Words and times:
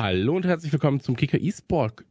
Hallo 0.00 0.36
und 0.36 0.46
herzlich 0.46 0.70
willkommen 0.70 1.00
zum 1.00 1.16
Kicker 1.16 1.42
eSport 1.42 2.04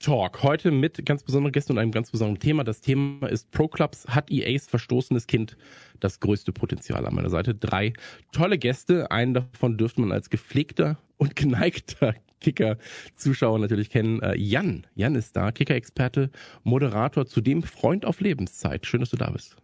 Talk. 0.00 0.42
Heute 0.42 0.70
mit 0.70 1.04
ganz 1.04 1.22
besonderen 1.22 1.52
Gästen 1.52 1.72
und 1.72 1.78
einem 1.78 1.92
ganz 1.92 2.10
besonderen 2.10 2.40
Thema. 2.40 2.64
Das 2.64 2.80
Thema 2.80 3.26
ist 3.26 3.50
Pro 3.50 3.68
Clubs. 3.68 4.06
Hat 4.08 4.30
EAs 4.30 4.66
verstoßenes 4.66 5.26
Kind 5.26 5.58
das 6.00 6.20
größte 6.20 6.52
Potenzial 6.52 7.04
an 7.04 7.14
meiner 7.14 7.28
Seite? 7.28 7.54
Drei 7.54 7.92
tolle 8.32 8.56
Gäste. 8.56 9.10
Einen 9.10 9.34
davon 9.34 9.76
dürfte 9.76 10.00
man 10.00 10.10
als 10.10 10.30
gepflegter 10.30 10.96
und 11.18 11.36
geneigter 11.36 12.14
Kicker-Zuschauer 12.40 13.58
natürlich 13.58 13.90
kennen. 13.90 14.22
Äh, 14.22 14.38
Jan. 14.38 14.86
Jan 14.94 15.14
ist 15.14 15.36
da. 15.36 15.52
Kicker-Experte, 15.52 16.30
Moderator, 16.62 17.26
zudem 17.26 17.62
Freund 17.62 18.06
auf 18.06 18.20
Lebenszeit. 18.20 18.86
Schön, 18.86 19.00
dass 19.00 19.10
du 19.10 19.18
da 19.18 19.30
bist. 19.30 19.54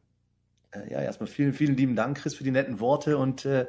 Äh, 0.73 0.93
ja, 0.93 1.01
erstmal 1.01 1.29
vielen, 1.29 1.55
vielen 1.55 1.79
lieben 1.79 1.97
Dank, 1.97 2.19
Chris, 2.19 2.35
für 2.35 2.45
die 2.45 2.51
netten 2.51 2.79
Worte 2.79 3.17
und 3.17 3.47
äh, 3.47 3.65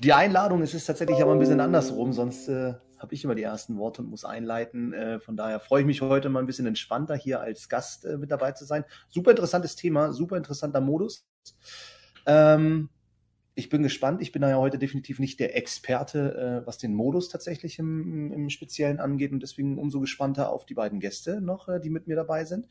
die 0.00 0.12
Einladung. 0.12 0.62
Es 0.62 0.74
ist 0.74 0.86
tatsächlich 0.86 1.22
aber 1.22 1.30
ein 1.30 1.38
bisschen 1.38 1.60
andersrum, 1.60 2.12
sonst 2.12 2.48
äh, 2.48 2.74
habe 3.02 3.14
ich 3.14 3.24
immer 3.24 3.34
die 3.34 3.42
ersten 3.42 3.76
Worte 3.76 4.02
und 4.02 4.08
muss 4.08 4.24
einleiten. 4.24 4.92
Äh, 4.92 5.20
von 5.20 5.36
daher 5.36 5.60
freue 5.60 5.80
ich 5.80 5.86
mich 5.86 6.00
heute 6.00 6.28
mal 6.28 6.40
ein 6.40 6.46
bisschen 6.46 6.66
entspannter 6.66 7.16
hier 7.16 7.40
als 7.40 7.68
Gast 7.68 8.04
äh, 8.04 8.16
mit 8.16 8.30
dabei 8.30 8.52
zu 8.52 8.64
sein. 8.64 8.84
Super 9.08 9.32
interessantes 9.32 9.76
Thema, 9.76 10.12
super 10.12 10.36
interessanter 10.36 10.80
Modus. 10.80 11.26
Ähm, 12.26 12.88
ich 13.54 13.68
bin 13.68 13.82
gespannt. 13.82 14.22
Ich 14.22 14.32
bin 14.32 14.40
da 14.40 14.48
ja 14.48 14.56
heute 14.56 14.78
definitiv 14.78 15.18
nicht 15.18 15.38
der 15.38 15.56
Experte, 15.56 16.62
äh, 16.62 16.66
was 16.66 16.78
den 16.78 16.94
Modus 16.94 17.28
tatsächlich 17.28 17.78
im, 17.78 18.32
im 18.32 18.48
Speziellen 18.48 18.98
angeht 18.98 19.32
und 19.32 19.42
deswegen 19.42 19.78
umso 19.78 20.00
gespannter 20.00 20.50
auf 20.50 20.64
die 20.64 20.74
beiden 20.74 21.00
Gäste 21.00 21.40
noch, 21.42 21.68
äh, 21.68 21.80
die 21.80 21.90
mit 21.90 22.06
mir 22.06 22.16
dabei 22.16 22.44
sind. 22.44 22.68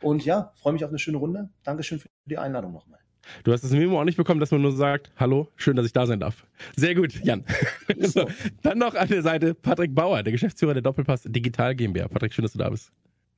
Und 0.00 0.24
ja, 0.24 0.52
freue 0.56 0.72
mich 0.72 0.84
auf 0.84 0.90
eine 0.90 0.98
schöne 0.98 1.18
Runde. 1.18 1.50
Dankeschön 1.62 2.00
für 2.00 2.08
die 2.24 2.38
Einladung 2.38 2.72
nochmal. 2.72 3.03
Du 3.44 3.52
hast 3.52 3.62
das 3.62 3.72
Memo 3.72 4.00
auch 4.00 4.04
nicht 4.04 4.16
bekommen, 4.16 4.40
dass 4.40 4.50
man 4.50 4.62
nur 4.62 4.72
sagt, 4.72 5.10
hallo, 5.16 5.48
schön, 5.56 5.76
dass 5.76 5.86
ich 5.86 5.92
da 5.92 6.06
sein 6.06 6.20
darf. 6.20 6.46
Sehr 6.76 6.94
gut, 6.94 7.14
Jan. 7.24 7.44
so, 7.98 8.26
dann 8.62 8.78
noch 8.78 8.94
an 8.94 9.08
der 9.08 9.22
Seite 9.22 9.54
Patrick 9.54 9.94
Bauer, 9.94 10.22
der 10.22 10.32
Geschäftsführer 10.32 10.74
der 10.74 10.82
Doppelpass 10.82 11.22
Digital 11.24 11.74
GmbH. 11.74 12.08
Patrick, 12.08 12.32
schön, 12.32 12.42
dass 12.42 12.52
du 12.52 12.58
da 12.58 12.70
bist. 12.70 12.92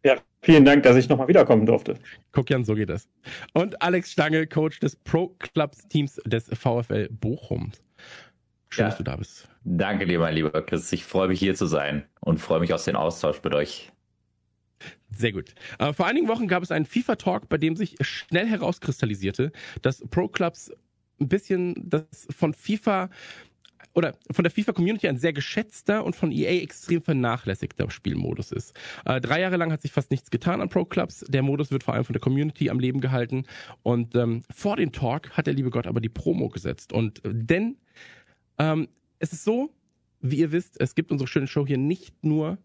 Ja, 0.05 0.17
vielen 0.41 0.65
Dank, 0.65 0.85
dass 0.85 0.97
ich 0.97 1.09
nochmal 1.09 1.27
wiederkommen 1.29 1.67
durfte. 1.67 1.95
Guck, 2.33 2.49
Jan, 2.51 2.65
so 2.65 2.75
geht 2.75 2.91
es. 2.91 3.09
Und 3.55 3.83
Alex 3.83 4.13
Stange, 4.13 4.47
Coach 4.47 4.79
des 4.79 4.95
Pro 4.95 5.35
Clubs 5.39 5.89
Teams 5.89 6.21
des 6.27 6.49
VfL 6.53 7.09
Bochum. 7.11 7.73
Schön, 8.69 8.85
ja. 8.85 8.89
dass 8.89 8.99
du 8.99 9.05
da 9.05 9.17
bist. 9.17 9.49
Danke 9.65 10.07
dir, 10.07 10.21
mein 10.21 10.35
lieber 10.35 10.51
Chris. 10.63 10.93
Ich 10.93 11.05
freue 11.05 11.29
mich 11.29 11.41
hier 11.41 11.55
zu 11.55 11.67
sein 11.67 12.05
und 12.21 12.39
freue 12.39 12.61
mich 12.61 12.73
auf 12.73 12.85
den 12.85 12.95
Austausch 12.95 13.43
mit 13.43 13.55
euch. 13.55 13.91
Sehr 15.11 15.33
gut. 15.33 15.55
Äh, 15.79 15.93
vor 15.93 16.07
einigen 16.07 16.29
Wochen 16.29 16.49
gab 16.49 16.63
es 16.63 16.71
einen 16.71 16.85
FIFA-Talk, 16.85 17.49
bei 17.49 17.59
dem 17.59 17.77
sich 17.77 17.97
schnell 18.01 18.47
herauskristallisierte, 18.47 19.53
dass 19.83 20.03
Pro 20.11 20.29
Clubs 20.29 20.71
ein 21.21 21.29
bisschen 21.29 21.75
das 21.89 22.27
von 22.31 22.53
FIFA 22.53 23.09
oder 23.95 24.15
von 24.31 24.43
der 24.43 24.51
FIFA-Community 24.51 25.09
ein 25.09 25.17
sehr 25.17 25.33
geschätzter 25.33 26.05
und 26.05 26.15
von 26.15 26.31
EA 26.31 26.63
extrem 26.63 27.01
vernachlässigter 27.01 27.91
Spielmodus 27.91 28.53
ist. 28.53 28.75
Äh, 29.07 29.23
drei 29.23 29.41
Jahre 29.41 29.57
lang 29.57 29.73
hat 29.73 29.81
sich 29.81 29.91
fast 29.91 30.11
nichts 30.11 30.31
getan 30.31 30.61
an 30.61 30.69
Pro 30.69 30.85
Clubs. 30.85 31.25
Der 31.29 31.43
Modus 31.43 31.71
wird 31.71 31.83
vor 31.83 31.95
allem 31.95 32.05
von 32.05 32.13
der 32.13 32.21
Community 32.21 32.69
am 32.69 32.79
Leben 32.79 33.01
gehalten. 33.01 33.47
Und 33.83 34.15
ähm, 34.15 34.43
vor 34.55 34.77
dem 34.77 34.93
Talk 34.93 35.31
hat 35.31 35.47
der 35.47 35.55
liebe 35.55 35.71
Gott 35.71 35.87
aber 35.87 36.01
die 36.01 36.11
Promo 36.11 36.51
gesetzt. 36.51 36.93
Und 36.93 37.25
äh, 37.25 37.31
denn 37.33 37.79
ähm, 38.59 38.89
es 39.19 39.33
ist 39.33 39.45
so, 39.45 39.71
wie 40.21 40.37
ihr 40.37 40.53
wisst, 40.53 40.79
es 40.79 40.95
gibt 40.95 41.11
unsere 41.11 41.27
schöne 41.27 41.47
Show 41.47 41.67
hier 41.67 41.79
nicht 41.79 42.23
nur 42.23 42.59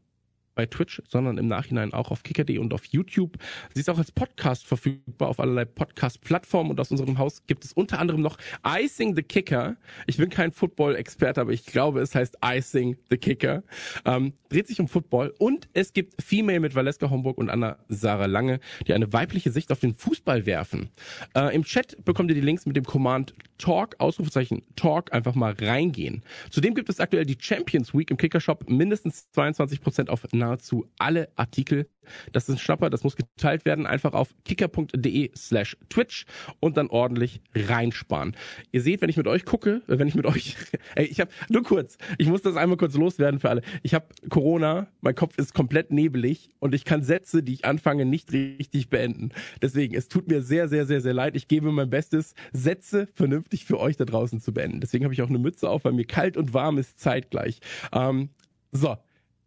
bei 0.56 0.66
Twitch, 0.66 1.01
sondern 1.07 1.38
im 1.38 1.47
Nachhinein 1.47 1.94
auch 1.94 2.12
auf 2.12 2.23
kicker.de 2.23 2.57
und 2.57 2.73
auf 2.73 2.85
YouTube. 2.85 3.38
Sie 3.73 3.79
ist 3.79 3.89
auch 3.89 3.97
als 3.97 4.12
Podcast 4.12 4.66
verfügbar 4.66 5.29
auf 5.29 5.39
allerlei 5.39 5.66
Podcast-Plattformen 5.66 6.72
und 6.72 6.79
aus 6.79 6.91
unserem 6.91 7.17
Haus 7.17 7.45
gibt 7.47 7.66
es 7.66 7.73
unter 7.73 8.00
anderem 8.00 8.22
noch 8.22 8.38
Icing 8.66 9.16
the 9.16 9.23
Kicker. 9.23 9.78
Ich 10.07 10.17
bin 10.17 10.29
kein 10.29 10.51
Football-Experte, 10.51 11.41
aber 11.41 11.51
ich 11.51 11.66
glaube, 11.66 12.01
es 12.01 12.16
heißt 12.16 12.38
Icing 12.44 12.97
the 13.09 13.17
Kicker. 13.17 13.63
Ähm, 14.06 14.34
dreht 14.50 14.67
sich 14.67 14.79
um 14.79 14.88
Football 14.88 15.34
und 15.38 15.69
es 15.73 15.94
gibt 15.94 16.22
Female 16.22 16.59
mit 16.59 16.75
Valeska 16.75 17.09
Homburg 17.09 17.38
und 17.38 17.50
Anna 17.50 17.78
Sarah 17.88 18.25
Lange, 18.25 18.59
die 18.88 18.94
eine 18.94 19.12
weibliche 19.13 19.51
Sicht 19.51 19.72
auf 19.72 19.79
den 19.79 19.94
Fußball 19.94 20.45
werfen. 20.45 20.89
Äh, 21.35 21.56
Im 21.56 21.63
Chat 21.63 22.03
bekommt 22.03 22.29
ihr 22.31 22.35
die 22.35 22.41
Links 22.41 22.66
mit 22.66 22.75
dem 22.75 22.83
Command 22.83 23.33
Talk, 23.61 23.95
Ausrufezeichen 23.99 24.63
Talk, 24.75 25.13
einfach 25.13 25.35
mal 25.35 25.55
reingehen. 25.59 26.23
Zudem 26.49 26.73
gibt 26.73 26.89
es 26.89 26.99
aktuell 26.99 27.25
die 27.25 27.38
Champions 27.39 27.94
Week 27.94 28.09
im 28.09 28.17
Kickershop, 28.17 28.69
mindestens 28.69 29.27
22% 29.35 30.09
auf 30.09 30.25
nahezu 30.33 30.88
alle 30.97 31.29
Artikel. 31.35 31.88
Das 32.31 32.50
ist 32.50 32.56
ein 32.56 32.59
Schnapper, 32.59 32.89
das 32.89 33.03
muss 33.03 33.16
geteilt 33.16 33.66
werden. 33.66 33.85
Einfach 33.85 34.13
auf 34.13 34.34
kicker.de 34.45 35.31
slash 35.35 35.78
Twitch 35.89 36.25
und 36.59 36.78
dann 36.78 36.88
ordentlich 36.88 37.41
reinsparen. 37.56 38.35
Ihr 38.72 38.81
seht, 38.81 39.01
wenn 39.01 39.09
ich 39.09 39.17
mit 39.17 39.28
euch 39.28 39.45
gucke, 39.45 39.81
wenn 39.88 40.07
ich 40.07 40.16
mit 40.16 40.25
euch, 40.25 40.56
ey, 40.95 41.06
ich 41.06 41.19
habe 41.19 41.31
nur 41.50 41.63
kurz, 41.63 41.97
ich 42.17 42.28
muss 42.28 42.41
das 42.41 42.56
einmal 42.56 42.78
kurz 42.78 42.95
loswerden 42.95 43.39
für 43.39 43.50
alle. 43.50 43.62
Ich 43.84 43.94
habe 43.94 44.07
Corona, 44.29 44.88
mein 45.01 45.16
Kopf 45.16 45.38
ist 45.38 45.53
komplett 45.53 45.91
nebelig 45.91 46.50
und 46.59 46.75
ich 46.75 46.85
kann 46.85 47.03
Sätze, 47.03 47.44
die 47.44 47.53
ich 47.53 47.66
anfange, 47.66 48.06
nicht 48.06 48.31
richtig 48.31 48.89
beenden. 48.89 49.29
Deswegen, 49.62 49.95
es 49.95 50.07
tut 50.07 50.28
mir 50.28 50.41
sehr, 50.41 50.68
sehr, 50.68 50.85
sehr, 50.85 51.01
sehr 51.01 51.13
leid. 51.13 51.35
Ich 51.35 51.47
gebe 51.47 51.72
mein 51.72 51.89
Bestes, 51.89 52.33
Sätze 52.53 53.07
vernünftig 53.13 53.66
für 53.66 53.79
euch 53.79 53.97
da 53.97 54.06
draußen 54.06 54.41
zu 54.41 54.53
beenden. 54.53 54.79
Deswegen 54.79 55.03
habe 55.03 55.13
ich 55.13 55.22
auch 55.22 55.29
eine 55.29 55.39
Mütze 55.39 55.69
auf, 55.69 55.85
weil 55.85 55.94
mir 55.94 56.06
kalt 56.06 56.38
und 56.38 56.53
warm 56.53 56.78
ist 56.78 57.00
zeitgleich. 57.00 57.59
Ähm, 57.91 58.29
so, 58.72 58.97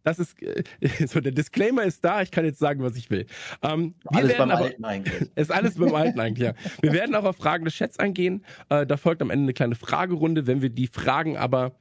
das 0.05 0.19
ist 0.19 0.41
äh, 0.41 0.63
so 1.07 1.19
der 1.19 1.33
Disclaimer 1.33 1.83
ist 1.83 2.05
da. 2.05 2.21
Ich 2.21 2.31
kann 2.31 2.45
jetzt 2.45 2.59
sagen, 2.59 2.81
was 2.81 2.95
ich 2.95 3.09
will. 3.09 3.25
Ähm, 3.61 3.95
alles 4.05 4.37
beim 4.37 4.51
aber, 4.51 4.63
Alten 4.63 4.85
eigentlich. 4.85 5.29
Ist 5.35 5.51
alles 5.51 5.75
beim 5.75 5.93
Alten 5.93 6.19
eigentlich. 6.19 6.47
Ja. 6.47 6.53
Wir 6.81 6.93
werden 6.93 7.15
auch 7.15 7.25
auf 7.25 7.35
Fragen 7.35 7.65
des 7.65 7.73
Chats 7.73 7.99
eingehen. 7.99 8.45
Äh, 8.69 8.85
da 8.85 8.97
folgt 8.97 9.21
am 9.21 9.29
Ende 9.29 9.43
eine 9.43 9.53
kleine 9.53 9.75
Fragerunde. 9.75 10.47
Wenn 10.47 10.61
wir 10.61 10.69
die 10.69 10.87
Fragen 10.87 11.37
aber 11.37 11.75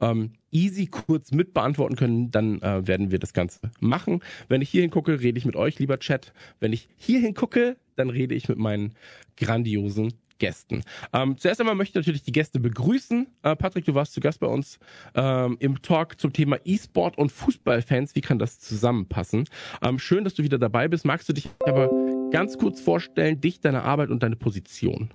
ähm, 0.00 0.32
easy 0.50 0.86
kurz 0.86 1.32
mit 1.32 1.54
beantworten 1.54 1.96
können, 1.96 2.30
dann 2.30 2.60
äh, 2.62 2.86
werden 2.86 3.10
wir 3.10 3.18
das 3.18 3.32
Ganze 3.32 3.60
machen. 3.80 4.20
Wenn 4.48 4.62
ich 4.62 4.70
hier 4.70 4.82
hingucke, 4.82 5.20
rede 5.20 5.38
ich 5.38 5.44
mit 5.44 5.56
euch, 5.56 5.78
lieber 5.78 5.98
Chat. 5.98 6.32
Wenn 6.60 6.72
ich 6.72 6.88
hier 6.96 7.20
hingucke, 7.20 7.76
dann 7.96 8.10
rede 8.10 8.34
ich 8.34 8.48
mit 8.48 8.58
meinen 8.58 8.94
grandiosen 9.36 10.14
Gästen. 10.38 10.82
Ähm, 11.12 11.36
zuerst 11.38 11.60
einmal 11.60 11.74
möchte 11.74 11.98
ich 11.98 12.06
natürlich 12.06 12.22
die 12.22 12.32
Gäste 12.32 12.60
begrüßen. 12.60 13.26
Äh, 13.42 13.56
Patrick, 13.56 13.84
du 13.84 13.94
warst 13.94 14.12
zu 14.12 14.20
Gast 14.20 14.40
bei 14.40 14.46
uns 14.46 14.78
ähm, 15.14 15.56
im 15.60 15.82
Talk 15.82 16.20
zum 16.20 16.32
Thema 16.32 16.58
E-Sport 16.64 17.18
und 17.18 17.30
Fußballfans. 17.32 18.14
Wie 18.14 18.20
kann 18.20 18.38
das 18.38 18.58
zusammenpassen? 18.60 19.48
Ähm, 19.82 19.98
schön, 19.98 20.24
dass 20.24 20.34
du 20.34 20.42
wieder 20.42 20.58
dabei 20.58 20.88
bist. 20.88 21.04
Magst 21.04 21.28
du 21.28 21.32
dich 21.32 21.50
aber 21.66 21.90
ganz 22.30 22.58
kurz 22.58 22.80
vorstellen, 22.80 23.40
dich, 23.40 23.60
deine 23.60 23.82
Arbeit 23.82 24.10
und 24.10 24.22
deine 24.22 24.36
Position? 24.36 25.10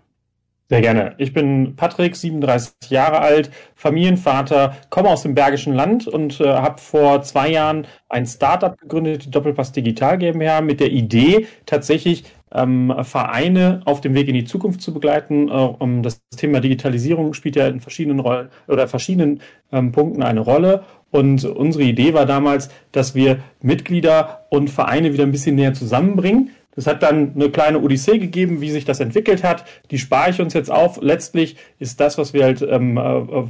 Sehr 0.69 0.81
gerne. 0.81 1.13
Ich 1.17 1.33
bin 1.33 1.75
Patrick, 1.75 2.15
37 2.15 2.73
Jahre 2.89 3.19
alt, 3.19 3.51
Familienvater, 3.75 4.77
komme 4.89 5.09
aus 5.09 5.21
dem 5.21 5.35
Bergischen 5.35 5.73
Land 5.73 6.07
und 6.07 6.39
äh, 6.39 6.47
habe 6.47 6.81
vor 6.81 7.21
zwei 7.21 7.49
Jahren 7.49 7.85
ein 8.09 8.25
Startup 8.25 8.75
gegründet, 8.79 9.25
die 9.25 9.29
Doppelpass 9.29 9.73
Digital 9.73 10.17
GmbH, 10.17 10.61
mit 10.61 10.79
der 10.79 10.91
Idee, 10.91 11.47
tatsächlich 11.65 12.23
ähm, 12.53 12.93
Vereine 13.03 13.81
auf 13.85 14.01
dem 14.01 14.13
Weg 14.13 14.27
in 14.27 14.35
die 14.35 14.45
Zukunft 14.45 14.81
zu 14.81 14.93
begleiten. 14.93 15.49
Äh, 15.49 15.51
um 15.51 16.03
das 16.03 16.21
Thema 16.35 16.59
Digitalisierung 16.59 17.33
spielt 17.33 17.55
ja 17.55 17.67
in 17.67 17.79
verschiedenen 17.79 18.19
Rollen 18.19 18.49
oder 18.67 18.87
verschiedenen 18.87 19.41
ähm, 19.71 19.91
Punkten 19.91 20.23
eine 20.23 20.41
Rolle. 20.41 20.83
Und 21.11 21.45
unsere 21.45 21.83
Idee 21.83 22.13
war 22.13 22.25
damals, 22.25 22.69
dass 22.91 23.13
wir 23.13 23.39
Mitglieder 23.61 24.45
und 24.49 24.69
Vereine 24.69 25.13
wieder 25.13 25.23
ein 25.23 25.31
bisschen 25.31 25.55
näher 25.55 25.73
zusammenbringen 25.73 26.49
das 26.75 26.87
hat 26.87 27.03
dann 27.03 27.33
eine 27.35 27.49
kleine 27.49 27.79
Odyssee 27.79 28.17
gegeben, 28.17 28.61
wie 28.61 28.71
sich 28.71 28.85
das 28.85 28.99
entwickelt 28.99 29.43
hat. 29.43 29.65
Die 29.91 29.99
spare 29.99 30.31
ich 30.31 30.41
uns 30.41 30.53
jetzt 30.53 30.71
auf. 30.71 30.99
Letztlich 31.01 31.55
ist 31.79 31.99
das, 31.99 32.17
was 32.17 32.33
wir 32.33 32.43
halt, 32.43 32.61
ähm, 32.61 32.97
äh, 32.97 33.43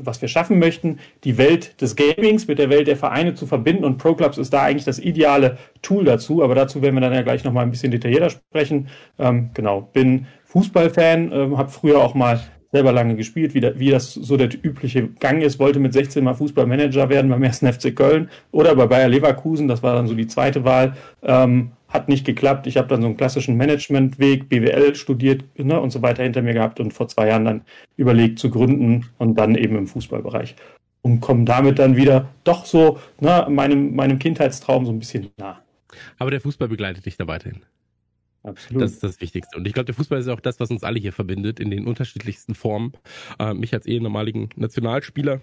was 0.00 0.20
wir 0.20 0.28
schaffen 0.28 0.58
möchten, 0.58 0.98
die 1.24 1.38
Welt 1.38 1.80
des 1.80 1.96
Gamings 1.96 2.46
mit 2.46 2.58
der 2.58 2.70
Welt 2.70 2.86
der 2.86 2.96
Vereine 2.96 3.34
zu 3.34 3.46
verbinden. 3.46 3.84
Und 3.84 3.98
Pro 3.98 4.14
Clubs 4.14 4.38
ist 4.38 4.52
da 4.52 4.62
eigentlich 4.62 4.84
das 4.84 4.98
ideale 4.98 5.56
Tool 5.82 6.04
dazu. 6.04 6.42
Aber 6.42 6.54
dazu 6.54 6.82
werden 6.82 6.94
wir 6.94 7.00
dann 7.00 7.14
ja 7.14 7.22
gleich 7.22 7.44
nochmal 7.44 7.64
ein 7.64 7.70
bisschen 7.70 7.90
detaillierter 7.90 8.30
sprechen. 8.30 8.88
Ähm, 9.18 9.50
genau, 9.54 9.82
bin 9.92 10.26
Fußballfan, 10.44 11.32
äh, 11.32 11.56
habe 11.56 11.70
früher 11.70 12.02
auch 12.02 12.14
mal 12.14 12.40
selber 12.72 12.92
lange 12.92 13.16
gespielt, 13.16 13.54
wie, 13.54 13.60
da, 13.60 13.78
wie 13.78 13.90
das 13.90 14.12
so 14.12 14.36
der 14.36 14.50
übliche 14.62 15.08
Gang 15.08 15.42
ist, 15.42 15.58
wollte 15.58 15.78
mit 15.78 15.92
16 15.92 16.22
mal 16.22 16.34
Fußballmanager 16.34 17.08
werden 17.08 17.30
beim 17.30 17.42
ersten 17.42 17.72
FC 17.72 17.94
Köln 17.94 18.28
oder 18.50 18.74
bei 18.74 18.86
Bayer 18.86 19.08
Leverkusen, 19.08 19.68
das 19.68 19.82
war 19.82 19.94
dann 19.94 20.06
so 20.06 20.14
die 20.14 20.26
zweite 20.26 20.64
Wahl. 20.64 20.94
Ähm, 21.22 21.72
hat 21.96 22.08
nicht 22.08 22.24
geklappt. 22.24 22.66
Ich 22.66 22.76
habe 22.76 22.88
dann 22.88 23.00
so 23.00 23.08
einen 23.08 23.16
klassischen 23.16 23.56
Managementweg, 23.56 24.48
BWL 24.48 24.94
studiert 24.94 25.44
ne, 25.58 25.80
und 25.80 25.90
so 25.90 26.02
weiter 26.02 26.22
hinter 26.22 26.42
mir 26.42 26.54
gehabt 26.54 26.78
und 26.78 26.92
vor 26.92 27.08
zwei 27.08 27.28
Jahren 27.28 27.44
dann 27.44 27.62
überlegt 27.96 28.38
zu 28.38 28.50
gründen 28.50 29.06
und 29.18 29.36
dann 29.36 29.56
eben 29.56 29.76
im 29.76 29.86
Fußballbereich. 29.86 30.54
Und 31.02 31.20
komme 31.20 31.44
damit 31.44 31.78
dann 31.78 31.96
wieder 31.96 32.28
doch 32.44 32.66
so 32.66 32.98
ne, 33.20 33.46
meinem, 33.48 33.94
meinem 33.94 34.18
Kindheitstraum 34.18 34.86
so 34.86 34.92
ein 34.92 34.98
bisschen 34.98 35.30
nah. 35.38 35.60
Aber 36.18 36.30
der 36.30 36.40
Fußball 36.40 36.68
begleitet 36.68 37.06
dich 37.06 37.16
da 37.16 37.26
weiterhin. 37.26 37.62
Absolut. 38.42 38.82
Das 38.82 38.92
ist 38.92 39.02
das 39.02 39.20
Wichtigste. 39.20 39.58
Und 39.58 39.66
ich 39.66 39.72
glaube, 39.72 39.86
der 39.86 39.94
Fußball 39.94 40.20
ist 40.20 40.28
auch 40.28 40.40
das, 40.40 40.60
was 40.60 40.70
uns 40.70 40.84
alle 40.84 41.00
hier 41.00 41.12
verbindet, 41.12 41.58
in 41.58 41.70
den 41.70 41.86
unterschiedlichsten 41.86 42.54
Formen. 42.54 42.92
Äh, 43.40 43.54
mich 43.54 43.74
als 43.74 43.86
ehemaligen 43.86 44.50
Nationalspieler 44.54 45.40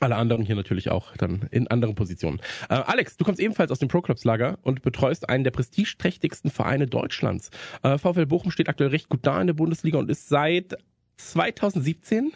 alle 0.00 0.16
anderen 0.16 0.42
hier 0.42 0.56
natürlich 0.56 0.90
auch 0.90 1.16
dann 1.16 1.48
in 1.50 1.68
anderen 1.68 1.94
Positionen. 1.94 2.40
Äh, 2.68 2.74
Alex, 2.74 3.16
du 3.16 3.24
kommst 3.24 3.40
ebenfalls 3.40 3.70
aus 3.70 3.78
dem 3.78 3.88
Pro 3.88 4.02
Clubs 4.02 4.24
Lager 4.24 4.58
und 4.62 4.82
betreust 4.82 5.28
einen 5.28 5.44
der 5.44 5.52
prestigeträchtigsten 5.52 6.50
Vereine 6.50 6.86
Deutschlands. 6.86 7.50
Äh, 7.82 7.98
VfL 7.98 8.26
Bochum 8.26 8.50
steht 8.50 8.68
aktuell 8.68 8.90
recht 8.90 9.08
gut 9.08 9.20
da 9.22 9.40
in 9.40 9.46
der 9.46 9.54
Bundesliga 9.54 9.98
und 9.98 10.10
ist 10.10 10.28
seit 10.28 10.76
2017 11.16 12.32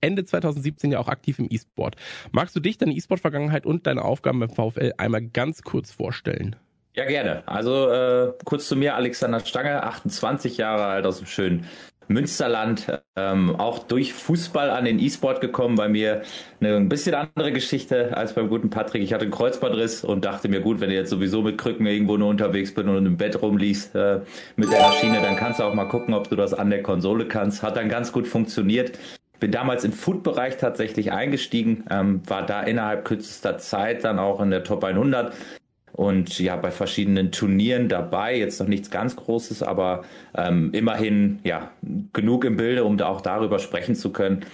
Ende 0.00 0.24
2017 0.24 0.92
ja 0.92 1.00
auch 1.00 1.08
aktiv 1.08 1.38
im 1.38 1.48
E-Sport. 1.50 1.96
Magst 2.30 2.54
du 2.54 2.60
dich, 2.60 2.78
deine 2.78 2.92
E-Sport-Vergangenheit 2.94 3.66
und 3.66 3.86
deine 3.86 4.02
Aufgaben 4.04 4.38
beim 4.38 4.50
VfL 4.50 4.92
einmal 4.96 5.22
ganz 5.22 5.62
kurz 5.62 5.90
vorstellen? 5.90 6.56
Ja, 6.94 7.04
gerne. 7.04 7.46
Also 7.46 7.90
äh, 7.90 8.32
kurz 8.44 8.68
zu 8.68 8.76
mir, 8.76 8.94
Alexander 8.94 9.40
Stange, 9.40 9.82
28 9.82 10.56
Jahre 10.56 10.84
alt 10.86 11.06
aus 11.06 11.18
dem 11.18 11.26
schönen 11.26 11.66
Münsterland, 12.08 13.00
ähm, 13.16 13.54
auch 13.56 13.80
durch 13.80 14.14
Fußball 14.14 14.70
an 14.70 14.86
den 14.86 14.98
E-Sport 14.98 15.40
gekommen, 15.40 15.76
bei 15.76 15.88
mir 15.88 16.22
eine 16.60 16.76
ein 16.76 16.88
bisschen 16.88 17.14
andere 17.14 17.52
Geschichte 17.52 18.16
als 18.16 18.34
beim 18.34 18.48
guten 18.48 18.70
Patrick. 18.70 19.02
Ich 19.02 19.12
hatte 19.12 19.22
einen 19.22 19.30
Kreuzbandriss 19.30 20.04
und 20.04 20.24
dachte 20.24 20.48
mir, 20.48 20.60
gut, 20.60 20.80
wenn 20.80 20.88
du 20.88 20.96
jetzt 20.96 21.10
sowieso 21.10 21.42
mit 21.42 21.58
Krücken 21.58 21.86
irgendwo 21.86 22.16
nur 22.16 22.28
unterwegs 22.28 22.74
bist 22.74 22.88
und 22.88 23.06
im 23.06 23.16
Bett 23.16 23.40
rumliegst 23.40 23.94
äh, 23.94 24.20
mit 24.56 24.72
der 24.72 24.80
Maschine, 24.80 25.20
dann 25.20 25.36
kannst 25.36 25.60
du 25.60 25.64
auch 25.64 25.74
mal 25.74 25.84
gucken, 25.86 26.14
ob 26.14 26.28
du 26.28 26.36
das 26.36 26.54
an 26.54 26.70
der 26.70 26.82
Konsole 26.82 27.26
kannst. 27.26 27.62
Hat 27.62 27.76
dann 27.76 27.88
ganz 27.88 28.12
gut 28.12 28.26
funktioniert. 28.26 28.98
Bin 29.38 29.52
damals 29.52 29.84
im 29.84 29.92
Food-Bereich 29.92 30.56
tatsächlich 30.56 31.12
eingestiegen, 31.12 31.84
ähm, 31.90 32.22
war 32.26 32.44
da 32.44 32.62
innerhalb 32.62 33.04
kürzester 33.04 33.58
Zeit 33.58 34.02
dann 34.02 34.18
auch 34.18 34.40
in 34.40 34.50
der 34.50 34.64
Top 34.64 34.82
100 34.82 35.32
und 35.98 36.38
ja 36.38 36.54
bei 36.54 36.70
verschiedenen 36.70 37.32
Turnieren 37.32 37.88
dabei. 37.88 38.38
Jetzt 38.38 38.60
noch 38.60 38.68
nichts 38.68 38.88
ganz 38.88 39.16
Großes, 39.16 39.64
aber 39.64 40.04
ähm, 40.36 40.70
immerhin 40.72 41.40
ja 41.42 41.72
genug 42.12 42.44
im 42.44 42.56
Bilde, 42.56 42.84
um 42.84 42.96
da 42.96 43.08
auch 43.08 43.20
darüber 43.20 43.58
sprechen 43.58 43.96
zu 43.96 44.12
können. 44.12 44.46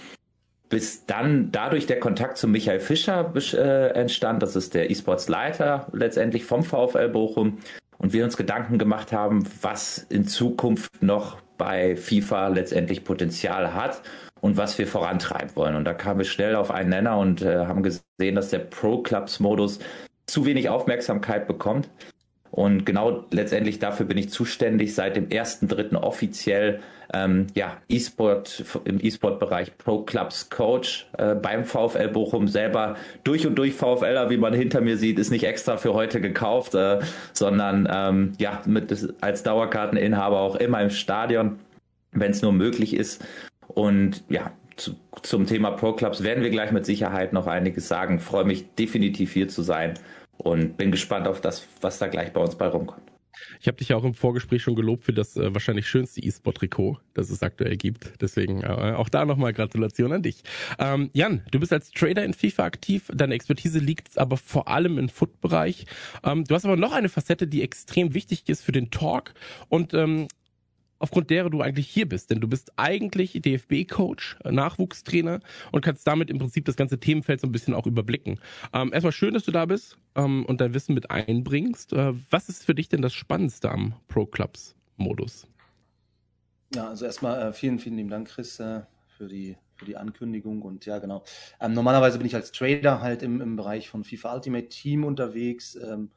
Bis 0.70 1.04
dann 1.04 1.52
dadurch 1.52 1.84
der 1.84 2.00
Kontakt 2.00 2.38
zu 2.38 2.48
Michael 2.48 2.80
Fischer 2.80 3.30
äh, 3.52 3.88
entstand. 3.90 4.42
Das 4.42 4.56
ist 4.56 4.72
der 4.72 4.90
E-Sports-Leiter 4.90 5.88
letztendlich 5.92 6.46
vom 6.46 6.64
VfL 6.64 7.10
Bochum. 7.10 7.58
Und 7.98 8.14
wir 8.14 8.24
uns 8.24 8.38
Gedanken 8.38 8.78
gemacht 8.78 9.12
haben, 9.12 9.44
was 9.60 9.98
in 9.98 10.26
Zukunft 10.26 11.02
noch 11.02 11.42
bei 11.58 11.94
FIFA 11.94 12.48
letztendlich 12.48 13.04
Potenzial 13.04 13.74
hat 13.74 14.00
und 14.40 14.56
was 14.56 14.78
wir 14.78 14.86
vorantreiben 14.86 15.54
wollen. 15.56 15.76
Und 15.76 15.84
da 15.84 15.92
kamen 15.92 16.20
wir 16.20 16.26
schnell 16.26 16.56
auf 16.56 16.70
einen 16.70 16.88
Nenner 16.88 17.18
und 17.18 17.42
äh, 17.42 17.66
haben 17.66 17.82
gesehen, 17.82 18.34
dass 18.34 18.48
der 18.48 18.60
Pro 18.60 19.02
Clubs 19.02 19.40
Modus 19.40 19.78
zu 20.26 20.44
wenig 20.44 20.68
Aufmerksamkeit 20.68 21.46
bekommt. 21.46 21.88
Und 22.50 22.86
genau 22.86 23.24
letztendlich 23.32 23.80
dafür 23.80 24.06
bin 24.06 24.16
ich 24.16 24.30
zuständig, 24.30 24.94
seit 24.94 25.16
dem 25.16 25.28
1.3. 25.28 25.96
offiziell 25.96 26.80
ähm, 27.12 27.48
ja, 27.54 27.78
E-Sport 27.88 28.64
im 28.84 29.00
E-Sport-Bereich 29.02 29.76
Pro 29.76 30.02
Clubs 30.02 30.50
Coach 30.50 31.08
äh, 31.18 31.34
beim 31.34 31.64
VfL 31.64 32.08
Bochum 32.08 32.46
selber 32.46 32.94
durch 33.24 33.44
und 33.44 33.56
durch 33.56 33.74
VfLer, 33.74 34.30
wie 34.30 34.36
man 34.36 34.54
hinter 34.54 34.80
mir 34.80 34.96
sieht, 34.96 35.18
ist 35.18 35.32
nicht 35.32 35.44
extra 35.44 35.78
für 35.78 35.94
heute 35.94 36.20
gekauft, 36.20 36.76
äh, 36.76 37.00
sondern 37.32 37.88
ähm, 37.90 38.32
ja, 38.38 38.62
mit, 38.66 39.14
als 39.20 39.42
Dauerkarteninhaber 39.42 40.38
auch 40.38 40.54
immer 40.54 40.80
im 40.80 40.90
Stadion, 40.90 41.58
wenn 42.12 42.30
es 42.30 42.40
nur 42.40 42.52
möglich 42.52 42.94
ist. 42.94 43.24
Und 43.66 44.22
ja, 44.28 44.52
zu, 44.76 44.96
zum 45.22 45.46
Thema 45.46 45.70
Pro 45.72 45.92
Clubs 45.92 46.22
werden 46.22 46.42
wir 46.42 46.50
gleich 46.50 46.72
mit 46.72 46.86
Sicherheit 46.86 47.32
noch 47.32 47.46
einiges 47.46 47.88
sagen. 47.88 48.20
Freue 48.20 48.44
mich 48.44 48.74
definitiv 48.74 49.32
hier 49.32 49.48
zu 49.48 49.62
sein 49.62 49.94
und 50.36 50.76
bin 50.76 50.90
gespannt 50.90 51.28
auf 51.28 51.40
das, 51.40 51.66
was 51.80 51.98
da 51.98 52.08
gleich 52.08 52.32
bei 52.32 52.40
uns 52.40 52.56
bei 52.56 52.66
rumkommt. 52.66 53.14
Ich 53.60 53.66
habe 53.66 53.76
dich 53.78 53.88
ja 53.88 53.96
auch 53.96 54.04
im 54.04 54.14
Vorgespräch 54.14 54.62
schon 54.62 54.74
gelobt 54.74 55.04
für 55.04 55.12
das 55.12 55.36
äh, 55.36 55.52
wahrscheinlich 55.52 55.88
schönste 55.88 56.20
E-Sport-Trikot, 56.20 56.98
das 57.14 57.30
es 57.30 57.42
aktuell 57.42 57.76
gibt. 57.76 58.12
Deswegen 58.20 58.62
äh, 58.62 58.94
auch 58.96 59.08
da 59.08 59.24
nochmal 59.24 59.52
Gratulation 59.52 60.12
an 60.12 60.22
dich. 60.22 60.42
Ähm, 60.78 61.10
Jan, 61.12 61.42
du 61.50 61.60
bist 61.60 61.72
als 61.72 61.90
Trader 61.90 62.24
in 62.24 62.34
FIFA 62.34 62.64
aktiv. 62.64 63.10
Deine 63.12 63.34
Expertise 63.34 63.78
liegt 63.78 64.18
aber 64.18 64.36
vor 64.36 64.68
allem 64.68 64.98
im 64.98 65.08
Foot-Bereich. 65.08 65.86
Ähm, 66.24 66.44
du 66.44 66.54
hast 66.54 66.64
aber 66.64 66.76
noch 66.76 66.92
eine 66.92 67.08
Facette, 67.08 67.46
die 67.46 67.62
extrem 67.62 68.14
wichtig 68.14 68.48
ist 68.48 68.62
für 68.62 68.72
den 68.72 68.90
Talk 68.90 69.34
und 69.68 69.94
ähm, 69.94 70.28
aufgrund 71.04 71.28
derer 71.28 71.50
du 71.50 71.60
eigentlich 71.60 71.86
hier 71.86 72.08
bist. 72.08 72.30
Denn 72.30 72.40
du 72.40 72.48
bist 72.48 72.72
eigentlich 72.76 73.38
DFB-Coach, 73.40 74.38
Nachwuchstrainer 74.44 75.40
und 75.70 75.84
kannst 75.84 76.06
damit 76.06 76.30
im 76.30 76.38
Prinzip 76.38 76.64
das 76.64 76.76
ganze 76.76 76.98
Themenfeld 76.98 77.42
so 77.42 77.46
ein 77.46 77.52
bisschen 77.52 77.74
auch 77.74 77.86
überblicken. 77.86 78.40
Ähm, 78.72 78.90
erstmal 78.92 79.12
schön, 79.12 79.34
dass 79.34 79.44
du 79.44 79.52
da 79.52 79.66
bist 79.66 79.98
ähm, 80.14 80.46
und 80.46 80.62
dein 80.62 80.72
Wissen 80.72 80.94
mit 80.94 81.10
einbringst. 81.10 81.92
Äh, 81.92 82.14
was 82.30 82.48
ist 82.48 82.64
für 82.64 82.74
dich 82.74 82.88
denn 82.88 83.02
das 83.02 83.12
Spannendste 83.12 83.70
am 83.70 83.94
Pro 84.08 84.24
Clubs 84.24 84.74
Modus? 84.96 85.46
Ja, 86.74 86.88
also 86.88 87.04
erstmal 87.04 87.50
äh, 87.50 87.52
vielen, 87.52 87.78
vielen 87.78 87.98
lieben 87.98 88.08
Dank, 88.08 88.28
Chris, 88.28 88.58
äh, 88.58 88.80
für 89.18 89.28
die 89.28 89.56
für 89.76 89.84
die 89.84 89.96
Ankündigung 89.96 90.62
und 90.62 90.86
ja, 90.86 91.00
genau. 91.00 91.24
Ähm, 91.60 91.72
normalerweise 91.72 92.18
bin 92.18 92.28
ich 92.28 92.36
als 92.36 92.52
Trader 92.52 93.00
halt 93.00 93.24
im, 93.24 93.40
im 93.40 93.56
Bereich 93.56 93.88
von 93.88 94.04
FIFA 94.04 94.34
Ultimate 94.34 94.68
Team 94.68 95.02
unterwegs. 95.02 95.74
Ähm, 95.74 96.10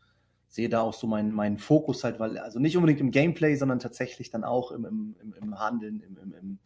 sehe 0.48 0.70
da 0.70 0.82
auch 0.82 0.94
so 0.94 1.08
meinen 1.08 1.34
meinen 1.34 1.58
Fokus 1.58 2.04
halt, 2.04 2.20
weil, 2.20 2.38
also 2.38 2.60
nicht 2.60 2.78
unbedingt 2.78 3.02
im 3.02 3.12
Gameplay, 3.12 3.56
sondern 3.56 3.80
tatsächlich 3.80 4.30
dann 4.30 4.44
auch 4.44 4.72
im, 4.72 4.86
im, 4.86 5.16
im, 5.22 5.34
im 5.34 5.60
Handeln, 5.60 6.02
im, 6.02 6.18
im, 6.18 6.34
im 6.34 6.60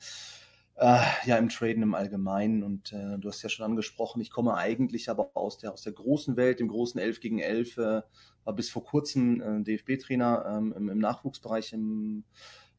äh, 0.75 0.99
ja, 1.25 1.37
im 1.37 1.49
Traden 1.49 1.83
im 1.83 1.93
Allgemeinen. 1.93 2.63
Und 2.63 2.91
äh, 2.91 3.17
du 3.19 3.29
hast 3.29 3.41
ja 3.43 3.49
schon 3.49 3.65
angesprochen, 3.65 4.21
ich 4.21 4.31
komme 4.31 4.55
eigentlich 4.55 5.09
aber 5.09 5.31
aus 5.35 5.57
der, 5.57 5.73
aus 5.73 5.83
der 5.83 5.93
großen 5.93 6.37
Welt, 6.37 6.59
dem 6.59 6.69
großen 6.69 6.99
11 6.99 7.19
gegen 7.19 7.39
11, 7.39 7.77
äh, 7.77 8.01
war 8.43 8.55
bis 8.55 8.69
vor 8.69 8.83
kurzem 8.83 9.41
äh, 9.41 9.63
DFB-Trainer 9.63 10.57
ähm, 10.57 10.73
im, 10.75 10.89
im 10.89 10.97
Nachwuchsbereich 10.99 11.73
im, 11.73 12.23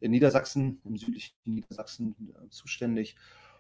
in 0.00 0.10
Niedersachsen, 0.10 0.81
im 0.84 0.96
südlichen 0.96 1.37
Niedersachsen 1.44 2.16
äh, 2.34 2.48
zuständig. 2.48 3.16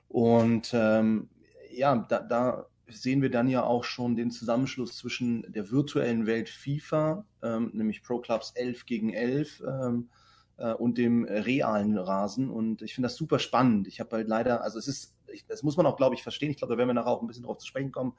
Und 0.08 0.72
ähm, 0.74 1.30
ja, 1.70 1.96
da, 2.08 2.20
da 2.20 2.66
sehen 2.94 3.22
wir 3.22 3.30
dann 3.30 3.48
ja 3.48 3.64
auch 3.64 3.84
schon 3.84 4.16
den 4.16 4.30
Zusammenschluss 4.30 4.96
zwischen 4.96 5.50
der 5.52 5.70
virtuellen 5.70 6.26
Welt 6.26 6.48
FIFA, 6.48 7.24
ähm, 7.42 7.70
nämlich 7.74 8.02
Pro 8.02 8.18
Clubs 8.18 8.52
11 8.54 8.86
gegen 8.86 9.12
11 9.12 9.62
ähm, 9.66 10.08
äh, 10.56 10.72
und 10.72 10.98
dem 10.98 11.24
realen 11.24 11.98
Rasen. 11.98 12.50
Und 12.50 12.82
ich 12.82 12.94
finde 12.94 13.06
das 13.06 13.16
super 13.16 13.38
spannend. 13.38 13.88
Ich 13.88 14.00
habe 14.00 14.16
halt 14.16 14.28
leider, 14.28 14.62
also 14.62 14.78
es 14.78 14.88
ist, 14.88 15.14
ich, 15.32 15.46
das 15.46 15.62
muss 15.62 15.76
man 15.76 15.86
auch, 15.86 15.96
glaube 15.96 16.14
ich, 16.14 16.22
verstehen. 16.22 16.50
Ich 16.50 16.58
glaube, 16.58 16.74
da 16.74 16.78
werden 16.78 16.88
wir 16.88 16.94
nachher 16.94 17.10
auch 17.10 17.22
ein 17.22 17.26
bisschen 17.26 17.44
drauf 17.44 17.58
zu 17.58 17.66
sprechen 17.66 17.92
kommen. 17.92 18.14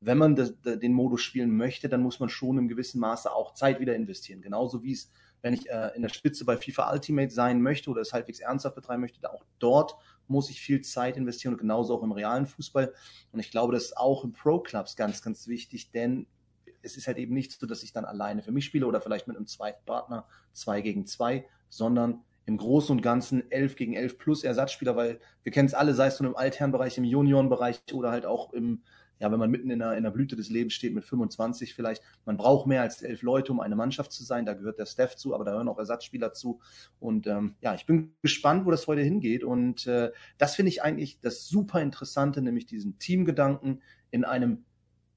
Wenn 0.00 0.18
man 0.18 0.36
das, 0.36 0.54
den 0.62 0.92
Modus 0.92 1.22
spielen 1.22 1.56
möchte, 1.56 1.88
dann 1.88 2.02
muss 2.02 2.20
man 2.20 2.28
schon 2.28 2.56
im 2.56 2.68
gewissen 2.68 3.00
Maße 3.00 3.32
auch 3.32 3.54
Zeit 3.54 3.80
wieder 3.80 3.96
investieren. 3.96 4.42
Genauso 4.42 4.82
wie 4.82 4.92
es, 4.92 5.10
wenn 5.42 5.54
ich 5.54 5.68
äh, 5.68 5.90
in 5.96 6.02
der 6.02 6.08
Spitze 6.08 6.44
bei 6.44 6.56
FIFA 6.56 6.92
Ultimate 6.92 7.30
sein 7.30 7.60
möchte 7.60 7.90
oder 7.90 8.02
es 8.02 8.12
halbwegs 8.12 8.38
ernsthaft 8.38 8.76
betreiben 8.76 9.00
möchte, 9.00 9.32
auch 9.32 9.44
dort 9.58 9.96
muss 10.28 10.50
ich 10.50 10.60
viel 10.60 10.80
Zeit 10.80 11.16
investieren 11.16 11.54
und 11.54 11.60
genauso 11.60 11.94
auch 11.94 12.02
im 12.02 12.12
realen 12.12 12.46
Fußball. 12.46 12.92
Und 13.32 13.40
ich 13.40 13.50
glaube, 13.50 13.72
das 13.72 13.86
ist 13.86 13.96
auch 13.96 14.24
im 14.24 14.32
Pro-Clubs 14.32 14.96
ganz, 14.96 15.22
ganz 15.22 15.46
wichtig, 15.48 15.90
denn 15.90 16.26
es 16.82 16.96
ist 16.96 17.06
halt 17.06 17.18
eben 17.18 17.34
nicht 17.34 17.52
so, 17.52 17.66
dass 17.66 17.82
ich 17.82 17.92
dann 17.92 18.04
alleine 18.04 18.42
für 18.42 18.52
mich 18.52 18.64
spiele 18.64 18.86
oder 18.86 19.00
vielleicht 19.00 19.26
mit 19.26 19.36
einem 19.36 19.46
zweiten 19.46 19.84
Partner 19.84 20.26
zwei 20.52 20.80
gegen 20.80 21.06
zwei, 21.06 21.46
sondern 21.68 22.22
im 22.46 22.56
Großen 22.56 22.96
und 22.96 23.02
Ganzen 23.02 23.50
elf 23.50 23.76
gegen 23.76 23.92
elf 23.92 24.16
plus 24.16 24.42
Ersatzspieler, 24.42 24.96
weil 24.96 25.20
wir 25.42 25.52
kennen 25.52 25.66
es 25.66 25.74
alle, 25.74 25.92
sei 25.94 26.06
es 26.06 26.18
nun 26.18 26.30
im 26.30 26.36
Altherrenbereich, 26.36 26.96
im 26.96 27.04
Juniorenbereich 27.04 27.82
oder 27.92 28.10
halt 28.10 28.24
auch 28.24 28.52
im 28.54 28.82
ja, 29.18 29.30
wenn 29.32 29.38
man 29.38 29.50
mitten 29.50 29.70
in 29.70 29.80
der, 29.80 29.96
in 29.96 30.04
der 30.04 30.10
Blüte 30.10 30.36
des 30.36 30.50
Lebens 30.50 30.74
steht 30.74 30.94
mit 30.94 31.04
25 31.04 31.74
vielleicht, 31.74 32.02
man 32.24 32.36
braucht 32.36 32.66
mehr 32.66 32.82
als 32.82 33.02
elf 33.02 33.22
Leute, 33.22 33.52
um 33.52 33.60
eine 33.60 33.76
Mannschaft 33.76 34.12
zu 34.12 34.24
sein. 34.24 34.46
Da 34.46 34.54
gehört 34.54 34.78
der 34.78 34.86
Staff 34.86 35.16
zu, 35.16 35.34
aber 35.34 35.44
da 35.44 35.52
hören 35.52 35.68
auch 35.68 35.78
Ersatzspieler 35.78 36.32
zu. 36.32 36.60
Und 37.00 37.26
ähm, 37.26 37.56
ja, 37.60 37.74
ich 37.74 37.86
bin 37.86 38.14
gespannt, 38.22 38.66
wo 38.66 38.70
das 38.70 38.86
heute 38.86 39.02
hingeht. 39.02 39.44
Und 39.44 39.86
äh, 39.86 40.12
das 40.38 40.54
finde 40.54 40.70
ich 40.70 40.82
eigentlich 40.82 41.20
das 41.20 41.48
super 41.48 41.80
Interessante, 41.80 42.42
nämlich 42.42 42.66
diesen 42.66 42.98
Teamgedanken 42.98 43.82
in 44.10 44.24
einem 44.24 44.64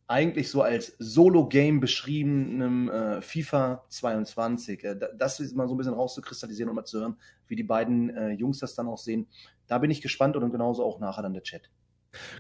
eigentlich 0.08 0.50
so 0.50 0.62
als 0.62 0.94
Solo-Game 1.00 1.80
beschriebenen 1.80 2.90
äh, 2.90 3.22
FIFA 3.22 3.86
22. 3.88 4.84
Äh, 4.84 5.00
das 5.18 5.40
ist 5.40 5.56
mal 5.56 5.70
so 5.70 5.76
ein 5.76 5.78
bisschen 5.78 5.94
rauszukristallisieren 5.94 6.70
und 6.70 6.76
mal 6.76 6.84
zu 6.84 7.00
hören, 7.00 7.16
wie 7.48 7.56
die 7.56 7.64
beiden 7.64 8.10
äh, 8.10 8.32
Jungs 8.32 8.60
das 8.60 8.76
dann 8.76 8.88
auch 8.88 8.98
sehen. 8.98 9.28
Da 9.68 9.78
bin 9.78 9.90
ich 9.90 10.02
gespannt 10.02 10.36
und 10.36 10.52
genauso 10.52 10.84
auch 10.84 11.00
nachher 11.00 11.22
dann 11.22 11.34
der 11.34 11.44
Chat. 11.44 11.70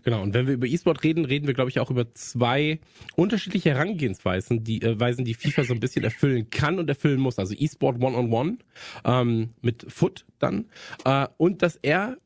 Genau, 0.03 0.21
und 0.21 0.33
wenn 0.33 0.47
wir 0.47 0.53
über 0.55 0.67
E-Sport 0.67 1.03
reden, 1.03 1.25
reden 1.25 1.47
wir, 1.47 1.53
glaube 1.53 1.69
ich, 1.69 1.79
auch 1.79 1.91
über 1.91 2.13
zwei 2.13 2.79
unterschiedliche 3.15 3.69
Herangehensweisen, 3.69 4.63
die 4.63 4.81
äh, 4.81 4.99
Weisen, 4.99 5.25
die 5.25 5.33
FIFA 5.33 5.63
so 5.63 5.73
ein 5.73 5.79
bisschen 5.79 6.03
erfüllen 6.03 6.49
kann 6.49 6.79
und 6.79 6.89
erfüllen 6.89 7.19
muss. 7.19 7.39
Also 7.39 7.53
E-Sport 7.57 8.01
One-on-One 8.01 8.57
ähm, 9.05 9.49
mit 9.61 9.85
Foot 9.87 10.25
dann. 10.39 10.65
Äh, 11.05 11.27
und 11.37 11.61
dass 11.61 11.77
er 11.77 12.17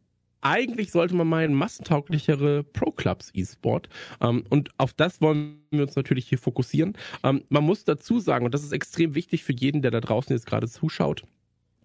eigentlich 0.41 0.91
sollte 0.91 1.15
man 1.15 1.27
meinen, 1.27 1.55
massentauglichere 1.55 2.63
Pro-Clubs 2.63 3.31
E-Sport. 3.33 3.89
Ähm, 4.21 4.43
und 4.49 4.69
auf 4.77 4.93
das 4.93 5.19
wollen 5.19 5.57
wir 5.71 5.81
uns 5.81 5.95
natürlich 5.95 6.27
hier 6.27 6.37
fokussieren. 6.37 6.93
Ähm, 7.23 7.43
man 7.49 7.63
muss 7.63 7.83
dazu 7.83 8.19
sagen, 8.19 8.45
und 8.45 8.53
das 8.53 8.63
ist 8.63 8.71
extrem 8.71 9.15
wichtig 9.15 9.43
für 9.43 9.53
jeden, 9.53 9.81
der 9.81 9.89
da 9.89 10.01
draußen 10.01 10.35
jetzt 10.35 10.45
gerade 10.45 10.67
zuschaut, 10.67 11.23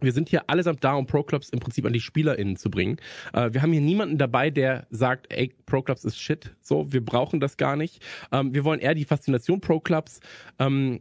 wir 0.01 0.13
sind 0.13 0.29
hier 0.29 0.49
allesamt 0.49 0.85
da, 0.85 0.95
um 0.95 1.07
Pro-Clubs 1.07 1.51
im 1.51 1.61
Prinzip 1.61 1.87
an 1.87 1.93
die 1.93 2.01
SpielerInnen 2.01 2.57
zu 2.57 2.71
bringen. 2.71 2.97
Äh, 3.33 3.53
wir 3.53 3.63
haben 3.63 3.73
hier 3.73 3.81
niemanden 3.81 4.19
dabei, 4.19 4.51
der 4.51 4.87
sagt, 4.91 5.27
ey, 5.33 5.55
Pro-Clubs 5.67 6.05
ist 6.05 6.21
shit. 6.21 6.55
So, 6.61 6.93
wir 6.93 7.05
brauchen 7.05 7.41
das 7.41 7.57
gar 7.57 7.77
nicht. 7.77 8.03
Ähm, 8.33 8.55
wir 8.55 8.65
wollen 8.65 8.81
eher 8.81 8.95
die 8.95 9.05
Faszination 9.05 9.61
Pro-Clubs 9.61 10.21
ähm, 10.59 11.01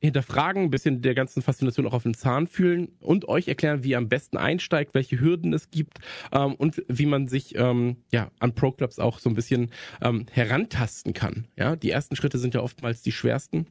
hinterfragen, 0.00 0.64
ein 0.64 0.70
bisschen 0.70 1.02
der 1.02 1.14
ganzen 1.14 1.42
Faszination 1.42 1.86
auch 1.86 1.92
auf 1.92 2.04
den 2.04 2.14
Zahn 2.14 2.46
fühlen 2.46 2.88
und 3.00 3.28
euch 3.28 3.48
erklären, 3.48 3.82
wie 3.82 3.90
ihr 3.90 3.98
am 3.98 4.08
besten 4.08 4.36
einsteigt, 4.36 4.94
welche 4.94 5.20
Hürden 5.20 5.52
es 5.52 5.70
gibt 5.70 5.98
ähm, 6.32 6.54
und 6.54 6.82
wie 6.88 7.06
man 7.06 7.28
sich 7.28 7.56
ähm, 7.56 7.96
ja 8.12 8.30
an 8.38 8.54
Pro 8.54 8.72
Clubs 8.72 8.98
auch 8.98 9.18
so 9.18 9.28
ein 9.28 9.34
bisschen 9.34 9.70
ähm, 10.00 10.26
herantasten 10.30 11.14
kann. 11.14 11.46
Ja, 11.56 11.76
die 11.76 11.90
ersten 11.90 12.16
Schritte 12.16 12.38
sind 12.38 12.54
ja 12.54 12.60
oftmals 12.60 13.02
die 13.02 13.12
schwersten. 13.12 13.66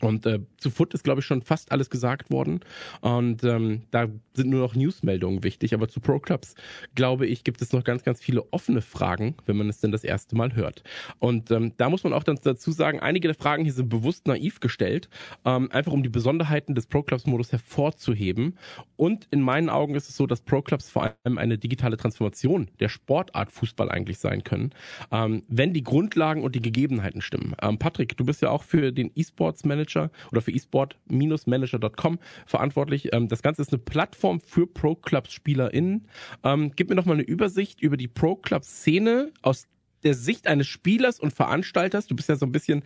Und 0.00 0.26
äh, 0.26 0.40
zu 0.58 0.70
Foot 0.70 0.92
ist, 0.92 1.04
glaube 1.04 1.20
ich, 1.20 1.26
schon 1.26 1.40
fast 1.40 1.70
alles 1.70 1.88
gesagt 1.88 2.30
worden. 2.30 2.60
Und 3.00 3.44
ähm, 3.44 3.82
da 3.90 4.08
sind 4.34 4.50
nur 4.50 4.60
noch 4.60 4.74
Newsmeldungen 4.74 5.44
wichtig. 5.44 5.72
Aber 5.72 5.88
zu 5.88 6.00
Pro 6.00 6.18
Clubs, 6.18 6.54
glaube 6.94 7.26
ich, 7.26 7.44
gibt 7.44 7.62
es 7.62 7.72
noch 7.72 7.84
ganz, 7.84 8.02
ganz 8.02 8.20
viele 8.20 8.52
offene 8.52 8.82
Fragen, 8.82 9.36
wenn 9.46 9.56
man 9.56 9.68
es 9.68 9.80
denn 9.80 9.92
das 9.92 10.04
erste 10.04 10.36
Mal 10.36 10.54
hört. 10.56 10.82
Und 11.20 11.50
ähm, 11.50 11.72
da 11.76 11.88
muss 11.88 12.02
man 12.02 12.12
auch 12.12 12.24
dann 12.24 12.38
dazu 12.42 12.72
sagen, 12.72 13.00
einige 13.00 13.28
der 13.28 13.36
Fragen 13.36 13.64
hier 13.64 13.72
sind 13.72 13.88
bewusst 13.88 14.26
naiv 14.26 14.60
gestellt, 14.60 15.08
ähm, 15.44 15.70
einfach 15.70 15.92
um 15.92 16.02
die 16.02 16.08
Besonderheiten 16.08 16.74
des 16.74 16.86
Pro 16.86 17.02
Clubs-Modus 17.02 17.52
hervorzuheben. 17.52 18.58
Und 18.96 19.28
in 19.30 19.40
meinen 19.40 19.70
Augen 19.70 19.94
ist 19.94 20.08
es 20.08 20.16
so, 20.16 20.26
dass 20.26 20.40
Pro 20.40 20.60
Clubs 20.60 20.90
vor 20.90 21.14
allem 21.24 21.38
eine 21.38 21.56
digitale 21.56 21.96
Transformation 21.96 22.68
der 22.80 22.88
Sportart 22.88 23.52
Fußball 23.52 23.90
eigentlich 23.90 24.18
sein 24.18 24.42
können, 24.42 24.70
ähm, 25.12 25.44
wenn 25.48 25.72
die 25.72 25.84
Grundlagen 25.84 26.42
und 26.42 26.54
die 26.54 26.62
Gegebenheiten 26.62 27.20
stimmen. 27.20 27.54
Ähm, 27.62 27.78
Patrick, 27.78 28.16
du 28.16 28.24
bist 28.24 28.42
ja 28.42 28.50
auch 28.50 28.64
für 28.64 28.92
den 28.92 29.10
E-Sports 29.14 29.64
Manager 29.84 30.10
oder 30.32 30.40
für 30.40 30.52
esport-manager.com 30.52 32.18
verantwortlich. 32.46 33.12
Ähm, 33.12 33.28
das 33.28 33.42
Ganze 33.42 33.62
ist 33.62 33.72
eine 33.72 33.78
Plattform 33.78 34.40
für 34.40 34.66
Pro 34.66 34.94
Clubs 34.94 35.32
SpielerInnen. 35.32 36.08
Ähm, 36.42 36.72
gib 36.74 36.88
mir 36.88 36.94
noch 36.94 37.04
mal 37.06 37.14
eine 37.14 37.22
Übersicht 37.22 37.80
über 37.80 37.96
die 37.96 38.08
Pro 38.08 38.36
Club 38.36 38.64
Szene 38.64 39.32
aus 39.42 39.66
der 40.02 40.14
Sicht 40.14 40.46
eines 40.46 40.66
Spielers 40.66 41.20
und 41.20 41.32
Veranstalters. 41.32 42.06
Du 42.06 42.16
bist 42.16 42.28
ja 42.28 42.36
so 42.36 42.46
ein 42.46 42.52
bisschen, 42.52 42.82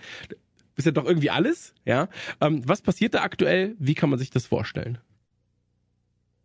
bist 0.75 0.87
ja 0.87 0.93
doch 0.93 1.05
irgendwie 1.05 1.31
alles, 1.31 1.75
ja. 1.85 2.09
Ähm, 2.41 2.63
was 2.67 2.83
passiert 2.83 3.15
da 3.15 3.23
aktuell? 3.23 3.75
Wie 3.79 3.95
kann 3.95 4.11
man 4.11 4.19
sich 4.19 4.31
das 4.31 4.47
vorstellen? 4.47 4.99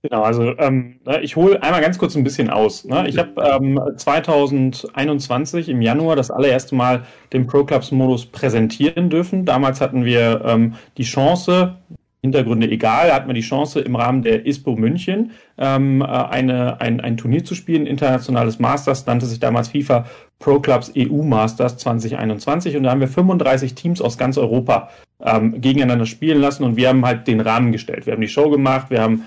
Genau, 0.05 0.23
also 0.23 0.57
ähm, 0.57 0.99
ne, 1.05 1.21
ich 1.21 1.37
hole 1.37 1.63
einmal 1.63 1.79
ganz 1.79 1.97
kurz 1.97 2.15
ein 2.17 2.25
bisschen 2.25 2.49
aus. 2.49 2.83
Ne? 2.83 3.07
Ich 3.07 3.17
habe 3.17 3.41
ähm, 3.41 3.79
2021 3.95 5.69
im 5.69 5.81
Januar 5.81 6.17
das 6.17 6.29
allererste 6.29 6.75
Mal 6.75 7.03
den 7.31 7.47
Pro 7.47 7.63
Clubs 7.63 7.89
Modus 7.91 8.25
präsentieren 8.25 9.09
dürfen. 9.09 9.45
Damals 9.45 9.79
hatten 9.79 10.03
wir 10.03 10.41
ähm, 10.43 10.75
die 10.97 11.03
Chance, 11.03 11.77
Hintergründe 12.21 12.69
egal, 12.69 13.13
hatten 13.13 13.27
wir 13.27 13.33
die 13.33 13.39
Chance 13.39 13.79
im 13.79 13.95
Rahmen 13.95 14.23
der 14.23 14.45
ISPO 14.45 14.75
München 14.75 15.31
ähm, 15.57 16.01
äh, 16.01 16.05
eine, 16.05 16.81
ein, 16.81 16.99
ein 16.99 17.15
Turnier 17.15 17.45
zu 17.45 17.55
spielen, 17.55 17.87
internationales 17.87 18.59
Masters, 18.59 19.05
nannte 19.05 19.25
sich 19.25 19.39
damals 19.39 19.69
FIFA 19.69 20.05
Pro 20.37 20.59
Clubs 20.59 20.91
EU 20.97 21.23
Masters 21.23 21.77
2021 21.77 22.75
und 22.75 22.83
da 22.83 22.91
haben 22.91 22.99
wir 22.99 23.07
35 23.07 23.73
Teams 23.73 24.01
aus 24.01 24.17
ganz 24.17 24.37
Europa 24.37 24.89
ähm, 25.23 25.61
gegeneinander 25.61 26.05
spielen 26.05 26.41
lassen 26.41 26.65
und 26.65 26.75
wir 26.75 26.89
haben 26.89 27.05
halt 27.05 27.25
den 27.25 27.39
Rahmen 27.39 27.71
gestellt. 27.71 28.05
Wir 28.05 28.11
haben 28.11 28.21
die 28.21 28.27
Show 28.27 28.49
gemacht, 28.49 28.89
wir 28.89 29.01
haben 29.01 29.23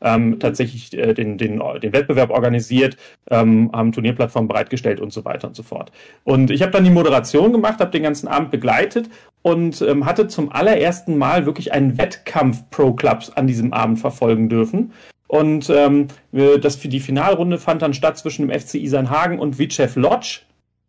ähm, 0.00 0.38
tatsächlich 0.38 0.96
äh, 0.96 1.14
den, 1.14 1.38
den, 1.38 1.60
den 1.82 1.92
Wettbewerb 1.92 2.30
organisiert, 2.30 2.96
ähm, 3.30 3.70
haben 3.72 3.92
Turnierplattformen 3.92 4.48
bereitgestellt 4.48 5.00
und 5.00 5.12
so 5.12 5.24
weiter 5.24 5.48
und 5.48 5.56
so 5.56 5.62
fort. 5.62 5.92
Und 6.24 6.50
ich 6.50 6.62
habe 6.62 6.72
dann 6.72 6.84
die 6.84 6.90
Moderation 6.90 7.52
gemacht, 7.52 7.80
habe 7.80 7.90
den 7.90 8.02
ganzen 8.02 8.28
Abend 8.28 8.50
begleitet 8.50 9.08
und 9.42 9.82
ähm, 9.82 10.06
hatte 10.06 10.28
zum 10.28 10.52
allerersten 10.52 11.16
Mal 11.16 11.46
wirklich 11.46 11.72
einen 11.72 11.98
Wettkampf 11.98 12.68
Pro 12.70 12.92
Clubs 12.92 13.30
an 13.30 13.46
diesem 13.46 13.72
Abend 13.72 13.98
verfolgen 13.98 14.48
dürfen. 14.48 14.92
Und 15.28 15.70
ähm, 15.70 16.08
das 16.32 16.74
für 16.74 16.88
die 16.88 16.98
Finalrunde 16.98 17.58
fand 17.58 17.82
dann 17.82 17.94
statt 17.94 18.18
zwischen 18.18 18.48
dem 18.48 18.60
FC 18.60 18.74
Isernhagen 18.74 19.38
und 19.38 19.60
Witschew 19.60 19.88
Lodz. 19.94 20.40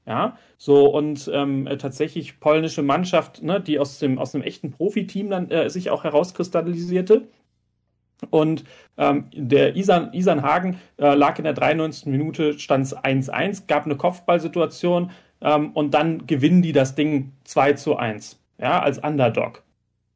Ja, 0.07 0.35
so 0.57 0.87
und 0.87 1.29
ähm, 1.31 1.69
tatsächlich 1.77 2.39
polnische 2.39 2.81
Mannschaft, 2.81 3.43
ne, 3.43 3.61
die 3.61 3.77
aus 3.77 3.99
dem 3.99 4.17
aus 4.17 4.33
einem 4.33 4.43
echten 4.43 4.71
Profiteam 4.71 5.29
dann 5.29 5.51
äh, 5.51 5.69
sich 5.69 5.91
auch 5.91 6.03
herauskristallisierte. 6.03 7.27
Und 8.29 8.63
ähm, 8.97 9.25
der 9.33 9.75
Isan, 9.75 10.13
Isan 10.13 10.43
Hagen 10.43 10.79
äh, 10.97 11.15
lag 11.15 11.37
in 11.37 11.43
der 11.43 11.53
93. 11.53 12.05
Minute, 12.05 12.59
stand 12.59 12.85
es 12.85 12.97
1-1, 12.97 13.67
gab 13.67 13.85
eine 13.85 13.97
Kopfballsituation 13.97 15.11
ähm, 15.41 15.71
und 15.71 15.93
dann 15.93 16.27
gewinnen 16.27 16.61
die 16.61 16.71
das 16.71 16.95
Ding 16.95 17.31
2 17.45 17.73
zu 17.73 17.97
1, 17.97 18.39
ja, 18.59 18.81
als 18.81 18.99
Underdog. 18.99 19.63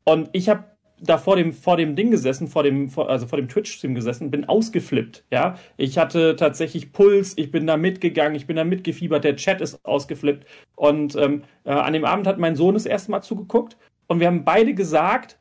Und 0.03 0.29
ich 0.33 0.49
habe 0.49 0.65
da 1.01 1.17
vor 1.17 1.35
dem, 1.35 1.51
vor 1.51 1.77
dem 1.77 1.95
Ding 1.95 2.11
gesessen, 2.11 2.47
vor 2.47 2.63
dem, 2.63 2.89
vor, 2.89 3.09
also 3.09 3.27
vor 3.27 3.37
dem 3.37 3.49
Twitch-Stream 3.49 3.95
gesessen, 3.95 4.31
bin 4.31 4.45
ausgeflippt, 4.45 5.25
ja. 5.31 5.57
Ich 5.77 5.97
hatte 5.97 6.35
tatsächlich 6.35 6.93
Puls, 6.93 7.33
ich 7.37 7.51
bin 7.51 7.67
da 7.67 7.75
mitgegangen, 7.75 8.35
ich 8.35 8.47
bin 8.47 8.55
da 8.55 8.63
mitgefiebert, 8.63 9.23
der 9.23 9.35
Chat 9.35 9.61
ist 9.61 9.83
ausgeflippt. 9.83 10.45
Und 10.75 11.15
ähm, 11.15 11.43
äh, 11.65 11.71
an 11.71 11.93
dem 11.93 12.05
Abend 12.05 12.27
hat 12.27 12.37
mein 12.37 12.55
Sohn 12.55 12.75
das 12.75 12.85
erste 12.85 13.11
Mal 13.11 13.21
zugeguckt 13.21 13.77
und 14.07 14.19
wir 14.19 14.27
haben 14.27 14.45
beide 14.45 14.73
gesagt, 14.73 15.37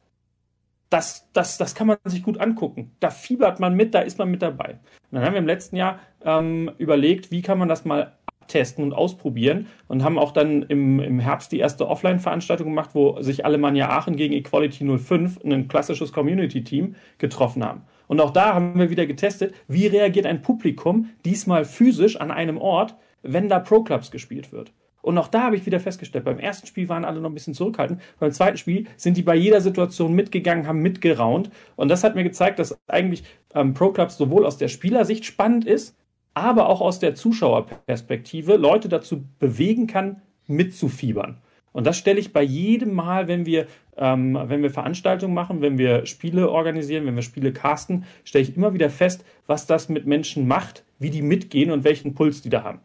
das, 0.94 1.28
das, 1.32 1.58
das 1.58 1.74
kann 1.74 1.88
man 1.88 1.96
sich 2.04 2.22
gut 2.22 2.38
angucken. 2.38 2.92
Da 3.00 3.10
fiebert 3.10 3.58
man 3.58 3.74
mit, 3.74 3.94
da 3.94 4.00
ist 4.00 4.16
man 4.16 4.30
mit 4.30 4.42
dabei. 4.42 4.78
Und 5.10 5.16
dann 5.16 5.24
haben 5.24 5.32
wir 5.32 5.40
im 5.40 5.46
letzten 5.46 5.74
Jahr 5.74 5.98
ähm, 6.24 6.70
überlegt, 6.78 7.32
wie 7.32 7.42
kann 7.42 7.58
man 7.58 7.68
das 7.68 7.84
mal 7.84 8.16
testen 8.46 8.84
und 8.84 8.92
ausprobieren 8.92 9.66
und 9.88 10.04
haben 10.04 10.20
auch 10.20 10.30
dann 10.30 10.62
im, 10.62 11.00
im 11.00 11.18
Herbst 11.18 11.50
die 11.50 11.58
erste 11.58 11.88
Offline-Veranstaltung 11.88 12.68
gemacht, 12.68 12.90
wo 12.92 13.20
sich 13.20 13.44
Alemannia 13.44 13.88
Aachen 13.88 14.14
gegen 14.14 14.34
Equality 14.34 14.98
05, 14.98 15.40
ein 15.44 15.66
klassisches 15.66 16.12
Community-Team, 16.12 16.94
getroffen 17.18 17.64
haben. 17.64 17.82
Und 18.06 18.20
auch 18.20 18.30
da 18.30 18.54
haben 18.54 18.78
wir 18.78 18.90
wieder 18.90 19.06
getestet, 19.06 19.52
wie 19.66 19.88
reagiert 19.88 20.26
ein 20.26 20.42
Publikum 20.42 21.10
diesmal 21.24 21.64
physisch 21.64 22.20
an 22.20 22.30
einem 22.30 22.58
Ort, 22.58 22.94
wenn 23.22 23.48
da 23.48 23.58
Pro-Clubs 23.58 24.12
gespielt 24.12 24.52
wird. 24.52 24.72
Und 25.04 25.18
auch 25.18 25.28
da 25.28 25.42
habe 25.42 25.56
ich 25.56 25.66
wieder 25.66 25.80
festgestellt, 25.80 26.24
beim 26.24 26.38
ersten 26.38 26.66
Spiel 26.66 26.88
waren 26.88 27.04
alle 27.04 27.20
noch 27.20 27.28
ein 27.28 27.34
bisschen 27.34 27.52
zurückhaltend. 27.52 28.00
Beim 28.18 28.32
zweiten 28.32 28.56
Spiel 28.56 28.86
sind 28.96 29.18
die 29.18 29.22
bei 29.22 29.34
jeder 29.34 29.60
Situation 29.60 30.14
mitgegangen, 30.14 30.66
haben 30.66 30.80
mitgeraunt. 30.80 31.50
Und 31.76 31.88
das 31.88 32.04
hat 32.04 32.14
mir 32.14 32.24
gezeigt, 32.24 32.58
dass 32.58 32.78
eigentlich 32.86 33.22
ähm, 33.54 33.74
Pro 33.74 33.90
Clubs 33.90 34.16
sowohl 34.16 34.46
aus 34.46 34.56
der 34.56 34.68
Spielersicht 34.68 35.26
spannend 35.26 35.66
ist, 35.66 35.94
aber 36.32 36.70
auch 36.70 36.80
aus 36.80 37.00
der 37.00 37.14
Zuschauerperspektive 37.14 38.56
Leute 38.56 38.88
dazu 38.88 39.24
bewegen 39.38 39.86
kann, 39.86 40.22
mitzufiebern. 40.46 41.36
Und 41.72 41.86
das 41.86 41.98
stelle 41.98 42.18
ich 42.18 42.32
bei 42.32 42.42
jedem 42.42 42.94
Mal, 42.94 43.28
wenn 43.28 43.44
wir, 43.44 43.66
ähm, 43.98 44.38
wenn 44.46 44.62
wir 44.62 44.70
Veranstaltungen 44.70 45.34
machen, 45.34 45.60
wenn 45.60 45.76
wir 45.76 46.06
Spiele 46.06 46.48
organisieren, 46.48 47.04
wenn 47.04 47.14
wir 47.14 47.22
Spiele 47.22 47.52
casten, 47.52 48.04
stelle 48.24 48.44
ich 48.44 48.56
immer 48.56 48.72
wieder 48.72 48.88
fest, 48.88 49.22
was 49.46 49.66
das 49.66 49.90
mit 49.90 50.06
Menschen 50.06 50.48
macht, 50.48 50.82
wie 50.98 51.10
die 51.10 51.20
mitgehen 51.20 51.70
und 51.70 51.84
welchen 51.84 52.14
Puls 52.14 52.40
die 52.40 52.48
da 52.48 52.62
haben. 52.62 52.80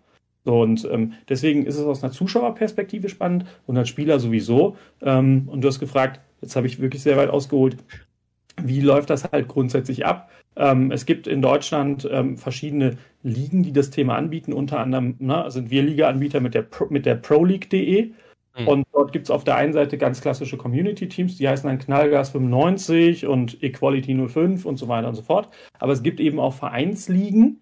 Und 0.52 0.88
ähm, 0.92 1.14
deswegen 1.28 1.66
ist 1.66 1.78
es 1.78 1.86
aus 1.86 2.04
einer 2.04 2.12
Zuschauerperspektive 2.12 3.10
spannend 3.10 3.46
und 3.68 3.78
als 3.78 3.90
Spieler 3.90 4.20
sowieso. 4.20 4.78
Ähm, 5.02 5.48
und 5.48 5.62
du 5.62 5.68
hast 5.68 5.80
gefragt, 5.80 6.22
jetzt 6.42 6.56
habe 6.56 6.68
ich 6.68 6.80
wirklich 6.80 7.04
sehr 7.04 7.18
weit 7.18 7.30
ausgeholt, 7.30 7.78
wie 8.62 8.82
läuft 8.82 9.10
das 9.10 9.24
halt 9.32 9.48
grundsätzlich 9.48 10.06
ab? 10.06 10.30
Ähm, 10.56 10.92
es 10.92 11.06
gibt 11.06 11.28
in 11.28 11.42
Deutschland 11.42 12.08
ähm, 12.12 12.38
verschiedene 12.38 12.98
Ligen, 13.24 13.64
die 13.64 13.72
das 13.72 13.90
Thema 13.90 14.16
anbieten. 14.16 14.54
Unter 14.54 14.80
anderem 14.80 15.16
ne, 15.20 15.46
sind 15.50 15.72
wir 15.72 15.84
Liga-Anbieter 15.84 16.40
mit 16.42 16.54
der, 16.54 16.64
Pro, 16.64 16.88
mit 16.90 17.06
der 17.06 17.16
ProLeague.de. 17.16 18.12
Mhm. 18.58 18.68
Und 18.68 18.88
dort 18.92 19.14
gibt 19.14 19.26
es 19.26 19.32
auf 19.32 19.44
der 19.44 19.56
einen 19.56 19.74
Seite 19.74 19.98
ganz 19.98 20.22
klassische 20.22 20.58
Community-Teams, 20.58 21.38
die 21.38 21.48
heißen 21.48 21.70
dann 21.70 21.80
Knallgas 21.80 22.32
95 22.32 23.26
und 23.26 23.62
Equality 23.64 24.28
05 24.28 24.66
und 24.66 24.78
so 24.78 24.88
weiter 24.88 25.08
und 25.08 25.16
so 25.16 25.22
fort. 25.22 25.50
Aber 25.80 25.94
es 25.94 26.04
gibt 26.04 26.20
eben 26.20 26.40
auch 26.40 26.54
Vereinsligen, 26.54 27.60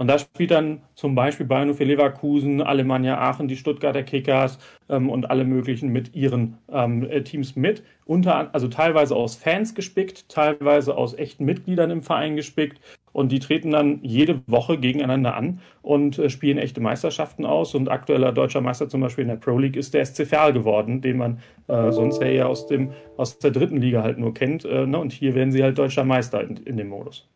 und 0.00 0.06
da 0.06 0.18
spielt 0.18 0.50
dann 0.50 0.80
zum 0.94 1.14
Beispiel 1.14 1.44
Bayern 1.44 1.74
für 1.74 1.84
Leverkusen, 1.84 2.62
Alemannia 2.62 3.18
Aachen, 3.18 3.48
die 3.48 3.56
Stuttgarter 3.58 4.02
Kickers 4.02 4.58
ähm, 4.88 5.10
und 5.10 5.28
alle 5.28 5.44
möglichen 5.44 5.90
mit 5.90 6.14
ihren 6.14 6.56
ähm, 6.72 7.02
äh, 7.02 7.20
Teams 7.20 7.54
mit. 7.54 7.82
Unter, 8.06 8.48
also 8.54 8.68
teilweise 8.68 9.14
aus 9.14 9.36
Fans 9.36 9.74
gespickt, 9.74 10.30
teilweise 10.30 10.96
aus 10.96 11.12
echten 11.12 11.44
Mitgliedern 11.44 11.90
im 11.90 12.02
Verein 12.02 12.34
gespickt. 12.34 12.80
Und 13.12 13.30
die 13.30 13.40
treten 13.40 13.72
dann 13.72 13.98
jede 14.02 14.40
Woche 14.46 14.78
gegeneinander 14.78 15.36
an 15.36 15.60
und 15.82 16.18
äh, 16.18 16.30
spielen 16.30 16.56
echte 16.56 16.80
Meisterschaften 16.80 17.44
aus. 17.44 17.74
Und 17.74 17.90
aktueller 17.90 18.32
deutscher 18.32 18.62
Meister 18.62 18.88
zum 18.88 19.02
Beispiel 19.02 19.24
in 19.24 19.28
der 19.28 19.36
Pro 19.36 19.58
League 19.58 19.76
ist 19.76 19.92
der 19.92 20.06
SC 20.06 20.26
Verl 20.26 20.54
geworden, 20.54 21.02
den 21.02 21.18
man 21.18 21.40
äh, 21.68 21.92
sonst 21.92 22.22
ja 22.22 22.28
eher 22.28 22.48
aus, 22.48 22.66
dem, 22.66 22.92
aus 23.18 23.38
der 23.38 23.50
dritten 23.50 23.76
Liga 23.76 24.02
halt 24.02 24.16
nur 24.16 24.32
kennt. 24.32 24.64
Äh, 24.64 24.86
ne? 24.86 24.98
Und 24.98 25.12
hier 25.12 25.34
werden 25.34 25.52
sie 25.52 25.62
halt 25.62 25.76
deutscher 25.76 26.04
Meister 26.04 26.42
in, 26.42 26.56
in 26.56 26.78
dem 26.78 26.88
Modus. 26.88 27.28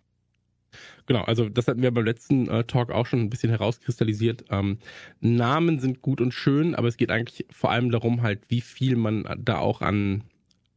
Genau, 1.07 1.23
also 1.23 1.49
das 1.49 1.69
hatten 1.69 1.83
wir 1.83 1.91
beim 1.91 2.05
letzten 2.05 2.49
äh, 2.49 2.65
Talk 2.65 2.91
auch 2.91 3.07
schon 3.07 3.21
ein 3.21 3.31
bisschen 3.31 3.51
herauskristallisiert. 3.51 4.45
Ähm, 4.51 4.79
Namen 5.21 5.79
sind 5.79 6.01
gut 6.01 6.21
und 6.21 6.33
schön, 6.33 6.75
aber 6.75 6.89
es 6.89 6.97
geht 6.97 7.11
eigentlich 7.11 7.47
vor 7.51 7.71
allem 7.71 7.91
darum, 7.91 8.23
halt, 8.23 8.41
wie 8.49 8.63
viel 8.63 8.97
man 8.97 9.25
da 9.39 9.59
auch 9.59 9.83
an 9.83 10.25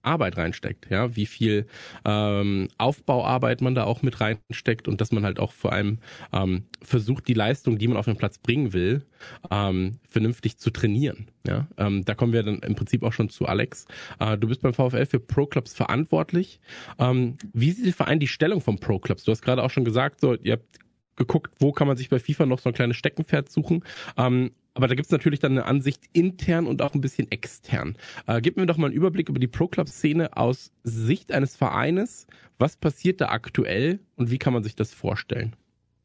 Arbeit 0.08 0.38
reinsteckt, 0.38 0.90
ja, 0.90 1.16
wie 1.16 1.26
viel 1.26 1.68
ähm, 2.06 2.70
Aufbauarbeit 2.78 3.62
man 3.62 3.76
da 3.76 3.84
auch 3.84 4.02
mit 4.02 4.20
reinsteckt 4.22 4.88
und 4.88 5.02
dass 5.02 5.12
man 5.12 5.24
halt 5.24 5.40
auch 5.40 5.52
vor 5.52 5.74
allem 5.74 6.00
ähm, 6.34 6.64
versucht, 6.82 7.28
die 7.28 7.34
Leistung, 7.34 7.78
die 7.78 7.88
man 7.88 7.98
auf 7.98 8.06
den 8.06 8.18
Platz 8.18 8.38
bringen 8.38 8.74
will, 8.74 9.06
ähm, 9.52 10.00
vernünftig 10.08 10.58
zu 10.58 10.72
trainieren. 10.72 11.28
Ja, 11.46 11.68
ähm, 11.78 12.04
da 12.06 12.16
kommen 12.16 12.34
wir 12.34 12.44
dann 12.44 12.60
im 12.60 12.76
Prinzip 12.76 13.04
auch 13.04 13.14
schon 13.14 13.30
zu 13.30 13.46
Alex. 13.46 13.86
Äh, 14.20 14.38
du 14.38 14.48
bist 14.48 14.62
beim 14.62 14.74
VfL 14.74 15.06
für 15.06 15.20
Pro 15.20 15.46
Clubs 15.46 15.74
verantwortlich. 15.74 16.60
Ähm, 17.00 17.38
wie 17.54 17.72
sieht 17.72 17.86
der 17.86 17.94
Verein 17.94 18.20
die 18.20 18.28
Stellung 18.28 18.62
von 18.62 18.80
Pro 18.80 19.00
Clubs? 19.00 19.24
Du 19.24 19.32
hast 19.32 19.42
gerade 19.42 19.64
auch 19.64 19.70
schon 19.70 19.86
gesagt, 19.86 20.22
so 20.22 20.36
ihr 20.36 20.54
habt 20.54 20.80
geguckt, 21.18 21.52
wo 21.60 21.72
kann 21.72 21.88
man 21.88 21.98
sich 21.98 22.10
bei 22.10 22.20
FIFA 22.20 22.46
noch 22.46 22.60
so 22.60 22.70
ein 22.70 22.74
kleines 22.74 22.96
Steckenpferd 22.96 23.50
suchen. 23.50 23.84
Ähm, 24.18 24.52
aber 24.78 24.88
da 24.88 24.96
gibt's 24.96 25.12
natürlich 25.12 25.40
dann 25.40 25.54
eine 25.54 25.66
Ansicht 25.66 26.04
intern 26.14 26.68
und 26.68 26.82
auch 26.82 26.94
ein 26.94 27.02
bisschen 27.02 27.30
extern. 27.32 27.98
Äh, 28.28 28.42
gib 28.42 28.58
mir 28.58 28.66
doch 28.68 28.78
mal 28.78 28.88
einen 28.88 28.96
Überblick 28.96 29.28
über 29.28 29.40
die 29.40 29.48
Pro-Club-Szene 29.48 30.38
aus 30.38 30.72
Sicht 30.84 31.32
eines 31.32 31.56
Vereines. 31.56 32.28
Was 32.60 32.78
passiert 32.78 33.20
da 33.20 33.30
aktuell 33.30 34.00
und 34.16 34.32
wie 34.32 34.38
kann 34.38 34.54
man 34.54 34.64
sich 34.64 34.76
das 34.76 34.94
vorstellen? 34.94 35.56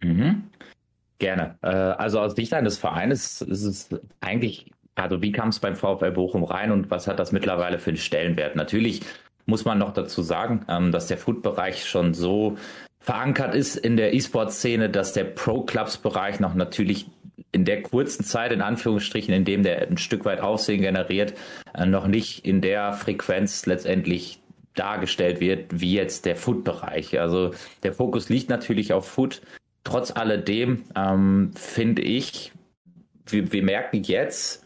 Mhm. 0.03 0.45
Gerne. 1.19 1.59
Äh, 1.63 1.69
also 1.69 2.19
aus 2.19 2.35
Sicht 2.35 2.55
eines 2.55 2.79
Vereines 2.79 3.43
ist 3.43 3.63
es 3.63 3.89
eigentlich 4.21 4.73
also 4.95 5.23
wie 5.23 5.33
kam 5.33 5.49
es 5.49 5.59
beim 5.59 5.77
VfL 5.77 6.11
Bochum 6.11 6.45
rein 6.45 6.71
und 6.71 6.91
was 6.91 7.07
hat 7.07 7.19
das 7.19 7.33
mittlerweile 7.33 7.79
für 7.79 7.91
einen 7.91 7.97
Stellenwert? 7.97 8.57
Natürlich 8.57 9.01
muss 9.47 9.65
man 9.65 9.79
noch 9.79 9.93
dazu 9.93 10.23
sagen, 10.23 10.65
ähm, 10.69 10.93
dass 10.93 11.07
der 11.07 11.19
Food-Bereich 11.19 11.87
schon 11.87 12.15
so 12.15 12.59
verankert 13.01 13.55
ist 13.55 13.77
in 13.77 13.97
der 13.97 14.15
E-Sport-Szene, 14.15 14.89
dass 14.89 15.13
der 15.13 15.25
Pro-Clubs-Bereich 15.25 16.41
noch 16.41 16.55
natürlich 16.55 17.07
in 17.51 17.65
der 17.65 17.83
kurzen 17.83 18.25
Zeit, 18.25 18.53
in 18.53 18.63
Anführungsstrichen, 18.63 19.33
in 19.35 19.45
dem 19.45 19.63
der 19.63 19.89
ein 19.89 19.99
Stück 19.99 20.25
weit 20.25 20.41
Aussehen 20.41 20.83
generiert, 20.83 21.35
äh, 21.75 21.87
noch 21.87 22.07
nicht 22.07 22.45
in 22.45 22.61
der 22.61 22.93
Frequenz 22.93 23.67
letztendlich 23.67 24.41
dargestellt 24.75 25.41
wird, 25.41 25.81
wie 25.81 25.93
jetzt 25.93 26.25
der 26.25 26.37
Food-Bereich. 26.37 27.21
Also 27.21 27.53
der 27.83 27.93
Fokus 27.93 28.29
liegt 28.29 28.49
natürlich 28.49 28.93
auf 28.93 29.07
Food. 29.07 29.43
Trotz 29.85 30.11
alledem 30.13 30.85
ähm, 30.97 31.51
finde 31.55 32.03
ich, 32.03 32.53
wir, 33.27 33.53
wir 33.53 33.63
merken 33.63 34.03
jetzt, 34.03 34.62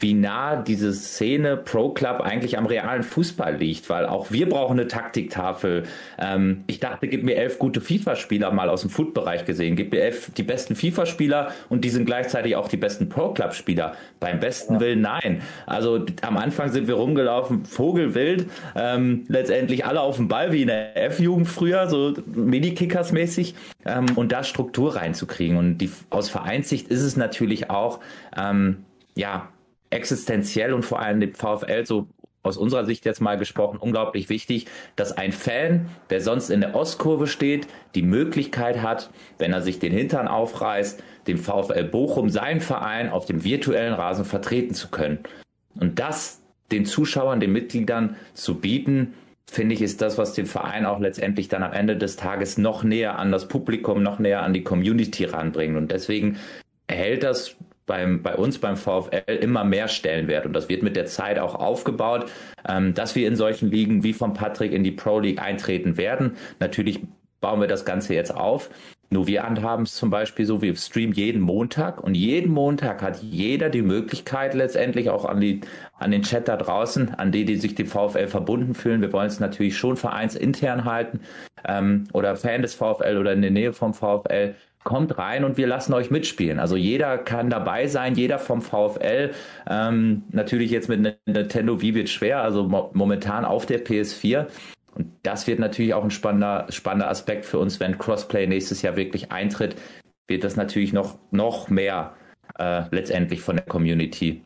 wie 0.00 0.14
nah 0.14 0.56
diese 0.56 0.92
Szene 0.92 1.58
Pro 1.58 1.90
Club 1.90 2.20
eigentlich 2.20 2.56
am 2.56 2.66
realen 2.66 3.02
Fußball 3.02 3.56
liegt, 3.56 3.90
weil 3.90 4.06
auch 4.06 4.30
wir 4.30 4.48
brauchen 4.48 4.78
eine 4.80 4.88
Taktiktafel. 4.88 5.84
Ähm, 6.18 6.64
ich 6.66 6.80
dachte, 6.80 7.06
gib 7.06 7.22
mir 7.22 7.36
elf 7.36 7.58
gute 7.58 7.80
FIFA-Spieler 7.80 8.50
mal 8.50 8.70
aus 8.70 8.80
dem 8.80 8.90
Foot-Bereich 8.90 9.44
gesehen. 9.44 9.76
Gib 9.76 9.92
mir 9.92 10.00
elf 10.00 10.30
die 10.34 10.42
besten 10.42 10.74
FIFA-Spieler 10.74 11.52
und 11.68 11.84
die 11.84 11.90
sind 11.90 12.06
gleichzeitig 12.06 12.56
auch 12.56 12.68
die 12.68 12.78
besten 12.78 13.10
Pro 13.10 13.32
Club-Spieler. 13.32 13.94
Beim 14.18 14.40
besten 14.40 14.74
ja. 14.74 14.80
Willen 14.80 15.02
nein. 15.02 15.42
Also 15.66 16.04
am 16.22 16.38
Anfang 16.38 16.70
sind 16.70 16.88
wir 16.88 16.94
rumgelaufen, 16.94 17.66
Vogelwild, 17.66 18.48
ähm, 18.74 19.24
letztendlich 19.28 19.84
alle 19.84 20.00
auf 20.00 20.16
dem 20.16 20.28
Ball 20.28 20.52
wie 20.52 20.62
in 20.62 20.68
der 20.68 20.96
F-Jugend 20.96 21.46
früher, 21.46 21.88
so 21.88 22.14
Mini-Kickers-mäßig, 22.34 23.54
ähm, 23.84 24.06
und 24.16 24.32
da 24.32 24.44
Struktur 24.44 24.96
reinzukriegen. 24.96 25.58
Und 25.58 25.78
die, 25.78 25.90
aus 26.08 26.30
Vereinssicht 26.30 26.88
ist 26.88 27.02
es 27.02 27.16
natürlich 27.16 27.68
auch, 27.68 28.00
ähm, 28.36 28.78
ja, 29.14 29.48
existenziell 29.90 30.72
und 30.72 30.84
vor 30.84 31.00
allem 31.00 31.20
dem 31.20 31.34
VfL 31.34 31.84
so 31.84 32.08
aus 32.42 32.56
unserer 32.56 32.86
Sicht 32.86 33.04
jetzt 33.04 33.20
mal 33.20 33.36
gesprochen 33.36 33.76
unglaublich 33.76 34.28
wichtig, 34.28 34.66
dass 34.96 35.12
ein 35.12 35.32
Fan, 35.32 35.86
der 36.08 36.20
sonst 36.20 36.48
in 36.48 36.60
der 36.60 36.74
Ostkurve 36.74 37.26
steht, 37.26 37.66
die 37.94 38.02
Möglichkeit 38.02 38.82
hat, 38.82 39.10
wenn 39.38 39.52
er 39.52 39.60
sich 39.60 39.78
den 39.78 39.92
Hintern 39.92 40.26
aufreißt, 40.26 41.02
dem 41.26 41.38
VfL 41.38 41.84
Bochum, 41.84 42.30
seinen 42.30 42.60
Verein 42.60 43.10
auf 43.10 43.26
dem 43.26 43.44
virtuellen 43.44 43.92
Rasen 43.92 44.24
vertreten 44.24 44.74
zu 44.74 44.88
können. 44.88 45.18
Und 45.78 45.98
das 45.98 46.40
den 46.72 46.86
Zuschauern, 46.86 47.40
den 47.40 47.52
Mitgliedern 47.52 48.16
zu 48.32 48.60
bieten, 48.60 49.14
finde 49.50 49.74
ich, 49.74 49.82
ist 49.82 50.00
das, 50.00 50.16
was 50.16 50.32
den 50.32 50.46
Verein 50.46 50.86
auch 50.86 51.00
letztendlich 51.00 51.48
dann 51.48 51.64
am 51.64 51.72
Ende 51.72 51.96
des 51.96 52.16
Tages 52.16 52.56
noch 52.56 52.84
näher 52.84 53.18
an 53.18 53.32
das 53.32 53.48
Publikum, 53.48 54.02
noch 54.02 54.18
näher 54.18 54.42
an 54.42 54.52
die 54.52 54.62
Community 54.62 55.24
ranbringt. 55.24 55.76
Und 55.76 55.90
deswegen 55.90 56.38
erhält 56.86 57.24
das 57.24 57.56
beim, 57.90 58.22
bei 58.22 58.36
uns 58.36 58.58
beim 58.58 58.76
VfL 58.76 59.24
immer 59.40 59.64
mehr 59.64 59.88
Stellenwert 59.88 60.46
und 60.46 60.52
das 60.52 60.68
wird 60.68 60.84
mit 60.84 60.94
der 60.94 61.06
Zeit 61.06 61.40
auch 61.40 61.56
aufgebaut, 61.56 62.30
ähm, 62.68 62.94
dass 62.94 63.16
wir 63.16 63.26
in 63.26 63.34
solchen 63.34 63.68
Ligen 63.68 64.04
wie 64.04 64.12
von 64.12 64.32
Patrick 64.32 64.72
in 64.72 64.84
die 64.84 64.92
Pro 64.92 65.18
League 65.18 65.42
eintreten 65.42 65.96
werden. 65.96 66.36
Natürlich 66.60 67.00
bauen 67.40 67.60
wir 67.60 67.66
das 67.66 67.84
Ganze 67.84 68.14
jetzt 68.14 68.32
auf. 68.32 68.70
Nur 69.12 69.26
wir 69.26 69.42
handhaben 69.42 69.82
es 69.82 69.96
zum 69.96 70.08
Beispiel 70.08 70.46
so, 70.46 70.62
wir 70.62 70.76
streamen 70.76 71.12
jeden 71.12 71.42
Montag 71.42 72.00
und 72.00 72.14
jeden 72.14 72.52
Montag 72.52 73.02
hat 73.02 73.24
jeder 73.24 73.68
die 73.68 73.82
Möglichkeit 73.82 74.54
letztendlich 74.54 75.10
auch 75.10 75.24
an, 75.24 75.40
die, 75.40 75.62
an 75.98 76.12
den 76.12 76.22
Chat 76.22 76.46
da 76.46 76.56
draußen, 76.56 77.16
an 77.16 77.32
die, 77.32 77.44
die 77.44 77.56
sich 77.56 77.74
dem 77.74 77.88
VfL 77.88 78.28
verbunden 78.28 78.72
fühlen. 78.72 79.00
Wir 79.00 79.12
wollen 79.12 79.26
es 79.26 79.40
natürlich 79.40 79.76
schon 79.76 79.96
vereinsintern 79.96 80.84
halten 80.84 81.22
ähm, 81.66 82.04
oder 82.12 82.36
Fan 82.36 82.62
des 82.62 82.74
VfL 82.74 83.16
oder 83.18 83.32
in 83.32 83.42
der 83.42 83.50
Nähe 83.50 83.72
vom 83.72 83.94
VfL 83.94 84.54
kommt 84.84 85.18
rein 85.18 85.44
und 85.44 85.56
wir 85.56 85.66
lassen 85.66 85.92
euch 85.92 86.10
mitspielen. 86.10 86.58
Also 86.58 86.76
jeder 86.76 87.18
kann 87.18 87.50
dabei 87.50 87.86
sein, 87.86 88.14
jeder 88.14 88.38
vom 88.38 88.62
VfL. 88.62 89.32
Ähm, 89.68 90.22
natürlich 90.30 90.70
jetzt 90.70 90.88
mit 90.88 91.18
Nintendo 91.26 91.80
wie 91.82 91.94
wird 91.94 92.08
schwer, 92.08 92.42
also 92.42 92.64
mo 92.64 92.90
momentan 92.94 93.44
auf 93.44 93.66
der 93.66 93.84
PS4. 93.84 94.46
Und 94.94 95.08
das 95.22 95.46
wird 95.46 95.58
natürlich 95.58 95.94
auch 95.94 96.02
ein 96.02 96.10
spannender, 96.10 96.66
spannender 96.70 97.08
Aspekt 97.08 97.44
für 97.44 97.58
uns, 97.58 97.78
wenn 97.78 97.98
Crossplay 97.98 98.46
nächstes 98.46 98.82
Jahr 98.82 98.96
wirklich 98.96 99.30
eintritt, 99.30 99.76
wird 100.26 100.44
das 100.44 100.56
natürlich 100.56 100.92
noch, 100.92 101.18
noch 101.30 101.68
mehr 101.68 102.14
äh, 102.58 102.82
letztendlich 102.90 103.40
von 103.42 103.56
der 103.56 103.66
Community 103.66 104.42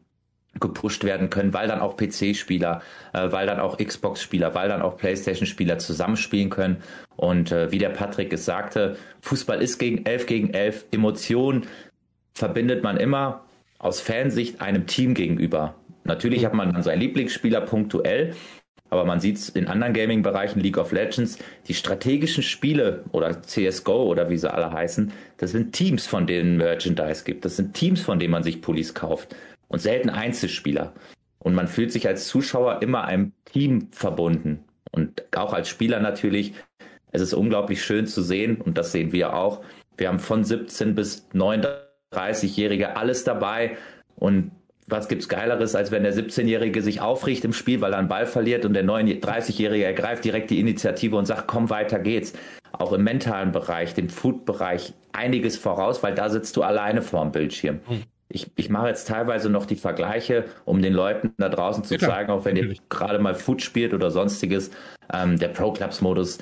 gepusht 0.60 1.04
werden 1.04 1.30
können, 1.30 1.52
weil 1.52 1.68
dann 1.68 1.80
auch 1.80 1.96
PC-Spieler, 1.96 2.82
äh, 3.12 3.32
weil 3.32 3.46
dann 3.46 3.60
auch 3.60 3.78
Xbox-Spieler, 3.78 4.54
weil 4.54 4.68
dann 4.68 4.82
auch 4.82 4.96
PlayStation-Spieler 4.96 5.78
zusammenspielen 5.78 6.50
können. 6.50 6.78
Und 7.16 7.52
äh, 7.52 7.70
wie 7.72 7.78
der 7.78 7.90
Patrick 7.90 8.32
es 8.32 8.44
sagte, 8.44 8.96
Fußball 9.20 9.62
ist 9.62 9.78
gegen 9.78 10.04
11 10.06 10.26
gegen 10.26 10.54
11. 10.54 10.86
Emotionen 10.92 11.66
verbindet 12.34 12.82
man 12.82 12.96
immer 12.96 13.44
aus 13.78 14.00
Fansicht 14.00 14.60
einem 14.60 14.86
Team 14.86 15.14
gegenüber. 15.14 15.74
Natürlich 16.04 16.44
hat 16.44 16.54
man 16.54 16.72
dann 16.72 16.82
seinen 16.82 17.00
Lieblingsspieler 17.00 17.62
punktuell, 17.62 18.34
aber 18.90 19.04
man 19.04 19.20
sieht 19.20 19.36
es 19.36 19.48
in 19.48 19.66
anderen 19.66 19.94
Gaming-Bereichen, 19.94 20.60
League 20.60 20.78
of 20.78 20.92
Legends, 20.92 21.38
die 21.66 21.74
strategischen 21.74 22.42
Spiele 22.42 23.04
oder 23.12 23.42
CSGO 23.42 24.04
oder 24.04 24.28
wie 24.30 24.36
sie 24.36 24.52
alle 24.52 24.70
heißen, 24.70 25.12
das 25.38 25.52
sind 25.52 25.72
Teams, 25.72 26.06
von 26.06 26.26
denen 26.26 26.58
Merchandise 26.58 27.24
gibt. 27.24 27.44
Das 27.44 27.56
sind 27.56 27.74
Teams, 27.74 28.02
von 28.02 28.18
denen 28.18 28.32
man 28.32 28.42
sich 28.42 28.60
Pullis 28.60 28.94
kauft 28.94 29.34
und 29.74 29.80
selten 29.80 30.08
Einzelspieler. 30.08 30.94
Und 31.40 31.54
man 31.54 31.66
fühlt 31.66 31.92
sich 31.92 32.06
als 32.06 32.28
Zuschauer 32.28 32.80
immer 32.80 33.04
einem 33.04 33.32
Team 33.44 33.88
verbunden. 33.90 34.64
Und 34.92 35.24
auch 35.36 35.52
als 35.52 35.68
Spieler 35.68 35.98
natürlich. 35.98 36.54
Es 37.10 37.20
ist 37.20 37.34
unglaublich 37.34 37.84
schön 37.84 38.06
zu 38.06 38.22
sehen 38.22 38.60
und 38.60 38.78
das 38.78 38.92
sehen 38.92 39.12
wir 39.12 39.34
auch. 39.34 39.62
Wir 39.96 40.08
haben 40.08 40.20
von 40.20 40.44
17 40.44 40.94
bis 40.94 41.28
39-Jährige 41.32 42.96
alles 42.96 43.24
dabei 43.24 43.76
und 44.16 44.52
was 44.86 45.08
gibt's 45.08 45.28
Geileres, 45.28 45.74
als 45.74 45.90
wenn 45.90 46.02
der 46.02 46.14
17-Jährige 46.14 46.82
sich 46.82 47.00
aufricht 47.00 47.44
im 47.44 47.52
Spiel, 47.52 47.80
weil 47.80 47.92
er 47.92 47.98
einen 47.98 48.08
Ball 48.08 48.26
verliert 48.26 48.64
und 48.64 48.74
der 48.74 48.84
30-Jährige 48.84 49.84
ergreift 49.84 50.24
direkt 50.24 50.50
die 50.50 50.60
Initiative 50.60 51.16
und 51.16 51.26
sagt, 51.26 51.46
komm, 51.46 51.70
weiter 51.70 51.98
geht's. 51.98 52.32
Auch 52.72 52.92
im 52.92 53.04
mentalen 53.04 53.52
Bereich, 53.52 53.94
dem 53.94 54.08
Food-Bereich 54.08 54.92
einiges 55.12 55.56
voraus, 55.56 56.02
weil 56.02 56.14
da 56.14 56.28
sitzt 56.28 56.56
du 56.56 56.62
alleine 56.62 57.02
vorm 57.02 57.32
Bildschirm. 57.32 57.80
Hm 57.86 58.02
ich, 58.34 58.50
ich 58.56 58.68
mache 58.68 58.88
jetzt 58.88 59.06
teilweise 59.06 59.48
noch 59.48 59.64
die 59.64 59.76
Vergleiche, 59.76 60.46
um 60.64 60.82
den 60.82 60.92
Leuten 60.92 61.32
da 61.38 61.48
draußen 61.48 61.84
zu 61.84 61.94
ja, 61.94 62.00
zeigen, 62.00 62.32
auch 62.32 62.44
wenn 62.44 62.54
natürlich. 62.54 62.80
ihr 62.80 62.84
gerade 62.88 63.20
mal 63.20 63.34
Foot 63.34 63.62
spielt 63.62 63.94
oder 63.94 64.10
sonstiges, 64.10 64.72
ähm, 65.12 65.38
der 65.38 65.48
Pro 65.48 65.72
Clubs 65.72 66.00
Modus, 66.00 66.38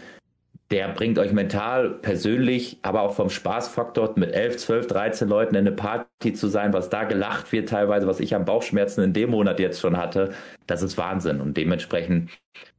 der 0.72 0.88
bringt 0.88 1.18
euch 1.18 1.32
mental, 1.32 1.90
persönlich, 1.90 2.78
aber 2.80 3.02
auch 3.02 3.12
vom 3.12 3.28
Spaßfaktor 3.28 4.14
mit 4.16 4.32
11, 4.32 4.56
12, 4.56 4.86
13 4.86 5.28
Leuten 5.28 5.54
in 5.54 5.66
eine 5.66 5.76
Party 5.76 6.32
zu 6.32 6.48
sein, 6.48 6.72
was 6.72 6.88
da 6.88 7.04
gelacht 7.04 7.52
wird 7.52 7.68
teilweise, 7.68 8.06
was 8.06 8.20
ich 8.20 8.34
an 8.34 8.46
Bauchschmerzen 8.46 9.04
in 9.04 9.12
dem 9.12 9.30
Monat 9.30 9.60
jetzt 9.60 9.80
schon 9.80 9.98
hatte, 9.98 10.32
das 10.66 10.82
ist 10.82 10.96
Wahnsinn. 10.96 11.42
Und 11.42 11.58
dementsprechend 11.58 12.30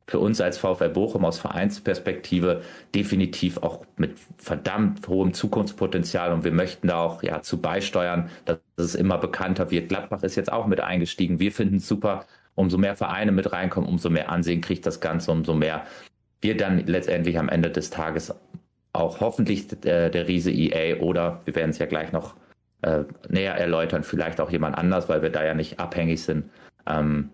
für 0.07 0.17
uns 0.17 0.41
als 0.41 0.57
VfL 0.57 0.89
Bochum 0.89 1.23
aus 1.23 1.37
Vereinsperspektive 1.37 2.63
definitiv 2.95 3.59
auch 3.59 3.85
mit 3.95 4.15
verdammt 4.37 5.07
hohem 5.07 5.33
Zukunftspotenzial 5.35 6.33
und 6.33 6.43
wir 6.43 6.51
möchten 6.51 6.87
da 6.87 6.97
auch 6.97 7.21
ja 7.21 7.43
zu 7.43 7.61
beisteuern, 7.61 8.29
dass 8.45 8.57
es 8.75 8.95
immer 8.95 9.19
bekannter 9.19 9.69
wird. 9.69 9.89
Gladbach 9.89 10.23
ist 10.23 10.35
jetzt 10.35 10.51
auch 10.51 10.65
mit 10.65 10.81
eingestiegen. 10.81 11.39
Wir 11.39 11.51
finden 11.51 11.75
es 11.75 11.87
super, 11.87 12.25
umso 12.55 12.79
mehr 12.79 12.95
Vereine 12.95 13.31
mit 13.31 13.51
reinkommen, 13.51 13.87
umso 13.87 14.09
mehr 14.09 14.29
Ansehen 14.29 14.61
kriegt 14.61 14.85
das 14.87 14.99
Ganze, 14.99 15.31
umso 15.31 15.53
mehr 15.53 15.85
wir 16.43 16.57
dann 16.57 16.85
letztendlich 16.85 17.37
am 17.39 17.49
Ende 17.49 17.69
des 17.69 17.89
Tages 17.89 18.33
auch 18.93 19.19
hoffentlich 19.19 19.67
der, 19.67 20.09
der 20.09 20.27
Riese 20.27 20.51
EA 20.51 20.99
oder 20.99 21.41
wir 21.45 21.55
werden 21.55 21.71
es 21.71 21.79
ja 21.79 21.87
gleich 21.87 22.11
noch 22.11 22.35
äh, 22.83 23.03
näher 23.29 23.55
erläutern, 23.55 24.03
vielleicht 24.03 24.39
auch 24.39 24.51
jemand 24.51 24.77
anders, 24.77 25.09
weil 25.09 25.21
wir 25.21 25.29
da 25.29 25.43
ja 25.43 25.53
nicht 25.53 25.79
abhängig 25.79 26.21
sind, 26.21 26.49
ähm, 26.85 27.29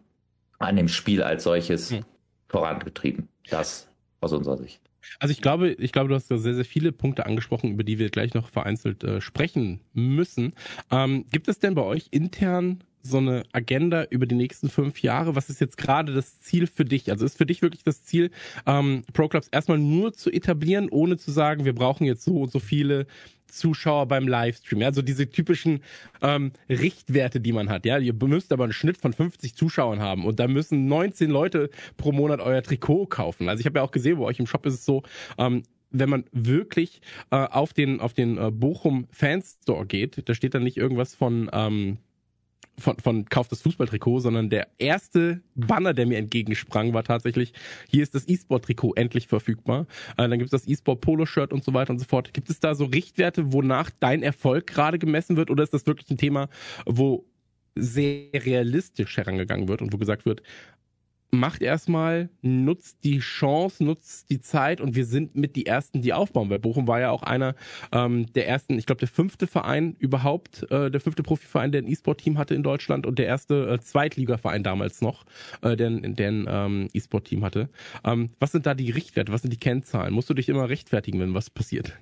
an 0.60 0.76
dem 0.76 0.88
Spiel 0.88 1.22
als 1.24 1.44
solches. 1.44 1.92
Hm 1.92 2.06
vorangetrieben. 2.50 3.30
Das 3.50 3.88
aus 4.20 4.34
unserer 4.34 4.58
Sicht. 4.58 4.82
Also 5.20 5.32
ich 5.32 5.42
glaube, 5.42 5.70
ich 5.70 5.92
glaube, 5.94 6.10
du 6.10 6.16
hast 6.16 6.30
da 6.30 6.38
sehr, 6.38 6.54
sehr 6.54 6.66
viele 6.66 6.92
Punkte 6.92 7.26
angesprochen, 7.26 7.72
über 7.72 7.84
die 7.84 8.00
wir 8.00 8.10
gleich 8.10 8.34
noch 8.34 8.50
vereinzelt 8.50 9.04
äh, 9.04 9.22
sprechen 9.22 9.80
müssen. 9.94 10.54
Ähm, 10.92 11.26
gibt 11.32 11.48
es 11.48 11.60
denn 11.60 11.74
bei 11.74 11.84
euch 11.84 12.08
intern 12.12 12.84
so 13.02 13.18
eine 13.18 13.44
Agenda 13.52 14.06
über 14.10 14.26
die 14.26 14.36
nächsten 14.36 14.70
fünf 14.70 15.02
Jahre? 15.02 15.36
Was 15.36 15.50
ist 15.50 15.62
jetzt 15.62 15.78
gerade 15.78 16.14
das 16.14 16.40
Ziel 16.42 16.68
für 16.68 16.86
dich? 16.86 17.12
Also 17.12 17.26
ist 17.26 17.38
für 17.38 17.46
dich 17.46 17.62
wirklich 17.62 17.84
das 17.84 18.04
Ziel, 18.04 18.32
ähm, 18.66 19.04
Pro 19.14 19.28
Clubs 19.28 19.48
erstmal 19.50 19.78
nur 19.78 20.14
zu 20.14 20.32
etablieren, 20.32 20.90
ohne 20.90 21.18
zu 21.18 21.32
sagen, 21.32 21.66
wir 21.66 21.74
brauchen 21.74 22.06
jetzt 22.06 22.24
so 22.24 22.42
und 22.42 22.52
so 22.52 22.60
viele 22.60 23.08
Zuschauer 23.52 24.08
beim 24.08 24.28
Livestream. 24.28 24.82
Ja, 24.82 24.88
also 24.88 25.02
diese 25.02 25.30
typischen 25.30 25.82
ähm, 26.22 26.52
Richtwerte, 26.70 27.40
die 27.40 27.52
man 27.52 27.70
hat. 27.70 27.86
Ja, 27.86 27.98
ihr 27.98 28.14
müsst 28.14 28.52
aber 28.52 28.64
einen 28.64 28.74
Schnitt 28.74 28.98
von 28.98 29.14
50 29.14 29.56
Zuschauern 29.56 30.00
haben 30.00 30.26
und 30.26 30.40
da 30.40 30.48
müssen 30.48 30.88
19 30.88 31.30
Leute 31.30 31.70
pro 31.98 32.12
Monat 32.12 32.40
euer 32.40 32.62
Trikot 32.62 33.08
kaufen. 33.08 33.50
Also 33.50 33.60
ich 33.60 33.66
habe 33.66 33.80
ja 33.80 33.84
auch 33.84 33.92
gesehen, 33.92 34.20
bei 34.20 34.26
euch 34.26 34.40
im 34.40 34.48
Shop 34.48 34.66
ist 34.66 34.76
es 34.76 34.86
so, 34.86 35.04
ähm, 35.38 35.64
wenn 35.92 36.10
man 36.10 36.26
wirklich 36.32 37.02
äh, 37.32 37.36
auf 37.36 37.74
den 37.74 38.00
auf 38.00 38.14
den 38.14 38.38
äh, 38.38 38.52
Bochum 38.52 39.08
Fanstore 39.12 39.88
geht, 39.88 40.30
da 40.30 40.36
steht 40.36 40.54
dann 40.54 40.64
nicht 40.64 40.78
irgendwas 40.78 41.16
von 41.16 41.50
ähm, 41.52 41.98
von, 42.80 42.98
von 42.98 43.26
Kauf 43.26 43.48
das 43.48 43.62
Fußballtrikot, 43.62 44.20
sondern 44.20 44.50
der 44.50 44.68
erste 44.78 45.42
Banner, 45.56 45.94
der 45.94 46.06
mir 46.06 46.18
entgegensprang, 46.18 46.94
war 46.94 47.04
tatsächlich, 47.04 47.54
hier 47.88 48.04
ist 48.04 48.16
das 48.16 48.28
E-Sport-Trikot 48.28 48.94
endlich 48.96 49.28
verfügbar. 49.28 49.86
Äh, 50.18 50.28
dann 50.28 50.40
gibt 50.40 50.52
es 50.54 50.62
das 50.62 50.68
E-Sport-Polo-Shirt 50.68 51.54
und 51.54 51.64
so 51.64 51.74
weiter 51.74 51.92
und 51.92 52.00
so 52.00 52.06
fort. 52.06 52.34
Gibt 52.34 52.50
es 52.50 52.60
da 52.60 52.76
so 52.76 52.86
Richtwerte, 52.86 53.54
wonach 53.54 53.90
dein 54.00 54.24
Erfolg 54.24 54.68
gerade 54.68 55.00
gemessen 55.00 55.38
wird 55.38 55.52
oder 55.52 55.64
ist 55.64 55.74
das 55.74 55.86
wirklich 55.86 56.10
ein 56.10 56.18
Thema, 56.18 56.50
wo 56.86 57.26
sehr 57.76 58.30
realistisch 58.34 59.18
herangegangen 59.18 59.68
wird 59.68 59.82
und 59.82 59.94
wo 59.94 59.98
gesagt 59.98 60.26
wird, 60.26 60.42
macht 61.32 61.62
erstmal, 61.62 62.30
nutzt 62.42 63.04
die 63.04 63.20
Chance, 63.20 63.84
nutzt 63.84 64.30
die 64.30 64.42
Zeit 64.42 64.82
und 64.82 64.96
wir 64.96 65.06
sind 65.06 65.36
mit 65.36 65.56
die 65.56 65.66
Ersten, 65.66 66.02
die 66.02 66.14
aufbauen. 66.14 66.50
Weil 66.50 66.60
Bochum 66.60 66.88
war 66.88 67.00
ja 67.00 67.12
auch 67.12 67.24
einer 67.24 67.56
ähm, 67.92 68.32
der 68.34 68.48
ersten, 68.48 68.78
ich 68.78 68.86
glaube 68.86 69.00
der 69.00 69.08
fünfte 69.08 69.48
Verein 69.48 69.96
überhaupt, 70.00 70.70
äh, 70.72 70.90
der 70.90 71.02
fünfte 71.02 71.24
Profiverein, 71.24 71.72
der 71.72 71.82
ein 71.82 71.88
E-Sport-Team 71.88 72.38
hatte 72.38 72.56
in 72.56 72.64
Deutschland 72.64 73.06
und 73.06 73.20
der 73.20 73.28
erste 73.28 73.70
äh, 73.70 73.80
Zweitligaverein 73.80 74.64
damals 74.64 75.02
noch, 75.02 75.26
äh, 75.62 75.76
der, 75.76 75.90
der 75.90 76.28
ein 76.30 76.48
ähm, 76.50 76.88
E-Sport-Team 76.94 77.44
hatte. 77.44 77.70
Ähm, 78.04 78.32
was 78.40 78.52
sind 78.52 78.66
da 78.66 78.74
die 78.74 78.92
Richtwerte, 78.92 79.32
was 79.32 79.42
sind 79.42 79.52
die 79.52 79.60
Kennzahlen? 79.60 80.14
Musst 80.14 80.30
du 80.30 80.34
dich 80.34 80.50
immer 80.50 80.70
rechtfertigen, 80.70 81.20
wenn 81.20 81.34
was 81.34 81.50
passiert? 81.50 81.94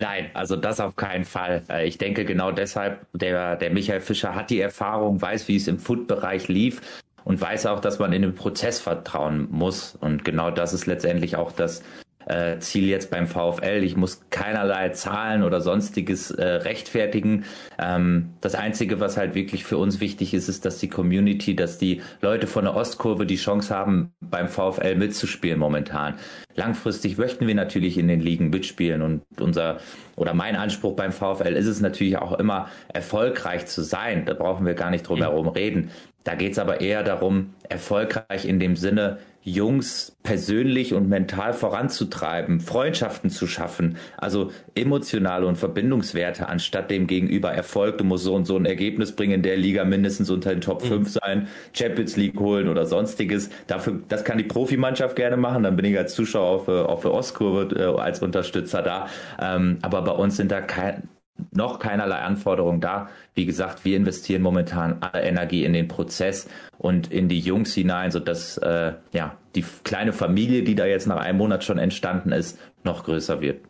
Nein, 0.00 0.30
also 0.34 0.54
das 0.54 0.78
auf 0.78 0.94
keinen 0.94 1.24
Fall. 1.24 1.64
Äh, 1.68 1.88
ich 1.88 1.98
denke 1.98 2.24
genau 2.24 2.52
deshalb, 2.52 3.06
der, 3.12 3.56
der 3.56 3.70
Michael 3.70 4.00
Fischer 4.00 4.36
hat 4.36 4.50
die 4.50 4.60
Erfahrung, 4.60 5.20
weiß, 5.20 5.48
wie 5.48 5.56
es 5.56 5.66
im 5.66 5.80
Food-Bereich 5.80 6.46
lief 6.46 6.80
und 7.24 7.40
weiß 7.40 7.66
auch, 7.66 7.80
dass 7.80 7.98
man 7.98 8.12
in 8.12 8.22
den 8.22 8.34
Prozess 8.34 8.80
vertrauen 8.80 9.48
muss. 9.50 9.96
Und 10.00 10.24
genau 10.24 10.50
das 10.50 10.72
ist 10.72 10.86
letztendlich 10.86 11.36
auch 11.36 11.52
das 11.52 11.82
äh, 12.28 12.58
Ziel 12.58 12.88
jetzt 12.88 13.10
beim 13.10 13.26
VfL. 13.26 13.82
Ich 13.82 13.96
muss 13.96 14.20
keinerlei 14.30 14.90
Zahlen 14.90 15.42
oder 15.42 15.60
sonstiges 15.60 16.30
äh, 16.30 16.44
rechtfertigen. 16.44 17.44
Ähm, 17.78 18.30
das 18.40 18.54
Einzige, 18.54 19.00
was 19.00 19.16
halt 19.16 19.34
wirklich 19.34 19.64
für 19.64 19.78
uns 19.78 20.00
wichtig 20.00 20.34
ist, 20.34 20.48
ist, 20.48 20.64
dass 20.64 20.78
die 20.78 20.88
Community, 20.88 21.56
dass 21.56 21.78
die 21.78 22.02
Leute 22.20 22.46
von 22.46 22.64
der 22.64 22.76
Ostkurve 22.76 23.24
die 23.24 23.36
Chance 23.36 23.74
haben, 23.74 24.12
beim 24.20 24.48
VfL 24.48 24.94
mitzuspielen 24.96 25.58
momentan. 25.58 26.14
Langfristig 26.54 27.18
möchten 27.18 27.46
wir 27.46 27.54
natürlich 27.54 27.96
in 27.96 28.08
den 28.08 28.20
Ligen 28.20 28.50
mitspielen 28.50 29.02
und 29.02 29.22
unser 29.40 29.78
oder 30.16 30.34
mein 30.34 30.56
Anspruch 30.56 30.96
beim 30.96 31.12
VfL 31.12 31.54
ist 31.54 31.66
es 31.66 31.80
natürlich 31.80 32.18
auch 32.18 32.38
immer 32.38 32.68
erfolgreich 32.92 33.66
zu 33.66 33.82
sein. 33.82 34.24
Da 34.26 34.34
brauchen 34.34 34.66
wir 34.66 34.74
gar 34.74 34.90
nicht 34.90 35.08
drum 35.08 35.18
herum 35.18 35.46
reden. 35.48 35.90
Da 36.28 36.34
geht 36.34 36.52
es 36.52 36.58
aber 36.58 36.82
eher 36.82 37.02
darum, 37.04 37.54
erfolgreich 37.70 38.44
in 38.44 38.60
dem 38.60 38.76
Sinne, 38.76 39.16
Jungs 39.40 40.14
persönlich 40.22 40.92
und 40.92 41.08
mental 41.08 41.54
voranzutreiben, 41.54 42.60
Freundschaften 42.60 43.30
zu 43.30 43.46
schaffen, 43.46 43.96
also 44.18 44.50
emotionale 44.74 45.46
und 45.46 45.56
Verbindungswerte, 45.56 46.46
anstatt 46.46 46.90
dem 46.90 47.06
gegenüber 47.06 47.50
Erfolg, 47.50 47.96
du 47.96 48.04
musst 48.04 48.24
so 48.24 48.34
und 48.34 48.44
so 48.44 48.58
ein 48.58 48.66
Ergebnis 48.66 49.16
bringen, 49.16 49.36
in 49.36 49.42
der 49.42 49.56
Liga 49.56 49.86
mindestens 49.86 50.28
unter 50.28 50.50
den 50.50 50.60
Top 50.60 50.82
5 50.82 50.98
mhm. 50.98 51.06
sein, 51.06 51.48
Champions 51.72 52.18
League 52.18 52.38
holen 52.38 52.68
oder 52.68 52.84
sonstiges. 52.84 53.48
Dafür, 53.66 54.02
das 54.08 54.22
kann 54.22 54.36
die 54.36 54.44
Profimannschaft 54.44 55.16
gerne 55.16 55.38
machen, 55.38 55.62
dann 55.62 55.76
bin 55.76 55.86
ich 55.86 55.96
als 55.96 56.14
Zuschauer 56.14 56.50
auf, 56.50 56.68
auf 56.68 57.00
der 57.00 57.14
Ostkurve 57.14 57.74
äh, 57.74 57.98
als 57.98 58.20
Unterstützer 58.20 58.82
da. 58.82 59.06
Ähm, 59.40 59.78
aber 59.80 60.02
bei 60.02 60.12
uns 60.12 60.36
sind 60.36 60.52
da 60.52 60.60
kein, 60.60 61.08
noch 61.52 61.78
keinerlei 61.78 62.18
Anforderungen 62.18 62.80
da. 62.80 63.08
Wie 63.34 63.46
gesagt, 63.46 63.84
wir 63.84 63.96
investieren 63.96 64.42
momentan 64.42 64.98
alle 65.00 65.22
Energie 65.22 65.64
in 65.64 65.72
den 65.72 65.88
Prozess 65.88 66.48
und 66.78 67.12
in 67.12 67.28
die 67.28 67.40
Jungs 67.40 67.74
hinein, 67.74 68.10
sodass 68.10 68.58
äh, 68.58 68.92
ja 69.12 69.36
die 69.54 69.64
kleine 69.84 70.12
Familie, 70.12 70.62
die 70.62 70.74
da 70.74 70.86
jetzt 70.86 71.06
nach 71.06 71.16
einem 71.16 71.38
Monat 71.38 71.64
schon 71.64 71.78
entstanden 71.78 72.32
ist, 72.32 72.58
noch 72.84 73.04
größer 73.04 73.40
wird. 73.40 73.67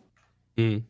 Mhm. 0.59 0.83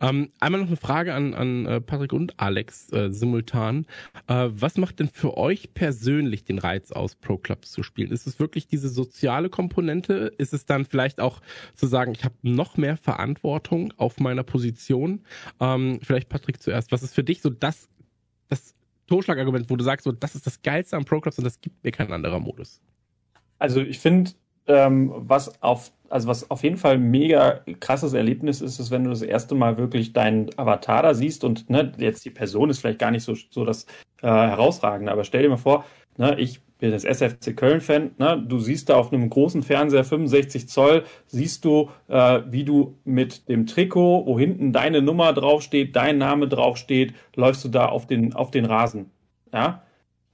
Ähm, 0.00 0.30
einmal 0.38 0.60
noch 0.60 0.68
eine 0.68 0.76
Frage 0.76 1.12
an, 1.12 1.34
an 1.34 1.66
äh, 1.66 1.80
Patrick 1.80 2.12
und 2.12 2.38
Alex 2.38 2.92
äh, 2.92 3.10
simultan. 3.10 3.86
Äh, 4.28 4.50
was 4.50 4.76
macht 4.76 5.00
denn 5.00 5.08
für 5.08 5.36
euch 5.36 5.74
persönlich 5.74 6.44
den 6.44 6.58
Reiz 6.58 6.92
aus, 6.92 7.16
Pro 7.16 7.36
Clubs 7.36 7.72
zu 7.72 7.82
spielen? 7.82 8.12
Ist 8.12 8.28
es 8.28 8.38
wirklich 8.38 8.68
diese 8.68 8.88
soziale 8.88 9.48
Komponente? 9.50 10.32
Ist 10.38 10.52
es 10.52 10.64
dann 10.64 10.84
vielleicht 10.84 11.20
auch 11.20 11.40
zu 11.74 11.86
sagen, 11.86 12.12
ich 12.12 12.24
habe 12.24 12.36
noch 12.42 12.76
mehr 12.76 12.96
Verantwortung 12.96 13.92
auf 13.96 14.20
meiner 14.20 14.44
Position? 14.44 15.24
Ähm, 15.58 15.98
vielleicht 16.02 16.28
Patrick 16.28 16.62
zuerst. 16.62 16.92
Was 16.92 17.02
ist 17.02 17.14
für 17.14 17.24
dich 17.24 17.42
so 17.42 17.50
das, 17.50 17.88
das 18.48 18.76
Totschlagargument, 19.08 19.68
wo 19.70 19.76
du 19.76 19.82
sagst, 19.82 20.04
so 20.04 20.12
das 20.12 20.36
ist 20.36 20.46
das 20.46 20.62
Geilste 20.62 20.96
am 20.96 21.04
Pro 21.04 21.20
Clubs 21.20 21.38
und 21.38 21.44
das 21.44 21.60
gibt 21.60 21.82
mir 21.82 21.90
kein 21.90 22.12
anderer 22.12 22.38
Modus? 22.38 22.80
Also 23.58 23.80
ich 23.80 23.98
finde, 23.98 24.32
ähm, 24.68 25.12
was 25.16 25.60
auf 25.62 25.92
also 26.10 26.28
was 26.28 26.50
auf 26.50 26.62
jeden 26.62 26.76
Fall 26.76 26.98
mega 26.98 27.60
krasses 27.80 28.12
Erlebnis 28.12 28.60
ist, 28.60 28.78
ist, 28.78 28.90
wenn 28.90 29.04
du 29.04 29.10
das 29.10 29.22
erste 29.22 29.54
Mal 29.54 29.78
wirklich 29.78 30.12
deinen 30.12 30.50
Avatar 30.58 31.02
da 31.02 31.14
siehst 31.14 31.44
und 31.44 31.68
ne, 31.70 31.92
jetzt 31.98 32.24
die 32.24 32.30
Person 32.30 32.70
ist 32.70 32.80
vielleicht 32.80 32.98
gar 32.98 33.10
nicht 33.10 33.24
so, 33.24 33.34
so 33.50 33.64
das 33.64 33.84
äh, 34.22 34.26
Herausragende, 34.28 35.12
aber 35.12 35.24
stell 35.24 35.42
dir 35.42 35.48
mal 35.48 35.56
vor, 35.56 35.84
ne, 36.16 36.38
ich 36.38 36.60
bin 36.78 36.90
das 36.90 37.04
SFC 37.04 37.56
Köln-Fan, 37.56 38.12
ne, 38.18 38.44
du 38.46 38.58
siehst 38.58 38.88
da 38.88 38.96
auf 38.96 39.12
einem 39.12 39.30
großen 39.30 39.62
Fernseher 39.62 40.04
65 40.04 40.68
Zoll, 40.68 41.04
siehst 41.26 41.64
du, 41.64 41.90
äh, 42.08 42.42
wie 42.50 42.64
du 42.64 42.98
mit 43.04 43.48
dem 43.48 43.66
Trikot, 43.66 44.26
wo 44.26 44.38
hinten 44.38 44.72
deine 44.72 45.02
Nummer 45.02 45.32
draufsteht, 45.32 45.96
dein 45.96 46.18
Name 46.18 46.48
draufsteht, 46.48 47.14
läufst 47.34 47.64
du 47.64 47.68
da 47.68 47.86
auf 47.86 48.06
den, 48.06 48.34
auf 48.34 48.50
den 48.50 48.66
Rasen. 48.66 49.10
Ja, 49.52 49.82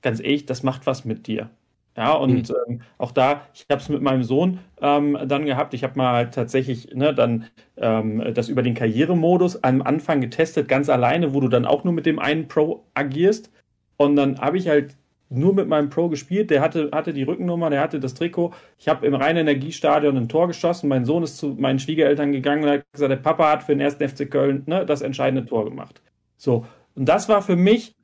ganz 0.01 0.21
ehrlich, 0.21 0.47
das 0.47 0.63
macht 0.63 0.87
was 0.87 1.05
mit 1.05 1.27
dir. 1.27 1.51
Ja, 1.97 2.15
und 2.15 2.49
mhm. 2.49 2.55
ähm, 2.67 2.81
auch 2.97 3.13
da, 3.13 3.43
ich 3.53 3.67
habe 3.71 3.83
es 3.83 3.89
mit 3.89 4.01
meinem 4.01 4.23
Sohn 4.23 4.61
ähm, 4.81 5.19
dann 5.27 5.45
gehabt. 5.45 5.75
Ich 5.75 5.85
habe 5.85 5.99
mal 5.99 6.15
halt 6.15 6.35
tatsächlich 6.35 6.95
ne, 6.95 7.15
dann 7.15 7.47
ähm, 7.77 8.23
das 8.35 8.49
über 8.49 8.63
den 8.63 8.75
Karrieremodus 8.75 9.63
am 9.63 9.83
Anfang 9.83 10.23
getestet, 10.23 10.69
ganz 10.69 10.89
alleine, 10.89 11.35
wo 11.35 11.41
du 11.41 11.49
dann 11.49 11.67
auch 11.67 11.85
nur 11.85 11.93
mit 11.93 12.07
dem 12.07 12.19
einen 12.19 12.49
Pro 12.49 12.85
agierst. 12.95 13.51
Und 13.99 14.17
dann 14.17 14.41
habe 14.41 14.57
ich 14.57 14.69
halt 14.69 14.97
nur 15.29 15.55
mit 15.55 15.69
meinem 15.69 15.91
Pro 15.91 16.09
gespielt. 16.09 16.51
Der 16.51 16.63
hatte, 16.63 16.91
hatte 16.93 17.13
die 17.13 17.25
Rückennummer, 17.25 17.69
der 17.69 17.81
hatte 17.81 18.01
das 18.01 18.15
Trikot. 18.15 18.53
Ich 18.79 18.89
habe 18.89 19.07
im 19.07 19.15
reinen 19.15 19.47
Energiestadion 19.47 20.17
ein 20.17 20.29
Tor 20.29 20.49
geschossen. 20.49 20.89
Mein 20.89 21.05
Sohn 21.05 21.23
ist 21.23 21.37
zu 21.37 21.49
meinen 21.59 21.79
Schwiegereltern 21.79 22.33
gegangen 22.33 22.65
und 22.65 22.71
hat 22.71 22.93
gesagt, 22.93 23.11
der 23.11 23.17
Papa 23.17 23.51
hat 23.51 23.65
für 23.65 23.73
den 23.73 23.81
ersten 23.81 24.09
FC 24.09 24.31
Köln 24.31 24.63
ne, 24.67 24.87
das 24.87 25.03
entscheidende 25.03 25.45
Tor 25.47 25.65
gemacht. 25.65 26.01
So. 26.37 26.67
Und 26.95 27.07
das 27.07 27.29
war 27.29 27.43
für 27.43 27.57
mich 27.57 27.95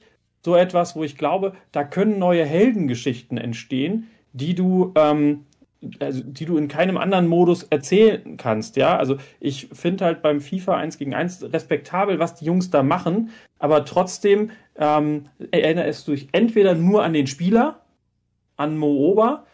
so 0.44 0.56
etwas, 0.56 0.96
wo 0.96 1.04
ich 1.04 1.16
glaube, 1.16 1.52
da 1.72 1.84
können 1.84 2.18
neue 2.18 2.44
Heldengeschichten 2.44 3.38
entstehen, 3.38 4.08
die 4.32 4.54
du, 4.54 4.92
ähm, 4.96 5.44
also, 6.00 6.22
die 6.24 6.44
du 6.44 6.56
in 6.56 6.68
keinem 6.68 6.96
anderen 6.96 7.26
Modus 7.26 7.64
erzählen 7.64 8.36
kannst. 8.36 8.76
Ja, 8.76 8.96
also 8.96 9.16
ich 9.40 9.68
finde 9.72 10.04
halt 10.04 10.22
beim 10.22 10.40
FIFA 10.40 10.76
1 10.76 10.98
gegen 10.98 11.14
1 11.14 11.52
respektabel, 11.52 12.18
was 12.18 12.34
die 12.34 12.44
Jungs 12.44 12.70
da 12.70 12.82
machen, 12.82 13.30
aber 13.58 13.84
trotzdem 13.84 14.50
ähm, 14.76 15.26
erinnerst 15.50 16.06
du 16.08 16.12
dich 16.12 16.28
entweder 16.32 16.74
nur 16.74 17.04
an 17.04 17.12
den 17.12 17.26
Spieler, 17.26 17.80
an 18.56 18.76
Mo 18.76 18.88
Ober, 18.88 19.44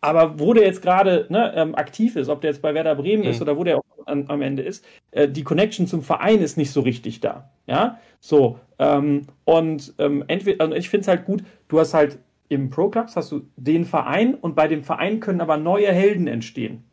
aber 0.00 0.38
wo 0.38 0.52
der 0.52 0.64
jetzt 0.64 0.82
gerade 0.82 1.26
ne, 1.30 1.52
ähm, 1.56 1.74
aktiv 1.74 2.16
ist, 2.16 2.28
ob 2.28 2.42
der 2.42 2.50
jetzt 2.50 2.60
bei 2.60 2.74
Werder 2.74 2.94
Bremen 2.94 3.22
mhm. 3.22 3.30
ist 3.30 3.40
oder 3.40 3.56
wo 3.56 3.64
der 3.64 3.78
auch 3.78 3.82
an, 4.06 4.26
am 4.28 4.42
Ende 4.42 4.62
ist, 4.62 4.84
äh, 5.12 5.28
die 5.28 5.44
Connection 5.44 5.86
zum 5.86 6.02
Verein 6.02 6.40
ist 6.40 6.58
nicht 6.58 6.72
so 6.72 6.82
richtig 6.82 7.20
da. 7.20 7.50
Ja, 7.66 7.98
so. 8.20 8.58
Ähm, 8.78 9.22
und 9.44 9.94
ähm, 9.98 10.24
entweder, 10.28 10.64
also 10.64 10.74
ich 10.74 10.88
finde 10.88 11.02
es 11.02 11.08
halt 11.08 11.24
gut, 11.24 11.44
du 11.68 11.78
hast 11.78 11.94
halt 11.94 12.18
im 12.48 12.70
Pro 12.70 12.88
Clubs 12.88 13.16
hast 13.16 13.32
du 13.32 13.48
den 13.56 13.84
Verein 13.84 14.34
und 14.34 14.54
bei 14.54 14.68
dem 14.68 14.82
Verein 14.82 15.20
können 15.20 15.40
aber 15.40 15.56
neue 15.56 15.90
Helden 15.92 16.26
entstehen. 16.26 16.84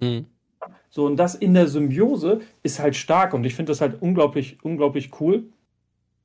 Mhm. 0.00 0.26
So, 0.90 1.06
und 1.06 1.16
das 1.16 1.34
in 1.34 1.54
der 1.54 1.68
Symbiose 1.68 2.40
ist 2.62 2.80
halt 2.80 2.96
stark 2.96 3.32
und 3.32 3.44
ich 3.44 3.54
finde 3.54 3.70
das 3.70 3.80
halt 3.80 4.02
unglaublich, 4.02 4.58
unglaublich 4.62 5.10
cool, 5.20 5.44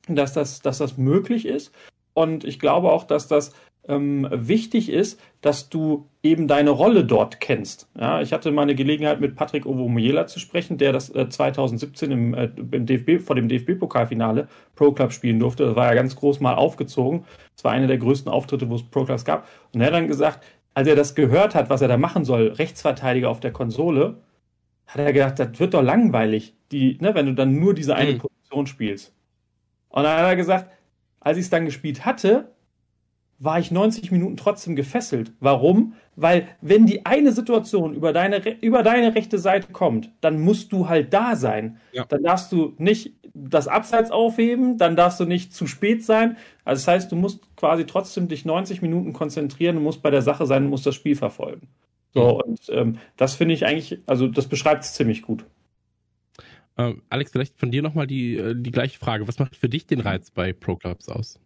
dass 0.08 0.34
das, 0.34 0.62
dass 0.62 0.80
das 0.80 0.98
möglich 0.98 1.46
ist. 1.46 1.74
Und 2.14 2.44
ich 2.44 2.60
glaube 2.60 2.92
auch, 2.92 3.04
dass 3.04 3.28
das 3.28 3.54
ähm, 3.88 4.28
wichtig 4.32 4.90
ist, 4.90 5.20
dass 5.42 5.70
du 5.70 6.08
eben 6.24 6.48
deine 6.48 6.72
Rolle 6.72 7.06
dort 7.06 7.40
kennst. 7.40 7.90
Ja, 8.00 8.22
ich 8.22 8.34
hatte 8.34 8.52
mal 8.52 8.64
eine 8.64 8.76
Gelegenheit 8.76 9.22
mit 9.22 9.36
Patrick 9.36 9.66
Ovomiela 9.66 10.28
zu 10.28 10.40
sprechen, 10.40 10.78
der 10.78 10.92
das 10.92 11.10
äh, 11.14 11.30
2017 11.30 12.12
im, 12.12 12.34
äh, 12.34 12.50
im 12.72 12.86
DFB, 12.86 13.22
vor 13.24 13.36
dem 13.36 13.48
DFB-Pokalfinale 13.48 14.48
Pro 14.76 14.92
Club 14.92 15.12
spielen 15.12 15.40
durfte. 15.40 15.66
Das 15.66 15.76
war 15.76 15.88
ja 15.88 15.94
ganz 15.94 16.16
groß 16.16 16.40
mal 16.40 16.56
aufgezogen. 16.56 17.26
Das 17.56 17.64
war 17.64 17.72
einer 17.72 17.88
der 17.88 17.98
größten 17.98 18.32
Auftritte, 18.32 18.70
wo 18.70 18.76
es 18.76 18.84
Pro 18.84 19.06
Clubs 19.06 19.26
gab. 19.26 19.48
Und 19.74 19.82
er 19.82 19.88
hat 19.88 19.94
dann 19.94 20.08
gesagt, 20.08 20.44
als 20.74 20.88
er 20.88 20.96
das 20.96 21.16
gehört 21.16 21.56
hat, 21.56 21.70
was 21.70 21.82
er 21.82 21.88
da 21.88 21.98
machen 21.98 22.26
soll, 22.26 22.48
Rechtsverteidiger 22.48 23.30
auf 23.30 23.40
der 23.40 23.52
Konsole, 23.52 24.22
hat 24.88 25.02
er 25.02 25.14
gedacht, 25.14 25.40
das 25.40 25.60
wird 25.60 25.74
doch 25.74 25.82
langweilig, 25.82 26.56
die, 26.72 26.98
ne, 27.02 27.16
wenn 27.16 27.26
du 27.26 27.34
dann 27.34 27.60
nur 27.60 27.74
diese 27.74 27.96
eine 27.96 28.14
mhm. 28.14 28.18
Position 28.20 28.68
spielst. 28.68 29.14
Und 29.90 30.04
dann 30.04 30.18
hat 30.18 30.26
er 30.26 30.36
gesagt, 30.36 30.72
als 31.20 31.38
ich 31.38 31.46
es 31.46 31.50
dann 31.50 31.66
gespielt 31.66 32.06
hatte, 32.06 32.55
war 33.38 33.60
ich 33.60 33.72
90 33.72 34.12
Minuten 34.12 34.38
trotzdem 34.38 34.76
gefesselt. 34.76 35.34
Warum? 35.40 35.94
Weil 36.16 36.48
wenn 36.62 36.86
die 36.86 37.06
eine 37.06 37.32
Situation 37.34 37.94
über 37.94 38.14
deine, 38.14 38.42
über 38.62 38.82
deine 38.82 39.14
rechte 39.14 39.38
Seite 39.38 39.72
kommt, 39.74 40.12
dann 40.22 40.40
musst 40.40 40.72
du 40.72 40.88
halt 40.88 41.14
da 41.14 41.36
sein. 41.36 41.78
Ja. 41.92 42.06
Dann 42.06 42.24
darfst 42.24 42.52
du 42.52 42.74
nicht 42.78 43.14
das 43.34 43.68
Abseits 43.68 44.12
aufheben, 44.12 44.78
dann 44.78 44.96
darfst 44.96 45.20
du 45.20 45.26
nicht 45.26 45.54
zu 45.54 45.68
spät 45.68 46.06
sein. 46.06 46.38
Also 46.64 46.82
das 46.82 46.88
heißt, 46.88 47.12
du 47.12 47.18
musst 47.18 47.56
quasi 47.58 47.86
trotzdem 47.86 48.30
dich 48.30 48.46
90 48.46 48.82
Minuten 48.82 49.12
konzentrieren, 49.12 49.76
du 49.76 49.82
musst 49.82 50.02
bei 50.02 50.10
der 50.10 50.22
Sache 50.22 50.46
sein, 50.46 50.64
du 50.64 50.70
musst 50.70 50.86
das 50.86 50.96
Spiel 50.96 51.16
verfolgen. 51.16 51.68
So, 52.14 52.36
mhm. 52.36 52.52
und 52.52 52.60
ähm, 52.70 52.98
das 53.18 53.36
finde 53.36 53.54
ich 53.54 53.66
eigentlich, 53.66 54.00
also 54.06 54.30
das 54.30 54.48
beschreibt 54.48 54.84
es 54.84 54.94
ziemlich 54.94 55.22
gut. 55.22 55.46
Ähm, 56.78 57.02
Alex, 57.10 57.32
vielleicht 57.32 57.60
von 57.60 57.72
dir 57.72 57.82
nochmal 57.82 58.08
die, 58.08 58.38
äh, 58.38 58.56
die 58.56 58.72
gleiche 58.72 58.98
Frage. 59.00 59.28
Was 59.28 59.40
macht 59.40 59.58
für 59.58 59.70
dich 59.70 59.86
den 59.86 60.00
Reiz 60.00 60.32
bei 60.32 60.54
Pro 60.54 60.78
Clubs 60.78 61.10
aus? 61.10 61.40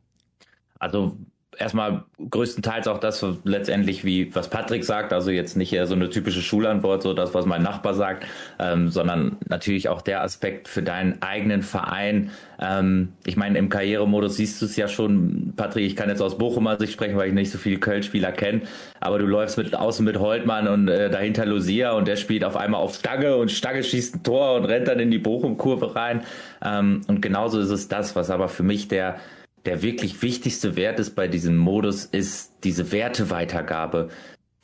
Also 0.78 1.18
erstmal 1.60 2.04
größtenteils 2.30 2.88
auch 2.88 3.00
das 3.00 3.24
letztendlich 3.44 4.04
wie 4.06 4.34
was 4.34 4.50
Patrick 4.50 4.84
sagt, 4.84 5.14
also 5.14 5.30
jetzt 5.30 5.58
nicht 5.58 5.74
eher 5.74 5.88
so 5.88 5.96
eine 5.96 6.10
typische 6.10 6.42
Schulantwort, 6.42 7.04
so 7.04 7.14
das, 7.14 7.34
was 7.34 7.46
mein 7.46 7.62
Nachbar 7.62 7.94
sagt, 7.94 8.26
ähm, 8.60 8.90
sondern 8.90 9.38
natürlich 9.48 9.90
auch 9.90 10.02
der 10.02 10.24
Aspekt 10.24 10.68
für 10.68 10.82
deinen 10.82 11.22
eigenen 11.22 11.62
Verein. 11.62 12.32
Ähm, 12.60 13.10
ich 13.26 13.36
meine, 13.36 13.60
im 13.60 13.70
Karrieremodus 13.70 14.38
siehst 14.38 14.62
du 14.62 14.66
es 14.66 14.76
ja 14.76 14.88
schon, 14.88 15.54
Patrick, 15.56 15.86
ich 15.86 15.96
kann 15.96 16.10
jetzt 16.10 16.22
aus 16.22 16.38
Bochumer 16.38 16.78
Sicht 16.78 16.94
sprechen, 16.94 17.18
weil 17.18 17.28
ich 17.28 17.34
nicht 17.34 17.52
so 17.52 17.58
viele 17.58 17.78
Köln-Spieler 17.78 18.32
kenne, 18.32 18.62
aber 19.02 19.20
du 19.20 19.26
läufst 19.26 19.58
mit 19.58 19.76
außen 19.76 20.06
mit 20.06 20.18
Holtmann 20.18 20.68
und 20.68 20.88
äh, 20.88 21.10
dahinter 21.10 21.46
Lucia 21.46 21.92
und 21.92 22.08
der 22.08 22.16
spielt 22.16 22.44
auf 22.44 22.56
einmal 22.56 22.82
auf 22.82 22.96
Stange 22.96 23.36
und 23.36 23.52
Stange 23.52 23.84
schießt 23.84 24.16
ein 24.16 24.24
Tor 24.24 24.56
und 24.56 24.66
rennt 24.66 24.88
dann 24.88 25.00
in 25.00 25.12
die 25.12 25.20
Bochum-Kurve 25.20 25.96
rein. 25.96 26.22
Ähm, 26.64 27.02
und 27.08 27.22
genauso 27.22 27.60
ist 27.60 27.70
es 27.70 27.88
das, 27.90 28.16
was 28.16 28.30
aber 28.30 28.48
für 28.48 28.64
mich 28.64 28.88
der 28.88 29.18
der 29.66 29.82
wirklich 29.82 30.22
wichtigste 30.22 30.76
Wert 30.76 31.00
ist 31.00 31.16
bei 31.16 31.28
diesem 31.28 31.58
Modus, 31.58 32.06
ist 32.06 32.54
diese 32.64 32.92
Werteweitergabe, 32.92 34.10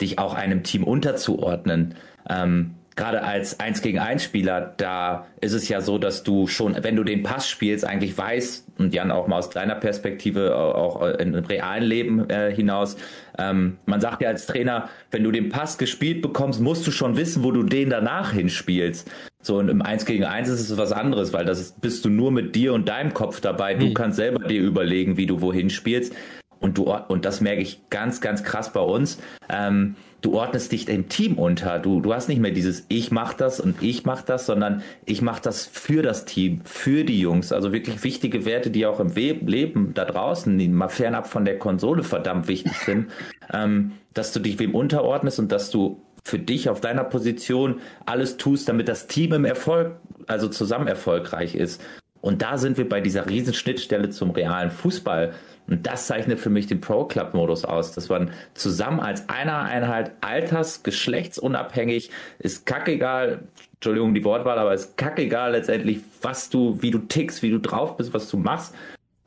dich 0.02 0.20
auch 0.20 0.34
einem 0.34 0.64
Team 0.64 0.84
unterzuordnen. 0.84 1.96
Ähm, 2.30 2.76
Gerade 2.96 3.24
als 3.24 3.60
1 3.60 3.82
gegen 3.82 4.00
1 4.00 4.24
Spieler, 4.24 4.74
da 4.78 5.28
ist 5.42 5.52
es 5.52 5.68
ja 5.68 5.82
so, 5.82 5.98
dass 5.98 6.24
du 6.24 6.48
schon, 6.48 6.82
wenn 6.82 6.96
du 6.96 7.04
den 7.04 7.24
Pass 7.24 7.50
spielst, 7.50 7.84
eigentlich 7.84 8.18
weißt, 8.18 8.68
und 8.78 8.94
Jan 8.94 9.12
auch 9.12 9.28
mal 9.28 9.38
aus 9.38 9.50
deiner 9.50 9.76
Perspektive, 9.76 10.56
auch 10.56 11.02
im 11.02 11.36
realen 11.36 11.84
Leben 11.84 12.30
äh, 12.30 12.54
hinaus, 12.54 12.96
ähm, 13.38 13.78
man 13.86 14.00
sagt 14.00 14.22
ja 14.22 14.30
als 14.30 14.46
Trainer, 14.46 14.88
wenn 15.12 15.26
du 15.26 15.32
den 15.32 15.50
Pass 15.50 15.78
gespielt 15.78 16.22
bekommst, 16.22 16.62
musst 16.62 16.88
du 16.88 16.92
schon 16.92 17.18
wissen, 17.18 17.44
wo 17.44 17.52
du 17.52 17.64
den 17.64 17.90
danach 17.90 18.32
hinspielst. 18.32 19.12
So, 19.46 19.60
und 19.60 19.70
im 19.70 19.84
1 19.84 20.06
gegen 20.06 20.24
1 20.24 20.50
ist 20.50 20.72
es 20.72 20.76
was 20.76 20.92
anderes, 20.92 21.32
weil 21.32 21.46
das 21.46 21.60
ist, 21.60 21.80
bist 21.80 22.04
du 22.04 22.10
nur 22.10 22.32
mit 22.32 22.56
dir 22.56 22.74
und 22.74 22.90
deinem 22.90 23.14
Kopf 23.14 23.42
dabei. 23.42 23.76
Du 23.76 23.86
mhm. 23.86 23.94
kannst 23.94 24.16
selber 24.16 24.48
dir 24.48 24.60
überlegen, 24.60 25.18
wie 25.18 25.28
du 25.28 25.40
wohin 25.40 25.70
spielst. 25.70 26.16
Und 26.60 26.80
du, 26.80 26.92
und 26.92 27.26
das 27.26 27.42
merke 27.42 27.62
ich 27.62 27.80
ganz, 27.92 28.22
ganz 28.22 28.44
krass 28.44 28.74
bei 28.74 28.80
uns. 28.80 29.20
Ähm, 29.48 29.98
du 30.22 30.34
ordnest 30.34 30.72
dich 30.72 30.86
dem 30.86 31.10
Team 31.10 31.38
unter. 31.38 31.78
Du, 31.78 32.02
du 32.02 32.12
hast 32.12 32.28
nicht 32.28 32.42
mehr 32.42 32.50
dieses 32.50 32.86
Ich 32.88 33.12
mach 33.12 33.36
das 33.36 33.60
und 33.60 33.84
ich 33.84 34.04
mach 34.04 34.24
das, 34.24 34.48
sondern 34.48 34.82
ich 35.06 35.22
mach 35.22 35.40
das 35.40 35.68
für 35.68 36.02
das 36.02 36.26
Team, 36.26 36.62
für 36.64 37.04
die 37.04 37.20
Jungs. 37.20 37.52
Also 37.52 37.72
wirklich 37.72 38.04
wichtige 38.04 38.46
Werte, 38.46 38.72
die 38.72 38.88
auch 38.88 39.00
im 39.00 39.14
Leben 39.14 39.94
da 39.94 40.06
draußen, 40.06 40.74
mal 40.74 40.90
fernab 40.90 41.28
von 41.28 41.46
der 41.46 41.60
Konsole 41.60 42.02
verdammt 42.02 42.48
wichtig 42.48 42.74
sind, 42.80 43.12
ähm, 43.54 43.92
dass 44.16 44.34
du 44.34 44.40
dich 44.40 44.58
wem 44.58 44.74
unterordnest 44.74 45.38
und 45.38 45.52
dass 45.52 45.70
du 45.70 46.02
für 46.26 46.40
dich 46.40 46.70
auf 46.70 46.82
deiner 46.82 47.04
Position 47.04 47.80
alles 48.06 48.38
tust, 48.38 48.68
damit 48.68 48.88
das 48.88 49.08
Team 49.08 49.32
im 49.34 49.46
Erfolg, 49.46 49.96
also 50.28 50.48
zusammen 50.50 50.88
erfolgreich 50.88 51.54
ist. 51.56 51.82
Und 52.20 52.42
da 52.42 52.58
sind 52.58 52.80
wir 52.80 52.90
bei 52.90 53.00
dieser 53.00 53.30
riesen 53.30 53.54
Schnittstelle 53.54 54.10
zum 54.10 54.32
realen 54.32 54.72
Fußball. 54.72 55.34
Und 55.68 55.86
das 55.86 56.08
zeichnet 56.08 56.40
für 56.40 56.50
mich 56.50 56.66
den 56.66 56.82
Pro-Club-Modus 56.82 57.64
aus, 57.66 57.92
dass 57.92 58.10
man 58.10 58.32
zusammen 58.56 59.00
als 59.00 59.30
einer 59.30 59.60
Einheit 59.60 60.12
alters-, 60.22 60.82
geschlechtsunabhängig, 60.82 62.10
ist 62.40 62.66
kackegal, 62.66 63.44
Entschuldigung 63.76 64.16
die 64.16 64.24
Wortwahl, 64.24 64.58
aber 64.58 64.74
ist 64.74 64.98
kackegal 64.98 65.52
letztendlich, 65.52 66.00
was 66.24 66.50
du, 66.50 66.82
wie 66.82 66.90
du 66.90 67.00
tickst, 67.00 67.44
wie 67.44 67.52
du 67.52 67.60
drauf 67.60 67.98
bist, 67.98 68.16
was 68.16 68.28
du 68.30 68.38
machst. 68.38 68.74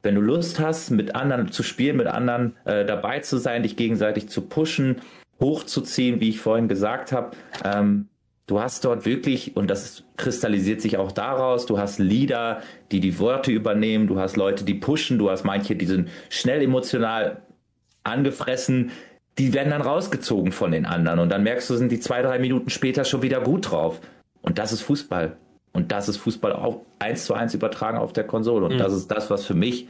Wenn 0.03 0.17
du 0.17 0.21
Lust 0.21 0.59
hast, 0.59 0.91
mit 0.91 1.15
anderen 1.15 1.53
zu 1.53 1.63
spielen, 1.63 1.97
mit 1.97 2.09
anderen 2.09 2.57
äh, 2.65 2.85
dabei 2.85 3.21
zu 3.21 3.37
sein, 3.37 3.63
dich 3.63 3.77
gegenseitig 3.77 4.29
zu 4.29 4.43
pushen, 4.43 5.01
hochzuziehen, 5.40 6.20
wie 6.20 6.31
ich 6.31 6.40
vorhin 6.40 6.68
gesagt 6.68 7.12
habe. 7.12 7.37
Ähm, 7.64 8.09
du 8.46 8.61
hast 8.61 8.85
dort 8.85 9.07
wirklich, 9.07 9.57
und 9.57 9.68
das 9.68 10.05
kristallisiert 10.16 10.81
sich 10.81 10.96
auch 10.96 11.12
daraus, 11.12 11.66
du 11.66 11.79
hast 11.79 11.98
Leader, 11.98 12.62
die 12.90 13.01
die 13.01 13.18
Worte 13.18 13.53
übernehmen, 13.53 14.07
du 14.07 14.18
hast 14.18 14.37
Leute, 14.37 14.64
die 14.64 14.74
pushen, 14.74 15.18
du 15.18 15.31
hast 15.31 15.44
manche, 15.44 15.77
die 15.77 15.87
sind 15.87 16.09
schnell 16.29 16.62
emotional 16.62 17.42
angefressen, 18.05 18.90
die 19.38 19.53
werden 19.53 19.70
dann 19.70 19.83
rausgezogen 19.83 20.51
von 20.51 20.72
den 20.72 20.85
anderen 20.85 21.20
und 21.20 21.29
dann 21.29 21.44
merkst 21.44 21.70
du, 21.70 21.77
sind 21.77 21.92
die 21.92 22.01
zwei, 22.01 22.22
drei 22.22 22.38
Minuten 22.38 22.70
später 22.70 23.05
schon 23.05 23.22
wieder 23.22 23.40
gut 23.40 23.70
drauf. 23.70 24.01
Und 24.42 24.59
das 24.59 24.72
ist 24.72 24.83
Fußball. 24.83 25.37
Und 25.72 25.92
das 25.92 26.09
ist 26.09 26.16
Fußball 26.16 26.53
auch 26.53 26.81
eins 26.98 27.24
zu 27.24 27.35
eins 27.35 27.55
übertragen 27.55 27.98
auf 27.98 28.12
der 28.12 28.24
Konsole. 28.24 28.66
Und 28.66 28.74
mhm. 28.74 28.79
das 28.79 28.92
ist 28.92 29.09
das, 29.09 29.31
was 29.31 29.44
für 29.44 29.55
mich 29.55 29.87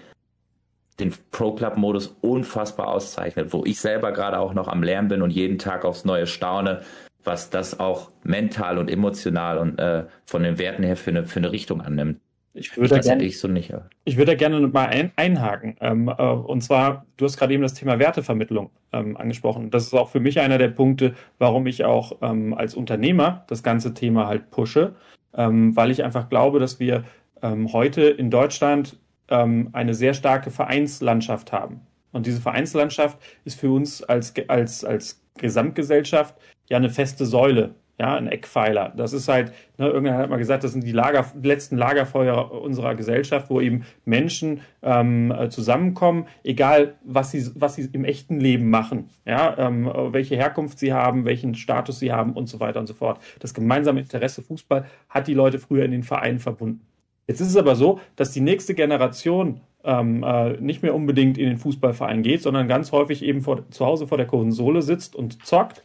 den 1.00 1.14
Pro 1.30 1.52
Club 1.52 1.76
Modus 1.76 2.16
unfassbar 2.20 2.88
auszeichnet, 2.88 3.52
wo 3.52 3.64
ich 3.64 3.80
selber 3.80 4.12
gerade 4.12 4.38
auch 4.38 4.54
noch 4.54 4.68
am 4.68 4.82
Lernen 4.82 5.08
bin 5.08 5.22
und 5.22 5.30
jeden 5.30 5.58
Tag 5.58 5.84
aufs 5.84 6.04
Neue 6.04 6.26
staune, 6.26 6.82
was 7.24 7.50
das 7.50 7.78
auch 7.78 8.10
mental 8.24 8.78
und 8.78 8.90
emotional 8.90 9.58
und 9.58 9.78
äh, 9.78 10.04
von 10.24 10.42
den 10.42 10.58
Werten 10.58 10.82
her 10.82 10.96
für 10.96 11.10
eine, 11.10 11.24
für 11.24 11.38
eine 11.38 11.52
Richtung 11.52 11.80
annimmt. 11.80 12.20
Ich 12.54 12.76
würde 12.76 12.96
das 12.96 13.06
gerne, 13.06 13.22
ich 13.22 13.38
so 13.38 13.46
nicht. 13.46 13.72
Ich 14.04 14.16
würde 14.16 14.36
gerne 14.36 14.60
mal 14.66 14.86
ein, 14.86 15.12
einhaken. 15.16 15.76
Ähm, 15.80 16.08
äh, 16.08 16.22
und 16.22 16.62
zwar, 16.62 17.06
du 17.16 17.24
hast 17.24 17.36
gerade 17.36 17.54
eben 17.54 17.62
das 17.62 17.74
Thema 17.74 17.98
Wertevermittlung 17.98 18.70
ähm, 18.92 19.16
angesprochen. 19.16 19.70
Das 19.70 19.84
ist 19.84 19.94
auch 19.94 20.08
für 20.08 20.20
mich 20.20 20.40
einer 20.40 20.58
der 20.58 20.68
Punkte, 20.68 21.14
warum 21.38 21.66
ich 21.66 21.84
auch 21.84 22.18
ähm, 22.22 22.54
als 22.54 22.74
Unternehmer 22.74 23.44
das 23.48 23.62
ganze 23.62 23.94
Thema 23.94 24.26
halt 24.26 24.50
pushe, 24.50 24.94
ähm, 25.34 25.76
weil 25.76 25.90
ich 25.90 26.02
einfach 26.02 26.28
glaube, 26.28 26.58
dass 26.58 26.80
wir 26.80 27.04
ähm, 27.42 27.72
heute 27.72 28.02
in 28.02 28.30
Deutschland 28.30 28.98
ähm, 29.28 29.70
eine 29.72 29.94
sehr 29.94 30.14
starke 30.14 30.50
Vereinslandschaft 30.50 31.52
haben. 31.52 31.80
Und 32.12 32.26
diese 32.26 32.40
Vereinslandschaft 32.40 33.18
ist 33.44 33.60
für 33.60 33.70
uns 33.70 34.02
als, 34.02 34.34
als, 34.48 34.84
als 34.84 35.22
Gesamtgesellschaft 35.36 36.34
ja 36.68 36.76
eine 36.76 36.90
feste 36.90 37.26
Säule, 37.26 37.74
ja, 37.98 38.16
ein 38.16 38.28
Eckpfeiler. 38.28 38.92
Das 38.96 39.12
ist 39.12 39.28
halt, 39.28 39.52
ne, 39.76 39.88
irgendwann 39.88 40.18
hat 40.18 40.30
man 40.30 40.38
gesagt, 40.38 40.62
das 40.62 40.72
sind 40.72 40.84
die 40.84 40.92
Lager, 40.92 41.26
letzten 41.42 41.76
Lagerfeuer 41.76 42.52
unserer 42.52 42.94
Gesellschaft, 42.94 43.50
wo 43.50 43.60
eben 43.60 43.84
Menschen 44.04 44.60
ähm, 44.82 45.34
zusammenkommen, 45.50 46.26
egal 46.44 46.94
was 47.04 47.32
sie, 47.32 47.50
was 47.54 47.74
sie 47.74 47.88
im 47.92 48.04
echten 48.04 48.38
Leben 48.40 48.70
machen, 48.70 49.10
ja, 49.24 49.56
ähm, 49.58 49.90
welche 50.12 50.36
Herkunft 50.36 50.78
sie 50.78 50.92
haben, 50.92 51.24
welchen 51.24 51.54
Status 51.54 51.98
sie 51.98 52.12
haben 52.12 52.34
und 52.34 52.48
so 52.48 52.60
weiter 52.60 52.78
und 52.78 52.86
so 52.86 52.94
fort. 52.94 53.20
Das 53.40 53.52
gemeinsame 53.52 54.00
Interesse 54.00 54.42
Fußball 54.42 54.86
hat 55.08 55.26
die 55.26 55.34
Leute 55.34 55.58
früher 55.58 55.84
in 55.84 55.90
den 55.90 56.04
Vereinen 56.04 56.38
verbunden. 56.38 56.87
Jetzt 57.28 57.40
ist 57.40 57.48
es 57.48 57.56
aber 57.56 57.76
so, 57.76 58.00
dass 58.16 58.32
die 58.32 58.40
nächste 58.40 58.74
Generation 58.74 59.60
ähm, 59.84 60.22
äh, 60.22 60.52
nicht 60.60 60.82
mehr 60.82 60.94
unbedingt 60.94 61.36
in 61.38 61.46
den 61.46 61.58
Fußballverein 61.58 62.22
geht, 62.22 62.42
sondern 62.42 62.68
ganz 62.68 62.90
häufig 62.90 63.22
eben 63.22 63.42
vor, 63.42 63.70
zu 63.70 63.84
Hause 63.84 64.06
vor 64.06 64.18
der 64.18 64.26
Konsole 64.26 64.82
sitzt 64.82 65.14
und 65.14 65.44
zockt. 65.44 65.84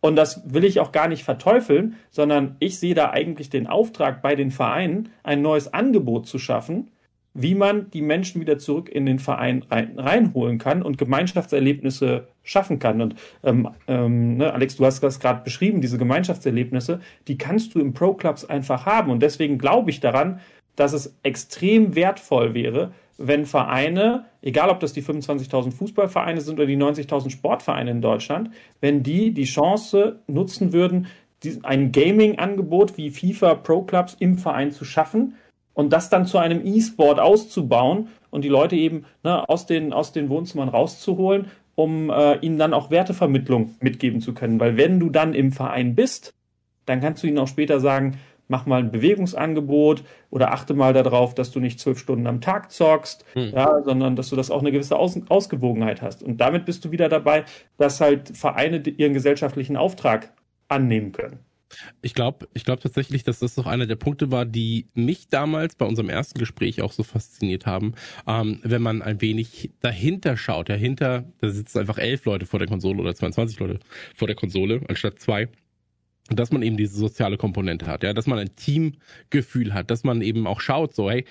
Und 0.00 0.16
das 0.16 0.42
will 0.52 0.64
ich 0.64 0.80
auch 0.80 0.92
gar 0.92 1.08
nicht 1.08 1.24
verteufeln, 1.24 1.96
sondern 2.10 2.56
ich 2.58 2.78
sehe 2.78 2.94
da 2.94 3.10
eigentlich 3.10 3.48
den 3.48 3.66
Auftrag 3.66 4.22
bei 4.22 4.34
den 4.34 4.50
Vereinen, 4.50 5.08
ein 5.22 5.40
neues 5.40 5.72
Angebot 5.72 6.26
zu 6.26 6.38
schaffen, 6.38 6.90
wie 7.32 7.54
man 7.54 7.90
die 7.90 8.02
Menschen 8.02 8.40
wieder 8.40 8.58
zurück 8.58 8.88
in 8.88 9.04
den 9.04 9.18
Verein 9.18 9.64
rein, 9.70 9.98
reinholen 9.98 10.58
kann 10.58 10.82
und 10.82 10.96
Gemeinschaftserlebnisse 10.96 12.28
schaffen 12.42 12.78
kann. 12.78 13.00
Und 13.02 13.16
ähm, 13.44 13.68
ähm, 13.88 14.38
ne, 14.38 14.52
Alex, 14.52 14.76
du 14.76 14.86
hast 14.86 15.02
das 15.02 15.20
gerade 15.20 15.42
beschrieben, 15.42 15.80
diese 15.80 15.98
Gemeinschaftserlebnisse, 15.98 17.00
die 17.28 17.36
kannst 17.36 17.74
du 17.74 17.80
im 17.80 17.92
Pro 17.92 18.14
Clubs 18.14 18.44
einfach 18.44 18.86
haben. 18.86 19.10
Und 19.10 19.22
deswegen 19.22 19.58
glaube 19.58 19.90
ich 19.90 20.00
daran, 20.00 20.40
dass 20.76 20.92
es 20.92 21.16
extrem 21.22 21.94
wertvoll 21.94 22.54
wäre, 22.54 22.92
wenn 23.18 23.46
Vereine, 23.46 24.26
egal 24.42 24.68
ob 24.68 24.80
das 24.80 24.92
die 24.92 25.02
25.000 25.02 25.72
Fußballvereine 25.72 26.40
sind 26.40 26.56
oder 26.56 26.66
die 26.66 26.76
90.000 26.76 27.30
Sportvereine 27.30 27.90
in 27.90 28.02
Deutschland, 28.02 28.50
wenn 28.80 29.02
die 29.02 29.32
die 29.32 29.44
Chance 29.44 30.20
nutzen 30.26 30.72
würden, 30.72 31.06
ein 31.62 31.92
Gaming-Angebot 31.92 32.96
wie 32.96 33.10
FIFA 33.10 33.54
Pro 33.56 33.82
Clubs 33.82 34.16
im 34.18 34.38
Verein 34.38 34.72
zu 34.72 34.84
schaffen 34.84 35.34
und 35.74 35.92
das 35.92 36.10
dann 36.10 36.26
zu 36.26 36.38
einem 36.38 36.64
E-Sport 36.64 37.20
auszubauen 37.20 38.08
und 38.30 38.42
die 38.42 38.48
Leute 38.48 38.76
eben 38.76 39.04
ne, 39.22 39.48
aus, 39.48 39.66
den, 39.66 39.92
aus 39.92 40.12
den 40.12 40.28
Wohnzimmern 40.28 40.68
rauszuholen, 40.68 41.46
um 41.74 42.10
äh, 42.10 42.38
ihnen 42.38 42.58
dann 42.58 42.74
auch 42.74 42.90
Wertevermittlung 42.90 43.76
mitgeben 43.80 44.20
zu 44.20 44.34
können. 44.34 44.58
Weil 44.58 44.76
wenn 44.76 44.98
du 44.98 45.10
dann 45.10 45.34
im 45.34 45.52
Verein 45.52 45.94
bist, 45.94 46.32
dann 46.86 47.00
kannst 47.00 47.22
du 47.22 47.26
ihnen 47.26 47.38
auch 47.38 47.48
später 47.48 47.80
sagen, 47.80 48.18
mach 48.48 48.66
mal 48.66 48.80
ein 48.80 48.90
Bewegungsangebot 48.90 50.04
oder 50.30 50.52
achte 50.52 50.74
mal 50.74 50.92
darauf, 50.92 51.34
dass 51.34 51.50
du 51.50 51.60
nicht 51.60 51.80
zwölf 51.80 51.98
Stunden 51.98 52.26
am 52.26 52.40
Tag 52.40 52.70
zockst, 52.70 53.24
hm. 53.34 53.52
ja, 53.54 53.82
sondern 53.84 54.16
dass 54.16 54.30
du 54.30 54.36
das 54.36 54.50
auch 54.50 54.60
eine 54.60 54.72
gewisse 54.72 54.96
Aus 54.96 55.18
Ausgewogenheit 55.28 56.02
hast. 56.02 56.22
Und 56.22 56.38
damit 56.38 56.64
bist 56.64 56.84
du 56.84 56.90
wieder 56.90 57.08
dabei, 57.08 57.44
dass 57.78 58.00
halt 58.00 58.36
Vereine 58.36 58.78
ihren 58.78 59.14
gesellschaftlichen 59.14 59.76
Auftrag 59.76 60.32
annehmen 60.68 61.12
können. 61.12 61.40
Ich 62.00 62.14
glaube, 62.14 62.48
ich 62.54 62.64
glaube 62.64 62.80
tatsächlich, 62.80 63.24
dass 63.24 63.40
das 63.40 63.56
doch 63.56 63.66
einer 63.66 63.86
der 63.86 63.96
Punkte 63.96 64.30
war, 64.30 64.44
die 64.44 64.86
mich 64.94 65.28
damals 65.28 65.74
bei 65.74 65.84
unserem 65.84 66.08
ersten 66.08 66.38
Gespräch 66.38 66.80
auch 66.80 66.92
so 66.92 67.02
fasziniert 67.02 67.66
haben. 67.66 67.94
Ähm, 68.26 68.60
wenn 68.62 68.82
man 68.82 69.02
ein 69.02 69.20
wenig 69.20 69.70
dahinter 69.80 70.36
schaut, 70.36 70.68
dahinter, 70.68 71.24
da 71.40 71.50
sitzen 71.50 71.80
einfach 71.80 71.98
elf 71.98 72.24
Leute 72.24 72.46
vor 72.46 72.60
der 72.60 72.68
Konsole 72.68 73.00
oder 73.02 73.14
22 73.14 73.58
Leute 73.58 73.80
vor 74.14 74.28
der 74.28 74.36
Konsole 74.36 74.80
anstatt 74.88 75.18
zwei 75.18 75.48
dass 76.30 76.52
man 76.52 76.62
eben 76.62 76.76
diese 76.76 76.96
soziale 76.96 77.36
Komponente 77.36 77.86
hat, 77.86 78.02
ja, 78.02 78.12
dass 78.12 78.26
man 78.26 78.38
ein 78.38 78.54
Teamgefühl 78.56 79.74
hat, 79.74 79.90
dass 79.90 80.04
man 80.04 80.22
eben 80.22 80.46
auch 80.46 80.60
schaut, 80.60 80.94
so, 80.94 81.10
hey, 81.10 81.24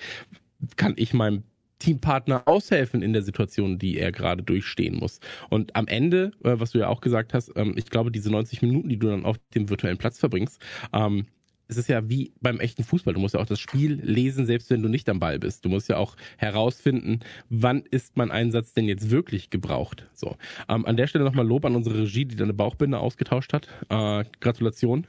kann 0.76 0.94
ich 0.96 1.12
meinem 1.12 1.42
Teampartner 1.78 2.42
aushelfen 2.46 3.02
in 3.02 3.12
der 3.12 3.22
Situation, 3.22 3.78
die 3.78 3.98
er 3.98 4.10
gerade 4.10 4.42
durchstehen 4.42 4.96
muss. 4.96 5.20
Und 5.50 5.76
am 5.76 5.86
Ende, 5.86 6.32
äh, 6.42 6.58
was 6.58 6.70
du 6.70 6.78
ja 6.78 6.88
auch 6.88 7.00
gesagt 7.00 7.34
hast, 7.34 7.52
ähm, 7.56 7.74
ich 7.76 7.90
glaube, 7.90 8.10
diese 8.10 8.30
90 8.30 8.62
Minuten, 8.62 8.88
die 8.88 8.98
du 8.98 9.08
dann 9.08 9.24
auf 9.24 9.36
dem 9.54 9.68
virtuellen 9.68 9.98
Platz 9.98 10.18
verbringst, 10.18 10.62
ähm, 10.92 11.26
es 11.68 11.76
ist 11.76 11.88
ja 11.88 12.08
wie 12.08 12.32
beim 12.40 12.60
echten 12.60 12.84
Fußball. 12.84 13.14
Du 13.14 13.20
musst 13.20 13.34
ja 13.34 13.40
auch 13.40 13.46
das 13.46 13.60
Spiel 13.60 14.00
lesen, 14.02 14.46
selbst 14.46 14.70
wenn 14.70 14.82
du 14.82 14.88
nicht 14.88 15.08
am 15.08 15.18
Ball 15.18 15.38
bist. 15.38 15.64
Du 15.64 15.68
musst 15.68 15.88
ja 15.88 15.96
auch 15.96 16.16
herausfinden, 16.36 17.20
wann 17.48 17.82
ist 17.90 18.16
mein 18.16 18.30
Einsatz 18.30 18.72
denn 18.72 18.86
jetzt 18.86 19.10
wirklich 19.10 19.50
gebraucht. 19.50 20.06
So. 20.14 20.36
Ähm, 20.68 20.86
an 20.86 20.96
der 20.96 21.06
Stelle 21.06 21.24
nochmal 21.24 21.46
Lob 21.46 21.64
an 21.64 21.76
unsere 21.76 22.02
Regie, 22.02 22.24
die 22.24 22.36
deine 22.36 22.54
Bauchbinde 22.54 22.98
ausgetauscht 22.98 23.52
hat. 23.52 23.68
Äh, 23.88 24.24
Gratulation. 24.40 25.06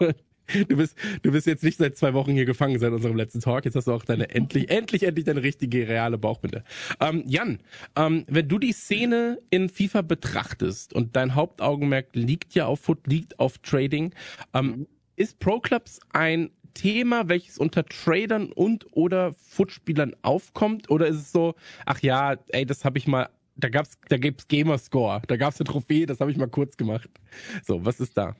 Du 0.66 0.78
bist, 0.78 0.96
du 1.22 1.30
bist 1.30 1.46
jetzt 1.46 1.62
nicht 1.62 1.76
seit 1.76 1.98
zwei 1.98 2.14
Wochen 2.14 2.32
hier 2.32 2.46
gefangen 2.46 2.78
seit 2.78 2.92
unserem 2.92 3.16
letzten 3.16 3.40
Talk. 3.40 3.66
Jetzt 3.66 3.74
hast 3.74 3.86
du 3.86 3.92
auch 3.92 4.04
deine 4.04 4.30
endlich, 4.30 4.70
endlich, 4.70 5.02
endlich 5.02 5.26
deine 5.26 5.42
richtige 5.42 5.86
reale 5.86 6.16
Bauchbinde. 6.16 6.64
Ähm, 7.00 7.22
Jan, 7.26 7.58
ähm, 7.96 8.24
wenn 8.28 8.48
du 8.48 8.58
die 8.58 8.72
Szene 8.72 9.38
in 9.50 9.68
FIFA 9.68 10.02
betrachtest 10.02 10.94
und 10.94 11.16
dein 11.16 11.34
Hauptaugenmerk 11.34 12.08
liegt 12.14 12.54
ja 12.54 12.64
auf 12.64 12.80
Foot, 12.80 13.06
liegt 13.06 13.38
auf 13.38 13.58
Trading, 13.58 14.14
ähm, 14.54 14.86
ist 15.18 15.38
Pro 15.40 15.60
Clubs 15.60 16.00
ein 16.12 16.50
Thema, 16.74 17.28
welches 17.28 17.58
unter 17.58 17.84
Tradern 17.84 18.52
und 18.52 18.86
oder 18.92 19.32
Footspielern 19.32 20.14
aufkommt? 20.22 20.90
Oder 20.90 21.08
ist 21.08 21.16
es 21.16 21.32
so, 21.32 21.54
ach 21.86 22.00
ja, 22.00 22.36
ey, 22.48 22.64
das 22.64 22.84
habe 22.84 22.98
ich 22.98 23.06
mal, 23.06 23.28
da 23.56 23.68
gab's, 23.68 23.98
da 24.08 24.16
gibt's 24.16 24.46
Gamerscore, 24.46 25.22
da 25.26 25.36
gab's 25.36 25.60
eine 25.60 25.66
Trophäe, 25.66 26.06
das 26.06 26.20
habe 26.20 26.30
ich 26.30 26.36
mal 26.36 26.48
kurz 26.48 26.76
gemacht. 26.76 27.10
So, 27.64 27.84
was 27.84 27.98
ist 28.00 28.16
da? 28.16 28.36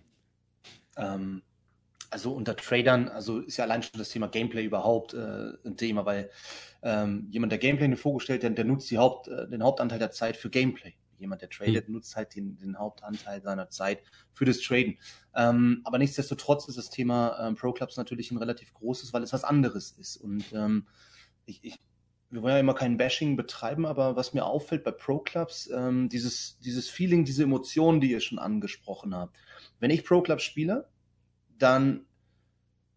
Ähm, 0.97 1.43
also 2.11 2.33
unter 2.33 2.57
Tradern, 2.57 3.09
also 3.09 3.41
ist 3.41 3.57
ja 3.57 3.65
allein 3.65 3.83
schon 3.83 3.99
das 3.99 4.11
Thema 4.11 4.29
Gameplay 4.29 4.65
überhaupt 4.65 5.15
äh, 5.15 5.53
ein 5.65 5.77
Thema, 5.77 6.07
weil 6.07 6.31
ähm, 6.83 7.27
jemand, 7.31 7.53
der 7.53 7.59
Gameplay 7.59 7.87
in 7.87 7.93
den 7.93 7.99
Fokus 7.99 8.23
stellt, 8.23 8.45
der, 8.45 8.51
der 8.51 8.65
nutzt 8.65 8.91
Haupt, 8.93 9.29
äh, 9.29 9.49
den 9.49 9.63
Hauptanteil 9.63 9.99
der 9.99 10.11
Zeit 10.13 10.37
für 10.37 10.49
Gameplay. 10.49 10.95
Jemand, 11.19 11.43
der 11.43 11.51
tradet, 11.51 11.89
mhm. 11.89 11.95
nutzt 11.95 12.17
halt 12.17 12.35
den, 12.35 12.57
den 12.57 12.79
Hauptanteil 12.79 13.43
seiner 13.43 13.69
Zeit 13.71 14.03
für 14.33 14.45
das 14.45 14.61
Traden. 14.61 14.99
Ähm, 15.35 15.81
aber 15.85 15.99
nichtsdestotrotz 15.99 16.69
ist 16.69 16.79
das 16.79 16.91
Thema 16.91 17.39
ähm, 17.41 17.55
Pro 17.55 17.73
Clubs 17.73 17.97
natürlich 17.97 18.31
ein 18.31 18.39
relativ 18.39 18.73
großes, 18.73 19.13
weil 19.13 19.23
es 19.23 19.33
was 19.33 19.45
anderes 19.45 19.93
ist. 19.93 20.17
Und 20.17 20.45
ähm, 20.53 20.87
ich, 21.45 21.61
ich, 21.63 21.79
wir 22.31 22.43
wollen 22.43 22.55
ja 22.55 22.61
immer 22.61 22.75
kein 22.75 22.97
Bashing 22.97 23.37
betreiben, 23.37 23.87
aber 23.87 24.17
was 24.17 24.35
mir 24.35 24.45
auffällt 24.45 24.85
bei 24.85 24.91
Pro 24.91 25.19
Clubs, 25.19 25.71
ähm, 25.75 26.09
dieses, 26.09 26.59
dieses 26.61 26.89
Feeling, 26.89 27.25
diese 27.25 27.45
Emotionen, 27.45 28.01
die 28.01 28.11
ihr 28.11 28.21
schon 28.21 28.39
angesprochen 28.39 29.15
habt. 29.15 29.37
Wenn 29.81 29.91
ich 29.91 30.05
Pro 30.05 30.21
Clubs 30.21 30.43
spiele, 30.43 30.89
dann 31.59 32.08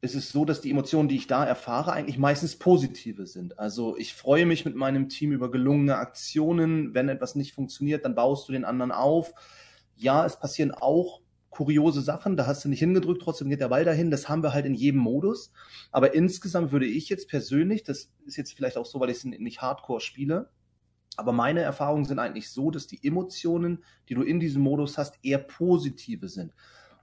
ist 0.02 0.16
es 0.16 0.32
so, 0.32 0.46
dass 0.46 0.62
die 0.62 0.72
Emotionen, 0.72 1.08
die 1.08 1.16
ich 1.16 1.28
da 1.28 1.46
erfahre, 1.46 1.94
eigentlich 1.94 2.18
meistens 2.18 2.58
positive 2.58 3.28
sind. 3.28 3.60
Also 3.60 3.96
ich 3.98 4.16
freue 4.16 4.48
mich 4.48 4.66
mit 4.66 4.76
meinem 4.76 5.10
Team 5.10 5.32
über 5.32 5.52
gelungene 5.52 5.98
Aktionen. 5.98 6.96
Wenn 6.96 7.08
etwas 7.08 7.36
nicht 7.36 7.54
funktioniert, 7.54 8.04
dann 8.04 8.16
baust 8.16 8.50
du 8.50 8.52
den 8.52 8.66
anderen 8.66 8.92
auf. 8.92 9.34
Ja, 9.96 10.26
es 10.26 10.40
passieren 10.40 10.72
auch 10.72 11.22
kuriose 11.52 12.02
Sachen, 12.02 12.38
da 12.38 12.48
hast 12.48 12.64
du 12.66 12.70
nicht 12.70 12.80
hingedrückt, 12.80 13.22
trotzdem 13.22 13.50
geht 13.50 13.60
der 13.60 13.68
Ball 13.68 13.86
dahin. 13.86 14.10
Das 14.10 14.28
haben 14.28 14.42
wir 14.42 14.54
halt 14.54 14.66
in 14.66 14.74
jedem 14.74 15.02
Modus. 15.02 15.52
Aber 15.92 16.16
insgesamt 16.16 16.72
würde 16.72 16.88
ich 16.88 17.10
jetzt 17.10 17.28
persönlich, 17.28 17.84
das 17.84 18.10
ist 18.26 18.38
jetzt 18.38 18.54
vielleicht 18.54 18.78
auch 18.78 18.86
so, 18.86 19.00
weil 19.00 19.10
ich 19.10 19.18
es 19.18 19.26
nicht 19.26 19.62
hardcore 19.62 20.00
spiele, 20.00 20.50
aber 21.18 21.34
meine 21.34 21.60
Erfahrungen 21.60 22.06
sind 22.06 22.20
eigentlich 22.20 22.50
so, 22.50 22.72
dass 22.72 22.88
die 22.88 23.06
Emotionen, 23.06 23.84
die 24.10 24.16
du 24.16 24.24
in 24.24 24.40
diesem 24.40 24.62
Modus 24.62 24.98
hast, 24.98 25.20
eher 25.24 25.40
positive 25.40 26.30
sind. 26.30 26.54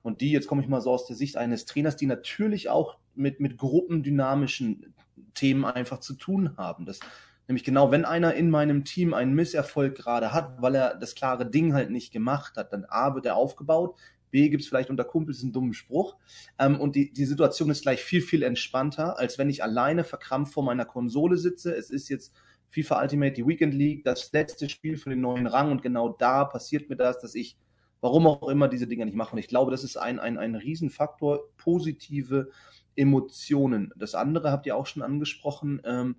Und 0.02 0.20
die, 0.20 0.30
jetzt 0.30 0.46
komme 0.46 0.62
ich 0.62 0.68
mal 0.68 0.80
so 0.80 0.90
aus 0.90 1.06
der 1.06 1.16
Sicht 1.16 1.36
eines 1.36 1.64
Trainers, 1.64 1.96
die 1.96 2.06
natürlich 2.06 2.68
auch 2.68 2.98
mit, 3.14 3.40
mit 3.40 3.56
gruppendynamischen 3.58 4.94
Themen 5.34 5.64
einfach 5.64 6.00
zu 6.00 6.14
tun 6.14 6.56
haben. 6.56 6.86
Das, 6.86 7.00
nämlich 7.46 7.64
genau, 7.64 7.90
wenn 7.90 8.04
einer 8.04 8.34
in 8.34 8.50
meinem 8.50 8.84
Team 8.84 9.14
einen 9.14 9.34
Misserfolg 9.34 9.96
gerade 9.96 10.32
hat, 10.32 10.62
weil 10.62 10.74
er 10.74 10.94
das 10.96 11.14
klare 11.14 11.50
Ding 11.50 11.74
halt 11.74 11.90
nicht 11.90 12.12
gemacht 12.12 12.56
hat, 12.56 12.72
dann 12.72 12.84
A 12.88 13.14
wird 13.14 13.26
er 13.26 13.36
aufgebaut, 13.36 13.96
B 14.30 14.48
gibt 14.48 14.62
es 14.62 14.68
vielleicht 14.68 14.90
unter 14.90 15.04
Kumpels 15.04 15.42
einen 15.42 15.52
dummen 15.52 15.72
Spruch. 15.72 16.16
Ähm, 16.58 16.80
und 16.80 16.96
die, 16.96 17.12
die 17.12 17.24
Situation 17.24 17.70
ist 17.70 17.82
gleich 17.82 18.02
viel, 18.02 18.20
viel 18.20 18.42
entspannter, 18.42 19.18
als 19.18 19.38
wenn 19.38 19.48
ich 19.48 19.62
alleine 19.62 20.04
verkrampft 20.04 20.52
vor 20.52 20.64
meiner 20.64 20.84
Konsole 20.84 21.36
sitze. 21.36 21.74
Es 21.74 21.90
ist 21.90 22.08
jetzt 22.08 22.34
FIFA 22.70 23.02
Ultimate, 23.02 23.32
die 23.32 23.46
Weekend 23.46 23.74
League, 23.74 24.04
das 24.04 24.30
letzte 24.32 24.68
Spiel 24.68 24.96
für 24.96 25.10
den 25.10 25.20
neuen 25.20 25.46
Rang 25.46 25.70
und 25.70 25.82
genau 25.82 26.10
da 26.10 26.44
passiert 26.44 26.90
mir 26.90 26.96
das, 26.96 27.20
dass 27.20 27.34
ich 27.34 27.56
warum 28.00 28.26
auch 28.26 28.48
immer 28.48 28.68
diese 28.68 28.86
Dinge 28.86 29.04
nicht 29.04 29.16
machen. 29.16 29.38
ich 29.38 29.48
glaube, 29.48 29.70
das 29.70 29.84
ist 29.84 29.96
ein, 29.96 30.18
ein, 30.18 30.38
ein 30.38 30.54
Riesenfaktor, 30.54 31.40
positive 31.56 32.50
Emotionen. 32.96 33.92
Das 33.96 34.14
andere 34.14 34.50
habt 34.50 34.66
ihr 34.66 34.76
auch 34.76 34.86
schon 34.86 35.02
angesprochen. 35.02 35.80
Ähm, 35.84 36.16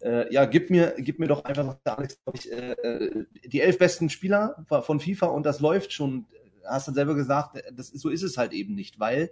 äh, 0.00 0.32
ja, 0.32 0.44
gib 0.44 0.70
mir, 0.70 0.94
gib 0.98 1.18
mir 1.18 1.26
doch 1.26 1.44
einfach, 1.44 1.76
Alex, 1.84 2.20
ich, 2.32 2.52
äh, 2.52 2.72
äh, 2.72 3.26
die 3.46 3.60
elf 3.60 3.78
besten 3.78 4.10
Spieler 4.10 4.64
von 4.68 5.00
FIFA 5.00 5.26
und 5.26 5.44
das 5.44 5.60
läuft 5.60 5.92
schon. 5.92 6.26
Hast 6.64 6.86
du 6.86 6.92
selber 6.92 7.14
gesagt, 7.14 7.62
das, 7.72 7.88
so 7.88 8.10
ist 8.10 8.22
es 8.22 8.36
halt 8.36 8.52
eben 8.52 8.74
nicht, 8.74 9.00
weil 9.00 9.30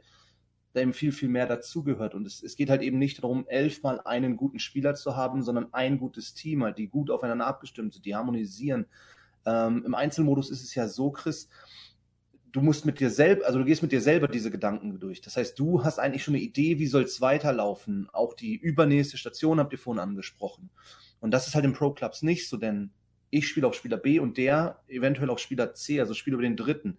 da 0.72 0.80
eben 0.80 0.92
viel, 0.92 1.12
viel 1.12 1.28
mehr 1.28 1.46
dazugehört. 1.46 2.14
Und 2.14 2.26
es, 2.26 2.42
es 2.42 2.56
geht 2.56 2.70
halt 2.70 2.82
eben 2.82 2.98
nicht 2.98 3.22
darum, 3.22 3.46
elfmal 3.48 4.00
einen 4.00 4.36
guten 4.36 4.58
Spieler 4.58 4.94
zu 4.94 5.16
haben, 5.16 5.42
sondern 5.42 5.72
ein 5.72 5.98
gutes 5.98 6.34
Team, 6.34 6.62
halt, 6.62 6.78
die 6.78 6.88
gut 6.88 7.10
aufeinander 7.10 7.46
abgestimmt 7.46 7.94
sind, 7.94 8.04
die 8.04 8.14
harmonisieren. 8.14 8.86
Ähm, 9.44 9.84
Im 9.84 9.94
Einzelmodus 9.94 10.50
ist 10.50 10.62
es 10.62 10.74
ja 10.74 10.88
so, 10.88 11.10
Chris, 11.10 11.48
du 12.56 12.62
musst 12.62 12.86
mit 12.86 13.00
dir 13.00 13.10
selber, 13.10 13.44
also 13.44 13.58
du 13.58 13.66
gehst 13.66 13.82
mit 13.82 13.92
dir 13.92 14.00
selber 14.00 14.28
diese 14.28 14.50
Gedanken 14.50 14.98
durch. 14.98 15.20
Das 15.20 15.36
heißt, 15.36 15.58
du 15.58 15.84
hast 15.84 15.98
eigentlich 15.98 16.24
schon 16.24 16.34
eine 16.34 16.42
Idee, 16.42 16.78
wie 16.78 16.86
soll 16.86 17.02
es 17.02 17.20
weiterlaufen. 17.20 18.08
Auch 18.14 18.32
die 18.32 18.56
übernächste 18.56 19.18
Station 19.18 19.60
habt 19.60 19.74
ihr 19.74 19.78
vorhin 19.78 20.00
angesprochen. 20.00 20.70
Und 21.20 21.32
das 21.32 21.46
ist 21.46 21.54
halt 21.54 21.66
im 21.66 21.74
Pro 21.74 21.90
Clubs 21.90 22.22
nicht 22.22 22.48
so, 22.48 22.56
denn 22.56 22.92
ich 23.28 23.46
spiele 23.46 23.66
auf 23.66 23.74
Spieler 23.74 23.98
B 23.98 24.20
und 24.20 24.38
der 24.38 24.80
eventuell 24.88 25.28
auf 25.28 25.38
Spieler 25.38 25.74
C, 25.74 26.00
also 26.00 26.14
spiele 26.14 26.34
über 26.34 26.44
den 26.44 26.56
dritten. 26.56 26.96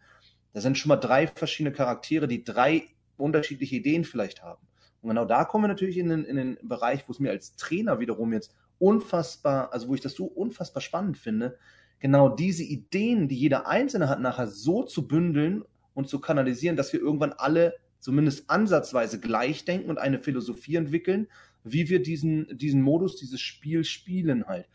Da 0.54 0.62
sind 0.62 0.78
schon 0.78 0.90
mal 0.90 0.98
drei 0.98 1.26
verschiedene 1.26 1.74
Charaktere, 1.74 2.28
die 2.28 2.44
drei 2.44 2.84
unterschiedliche 3.18 3.78
Ideen 3.78 4.04
vielleicht 4.04 4.44
haben. 4.44 4.62
Und 5.02 5.10
genau 5.10 5.26
da 5.26 5.44
kommen 5.44 5.64
wir 5.64 5.70
natürlich 5.70 5.98
in 5.98 6.10
den, 6.10 6.24
in 6.24 6.36
den 6.36 6.58
Bereich, 6.62 7.08
wo 7.08 7.14
es 7.14 7.20
mir 7.20 7.32
als 7.32 7.56
Trainer 7.56 8.00
wiederum 8.00 8.32
jetzt 8.32 8.54
unfassbar, 8.78 9.74
also 9.74 9.88
wo 9.88 9.96
ich 9.96 10.02
das 10.02 10.14
so 10.14 10.26
unfassbar 10.26 10.82
spannend 10.82 11.18
finde, 11.18 11.58
genau 12.00 12.30
diese 12.30 12.64
Ideen, 12.64 13.28
die 13.28 13.38
jeder 13.38 13.68
Einzelne 13.68 14.10
hat, 14.10 14.20
nachher 14.20 14.48
so 14.48 14.84
zu 14.84 15.08
bündeln 15.08 15.64
und 15.94 16.08
zu 16.08 16.20
kanalisieren, 16.20 16.78
dass 16.78 16.94
wir 16.94 17.00
irgendwann 17.00 17.34
alle 17.34 17.76
zumindest 18.00 18.50
ansatzweise 18.50 19.20
gleich 19.20 19.66
denken 19.66 19.90
und 19.90 19.98
eine 19.98 20.20
Philosophie 20.20 20.76
entwickeln, 20.76 21.28
wie 21.64 21.90
wir 21.90 22.02
diesen, 22.02 22.58
diesen 22.58 22.82
Modus, 22.82 23.16
dieses 23.16 23.42
Spiel 23.42 23.84
spielen 23.84 24.46
halt. 24.46 24.68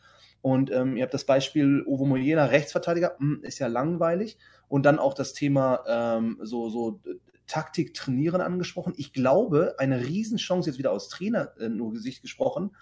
Und 0.42 0.72
ähm, 0.72 0.96
ihr 0.96 1.04
habt 1.04 1.14
das 1.14 1.24
Beispiel 1.24 1.85
Ovo 1.87 2.04
Moyena, 2.04 2.46
Rechtsverteidiger, 2.46 3.16
hm, 3.18 3.40
ist 3.42 3.61
ja 3.61 3.68
langweilig. 3.68 4.38
Und 4.68 4.85
dann 4.85 4.98
auch 4.98 5.14
das 5.14 5.35
Thema 5.35 5.85
ähm, 5.87 6.38
so, 6.42 6.68
so 6.68 7.00
Taktik 7.46 7.94
trainieren 7.94 8.40
angesprochen. 8.40 8.94
Ich 8.96 9.12
glaube, 9.12 9.76
eine 9.78 10.04
Riesenchance 10.04 10.68
jetzt 10.68 10.78
wieder 10.78 10.90
aus 10.90 11.08
Trainer 11.08 11.52
äh, 11.61 11.68
nur 11.68 11.92
Gesicht 11.92 12.22
gesprochen, 12.22 12.74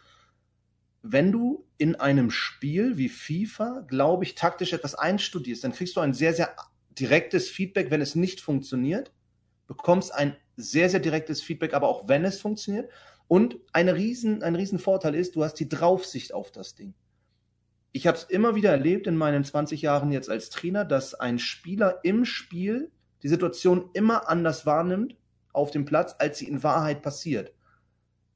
wenn 1.03 1.33
du 1.33 1.67
in 1.79 1.97
einem 1.97 2.31
Spiel 2.31 2.97
wie 2.97 3.09
FIFA, 3.09 3.85
glaube 3.89 4.25
ich, 4.25 4.35
taktisch 4.35 4.73
etwas 4.73 4.95
einstudierst, 4.95 5.65
dann 5.65 5.73
kriegst 5.73 5.97
du 5.97 6.01
ein 6.01 6.13
sehr, 6.13 6.35
sehr 6.35 6.55
direktes 6.91 7.49
Feedback, 7.49 7.91
wenn 7.91 8.01
es 8.01 8.15
nicht 8.15 8.41
funktioniert, 8.41 9.13
bekommst 9.67 10.13
ein 10.15 10.37
sehr, 10.57 10.91
sehr 10.91 11.01
direktes 11.01 11.41
Feedback, 11.41 11.75
aber 11.75 11.89
auch 11.89 12.09
wenn 12.09 12.25
es 12.25 12.41
funktioniert. 12.41 12.91
Und 13.29 13.59
eine 13.73 13.95
riesen, 13.95 14.43
ein 14.43 14.57
riesen 14.57 14.79
Vorteil 14.79 15.15
ist, 15.15 15.37
du 15.37 15.45
hast 15.45 15.55
die 15.55 15.69
Draufsicht 15.69 16.35
auf 16.35 16.51
das 16.51 16.75
Ding. 16.75 16.95
Ich 17.93 18.07
habe 18.07 18.19
es 18.19 18.25
immer 18.25 18.55
wieder 18.55 18.71
erlebt 18.71 19.07
in 19.07 19.17
meinen 19.17 19.45
20 19.45 19.83
Jahren 19.83 20.13
jetzt 20.13 20.29
als 20.29 20.51
Trainer, 20.51 20.85
dass 20.85 21.15
ein 21.15 21.39
Spieler 21.39 22.01
im 22.03 22.25
Spiel 22.25 22.91
die 23.23 23.29
Situation 23.29 23.91
immer 23.95 24.29
anders 24.29 24.67
wahrnimmt 24.67 25.17
auf 25.53 25.71
dem 25.71 25.85
Platz, 25.85 26.15
als 26.19 26.39
sie 26.39 26.49
in 26.49 26.63
Wahrheit 26.63 27.03
passiert. 27.03 27.53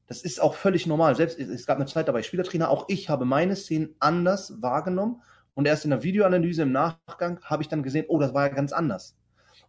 Das 0.06 0.22
ist 0.22 0.40
auch 0.40 0.54
völlig 0.54 0.86
normal. 0.86 1.16
Selbst 1.16 1.38
es 1.38 1.66
gab 1.66 1.76
eine 1.78 1.86
Zeit, 1.86 2.08
da 2.08 2.12
war 2.12 2.20
ich 2.20 2.26
Spielertrainer, 2.26 2.68
auch 2.68 2.86
ich 2.88 3.08
habe 3.08 3.24
meine 3.24 3.56
Szenen 3.56 3.94
anders 4.00 4.60
wahrgenommen 4.60 5.22
und 5.54 5.66
erst 5.66 5.84
in 5.84 5.90
der 5.90 6.02
Videoanalyse 6.02 6.62
im 6.62 6.72
Nachgang 6.72 7.40
habe 7.42 7.62
ich 7.62 7.68
dann 7.68 7.82
gesehen, 7.82 8.06
oh, 8.08 8.18
das 8.18 8.34
war 8.34 8.48
ja 8.48 8.54
ganz 8.54 8.72
anders. 8.72 9.16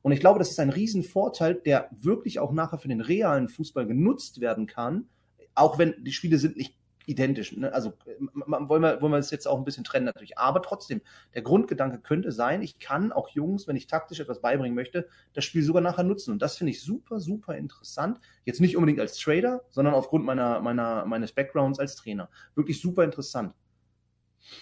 Und 0.01 0.11
ich 0.11 0.19
glaube, 0.19 0.39
das 0.39 0.51
ist 0.51 0.59
ein 0.59 0.69
Riesenvorteil, 0.69 1.55
der 1.55 1.89
wirklich 1.91 2.39
auch 2.39 2.51
nachher 2.51 2.77
für 2.77 2.87
den 2.87 3.01
realen 3.01 3.47
Fußball 3.47 3.87
genutzt 3.87 4.41
werden 4.41 4.67
kann, 4.67 5.07
auch 5.55 5.79
wenn 5.79 5.95
die 6.03 6.11
Spiele 6.11 6.37
sind 6.37 6.57
nicht 6.57 6.77
identisch. 7.07 7.55
Ne? 7.55 7.73
Also 7.73 7.93
wollen 8.33 8.81
wir, 8.81 9.01
wollen 9.01 9.11
wir 9.11 9.17
es 9.17 9.31
jetzt 9.31 9.47
auch 9.47 9.57
ein 9.57 9.65
bisschen 9.65 9.83
trennen 9.83 10.05
natürlich. 10.05 10.37
Aber 10.37 10.61
trotzdem, 10.61 11.01
der 11.33 11.41
Grundgedanke 11.41 11.99
könnte 11.99 12.31
sein, 12.31 12.61
ich 12.61 12.79
kann 12.79 13.11
auch 13.11 13.29
Jungs, 13.29 13.67
wenn 13.67 13.75
ich 13.75 13.87
taktisch 13.87 14.19
etwas 14.19 14.41
beibringen 14.41 14.75
möchte, 14.75 15.07
das 15.33 15.45
Spiel 15.45 15.63
sogar 15.63 15.81
nachher 15.81 16.03
nutzen. 16.03 16.31
Und 16.31 16.41
das 16.41 16.57
finde 16.57 16.71
ich 16.71 16.81
super, 16.81 17.19
super 17.19 17.55
interessant. 17.55 18.19
Jetzt 18.43 18.61
nicht 18.61 18.77
unbedingt 18.77 18.99
als 18.99 19.17
Trader, 19.17 19.63
sondern 19.69 19.93
aufgrund 19.93 20.25
meiner, 20.25 20.59
meiner, 20.61 21.05
meines 21.05 21.31
Backgrounds 21.33 21.79
als 21.79 21.95
Trainer. 21.95 22.29
Wirklich 22.55 22.81
super 22.81 23.03
interessant. 23.03 23.53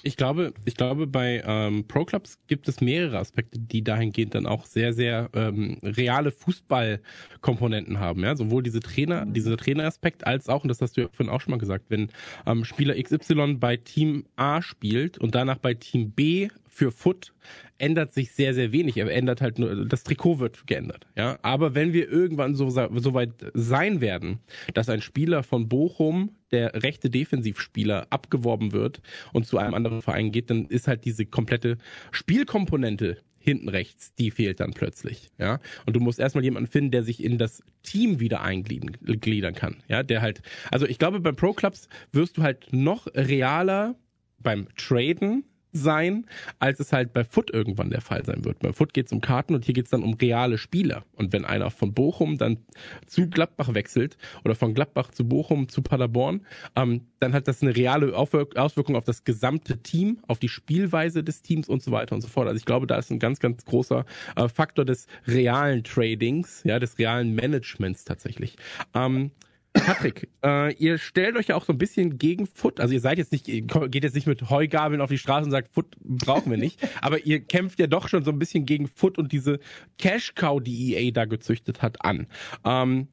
Ich 0.02 0.18
glaube, 0.18 0.54
ich 0.66 0.76
glaube, 0.76 1.08
bei 1.08 1.44
ähm, 1.46 1.88
Pro 1.88 2.06
Clubs 2.06 2.40
gibt 2.48 2.68
es 2.68 2.82
mehrere 2.82 3.20
Aspekte, 3.20 3.60
die 3.60 3.84
dahingehend 3.84 4.36
dann 4.36 4.46
auch 4.46 4.66
sehr, 4.66 4.94
sehr 4.94 5.30
ähm, 5.34 5.78
reale 5.84 6.32
Fußballkomponenten 6.32 8.00
haben. 8.00 8.24
Ja, 8.24 8.36
sowohl 8.36 8.64
diese 8.64 8.80
Trainer, 8.80 9.26
dieser 9.26 9.58
Traineraspekt 9.58 10.26
als 10.26 10.50
auch, 10.50 10.64
und 10.64 10.70
das 10.70 10.82
hast 10.82 10.98
du 10.98 11.02
ja 11.02 11.08
vorhin 11.12 11.34
auch 11.34 11.42
schon 11.42 11.52
mal 11.52 11.58
gesagt, 11.58 11.86
wenn 11.90 12.10
ähm, 12.46 12.66
Spieler 12.66 13.02
XY 13.02 13.56
bei 13.56 13.78
Team 13.78 14.26
A 14.36 14.62
spielt 14.62 15.18
und 15.18 15.36
danach 15.36 15.58
bei 15.58 15.74
Team 15.74 16.12
B 16.12 16.50
für 16.74 16.92
Foot 16.92 17.34
ändert 17.78 18.14
sich 18.14 18.32
sehr, 18.32 18.54
sehr 18.54 18.72
wenig. 18.72 18.98
Er 18.98 19.10
ändert 19.12 19.42
halt 19.42 19.60
nur, 19.60 19.86
das 19.86 20.04
Trikot 20.04 20.40
wird 20.40 20.66
geändert. 20.68 21.06
Ja, 21.16 21.38
aber 21.42 21.76
wenn 21.76 21.94
wir 21.94 22.10
irgendwann 22.10 22.56
so, 22.56 22.70
so 22.70 23.14
weit 23.14 23.32
sein 23.54 24.02
werden, 24.02 24.40
dass 24.74 24.90
ein 24.90 25.02
Spieler 25.02 25.44
von 25.44 25.70
Bochum, 25.70 26.32
der 26.52 26.82
rechte 26.82 27.10
Defensivspieler, 27.10 28.08
abgeworben 28.10 28.72
wird 28.72 29.02
und 29.34 29.46
zu 29.46 29.58
einem 29.58 29.74
anderen 29.74 30.02
Verein 30.02 30.32
geht, 30.32 30.50
dann 30.50 30.66
ist 30.66 30.88
halt 30.88 31.06
diese 31.06 31.26
komplette 31.26 31.78
Spielkomponente 32.12 33.18
hinten 33.38 33.68
rechts, 33.68 34.14
die 34.16 34.32
fehlt 34.32 34.62
dann 34.62 34.74
plötzlich, 34.74 35.30
ja. 35.38 35.60
Und 35.86 35.96
du 35.96 36.00
musst 36.00 36.18
erstmal 36.18 36.46
jemanden 36.46 36.70
finden, 36.70 36.92
der 36.92 37.04
sich 37.04 37.22
in 37.22 37.38
das 37.38 37.62
Team 37.84 38.22
wieder 38.22 38.42
eingliedern 38.42 39.54
kann, 39.54 39.84
ja, 39.90 40.02
der 40.02 40.22
halt, 40.22 40.42
also 40.72 40.88
ich 40.88 40.98
glaube, 40.98 41.20
bei 41.20 41.34
Pro 41.34 41.52
Clubs 41.52 41.90
wirst 42.14 42.38
du 42.38 42.44
halt 42.44 42.72
noch 42.72 43.08
realer 43.14 43.96
beim 44.40 44.68
Traden 44.78 45.44
sein, 45.74 46.26
als 46.60 46.80
es 46.80 46.94
halt 46.94 47.14
bei 47.14 47.24
Foot 47.24 47.52
irgendwann 47.52 47.90
der 47.90 48.02
Fall 48.02 48.24
sein 48.24 48.46
wird. 48.46 48.60
Bei 48.60 48.72
Foot 48.72 48.94
geht 48.94 49.08
es 49.08 49.12
um 49.12 49.22
Karten 49.22 49.56
und 49.56 49.66
hier 49.66 49.74
geht 49.74 49.86
es 49.86 49.92
dann 49.92 50.04
um 50.04 50.14
reale 50.14 50.58
Spieler. 50.58 51.04
Und 51.16 51.34
wenn 51.34 51.46
einer 51.46 51.72
von 51.72 51.94
Bochum 51.94 52.38
dann 52.38 52.58
zu 53.06 53.30
Gladbach 53.30 53.74
wechselt 53.74 54.18
oder 54.46 54.56
von 54.56 54.74
Gladbach 54.74 55.12
zu 55.12 55.28
Bochum 55.28 55.68
zu 55.68 55.82
Paderborn, 55.82 56.46
ähm, 56.76 57.02
dann 57.20 57.34
hat 57.34 57.48
das 57.48 57.62
eine 57.62 57.76
reale 57.76 58.16
Auswirkung 58.16 58.96
auf 58.96 59.04
das 59.04 59.24
gesamte 59.24 59.78
Team, 59.78 60.20
auf 60.28 60.40
die 60.40 60.50
Spielweise 60.50 61.24
des 61.24 61.42
Teams 61.42 61.68
und 61.68 61.82
so 61.82 61.92
weiter 61.92 62.16
und 62.16 62.22
so 62.22 62.28
fort. 62.28 62.48
Also 62.48 62.58
ich 62.58 62.66
glaube, 62.66 62.88
da 62.88 62.98
ist 62.98 63.12
ein 63.12 63.20
ganz, 63.20 63.40
ganz 63.40 63.66
großer 63.66 64.06
äh, 64.36 64.48
Faktor 64.48 64.86
des 64.86 65.08
realen 65.28 65.84
Tradings, 65.84 66.62
ja, 66.64 66.80
des 66.80 67.00
realen 67.00 67.34
Managements 67.34 68.06
tatsächlich. 68.06 68.58
Ähm, 68.94 69.32
Patrick, 69.74 70.30
äh, 70.44 70.74
ihr 70.76 70.98
stellt 70.98 71.36
euch 71.36 71.48
ja 71.48 71.56
auch 71.56 71.66
so 71.66 71.74
ein 71.74 71.78
bisschen 71.78 72.18
gegen 72.18 72.46
Foot. 72.46 72.80
Also 72.80 72.94
ihr 72.94 73.00
seid 73.00 73.18
jetzt 73.18 73.32
nicht, 73.32 73.46
geht 73.46 74.04
jetzt 74.04 74.14
nicht 74.14 74.28
mit 74.28 74.50
Heugabeln 74.50 75.02
auf 75.02 75.10
die 75.10 75.18
Straße 75.18 75.46
und 75.46 75.52
sagt, 75.52 75.74
Foot 75.74 75.98
brauchen 76.00 76.52
wir 76.52 76.58
nicht. 76.58 76.80
aber 77.02 77.26
ihr 77.26 77.42
kämpft 77.42 77.80
ja 77.80 77.88
doch 77.88 78.08
schon 78.08 78.24
so 78.24 78.32
ein 78.32 78.40
bisschen 78.40 78.66
gegen 78.66 78.88
Foot 78.88 79.18
und 79.18 79.32
diese 79.32 79.60
Cash 79.98 80.36
Cow, 80.36 80.62
die 80.62 80.96
EA 80.96 81.12
da 81.12 81.26
gezüchtet 81.26 81.82
hat, 81.82 82.06
an. 82.06 82.28
Ähm, 82.64 83.08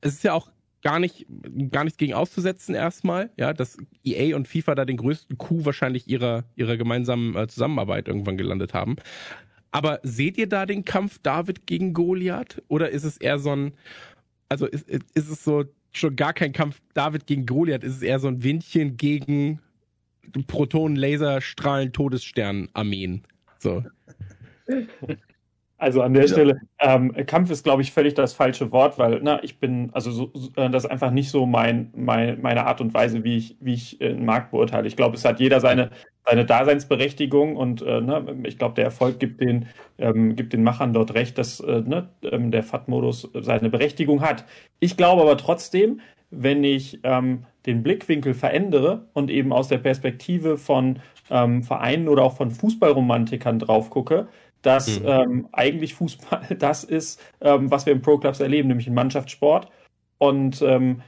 es 0.00 0.14
ist 0.14 0.24
ja 0.24 0.32
auch 0.32 0.50
gar 0.82 0.98
nicht, 0.98 1.26
gar 1.70 1.84
nichts 1.84 1.98
gegen 1.98 2.14
auszusetzen 2.14 2.74
erstmal, 2.74 3.30
ja, 3.36 3.52
dass 3.52 3.78
EA 4.04 4.36
und 4.36 4.46
FIFA 4.46 4.74
da 4.74 4.84
den 4.84 4.96
größten 4.96 5.38
Coup 5.38 5.64
wahrscheinlich 5.64 6.08
ihrer, 6.08 6.44
ihrer 6.56 6.76
gemeinsamen 6.76 7.34
äh, 7.36 7.48
Zusammenarbeit 7.48 8.08
irgendwann 8.08 8.36
gelandet 8.36 8.74
haben. 8.74 8.96
Aber 9.70 10.00
seht 10.02 10.38
ihr 10.38 10.48
da 10.48 10.66
den 10.66 10.84
Kampf 10.84 11.18
David 11.22 11.66
gegen 11.66 11.92
Goliath? 11.92 12.62
Oder 12.68 12.90
ist 12.90 13.04
es 13.04 13.16
eher 13.18 13.38
so 13.38 13.54
ein, 13.54 13.72
also 14.48 14.66
ist, 14.66 14.88
ist 14.88 15.30
es 15.30 15.44
so 15.44 15.64
schon 15.92 16.16
gar 16.16 16.32
kein 16.32 16.52
Kampf 16.52 16.80
David 16.94 17.26
gegen 17.26 17.46
Goliath, 17.46 17.84
ist 17.84 17.96
es 17.96 18.02
eher 18.02 18.18
so 18.18 18.28
ein 18.28 18.42
Windchen 18.42 18.96
gegen 18.96 19.60
Protonen, 20.46 20.96
Laserstrahlen, 20.96 21.92
Todesstern-Armeen. 21.92 23.22
So. 23.58 23.84
Also 25.80 26.02
an 26.02 26.12
der 26.12 26.24
ja. 26.24 26.28
Stelle, 26.28 26.60
ähm, 26.80 27.14
Kampf 27.26 27.50
ist, 27.50 27.62
glaube 27.62 27.82
ich, 27.82 27.92
völlig 27.92 28.14
das 28.14 28.32
falsche 28.32 28.72
Wort, 28.72 28.98
weil 28.98 29.20
na, 29.22 29.42
ich 29.44 29.60
bin, 29.60 29.90
also 29.92 30.10
so, 30.10 30.30
so, 30.34 30.50
äh, 30.56 30.68
das 30.68 30.84
ist 30.84 30.90
einfach 30.90 31.12
nicht 31.12 31.30
so 31.30 31.46
mein, 31.46 31.92
mein, 31.94 32.40
meine 32.42 32.66
Art 32.66 32.80
und 32.80 32.92
Weise, 32.94 33.22
wie 33.22 33.36
ich, 33.36 33.56
wie 33.60 33.74
ich 33.74 34.02
einen 34.02 34.24
Markt 34.24 34.50
beurteile. 34.50 34.88
Ich 34.88 34.96
glaube, 34.96 35.14
es 35.14 35.24
hat 35.24 35.38
jeder 35.38 35.60
seine, 35.60 35.90
seine 36.26 36.44
Daseinsberechtigung 36.44 37.56
und 37.56 37.82
äh, 37.82 38.00
ne, 38.00 38.40
ich 38.42 38.58
glaube, 38.58 38.74
der 38.74 38.84
Erfolg 38.86 39.20
gibt 39.20 39.40
den, 39.40 39.66
ähm, 39.98 40.34
gibt 40.34 40.52
den 40.52 40.64
Machern 40.64 40.92
dort 40.92 41.14
recht, 41.14 41.38
dass 41.38 41.60
äh, 41.60 41.80
ne, 41.80 42.08
ähm, 42.22 42.50
der 42.50 42.64
FAT-Modus 42.64 43.30
seine 43.40 43.70
Berechtigung 43.70 44.20
hat. 44.20 44.46
Ich 44.80 44.96
glaube 44.96 45.22
aber 45.22 45.36
trotzdem, 45.36 46.00
wenn 46.30 46.64
ich 46.64 46.98
ähm, 47.04 47.44
den 47.66 47.84
Blickwinkel 47.84 48.34
verändere 48.34 49.06
und 49.12 49.30
eben 49.30 49.52
aus 49.52 49.68
der 49.68 49.78
Perspektive 49.78 50.58
von 50.58 50.98
ähm, 51.30 51.62
Vereinen 51.62 52.08
oder 52.08 52.24
auch 52.24 52.36
von 52.36 52.50
Fußballromantikern 52.50 53.58
drauf 53.58 53.90
gucke, 53.90 54.28
dass 54.62 55.00
mhm. 55.00 55.06
ähm, 55.06 55.48
eigentlich 55.52 55.94
Fußball 55.94 56.46
das 56.58 56.84
ist, 56.84 57.20
ähm, 57.40 57.70
was 57.70 57.86
wir 57.86 57.92
im 57.92 58.02
Pro 58.02 58.18
Clubs 58.18 58.40
erleben, 58.40 58.68
nämlich 58.68 58.86
ein 58.86 58.94
Mannschaftssport. 58.94 59.68
Und 60.18 60.62
ähm, 60.62 61.02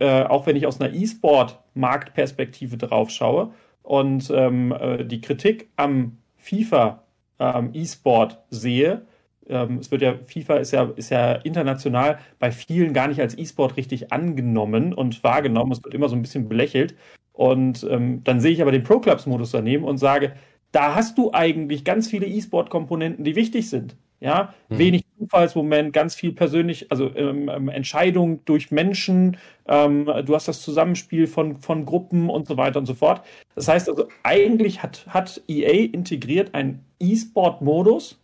äh, 0.00 0.22
auch 0.22 0.46
wenn 0.46 0.56
ich 0.56 0.66
aus 0.66 0.80
einer 0.80 0.94
E-Sport-Marktperspektive 0.94 2.76
drauf 2.76 3.10
schaue 3.10 3.52
und 3.82 4.30
ähm, 4.34 4.72
äh, 4.72 5.04
die 5.04 5.20
Kritik 5.20 5.68
am 5.76 6.18
FIFA 6.36 7.02
ähm, 7.38 7.70
E-Sport 7.74 8.42
sehe, 8.50 9.02
ähm, 9.48 9.78
es 9.78 9.90
wird 9.90 10.02
ja, 10.02 10.14
FIFA 10.24 10.56
ist 10.56 10.72
ja, 10.72 10.84
ist 10.96 11.10
ja 11.10 11.32
international 11.32 12.18
bei 12.38 12.50
vielen 12.50 12.92
gar 12.92 13.08
nicht 13.08 13.20
als 13.20 13.36
E-Sport 13.36 13.76
richtig 13.76 14.12
angenommen 14.12 14.94
und 14.94 15.22
wahrgenommen. 15.22 15.72
Es 15.72 15.84
wird 15.84 15.94
immer 15.94 16.08
so 16.08 16.16
ein 16.16 16.22
bisschen 16.22 16.48
belächelt. 16.48 16.94
Und 17.32 17.82
dann 17.82 18.40
sehe 18.40 18.52
ich 18.52 18.62
aber 18.62 18.72
den 18.72 18.82
Pro 18.82 18.98
Clubs 18.98 19.26
Modus 19.26 19.50
daneben 19.50 19.84
und 19.84 19.98
sage, 19.98 20.32
da 20.76 20.94
hast 20.94 21.16
du 21.16 21.32
eigentlich 21.32 21.84
ganz 21.84 22.06
viele 22.06 22.26
E-Sport-Komponenten, 22.26 23.24
die 23.24 23.34
wichtig 23.34 23.70
sind. 23.70 23.96
Ja, 24.20 24.54
mhm. 24.68 24.78
wenig 24.78 25.04
Zufallsmoment, 25.18 25.94
ganz 25.94 26.14
viel 26.14 26.32
persönlich, 26.32 26.90
also 26.90 27.14
ähm, 27.16 27.48
ähm, 27.48 27.68
Entscheidung 27.70 28.44
durch 28.44 28.70
Menschen, 28.70 29.38
ähm, 29.66 30.04
du 30.04 30.34
hast 30.34 30.48
das 30.48 30.60
Zusammenspiel 30.60 31.26
von, 31.26 31.56
von 31.56 31.86
Gruppen 31.86 32.28
und 32.28 32.46
so 32.46 32.58
weiter 32.58 32.78
und 32.78 32.84
so 32.84 32.92
fort. 32.92 33.22
Das 33.54 33.68
heißt 33.68 33.88
also, 33.88 34.08
eigentlich 34.22 34.82
hat, 34.82 35.06
hat 35.08 35.42
EA 35.48 35.88
integriert 35.92 36.54
einen 36.54 36.84
E-Sport-Modus, 37.00 38.18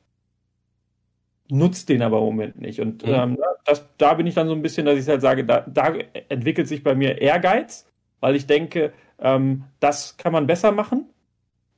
nutzt 1.48 1.88
den 1.88 2.02
aber 2.02 2.18
im 2.18 2.24
Moment 2.24 2.60
nicht. 2.60 2.80
Und 2.80 3.06
mhm. 3.06 3.14
ähm, 3.14 3.38
das, 3.64 3.86
da 3.96 4.12
bin 4.12 4.26
ich 4.26 4.34
dann 4.34 4.48
so 4.48 4.54
ein 4.54 4.62
bisschen, 4.62 4.84
dass 4.84 4.98
ich 4.98 5.08
halt 5.08 5.22
sage, 5.22 5.44
da, 5.46 5.60
da 5.60 5.94
entwickelt 6.28 6.68
sich 6.68 6.82
bei 6.82 6.94
mir 6.94 7.18
Ehrgeiz, 7.18 7.86
weil 8.20 8.36
ich 8.36 8.46
denke, 8.46 8.92
ähm, 9.20 9.64
das 9.80 10.18
kann 10.18 10.32
man 10.32 10.46
besser 10.46 10.70
machen. 10.72 11.06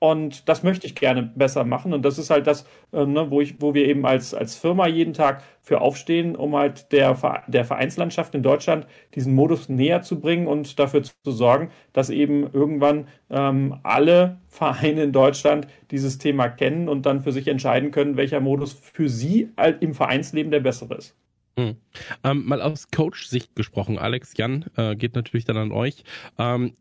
Und 0.05 0.51
das 0.51 0.63
möchte 0.63 0.87
ich 0.87 0.95
gerne 0.95 1.23
besser 1.23 1.65
machen. 1.65 1.95
Und 1.95 2.05
das 2.05 2.19
ist 2.19 2.29
halt 2.29 2.47
das, 2.47 2.67
äh, 2.93 3.07
ne, 3.07 3.31
wo, 3.31 3.41
ich, 3.41 3.63
wo 3.63 3.73
wir 3.73 3.87
eben 3.87 4.05
als, 4.05 4.35
als 4.35 4.55
Firma 4.55 4.87
jeden 4.87 5.15
Tag 5.15 5.43
für 5.63 5.81
aufstehen, 5.81 6.37
um 6.37 6.55
halt 6.55 6.93
der, 6.93 7.17
der 7.47 7.65
Vereinslandschaft 7.65 8.35
in 8.35 8.43
Deutschland 8.43 8.87
diesen 9.15 9.35
Modus 9.35 9.71
näher 9.71 10.03
zu 10.03 10.21
bringen 10.21 10.47
und 10.47 10.79
dafür 10.79 11.05
zu, 11.05 11.15
zu 11.25 11.33
sorgen, 11.33 11.71
dass 11.95 12.11
eben 12.11 12.43
irgendwann 12.53 13.09
ähm, 13.31 13.81
alle 13.83 14.41
Vereine 14.49 15.05
in 15.05 15.13
Deutschland 15.13 15.69
dieses 15.91 16.19
Thema 16.19 16.51
kennen 16.51 16.91
und 16.91 17.07
dann 17.07 17.23
für 17.23 17.33
sich 17.33 17.49
entscheiden 17.49 17.91
können, 17.91 18.19
welcher 18.19 18.41
Modus 18.41 18.75
für 18.75 19.09
sie 19.09 19.53
im 19.81 19.95
Vereinsleben 19.95 20.51
der 20.51 20.61
bessere 20.61 20.97
ist. 20.97 21.17
Hm. 21.59 21.77
Ähm, 22.25 22.45
mal 22.45 22.61
aus 22.61 22.91
Coach-Sicht 22.91 23.57
gesprochen, 23.57 23.97
Alex, 23.97 24.35
Jan, 24.37 24.67
äh, 24.77 24.97
geht 24.97 25.15
natürlich 25.15 25.47
dann 25.47 25.57
an 25.57 25.73
euch. 25.73 26.05
Ähm, 26.39 26.75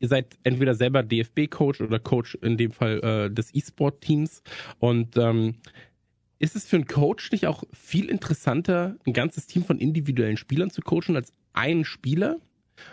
ihr 0.00 0.08
seid 0.08 0.38
entweder 0.42 0.74
selber 0.74 1.02
DFB-Coach 1.02 1.80
oder 1.80 1.98
Coach 1.98 2.36
in 2.42 2.56
dem 2.56 2.70
Fall 2.70 3.00
äh, 3.02 3.30
des 3.34 3.54
E-Sport-Teams. 3.54 4.42
Und 4.78 5.16
ähm, 5.16 5.56
ist 6.38 6.56
es 6.56 6.66
für 6.66 6.76
einen 6.76 6.86
Coach 6.86 7.32
nicht 7.32 7.46
auch 7.46 7.64
viel 7.72 8.08
interessanter, 8.08 8.96
ein 9.06 9.12
ganzes 9.12 9.46
Team 9.46 9.64
von 9.64 9.78
individuellen 9.78 10.36
Spielern 10.36 10.70
zu 10.70 10.82
coachen, 10.82 11.16
als 11.16 11.32
einen 11.52 11.84
Spieler 11.84 12.36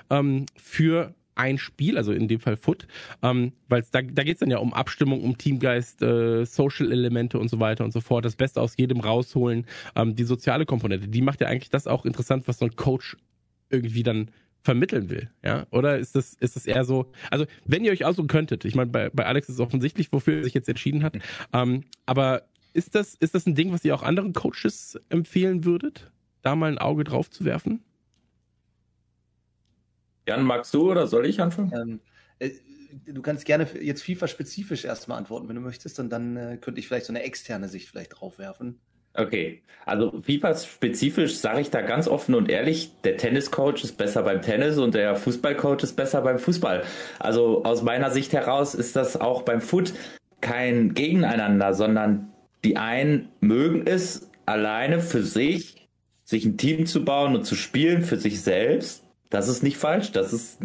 ähm, 0.09 0.45
für 0.55 1.13
ein 1.35 1.57
Spiel, 1.57 1.97
also 1.97 2.13
in 2.13 2.27
dem 2.27 2.39
Fall 2.39 2.55
Foot, 2.55 2.87
ähm, 3.21 3.51
weil 3.67 3.83
da, 3.91 4.01
da 4.01 4.23
geht 4.23 4.35
es 4.35 4.39
dann 4.39 4.49
ja 4.49 4.57
um 4.57 4.73
Abstimmung, 4.73 5.21
um 5.21 5.37
Teamgeist, 5.37 6.01
äh, 6.01 6.45
Social-Elemente 6.45 7.37
und 7.37 7.49
so 7.49 7.59
weiter 7.59 7.83
und 7.83 7.91
so 7.91 7.99
fort, 7.99 8.25
das 8.25 8.37
Beste 8.37 8.61
aus 8.61 8.77
jedem 8.77 9.01
rausholen, 9.01 9.65
ähm, 9.95 10.15
die 10.15 10.23
soziale 10.23 10.65
Komponente, 10.65 11.09
die 11.09 11.21
macht 11.21 11.41
ja 11.41 11.47
eigentlich 11.47 11.69
das 11.69 11.87
auch 11.87 12.05
interessant, 12.05 12.47
was 12.47 12.59
so 12.59 12.65
ein 12.65 12.75
Coach 12.75 13.17
irgendwie 13.69 14.03
dann 14.03 14.31
vermitteln 14.65 15.09
will, 15.09 15.29
ja? 15.43 15.67
Oder 15.71 15.99
ist 15.99 16.15
das, 16.15 16.33
ist 16.33 16.55
das 16.55 16.65
eher 16.65 16.83
so, 16.83 17.11
also 17.29 17.45
wenn 17.65 17.85
ihr 17.85 17.91
euch 17.91 18.03
aussuchen 18.03 18.27
könntet, 18.27 18.65
ich 18.65 18.75
meine, 18.75 18.91
bei, 18.91 19.09
bei 19.09 19.25
Alex 19.25 19.47
ist 19.47 19.55
es 19.55 19.59
offensichtlich, 19.61 20.11
wofür 20.11 20.37
er 20.37 20.43
sich 20.43 20.53
jetzt 20.53 20.67
entschieden 20.67 21.03
hat, 21.03 21.17
ähm, 21.53 21.83
aber 22.05 22.43
ist 22.73 22.95
das, 22.95 23.15
ist 23.15 23.35
das 23.35 23.45
ein 23.45 23.55
Ding, 23.55 23.71
was 23.71 23.85
ihr 23.85 23.95
auch 23.95 24.03
anderen 24.03 24.33
Coaches 24.33 24.99
empfehlen 25.09 25.63
würdet, 25.63 26.11
da 26.41 26.55
mal 26.55 26.71
ein 26.71 26.79
Auge 26.79 27.05
drauf 27.05 27.29
zu 27.29 27.45
werfen? 27.45 27.83
Jan, 30.27 30.43
magst 30.43 30.73
du 30.73 30.91
oder 30.91 31.07
soll 31.07 31.27
ich 31.27 31.39
anfangen? 31.39 31.71
Ähm, 31.73 31.99
äh, 32.39 32.49
du 33.05 33.21
kannst 33.21 33.45
gerne 33.45 33.67
jetzt 33.79 34.01
FIFA-spezifisch 34.03 34.83
erstmal 34.83 35.19
antworten, 35.19 35.47
wenn 35.47 35.55
du 35.55 35.61
möchtest, 35.61 35.99
und 35.99 36.09
dann 36.09 36.35
äh, 36.35 36.57
könnte 36.59 36.79
ich 36.79 36.87
vielleicht 36.87 37.05
so 37.05 37.13
eine 37.13 37.21
externe 37.21 37.69
Sicht 37.69 37.89
vielleicht 37.89 38.19
drauf 38.19 38.39
werfen. 38.39 38.79
Okay, 39.17 39.61
also 39.85 40.11
FIFA-spezifisch 40.21 41.37
sage 41.37 41.61
ich 41.61 41.69
da 41.69 41.81
ganz 41.81 42.07
offen 42.07 42.35
und 42.35 42.49
ehrlich, 42.49 42.91
der 43.03 43.17
Tenniscoach 43.17 43.83
ist 43.83 43.97
besser 43.97 44.23
beim 44.23 44.41
Tennis 44.41 44.77
und 44.77 44.95
der 44.95 45.15
Fußballcoach 45.15 45.83
ist 45.83 45.95
besser 45.95 46.21
beim 46.21 46.39
Fußball. 46.39 46.83
Also 47.19 47.63
aus 47.63 47.83
meiner 47.83 48.09
Sicht 48.09 48.33
heraus 48.33 48.73
ist 48.73 48.95
das 48.95 49.19
auch 49.19 49.43
beim 49.43 49.61
Foot 49.61 49.93
kein 50.41 50.93
Gegeneinander, 50.93 51.73
sondern 51.73 52.31
die 52.63 52.77
einen 52.77 53.29
mögen 53.41 53.85
es 53.85 54.29
alleine 54.47 54.99
für 54.99 55.23
sich, 55.23 55.87
sich 56.23 56.45
ein 56.45 56.57
Team 56.57 56.87
zu 56.87 57.05
bauen 57.05 57.35
und 57.35 57.45
zu 57.45 57.55
spielen 57.55 58.01
für 58.01 58.17
sich 58.17 58.41
selbst. 58.41 59.03
Das 59.29 59.47
ist 59.47 59.61
nicht 59.61 59.77
falsch, 59.77 60.11
das 60.11 60.33
ist, 60.33 60.59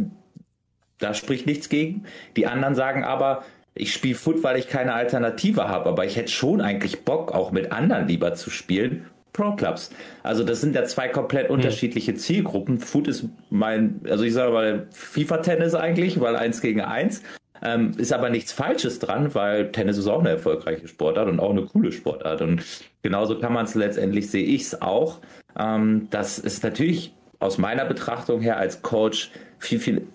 da 0.98 1.12
spricht 1.12 1.46
nichts 1.46 1.68
gegen. 1.68 2.04
Die 2.36 2.46
anderen 2.46 2.74
sagen 2.74 3.04
aber, 3.04 3.44
ich 3.74 3.92
spiele 3.92 4.14
Foot, 4.14 4.42
weil 4.42 4.58
ich 4.58 4.68
keine 4.68 4.94
Alternative 4.94 5.68
habe, 5.68 5.88
aber 5.88 6.04
ich 6.04 6.16
hätte 6.16 6.30
schon 6.30 6.60
eigentlich 6.60 7.04
Bock, 7.04 7.32
auch 7.32 7.52
mit 7.52 7.72
anderen 7.72 8.08
lieber 8.08 8.34
zu 8.34 8.50
spielen. 8.50 9.06
Pro 9.32 9.52
Clubs. 9.52 9.90
Also 10.24 10.42
das 10.42 10.60
sind 10.60 10.74
ja 10.74 10.84
zwei 10.84 11.08
komplett 11.08 11.48
hm. 11.48 11.54
unterschiedliche 11.54 12.14
Zielgruppen. 12.14 12.80
Foot 12.80 13.06
ist 13.06 13.26
mein, 13.48 14.00
also 14.08 14.24
ich 14.24 14.34
sage 14.34 14.52
mal 14.52 14.86
FIFA-Tennis 14.90 15.74
eigentlich, 15.74 16.20
weil 16.20 16.36
eins 16.36 16.60
gegen 16.60 16.80
eins. 16.80 17.22
Ähm, 17.62 17.92
ist 17.98 18.12
aber 18.12 18.30
nichts 18.30 18.52
Falsches 18.52 18.98
dran, 18.98 19.34
weil 19.34 19.70
Tennis 19.70 19.98
ist 19.98 20.06
auch 20.06 20.20
eine 20.20 20.30
erfolgreiche 20.30 20.88
Sportart 20.88 21.28
und 21.28 21.40
auch 21.40 21.50
eine 21.50 21.62
coole 21.62 21.92
Sportart. 21.92 22.42
Und 22.42 22.62
genauso 23.02 23.38
kann 23.38 23.52
man 23.52 23.66
es 23.66 23.74
letztendlich, 23.74 24.30
sehe 24.30 24.44
ich 24.44 24.62
es 24.62 24.82
auch. 24.82 25.18
Ähm, 25.58 26.08
das 26.10 26.38
ist 26.38 26.64
natürlich 26.64 27.12
aus 27.38 27.58
meiner 27.58 27.84
Betrachtung 27.84 28.40
her 28.40 28.56
als 28.56 28.82
Coach 28.82 29.30
viel, 29.58 29.78
viel 29.78 30.06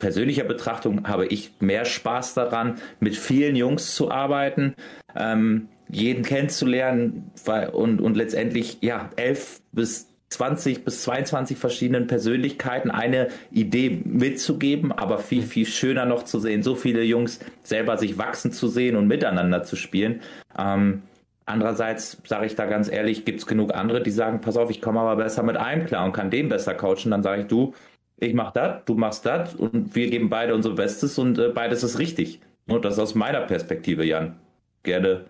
persönlicher 0.00 0.44
Betrachtung 0.44 1.06
habe 1.06 1.26
ich 1.26 1.52
mehr 1.60 1.84
Spaß 1.84 2.34
daran, 2.34 2.78
mit 2.98 3.16
vielen 3.16 3.54
Jungs 3.54 3.94
zu 3.94 4.10
arbeiten, 4.10 4.74
ähm, 5.14 5.68
jeden 5.88 6.24
kennenzulernen 6.24 7.30
und, 7.72 8.00
und 8.00 8.16
letztendlich 8.16 8.78
ja 8.80 9.10
elf 9.16 9.60
bis 9.72 10.10
20 10.30 10.84
bis 10.84 11.02
22 11.02 11.58
verschiedenen 11.58 12.06
Persönlichkeiten 12.06 12.90
eine 12.90 13.28
Idee 13.50 14.00
mitzugeben, 14.04 14.92
aber 14.92 15.18
viel, 15.18 15.42
viel 15.42 15.66
schöner 15.66 16.06
noch 16.06 16.22
zu 16.24 16.38
sehen, 16.38 16.62
so 16.62 16.76
viele 16.76 17.02
Jungs 17.02 17.40
selber 17.64 17.98
sich 17.98 18.16
wachsen 18.16 18.52
zu 18.52 18.68
sehen 18.68 18.96
und 18.96 19.08
miteinander 19.08 19.64
zu 19.64 19.74
spielen. 19.74 20.20
Ähm, 20.56 21.02
andererseits 21.46 22.18
sage 22.24 22.46
ich 22.46 22.54
da 22.54 22.66
ganz 22.66 22.90
ehrlich, 22.90 23.24
gibt 23.24 23.40
es 23.40 23.46
genug 23.46 23.74
andere, 23.74 24.02
die 24.02 24.12
sagen, 24.12 24.40
pass 24.40 24.56
auf, 24.56 24.70
ich 24.70 24.80
komme 24.80 25.00
aber 25.00 25.16
besser 25.16 25.42
mit 25.42 25.56
einem 25.56 25.86
klar 25.86 26.04
und 26.04 26.12
kann 26.12 26.30
dem 26.30 26.48
besser 26.48 26.74
coachen. 26.74 27.10
Dann 27.10 27.24
sage 27.24 27.42
ich, 27.42 27.48
du, 27.48 27.74
ich 28.20 28.34
mach 28.34 28.52
das, 28.52 28.84
du 28.84 28.94
machst 28.94 29.24
das 29.26 29.54
und 29.54 29.94
wir 29.94 30.10
geben 30.10 30.28
beide 30.28 30.54
unser 30.54 30.74
Bestes 30.74 31.18
und 31.18 31.38
äh, 31.38 31.48
beides 31.48 31.82
ist 31.82 31.98
richtig. 31.98 32.40
Und 32.66 32.84
das 32.84 32.98
aus 32.98 33.14
meiner 33.14 33.40
Perspektive, 33.40 34.04
Jan. 34.04 34.38
Gerne 34.82 35.26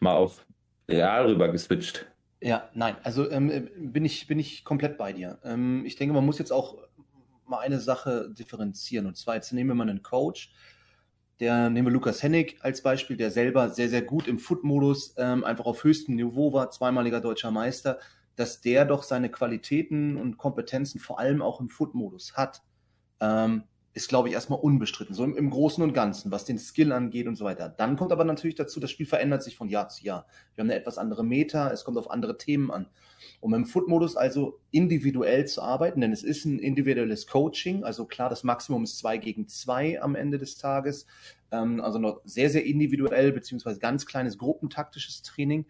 mal 0.00 0.14
auf 0.14 0.46
Real 0.88 1.26
rüber 1.26 1.48
geswitcht. 1.48 2.06
Ja, 2.40 2.68
nein, 2.74 2.96
also 3.02 3.30
ähm, 3.30 3.68
bin, 3.78 4.04
ich, 4.04 4.26
bin 4.26 4.38
ich 4.38 4.64
komplett 4.64 4.98
bei 4.98 5.12
dir. 5.12 5.38
Ähm, 5.44 5.84
ich 5.86 5.96
denke, 5.96 6.14
man 6.14 6.26
muss 6.26 6.38
jetzt 6.38 6.52
auch 6.52 6.76
mal 7.46 7.60
eine 7.60 7.80
Sache 7.80 8.30
differenzieren. 8.30 9.06
Und 9.06 9.16
zwar, 9.16 9.36
jetzt 9.36 9.52
nehmen 9.52 9.70
wir 9.70 9.74
mal 9.74 9.88
einen 9.88 10.02
Coach, 10.02 10.52
der 11.40 11.70
nehmen 11.70 11.86
wir 11.88 11.92
Lukas 11.92 12.22
Hennig 12.22 12.58
als 12.60 12.82
Beispiel, 12.82 13.16
der 13.16 13.30
selber 13.30 13.70
sehr, 13.70 13.88
sehr 13.88 14.02
gut 14.02 14.28
im 14.28 14.38
Foot-Modus 14.38 15.14
ähm, 15.16 15.42
einfach 15.44 15.64
auf 15.64 15.82
höchstem 15.84 16.16
Niveau 16.16 16.52
war, 16.52 16.70
zweimaliger 16.70 17.20
deutscher 17.20 17.50
Meister 17.50 17.98
dass 18.36 18.60
der 18.60 18.84
doch 18.84 19.02
seine 19.02 19.30
Qualitäten 19.30 20.16
und 20.16 20.38
Kompetenzen 20.38 20.98
vor 20.98 21.18
allem 21.18 21.42
auch 21.42 21.60
im 21.60 21.68
Foot-Modus 21.68 22.36
hat, 22.36 22.62
ähm, 23.20 23.64
ist, 23.94 24.08
glaube 24.08 24.28
ich, 24.28 24.34
erstmal 24.34 24.58
unbestritten. 24.58 25.14
So 25.14 25.22
im, 25.22 25.36
im, 25.36 25.50
Großen 25.50 25.82
und 25.82 25.92
Ganzen, 25.92 26.32
was 26.32 26.44
den 26.44 26.58
Skill 26.58 26.90
angeht 26.90 27.28
und 27.28 27.36
so 27.36 27.44
weiter. 27.44 27.68
Dann 27.68 27.96
kommt 27.96 28.10
aber 28.10 28.24
natürlich 28.24 28.56
dazu, 28.56 28.80
das 28.80 28.90
Spiel 28.90 29.06
verändert 29.06 29.44
sich 29.44 29.56
von 29.56 29.68
Jahr 29.68 29.88
zu 29.88 30.04
Jahr. 30.04 30.26
Wir 30.54 30.62
haben 30.62 30.70
eine 30.70 30.78
etwas 30.78 30.98
andere 30.98 31.24
Meta, 31.24 31.70
es 31.70 31.84
kommt 31.84 31.96
auf 31.96 32.10
andere 32.10 32.36
Themen 32.36 32.72
an. 32.72 32.88
Um 33.40 33.54
im 33.54 33.64
Foot-Modus 33.64 34.16
also 34.16 34.60
individuell 34.72 35.46
zu 35.46 35.62
arbeiten, 35.62 36.00
denn 36.00 36.12
es 36.12 36.24
ist 36.24 36.44
ein 36.44 36.58
individuelles 36.58 37.26
Coaching, 37.28 37.84
also 37.84 38.04
klar, 38.04 38.28
das 38.28 38.42
Maximum 38.42 38.82
ist 38.82 38.98
zwei 38.98 39.16
gegen 39.16 39.46
zwei 39.46 40.02
am 40.02 40.16
Ende 40.16 40.38
des 40.38 40.56
Tages, 40.56 41.06
ähm, 41.52 41.80
also 41.80 41.98
noch 42.00 42.20
sehr, 42.24 42.50
sehr 42.50 42.66
individuell, 42.66 43.32
beziehungsweise 43.32 43.78
ganz 43.78 44.06
kleines 44.06 44.38
gruppentaktisches 44.38 45.22
Training 45.22 45.66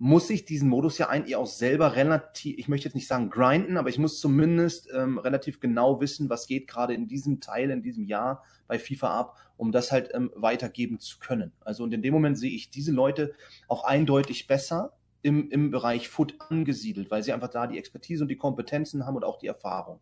muss 0.00 0.30
ich 0.30 0.44
diesen 0.44 0.68
Modus 0.68 0.96
ja 0.98 1.08
eigentlich 1.08 1.34
auch 1.34 1.46
selber 1.46 1.96
relativ, 1.96 2.56
ich 2.56 2.68
möchte 2.68 2.86
jetzt 2.86 2.94
nicht 2.94 3.08
sagen 3.08 3.30
grinden, 3.30 3.76
aber 3.76 3.88
ich 3.88 3.98
muss 3.98 4.20
zumindest 4.20 4.88
ähm, 4.94 5.18
relativ 5.18 5.58
genau 5.58 6.00
wissen, 6.00 6.30
was 6.30 6.46
geht 6.46 6.68
gerade 6.68 6.94
in 6.94 7.08
diesem 7.08 7.40
Teil, 7.40 7.70
in 7.70 7.82
diesem 7.82 8.04
Jahr 8.04 8.44
bei 8.68 8.78
FIFA 8.78 9.18
ab, 9.18 9.36
um 9.56 9.72
das 9.72 9.90
halt 9.90 10.10
ähm, 10.14 10.30
weitergeben 10.36 11.00
zu 11.00 11.18
können. 11.18 11.52
Also 11.60 11.82
und 11.82 11.92
in 11.92 12.02
dem 12.02 12.14
Moment 12.14 12.38
sehe 12.38 12.52
ich 12.52 12.70
diese 12.70 12.92
Leute 12.92 13.34
auch 13.66 13.82
eindeutig 13.82 14.46
besser 14.46 14.92
im, 15.22 15.50
im 15.50 15.72
Bereich 15.72 16.08
Foot 16.08 16.36
angesiedelt, 16.38 17.10
weil 17.10 17.24
sie 17.24 17.32
einfach 17.32 17.50
da 17.50 17.66
die 17.66 17.76
Expertise 17.76 18.22
und 18.22 18.28
die 18.28 18.36
Kompetenzen 18.36 19.04
haben 19.04 19.16
und 19.16 19.24
auch 19.24 19.38
die 19.38 19.48
Erfahrung. 19.48 19.98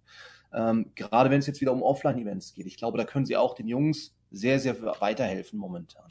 Ähm, 0.53 0.93
gerade 0.95 1.31
wenn 1.31 1.39
es 1.39 1.47
jetzt 1.47 1.63
wieder 1.63 1.73
um 1.73 1.83
Offline-Events 1.83 2.53
geht. 2.53 2.67
Ich 2.67 2.77
glaube, 2.77 2.99
da 2.99 3.05
können 3.05 3.25
sie 3.25 3.39
auch 3.39 3.55
den 3.55 3.67
Jungs 3.67 4.15
sehr, 4.31 4.61
sehr 4.61 4.79
weiterhelfen 5.01 5.59
momentan. 5.59 6.09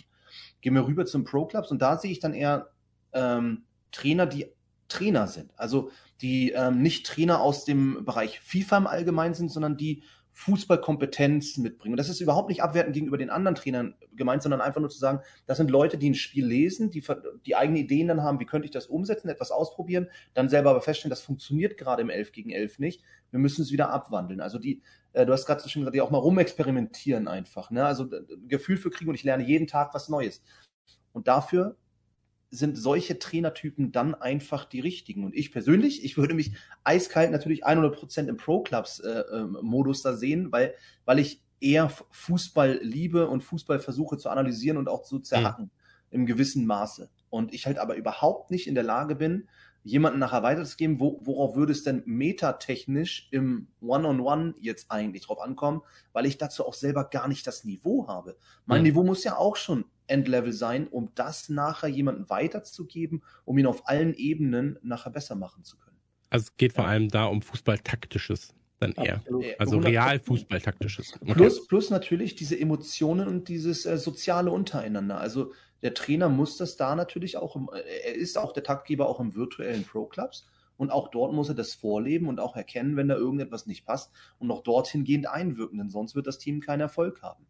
Gehen 0.62 0.74
wir 0.74 0.88
rüber 0.88 1.06
zum 1.06 1.24
Pro 1.24 1.46
Clubs 1.46 1.70
und 1.70 1.84
da 1.84 1.98
sehe 1.98 2.12
ich 2.12 2.20
dann 2.20 2.34
eher 2.34 2.72
ähm, 3.14 3.64
Trainer, 3.96 4.26
die 4.26 4.48
Trainer 4.88 5.28
sind. 5.28 5.52
Also 5.58 5.90
die 6.22 6.52
ähm, 6.52 6.82
nicht 6.82 7.06
Trainer 7.06 7.42
aus 7.42 7.66
dem 7.66 8.06
Bereich 8.06 8.40
FIFA 8.40 8.78
im 8.78 8.88
Allgemeinen 8.88 9.34
sind, 9.34 9.52
sondern 9.52 9.78
die 9.78 10.04
Fußballkompetenz 10.38 11.58
mitbringen. 11.58 11.94
Und 11.94 11.98
das 11.98 12.10
ist 12.10 12.20
überhaupt 12.20 12.50
nicht 12.50 12.62
abwertend 12.62 12.94
gegenüber 12.94 13.18
den 13.18 13.30
anderen 13.30 13.56
Trainern 13.56 13.96
gemeint, 14.18 14.44
sondern 14.44 14.60
einfach 14.60 14.82
nur 14.82 14.90
zu 14.90 15.00
sagen, 15.00 15.22
das 15.46 15.58
sind 15.58 15.72
Leute, 15.72 15.98
die 15.98 16.10
ein 16.10 16.14
Spiel 16.14 16.46
lesen, 16.46 16.92
die, 16.92 17.02
die 17.46 17.56
eigene 17.56 17.80
Ideen 17.80 18.10
dann 18.10 18.22
haben, 18.22 18.42
wie 18.42 18.46
könnte 18.46 18.66
ich 18.66 18.72
das 18.72 18.88
umsetzen, 18.88 19.30
etwas 19.30 19.52
ausprobieren, 19.52 20.10
dann 20.34 20.50
selber 20.50 20.72
aber 20.72 20.82
feststellen, 20.82 21.10
das 21.10 21.22
funktioniert 21.22 21.78
gerade 21.78 22.02
im 22.02 22.10
11 22.10 22.34
gegen 22.34 22.50
11 22.50 22.80
nicht. 22.80 23.02
Wir 23.32 23.40
müssen 23.40 23.62
es 23.62 23.72
wieder 23.72 23.92
abwandeln. 23.92 24.42
Also 24.42 24.60
die, 24.60 24.82
äh, 25.14 25.26
du 25.26 25.32
hast 25.32 25.46
gerade 25.46 25.68
schon 25.70 25.84
gesagt, 25.84 25.96
die 25.96 26.02
auch 26.02 26.12
mal 26.12 26.18
rumexperimentieren 26.18 27.30
einfach. 27.30 27.72
Ne? 27.72 27.86
Also 27.86 28.10
Gefühl 28.46 28.76
für 28.76 28.90
kriegen 28.90 29.10
und 29.10 29.16
ich 29.16 29.24
lerne 29.24 29.46
jeden 29.46 29.68
Tag 29.68 29.94
was 29.94 30.10
Neues. 30.10 30.44
Und 31.14 31.30
dafür 31.30 31.78
sind 32.52 32.78
solche 32.78 33.20
Trainertypen 33.20 33.92
dann 33.92 34.16
einfach 34.16 34.66
die 34.66 34.80
richtigen. 34.80 35.24
Und 35.24 35.36
ich 35.36 35.52
persönlich, 35.52 36.04
ich 36.04 36.18
würde 36.18 36.34
mich 36.34 36.54
eiskalt 36.84 37.32
natürlich 37.32 37.66
100% 37.66 38.28
im 38.28 38.38
Pro-Clubs-Modus 38.38 40.06
äh, 40.06 40.10
ähm, 40.10 40.14
da 40.14 40.18
sehen, 40.18 40.52
weil, 40.52 40.74
weil 41.06 41.20
ich 41.20 41.42
eher 41.60 41.90
Fußball 42.12 42.80
liebe 42.82 43.28
und 43.28 43.44
Fußball 43.44 43.80
versuche 43.80 44.18
zu 44.18 44.30
analysieren 44.30 44.78
und 44.78 44.88
auch 44.88 45.04
zu 45.04 45.20
zerhacken 45.20 45.66
mhm. 45.66 45.72
im 46.12 46.26
gewissen 46.26 46.66
Maße. 46.66 47.10
Und 47.30 47.54
ich 47.54 47.66
halt 47.66 47.78
aber 47.78 47.96
überhaupt 47.96 48.52
nicht 48.52 48.68
in 48.68 48.76
der 48.76 48.84
Lage 48.84 49.16
bin, 49.16 49.48
jemanden 49.84 50.20
nachher 50.20 50.42
weiterzugeben, 50.42 51.00
wo, 51.00 51.20
worauf 51.24 51.56
würde 51.56 51.72
es 51.72 51.84
denn 51.84 52.02
metatechnisch 52.06 53.28
im 53.32 53.68
One-on-One 53.82 54.20
-on 54.20 54.54
-One 54.54 54.56
jetzt 54.60 54.90
eigentlich 54.90 55.26
drauf 55.26 55.40
ankommen, 55.40 55.82
weil 56.12 56.26
ich 56.26 56.38
dazu 56.38 56.66
auch 56.66 56.74
selber 56.74 57.06
gar 57.06 57.28
nicht 57.28 57.46
das 57.46 57.66
Niveau 57.66 58.08
habe. 58.08 58.36
Mein 58.66 58.80
mhm. 58.80 58.88
Niveau 58.88 59.04
muss 59.04 59.24
ja 59.24 59.38
auch 59.38 59.56
schon 59.56 59.86
Endlevel 60.08 60.54
sein, 60.54 60.88
um 60.88 61.12
das 61.16 61.50
nachher 61.50 61.90
jemanden 61.90 62.30
weiterzugeben, 62.30 63.24
um 63.44 63.58
ihn 63.58 63.66
auf 63.66 63.88
allen 63.88 64.14
Ebenen 64.14 64.78
nachher 64.82 65.12
besser 65.12 65.36
machen 65.36 65.64
zu 65.64 65.78
können. 65.78 65.98
Also 66.30 66.46
es 66.46 66.58
geht 66.58 66.74
vor 66.74 66.86
allem 66.86 67.10
da 67.10 67.26
um 67.26 67.42
Fußballtaktisches 67.42 68.54
dann 68.80 68.92
eher. 68.94 69.16
Absolut. 69.18 69.46
Also 69.60 69.78
real 69.78 70.20
Fußballtaktisches. 70.20 71.14
Okay. 71.22 71.34
Plus, 71.34 71.68
plus 71.68 71.90
natürlich 71.90 72.36
diese 72.36 72.60
Emotionen 72.60 73.28
und 73.28 73.48
dieses 73.48 73.86
äh, 73.86 73.98
soziale 73.98 74.52
untereinander. 74.52 75.20
Also 75.20 75.54
der 75.82 75.94
Trainer 75.94 76.30
muss 76.30 76.58
das 76.58 76.78
da 76.78 76.96
natürlich 76.96 77.38
auch, 77.38 77.56
im, 77.56 77.70
äh, 77.74 77.80
er 77.80 78.16
ist 78.16 78.38
auch 78.38 78.52
der 78.52 78.64
Taktgeber 78.64 79.08
auch 79.08 79.20
im 79.20 79.36
virtuellen 79.36 79.84
Pro-Clubs. 79.84 80.48
Und 80.78 80.92
auch 80.92 81.08
dort 81.08 81.34
muss 81.34 81.48
er 81.48 81.56
das 81.56 81.74
vorleben 81.74 82.28
und 82.28 82.42
auch 82.42 82.58
erkennen, 82.58 82.98
wenn 82.98 83.08
da 83.08 83.16
irgendetwas 83.16 83.66
nicht 83.66 83.86
passt 83.86 84.12
und 84.40 84.52
auch 84.52 84.62
dorthin 84.62 85.06
gehend 85.06 85.26
einwirken, 85.26 85.78
denn 85.78 85.90
sonst 85.90 86.16
wird 86.16 86.28
das 86.28 86.38
Team 86.38 86.60
keinen 86.60 86.82
Erfolg 86.82 87.22
haben. 87.22 87.46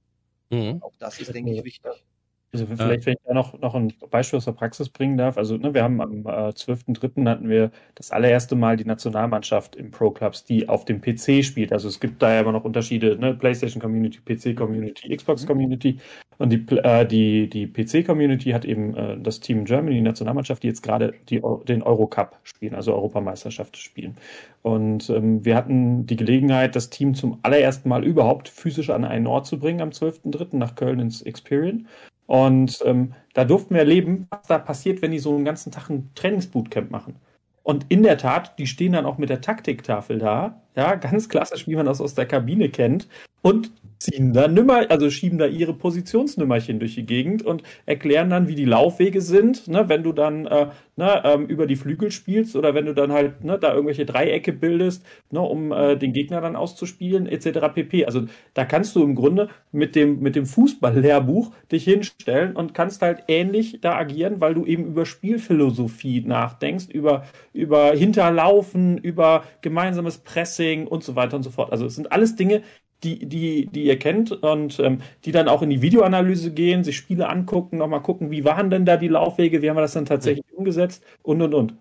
Mhm. 0.51 0.83
Auch 0.83 0.95
das 0.99 1.19
ist, 1.19 1.33
denke 1.33 1.51
ich, 1.51 1.63
wichtig. 1.63 2.05
Also 2.53 2.67
vielleicht, 2.67 3.05
wenn 3.05 3.13
ich 3.13 3.19
da 3.25 3.33
noch, 3.33 3.59
noch 3.59 3.75
ein 3.75 3.91
Beispiel 4.09 4.37
aus 4.37 4.45
der 4.45 4.53
Praxis 4.53 4.87
bringen 4.89 5.17
darf. 5.17 5.37
Also 5.37 5.57
ne, 5.57 5.73
wir 5.73 5.83
haben 5.83 5.99
am 5.99 6.25
äh, 6.25 6.49
12.3. 6.49 7.27
hatten 7.27 7.49
wir 7.49 7.71
das 7.95 8.11
allererste 8.11 8.55
Mal 8.55 8.77
die 8.77 8.85
Nationalmannschaft 8.85 9.75
im 9.75 9.91
Pro 9.91 10.11
Clubs, 10.11 10.45
die 10.45 10.69
auf 10.69 10.85
dem 10.85 11.01
PC 11.01 11.43
spielt. 11.43 11.73
Also 11.73 11.89
es 11.89 11.99
gibt 11.99 12.21
da 12.21 12.33
ja 12.33 12.41
immer 12.41 12.53
noch 12.53 12.63
Unterschiede, 12.63 13.17
ne? 13.17 13.33
PlayStation 13.33 13.81
Community, 13.81 14.19
PC 14.19 14.55
Community, 14.55 15.13
Xbox 15.13 15.43
mhm. 15.43 15.47
Community. 15.47 15.99
Und 16.37 16.49
die, 16.49 16.65
äh, 16.77 17.05
die, 17.05 17.49
die 17.49 17.67
PC-Community 17.67 18.51
hat 18.51 18.65
eben 18.65 18.95
äh, 18.95 19.17
das 19.17 19.39
Team 19.39 19.65
Germany, 19.65 19.95
die 19.95 20.01
Nationalmannschaft, 20.01 20.63
die 20.63 20.67
jetzt 20.67 20.83
gerade 20.83 21.13
die, 21.29 21.41
den 21.67 21.81
Eurocup 21.81 22.37
spielen, 22.43 22.75
also 22.75 22.93
Europameisterschaft 22.93 23.77
spielen. 23.77 24.17
Und 24.61 25.09
ähm, 25.09 25.45
wir 25.45 25.55
hatten 25.55 26.05
die 26.05 26.17
Gelegenheit, 26.17 26.75
das 26.75 26.89
Team 26.89 27.13
zum 27.13 27.39
allerersten 27.43 27.87
Mal 27.87 28.03
überhaupt 28.03 28.49
physisch 28.49 28.89
an 28.89 29.05
einen 29.05 29.27
Ort 29.27 29.45
zu 29.45 29.59
bringen 29.59 29.81
am 29.81 29.89
12.3. 29.89 30.57
nach 30.57 30.75
Köln 30.75 30.99
ins 30.99 31.21
Experian. 31.21 31.87
Und 32.27 32.81
ähm, 32.85 33.13
da 33.33 33.45
durften 33.45 33.75
wir 33.75 33.81
erleben, 33.81 34.27
was 34.29 34.47
da 34.47 34.57
passiert, 34.57 35.01
wenn 35.01 35.11
die 35.11 35.19
so 35.19 35.35
einen 35.35 35.45
ganzen 35.45 35.71
Tag 35.71 35.89
ein 35.89 36.11
Trainingsbootcamp 36.15 36.89
machen. 36.89 37.15
Und 37.63 37.85
in 37.89 38.03
der 38.03 38.17
Tat, 38.17 38.57
die 38.59 38.67
stehen 38.67 38.93
dann 38.93 39.05
auch 39.05 39.17
mit 39.17 39.29
der 39.29 39.41
Taktiktafel 39.41 40.19
da, 40.19 40.61
ja, 40.75 40.95
ganz 40.95 41.29
klassisch, 41.29 41.67
wie 41.67 41.75
man 41.75 41.85
das 41.85 42.01
aus 42.01 42.15
der 42.15 42.25
Kabine 42.25 42.69
kennt, 42.69 43.07
und 43.45 43.69
ziehen 43.99 44.33
da 44.33 44.47
Nummer, 44.47 44.89
also 44.89 45.11
schieben 45.11 45.37
da 45.37 45.45
ihre 45.45 45.73
Positionsnümmerchen 45.73 46.79
durch 46.79 46.95
die 46.95 47.05
Gegend 47.05 47.43
und 47.43 47.61
erklären 47.85 48.31
dann, 48.31 48.47
wie 48.47 48.55
die 48.55 48.65
Laufwege 48.65 49.21
sind, 49.21 49.67
ne, 49.67 49.87
wenn 49.87 50.01
du 50.01 50.13
dann 50.13 50.47
äh, 50.47 50.67
ne, 50.95 51.21
ähm, 51.23 51.45
über 51.45 51.67
die 51.67 51.75
Flügel 51.75 52.09
spielst 52.09 52.55
oder 52.55 52.73
wenn 52.73 52.87
du 52.87 52.93
dann 52.93 53.11
halt 53.11 53.43
ne, 53.43 53.59
da 53.59 53.71
irgendwelche 53.71 54.05
Dreiecke 54.05 54.51
bildest, 54.51 55.05
ne, 55.29 55.41
um 55.41 55.71
äh, 55.71 55.95
den 55.95 56.11
Gegner 56.11 56.41
dann 56.41 56.55
auszuspielen, 56.55 57.27
etc. 57.27 57.73
pp. 57.73 58.05
Also 58.05 58.25
da 58.55 58.65
kannst 58.65 58.95
du 58.95 59.03
im 59.03 59.13
Grunde 59.13 59.49
mit 59.71 59.95
dem, 59.95 60.19
mit 60.21 60.35
dem 60.35 60.47
Fußballlehrbuch 60.47 61.51
dich 61.71 61.83
hinstellen 61.83 62.55
und 62.55 62.73
kannst 62.73 63.03
halt 63.03 63.25
ähnlich 63.27 63.79
da 63.79 63.95
agieren, 63.95 64.41
weil 64.41 64.55
du 64.55 64.65
eben 64.65 64.87
über 64.87 65.05
Spielphilosophie 65.05 66.21
nachdenkst, 66.21 66.87
über, 66.89 67.25
über 67.53 67.91
Hinterlaufen, 67.91 68.97
über 68.97 69.43
gemeinsames 69.61 70.17
Pressing 70.17 70.64
und 70.87 71.03
so 71.03 71.15
weiter 71.15 71.37
und 71.37 71.43
so 71.43 71.51
fort. 71.51 71.71
Also 71.71 71.85
es 71.85 71.95
sind 71.95 72.11
alles 72.11 72.35
Dinge, 72.35 72.61
die, 73.03 73.25
die, 73.25 73.67
die 73.67 73.85
ihr 73.85 73.99
kennt 73.99 74.31
und 74.31 74.79
ähm, 74.79 74.99
die 75.25 75.31
dann 75.31 75.47
auch 75.47 75.61
in 75.61 75.69
die 75.69 75.81
Videoanalyse 75.81 76.51
gehen, 76.51 76.83
sich 76.83 76.97
Spiele 76.97 77.29
angucken, 77.29 77.77
nochmal 77.77 78.01
gucken, 78.01 78.31
wie 78.31 78.45
waren 78.45 78.69
denn 78.69 78.85
da 78.85 78.97
die 78.97 79.07
Laufwege, 79.07 79.61
wie 79.61 79.69
haben 79.69 79.77
wir 79.77 79.81
das 79.81 79.93
dann 79.93 80.05
tatsächlich 80.05 80.45
mhm. 80.51 80.57
umgesetzt 80.57 81.03
und 81.21 81.41
und 81.41 81.53
und. 81.53 81.75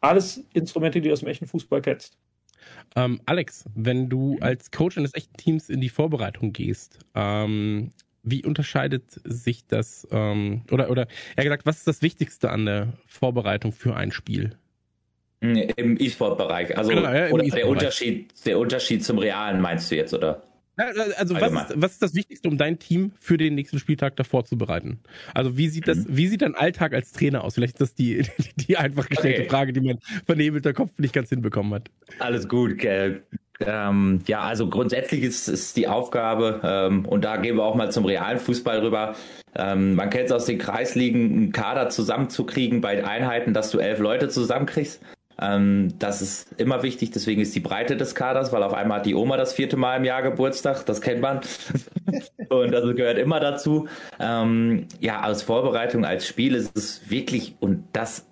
Alles 0.00 0.44
Instrumente, 0.52 1.00
die 1.00 1.08
du 1.08 1.12
aus 1.12 1.20
dem 1.20 1.28
echten 1.28 1.46
Fußball 1.46 1.82
kennst. 1.82 2.16
Ähm, 2.94 3.20
Alex, 3.26 3.64
wenn 3.74 4.08
du 4.08 4.38
als 4.40 4.70
Coach 4.70 4.96
eines 4.96 5.14
echten 5.14 5.36
Teams 5.36 5.68
in 5.68 5.80
die 5.80 5.88
Vorbereitung 5.88 6.52
gehst, 6.52 7.00
ähm, 7.14 7.90
wie 8.22 8.44
unterscheidet 8.44 9.20
sich 9.24 9.66
das, 9.66 10.06
ähm, 10.10 10.62
oder, 10.70 10.90
oder 10.90 11.08
er 11.36 11.44
gesagt, 11.44 11.66
was 11.66 11.78
ist 11.78 11.88
das 11.88 12.02
Wichtigste 12.02 12.50
an 12.50 12.66
der 12.66 12.92
Vorbereitung 13.06 13.72
für 13.72 13.96
ein 13.96 14.12
Spiel? 14.12 14.56
Im 15.40 16.00
E-Sport-Bereich. 16.00 16.76
Also 16.76 16.90
genau, 16.90 17.12
ja, 17.12 17.30
oder 17.30 17.44
e 17.44 17.50
der 17.50 17.68
Unterschied, 17.68 18.30
der 18.44 18.58
Unterschied 18.58 19.04
zum 19.04 19.18
Realen 19.18 19.60
meinst 19.60 19.90
du 19.90 19.96
jetzt, 19.96 20.12
oder? 20.12 20.42
Also 20.78 21.34
was 21.34 21.52
ist, 21.52 21.82
was 21.82 21.92
ist, 21.92 22.02
das 22.02 22.14
Wichtigste, 22.14 22.48
um 22.48 22.56
dein 22.56 22.78
Team 22.78 23.10
für 23.18 23.36
den 23.36 23.56
nächsten 23.56 23.80
Spieltag 23.80 24.14
davor 24.14 24.44
zu 24.44 24.56
bereiten? 24.56 25.00
Also 25.34 25.56
wie 25.56 25.68
sieht 25.68 25.88
das, 25.88 25.98
mhm. 25.98 26.16
wie 26.16 26.28
sieht 26.28 26.42
dein 26.42 26.54
Alltag 26.54 26.94
als 26.94 27.12
Trainer 27.12 27.42
aus? 27.42 27.54
Vielleicht 27.54 27.74
ist 27.74 27.80
das 27.80 27.94
die, 27.94 28.22
die, 28.38 28.52
die 28.66 28.76
einfach 28.76 29.08
gestellte 29.08 29.40
okay. 29.40 29.50
Frage, 29.50 29.72
die 29.72 29.80
mein 29.80 29.98
vernebelter 30.24 30.72
Kopf 30.72 30.92
nicht 30.98 31.12
ganz 31.12 31.30
hinbekommen 31.30 31.74
hat. 31.74 31.90
Alles 32.20 32.48
gut. 32.48 32.84
Äh, 32.84 33.20
ähm, 33.60 34.20
ja, 34.26 34.42
also 34.42 34.68
grundsätzlich 34.68 35.24
ist, 35.24 35.48
ist 35.48 35.76
die 35.76 35.88
Aufgabe, 35.88 36.60
ähm, 36.62 37.04
und 37.06 37.24
da 37.24 37.38
gehen 37.38 37.56
wir 37.56 37.64
auch 37.64 37.74
mal 37.74 37.90
zum 37.90 38.04
realen 38.04 38.38
Fußball 38.38 38.78
rüber. 38.78 39.16
Ähm, 39.56 39.96
man 39.96 40.10
kennt 40.10 40.26
es 40.26 40.32
aus 40.32 40.44
den 40.44 40.58
Kreisligen, 40.58 41.32
einen 41.32 41.52
Kader 41.52 41.88
zusammenzukriegen 41.88 42.80
bei 42.80 43.04
Einheiten, 43.04 43.52
dass 43.52 43.72
du 43.72 43.78
elf 43.78 43.98
Leute 43.98 44.28
zusammenkriegst. 44.28 45.02
Ähm, 45.40 45.94
das 45.98 46.20
ist 46.20 46.52
immer 46.58 46.82
wichtig, 46.82 47.12
deswegen 47.12 47.40
ist 47.40 47.54
die 47.54 47.60
Breite 47.60 47.96
des 47.96 48.14
Kaders, 48.14 48.52
weil 48.52 48.62
auf 48.62 48.74
einmal 48.74 48.98
hat 48.98 49.06
die 49.06 49.14
Oma 49.14 49.36
das 49.36 49.52
vierte 49.52 49.76
Mal 49.76 49.96
im 49.96 50.04
Jahr 50.04 50.22
Geburtstag, 50.22 50.84
das 50.86 51.00
kennt 51.00 51.20
man. 51.20 51.40
und 52.48 52.72
das 52.72 52.96
gehört 52.96 53.18
immer 53.18 53.40
dazu. 53.40 53.88
Ähm, 54.18 54.86
ja, 55.00 55.20
als 55.20 55.42
Vorbereitung, 55.42 56.04
als 56.04 56.26
Spiel 56.26 56.54
ist 56.54 56.76
es 56.76 57.08
wirklich, 57.10 57.54
und 57.60 57.84
das 57.92 58.26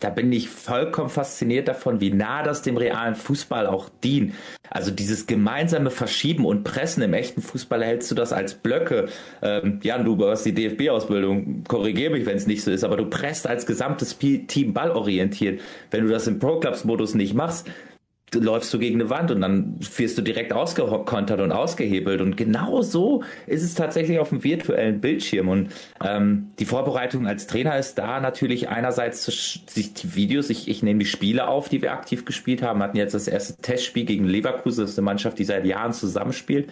da 0.00 0.10
bin 0.10 0.30
ich 0.32 0.50
vollkommen 0.50 1.08
fasziniert 1.08 1.68
davon, 1.68 2.00
wie 2.00 2.12
nah 2.12 2.42
das 2.42 2.62
dem 2.62 2.76
realen 2.76 3.14
Fußball 3.14 3.66
auch 3.66 3.88
dient. 4.04 4.34
Also 4.68 4.90
dieses 4.90 5.26
gemeinsame 5.26 5.90
Verschieben 5.90 6.44
und 6.44 6.64
Pressen 6.64 7.02
im 7.02 7.14
echten 7.14 7.40
Fußball 7.40 7.82
hältst 7.82 8.10
du 8.10 8.14
das 8.14 8.32
als 8.32 8.54
Blöcke. 8.54 9.08
Ähm, 9.40 9.80
Jan, 9.82 10.04
du 10.04 10.22
hast 10.26 10.44
die 10.44 10.52
DFB-Ausbildung, 10.52 11.64
korrigiere 11.66 12.12
mich, 12.12 12.26
wenn 12.26 12.36
es 12.36 12.46
nicht 12.46 12.62
so 12.62 12.70
ist, 12.70 12.84
aber 12.84 12.96
du 12.96 13.06
presst 13.06 13.46
als 13.46 13.64
gesamtes 13.64 14.18
Team 14.18 14.74
ballorientiert. 14.74 15.60
Wenn 15.90 16.04
du 16.04 16.10
das 16.10 16.26
im 16.26 16.38
Pro-Clubs-Modus 16.38 17.14
nicht 17.14 17.34
machst, 17.34 17.66
läufst 18.34 18.74
du 18.74 18.78
gegen 18.78 19.00
eine 19.00 19.08
Wand 19.08 19.30
und 19.30 19.40
dann 19.40 19.78
wirst 19.96 20.18
du 20.18 20.22
direkt 20.22 20.52
ausgekontert 20.52 21.40
und 21.40 21.52
ausgehebelt. 21.52 22.20
Und 22.20 22.36
genau 22.36 22.82
so 22.82 23.22
ist 23.46 23.62
es 23.62 23.74
tatsächlich 23.74 24.18
auf 24.18 24.30
dem 24.30 24.42
virtuellen 24.42 25.00
Bildschirm. 25.00 25.48
Und 25.48 25.72
ähm, 26.04 26.48
die 26.58 26.64
Vorbereitung 26.64 27.26
als 27.26 27.46
Trainer 27.46 27.78
ist 27.78 27.94
da 27.96 28.20
natürlich 28.20 28.68
einerseits 28.68 29.24
sich 29.24 29.94
die 29.94 30.14
Videos, 30.16 30.50
ich, 30.50 30.68
ich 30.68 30.82
nehme 30.82 30.98
die 30.98 31.06
Spiele 31.06 31.46
auf, 31.46 31.68
die 31.68 31.82
wir 31.82 31.92
aktiv 31.92 32.24
gespielt 32.24 32.62
haben. 32.62 32.82
Hatten 32.82 32.96
jetzt 32.96 33.14
das 33.14 33.28
erste 33.28 33.60
Testspiel 33.62 34.04
gegen 34.04 34.26
Leverkusen, 34.26 34.82
das 34.82 34.90
ist 34.90 34.98
eine 34.98 35.04
Mannschaft, 35.04 35.38
die 35.38 35.44
seit 35.44 35.64
Jahren 35.64 35.92
zusammenspielt, 35.92 36.68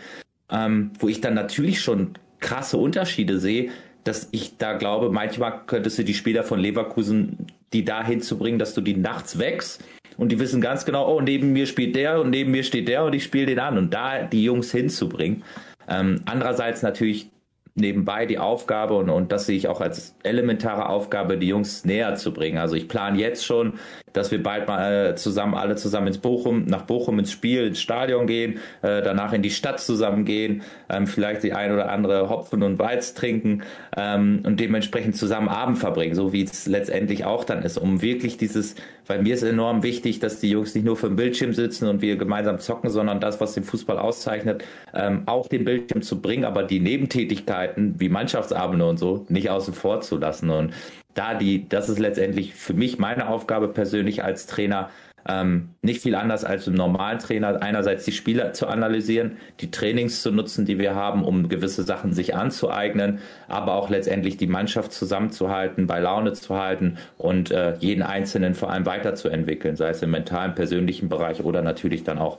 ähm, 0.51 0.91
wo 0.99 1.09
ich 1.09 1.21
dann 1.21 1.35
natürlich 1.35 1.81
schon 1.81 2.15
krasse 2.41 2.77
Unterschiede 2.77 3.39
sehe, 3.39 3.71
dass 4.03 4.29
ich 4.33 4.59
da 4.59 4.75
glaube, 4.75 5.11
manchmal 5.11 5.63
könntest 5.67 5.99
du 5.99 6.05
die 6.05 6.15
Spieler 6.15 6.43
von 6.43 6.59
Leverkusen, 6.59 7.47
die 7.73 7.85
dahin 7.85 8.21
zu 8.21 8.37
bringen, 8.37 8.59
dass 8.59 8.75
du 8.75 8.81
die 8.81 8.97
nachts 8.97 9.39
wächst 9.39 9.83
und 10.17 10.31
die 10.31 10.39
wissen 10.39 10.61
ganz 10.61 10.85
genau, 10.85 11.09
oh, 11.09 11.21
neben 11.21 11.53
mir 11.53 11.67
spielt 11.67 11.97
der 11.97 12.21
und 12.21 12.31
neben 12.31 12.51
mir 12.51 12.63
steht 12.63 12.89
der 12.89 13.05
und 13.05 13.15
ich 13.15 13.25
spiele 13.25 13.47
den 13.47 13.59
an 13.59 13.79
und 13.79 13.93
da 13.93 14.23
die 14.23 14.45
Jungs 14.45 14.71
hinzubringen. 14.71 15.43
Ähm, 15.89 16.23
andererseits 16.25 16.83
natürlich 16.83 17.31
nebenbei 17.75 18.27
die 18.27 18.39
Aufgabe 18.39 18.97
und, 18.97 19.11
und 19.11 19.33
das 19.33 19.47
sehe 19.47 19.57
ich 19.57 19.69
auch 19.69 19.81
als 19.81 20.15
elementare 20.23 20.89
Aufgabe, 20.89 21.37
die 21.37 21.49
Jungs 21.49 21.85
näher 21.85 22.15
zu 22.15 22.33
bringen. 22.33 22.59
Also 22.59 22.77
ich 22.77 22.89
plane 22.89 23.19
jetzt 23.19 23.45
schon, 23.45 23.75
dass 24.15 24.31
wir 24.31 24.43
bald 24.43 24.67
mal 24.67 25.11
äh, 25.11 25.15
zusammen, 25.17 25.55
alle 25.55 25.77
zusammen 25.77 26.07
ins 26.07 26.19
Bochum, 26.19 26.65
nach 26.65 26.83
Bochum 26.83 27.19
ins 27.19 27.33
Spiel, 27.33 27.67
ins 27.67 27.81
Stadion 27.81 28.27
gehen, 28.27 28.55
äh, 28.81 29.03
danach 29.03 29.35
in 29.35 29.43
die 29.43 29.51
Stadt 29.51 29.81
zusammen 29.81 30.25
gehen, 30.25 30.63
ähm, 30.89 31.07
vielleicht 31.07 31.43
die 31.43 31.53
ein 31.53 31.73
oder 31.73 31.91
andere 31.91 32.31
Hopfen 32.31 32.63
und 32.63 32.79
Weiz 32.79 33.15
trinken 33.15 33.63
ähm, 33.97 34.41
und 34.45 34.61
dementsprechend 34.61 35.17
zusammen 35.17 35.49
Abend 35.49 35.79
verbringen, 35.79 36.15
so 36.15 36.33
wie 36.33 36.45
es 36.45 36.67
letztendlich 36.67 37.25
auch 37.25 37.45
dann 37.45 37.63
ist, 37.63 37.77
um 37.77 38.01
wirklich 38.01 38.39
dieses, 38.39 38.77
weil 39.07 39.21
mir 39.21 39.35
ist 39.35 39.43
enorm 39.43 39.83
wichtig, 39.83 40.21
dass 40.21 40.39
die 40.39 40.49
Jungs 40.49 40.75
nicht 40.75 40.85
nur 40.85 40.97
vor 40.97 41.09
dem 41.09 41.17
Bildschirm 41.17 41.53
sitzen 41.53 41.89
und 41.89 42.01
wir 42.01 42.17
gemeinsam 42.17 42.61
zocken, 42.61 42.91
sondern 42.91 43.19
das, 43.21 43.41
was 43.41 43.55
den 43.55 43.65
Fußball 43.65 43.99
auszeichnet, 43.99 44.65
ähm, 44.95 45.25
auch 45.27 45.49
den 45.49 45.65
Bildschirm 45.65 46.03
zu 46.03 46.21
bringen, 46.21 46.45
aber 46.45 46.63
die 46.63 46.79
Nebentätigkeiten 46.79 47.97
wie 47.99 48.09
Mannschaftsabende 48.09 48.87
und 48.87 48.99
so 48.99 49.27
nicht 49.29 49.51
außen 49.51 49.75
vor 49.75 50.01
zu 50.03 50.19
lassen. 50.19 50.51
Und 50.51 50.73
da 51.15 51.35
die, 51.35 51.69
das 51.69 51.89
ist 51.89 51.99
letztendlich 51.99 52.55
für 52.55 52.75
mich 52.75 52.99
meine 52.99 53.29
Aufgabe 53.29 53.69
persönlich 53.69 54.25
als 54.25 54.47
Trainer, 54.47 54.91
ähm, 55.27 55.71
nicht 55.83 56.03
viel 56.03 56.15
anders 56.15 56.45
als 56.45 56.67
im 56.67 56.75
normalen 56.75 57.19
Trainer. 57.19 57.63
Einerseits 57.63 58.05
die 58.05 58.13
Spieler 58.13 58.53
zu 58.53 58.67
analysieren, 58.67 59.39
die 59.61 59.71
Trainings 59.71 60.23
zu 60.23 60.31
nutzen, 60.31 60.67
die 60.67 60.79
wir 60.79 60.95
haben, 60.95 61.25
um 61.25 61.49
gewisse 61.49 61.83
Sachen 61.83 62.13
sich 62.13 62.35
anzueignen, 62.35 63.21
aber 63.49 63.75
auch 63.75 63.89
letztendlich 63.89 64.37
die 64.37 64.47
Mannschaft 64.47 64.93
zusammenzuhalten, 64.93 65.87
bei 65.87 66.01
Laune 66.01 66.35
zu 66.35 66.55
halten 66.55 66.99
und 67.17 67.51
äh, 67.51 67.77
jeden 67.79 68.03
Einzelnen 68.03 68.55
vor 68.55 68.71
allem 68.71 68.85
weiterzuentwickeln, 68.85 69.77
sei 69.77 69.91
es 69.91 70.03
im 70.03 70.11
mentalen, 70.11 70.55
persönlichen 70.55 71.09
Bereich 71.09 71.43
oder 71.43 71.63
natürlich 71.63 72.05
dann 72.05 72.19
auch 72.19 72.39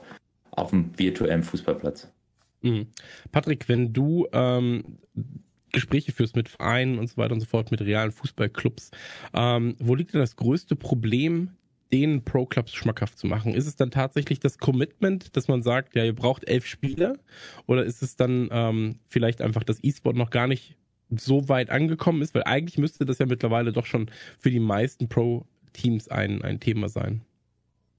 auf 0.52 0.70
dem 0.70 0.96
virtuellen 0.96 1.42
Fußballplatz. 1.42 2.12
Mhm. 2.62 2.86
Patrick, 3.32 3.68
wenn 3.68 3.92
du 3.92 4.26
ähm, 4.32 4.98
Gespräche 5.76 6.10
führst 6.10 6.36
mit 6.36 6.48
Vereinen 6.48 6.98
und 6.98 7.06
so 7.06 7.18
weiter 7.18 7.34
und 7.34 7.40
so 7.40 7.46
fort, 7.46 7.70
mit 7.70 7.82
realen 7.82 8.10
Fußballclubs. 8.10 8.90
Ähm, 9.34 9.76
wo 9.78 9.94
liegt 9.94 10.14
denn 10.14 10.20
das 10.20 10.36
größte 10.36 10.74
Problem, 10.74 11.50
den 11.92 12.24
Pro-Clubs 12.24 12.74
schmackhaft 12.74 13.18
zu 13.18 13.26
machen? 13.26 13.54
Ist 13.54 13.66
es 13.66 13.76
dann 13.76 13.90
tatsächlich 13.90 14.40
das 14.40 14.58
Commitment, 14.58 15.36
dass 15.36 15.48
man 15.48 15.62
sagt, 15.62 15.94
ja, 15.94 16.02
ihr 16.04 16.14
braucht 16.14 16.48
elf 16.48 16.66
Spieler? 16.66 17.18
Oder 17.66 17.84
ist 17.84 18.02
es 18.02 18.16
dann 18.16 18.48
ähm, 18.50 18.98
vielleicht 19.04 19.42
einfach, 19.42 19.64
dass 19.64 19.78
E-Sport 19.82 20.16
noch 20.16 20.30
gar 20.30 20.46
nicht 20.46 20.76
so 21.10 21.48
weit 21.50 21.68
angekommen 21.68 22.22
ist? 22.22 22.34
Weil 22.34 22.44
eigentlich 22.44 22.78
müsste 22.78 23.04
das 23.04 23.18
ja 23.18 23.26
mittlerweile 23.26 23.72
doch 23.72 23.86
schon 23.86 24.10
für 24.38 24.50
die 24.50 24.60
meisten 24.60 25.08
Pro-Teams 25.08 26.08
ein, 26.08 26.42
ein 26.42 26.58
Thema 26.58 26.88
sein. 26.88 27.20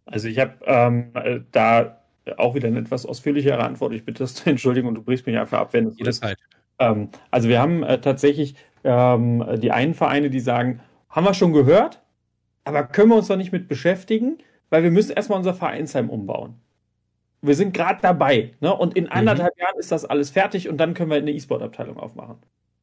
Also 0.05 0.27
ich 0.27 0.39
habe 0.39 0.55
ähm, 0.65 1.11
da 1.51 2.01
auch 2.37 2.55
wieder 2.55 2.67
eine 2.67 2.79
etwas 2.79 3.05
ausführlichere 3.05 3.63
Antwort. 3.63 3.93
Ich 3.93 4.03
bitte 4.03 4.23
das 4.23 4.33
zu 4.33 4.49
entschuldigen 4.49 4.87
und 4.87 4.95
du 4.95 5.03
brichst 5.03 5.27
mich 5.27 5.37
einfach 5.37 5.59
ab, 5.59 5.73
wenn 5.73 5.85
es 5.85 5.97
Jederzeit. 5.97 6.39
Ist. 6.39 6.56
Ähm, 6.79 7.09
also 7.31 7.49
wir 7.49 7.59
haben 7.59 7.83
äh, 7.83 7.99
tatsächlich 7.99 8.55
ähm, 8.83 9.45
die 9.57 9.71
einen 9.71 9.93
Vereine, 9.93 10.29
die 10.29 10.39
sagen, 10.39 10.81
haben 11.09 11.25
wir 11.25 11.33
schon 11.33 11.53
gehört, 11.53 12.01
aber 12.63 12.83
können 12.83 13.09
wir 13.09 13.15
uns 13.15 13.27
doch 13.27 13.37
nicht 13.37 13.51
mit 13.51 13.67
beschäftigen, 13.67 14.37
weil 14.69 14.83
wir 14.83 14.91
müssen 14.91 15.13
erstmal 15.13 15.37
unser 15.37 15.53
Vereinsheim 15.53 16.09
umbauen. 16.09 16.55
Wir 17.41 17.55
sind 17.55 17.73
gerade 17.73 17.99
dabei, 18.01 18.53
ne? 18.61 18.75
Und 18.75 18.95
in 18.95 19.05
mhm. 19.05 19.11
anderthalb 19.11 19.55
mhm. 19.55 19.61
Jahren 19.61 19.79
ist 19.79 19.91
das 19.91 20.05
alles 20.05 20.31
fertig 20.31 20.69
und 20.69 20.77
dann 20.77 20.93
können 20.93 21.11
wir 21.11 21.17
eine 21.17 21.31
E-Sport-Abteilung 21.31 21.97
aufmachen. 21.97 22.37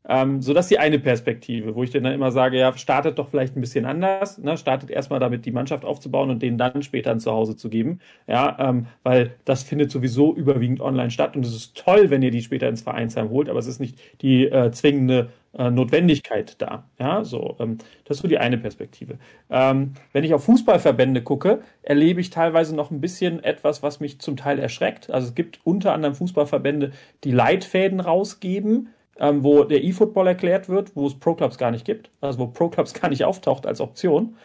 Ähm, 0.06 0.42
so 0.42 0.52
dass 0.52 0.68
die 0.68 0.78
eine 0.78 0.98
Perspektive, 0.98 1.74
wo 1.74 1.82
ich 1.82 1.90
dann 1.90 2.04
immer 2.04 2.30
sage, 2.30 2.58
ja, 2.58 2.76
startet 2.76 3.18
doch 3.18 3.28
vielleicht 3.28 3.56
ein 3.56 3.62
bisschen 3.62 3.86
anders, 3.86 4.36
ne? 4.36 4.58
startet 4.58 4.90
erstmal 4.90 5.18
damit 5.18 5.46
die 5.46 5.50
Mannschaft 5.50 5.84
aufzubauen 5.84 6.28
und 6.28 6.42
denen 6.42 6.58
dann 6.58 6.82
später 6.82 7.10
ein 7.10 7.20
Zuhause 7.20 7.56
zu 7.56 7.70
geben, 7.70 8.00
ja, 8.26 8.54
ähm, 8.60 8.86
weil 9.02 9.34
das 9.46 9.62
findet 9.62 9.90
sowieso 9.90 10.34
überwiegend 10.34 10.82
online 10.82 11.10
statt 11.10 11.36
und 11.36 11.46
es 11.46 11.54
ist 11.54 11.76
toll, 11.76 12.10
wenn 12.10 12.20
ihr 12.20 12.30
die 12.30 12.42
später 12.42 12.68
ins 12.68 12.82
Vereinsheim 12.82 13.30
holt, 13.30 13.48
aber 13.48 13.58
es 13.58 13.66
ist 13.66 13.80
nicht 13.80 13.98
die 14.20 14.44
äh, 14.44 14.70
zwingende 14.72 15.30
äh, 15.56 15.70
Notwendigkeit 15.70 16.60
da, 16.60 16.84
ja, 16.98 17.24
so, 17.24 17.56
ähm, 17.58 17.78
das 18.04 18.18
ist 18.18 18.22
so 18.22 18.28
die 18.28 18.38
eine 18.38 18.58
Perspektive. 18.58 19.18
Ähm, 19.48 19.94
wenn 20.12 20.24
ich 20.24 20.34
auf 20.34 20.44
Fußballverbände 20.44 21.22
gucke, 21.22 21.62
erlebe 21.82 22.20
ich 22.20 22.28
teilweise 22.28 22.76
noch 22.76 22.90
ein 22.90 23.00
bisschen 23.00 23.42
etwas, 23.42 23.82
was 23.82 24.00
mich 24.00 24.20
zum 24.20 24.36
Teil 24.36 24.58
erschreckt. 24.58 25.10
Also 25.10 25.28
es 25.28 25.34
gibt 25.34 25.60
unter 25.64 25.94
anderem 25.94 26.14
Fußballverbände, 26.14 26.92
die 27.24 27.30
Leitfäden 27.30 28.00
rausgeben, 28.00 28.88
ähm, 29.18 29.44
wo 29.44 29.64
der 29.64 29.82
E-Football 29.82 30.28
erklärt 30.28 30.68
wird, 30.68 30.94
wo 30.96 31.06
es 31.06 31.18
Pro-Clubs 31.18 31.58
gar 31.58 31.70
nicht 31.70 31.84
gibt, 31.84 32.10
also 32.20 32.38
wo 32.38 32.46
Pro-Clubs 32.48 32.94
gar 33.00 33.08
nicht 33.08 33.24
auftaucht 33.24 33.66
als 33.66 33.80
Option. 33.80 34.36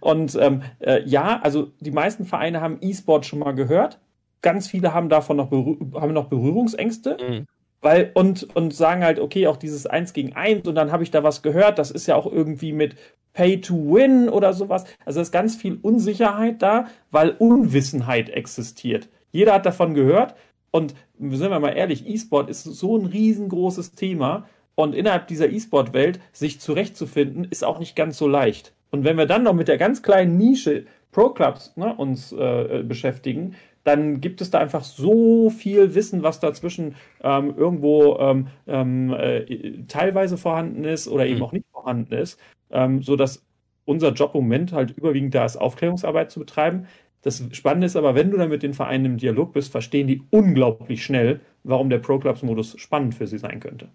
Und 0.00 0.36
ähm, 0.40 0.62
äh, 0.78 1.02
ja, 1.04 1.40
also 1.42 1.70
die 1.80 1.90
meisten 1.90 2.24
Vereine 2.24 2.60
haben 2.60 2.78
E-Sport 2.80 3.26
schon 3.26 3.40
mal 3.40 3.52
gehört. 3.52 3.98
Ganz 4.42 4.68
viele 4.68 4.94
haben 4.94 5.10
davon 5.10 5.36
noch, 5.36 5.50
haben 5.50 6.14
noch 6.14 6.28
Berührungsängste. 6.28 7.18
Mhm. 7.20 7.46
Weil, 7.82 8.10
und, 8.12 8.54
und 8.54 8.74
sagen 8.74 9.02
halt, 9.02 9.18
okay, 9.18 9.46
auch 9.46 9.56
dieses 9.56 9.86
Eins 9.86 10.12
gegen 10.12 10.34
Eins 10.34 10.68
und 10.68 10.74
dann 10.74 10.92
habe 10.92 11.02
ich 11.02 11.10
da 11.10 11.22
was 11.22 11.40
gehört, 11.40 11.78
das 11.78 11.90
ist 11.90 12.06
ja 12.06 12.14
auch 12.14 12.30
irgendwie 12.30 12.72
mit 12.72 12.94
Pay 13.32 13.62
to 13.62 13.74
Win 13.74 14.28
oder 14.28 14.52
sowas. 14.52 14.84
Also 15.06 15.20
ist 15.22 15.32
ganz 15.32 15.56
viel 15.56 15.78
Unsicherheit 15.80 16.60
da, 16.60 16.88
weil 17.10 17.30
Unwissenheit 17.30 18.28
existiert. 18.28 19.08
Jeder 19.32 19.54
hat 19.54 19.64
davon 19.64 19.94
gehört, 19.94 20.34
und 20.70 20.94
sind 21.20 21.50
wir 21.50 21.60
mal 21.60 21.76
ehrlich, 21.76 22.06
E-Sport 22.06 22.50
ist 22.50 22.64
so 22.64 22.96
ein 22.96 23.06
riesengroßes 23.06 23.92
Thema 23.92 24.46
und 24.74 24.94
innerhalb 24.94 25.28
dieser 25.28 25.50
E-Sport-Welt 25.50 26.20
sich 26.32 26.60
zurechtzufinden, 26.60 27.44
ist 27.44 27.64
auch 27.64 27.78
nicht 27.78 27.96
ganz 27.96 28.16
so 28.16 28.26
leicht. 28.26 28.72
Und 28.90 29.04
wenn 29.04 29.16
wir 29.16 29.26
dann 29.26 29.42
noch 29.42 29.52
mit 29.52 29.68
der 29.68 29.78
ganz 29.78 30.02
kleinen 30.02 30.36
Nische 30.36 30.86
Pro-Clubs 31.12 31.76
ne, 31.76 31.94
uns 31.94 32.32
äh, 32.32 32.82
beschäftigen, 32.84 33.54
dann 33.84 34.20
gibt 34.20 34.40
es 34.40 34.50
da 34.50 34.58
einfach 34.58 34.84
so 34.84 35.50
viel 35.50 35.94
Wissen, 35.94 36.22
was 36.22 36.40
dazwischen 36.40 36.96
ähm, 37.22 37.54
irgendwo 37.56 38.18
ähm, 38.18 38.48
ähm 38.66 39.12
äh, 39.12 39.84
teilweise 39.88 40.36
vorhanden 40.36 40.84
ist 40.84 41.08
oder 41.08 41.26
eben 41.26 41.38
mhm. 41.38 41.42
auch 41.42 41.52
nicht 41.52 41.66
vorhanden 41.72 42.12
ist, 42.12 42.38
ähm, 42.70 43.02
so 43.02 43.16
dass 43.16 43.44
unser 43.86 44.12
Job 44.12 44.34
im 44.34 44.42
Moment 44.42 44.72
halt 44.72 44.90
überwiegend 44.96 45.34
da 45.34 45.44
ist, 45.44 45.56
Aufklärungsarbeit 45.56 46.30
zu 46.30 46.40
betreiben. 46.40 46.86
Das 47.22 47.42
Spannende 47.52 47.86
ist 47.86 47.96
aber, 47.96 48.14
wenn 48.14 48.30
du 48.30 48.38
dann 48.38 48.48
mit 48.48 48.62
den 48.62 48.74
Vereinen 48.74 49.04
im 49.04 49.16
Dialog 49.18 49.52
bist, 49.52 49.70
verstehen 49.72 50.06
die 50.06 50.22
unglaublich 50.30 51.04
schnell, 51.04 51.40
warum 51.64 51.90
der 51.90 51.98
Pro 51.98 52.18
Clubs 52.18 52.42
Modus 52.42 52.74
spannend 52.78 53.14
für 53.14 53.26
sie 53.26 53.38
sein 53.38 53.60
könnte. 53.60 53.88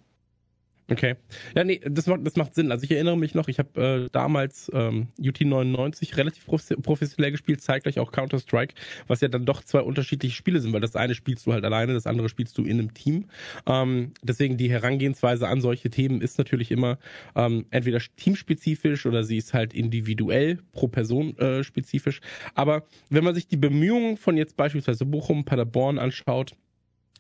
Okay. 0.87 1.15
Ja, 1.55 1.63
nee, 1.63 1.81
das 1.83 2.05
macht, 2.05 2.25
das 2.25 2.35
macht 2.35 2.53
Sinn. 2.53 2.71
Also 2.71 2.83
ich 2.83 2.91
erinnere 2.91 3.17
mich 3.17 3.33
noch, 3.33 3.47
ich 3.47 3.57
habe 3.57 4.05
äh, 4.05 4.09
damals 4.11 4.69
ähm, 4.71 5.07
UT99 5.19 6.15
relativ 6.15 6.45
professionell 6.45 7.31
gespielt, 7.31 7.61
zeitgleich 7.61 7.97
auch 7.97 8.11
Counter-Strike, 8.11 8.75
was 9.07 9.21
ja 9.21 9.27
dann 9.27 9.45
doch 9.45 9.63
zwei 9.63 9.79
unterschiedliche 9.79 10.35
Spiele 10.35 10.59
sind, 10.59 10.73
weil 10.73 10.81
das 10.81 10.95
eine 10.95 11.15
spielst 11.15 11.47
du 11.47 11.53
halt 11.53 11.65
alleine, 11.65 11.93
das 11.93 12.05
andere 12.05 12.29
spielst 12.29 12.55
du 12.59 12.63
in 12.63 12.79
einem 12.79 12.93
Team. 12.93 13.25
Ähm, 13.65 14.13
deswegen 14.21 14.57
die 14.57 14.69
Herangehensweise 14.69 15.47
an 15.47 15.59
solche 15.59 15.89
Themen 15.89 16.21
ist 16.21 16.37
natürlich 16.37 16.69
immer 16.69 16.99
ähm, 17.35 17.65
entweder 17.71 17.99
teamspezifisch 18.15 19.07
oder 19.07 19.23
sie 19.23 19.37
ist 19.37 19.55
halt 19.55 19.73
individuell 19.73 20.59
pro 20.71 20.87
Person 20.87 21.35
äh, 21.39 21.63
spezifisch. 21.63 22.21
Aber 22.53 22.83
wenn 23.09 23.23
man 23.23 23.33
sich 23.33 23.47
die 23.47 23.57
Bemühungen 23.57 24.17
von 24.17 24.37
jetzt 24.37 24.55
beispielsweise 24.55 25.05
Bochum, 25.05 25.45
Paderborn 25.45 25.97
anschaut, 25.97 26.55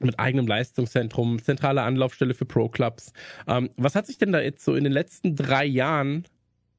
mit 0.01 0.19
eigenem 0.19 0.47
Leistungszentrum, 0.47 1.41
zentrale 1.41 1.81
Anlaufstelle 1.81 2.33
für 2.33 2.45
Pro-Clubs. 2.45 3.13
Ähm, 3.47 3.69
was 3.77 3.95
hat 3.95 4.07
sich 4.07 4.17
denn 4.17 4.31
da 4.31 4.41
jetzt 4.41 4.63
so 4.63 4.75
in 4.75 4.83
den 4.83 4.93
letzten 4.93 5.35
drei 5.35 5.65
Jahren 5.65 6.25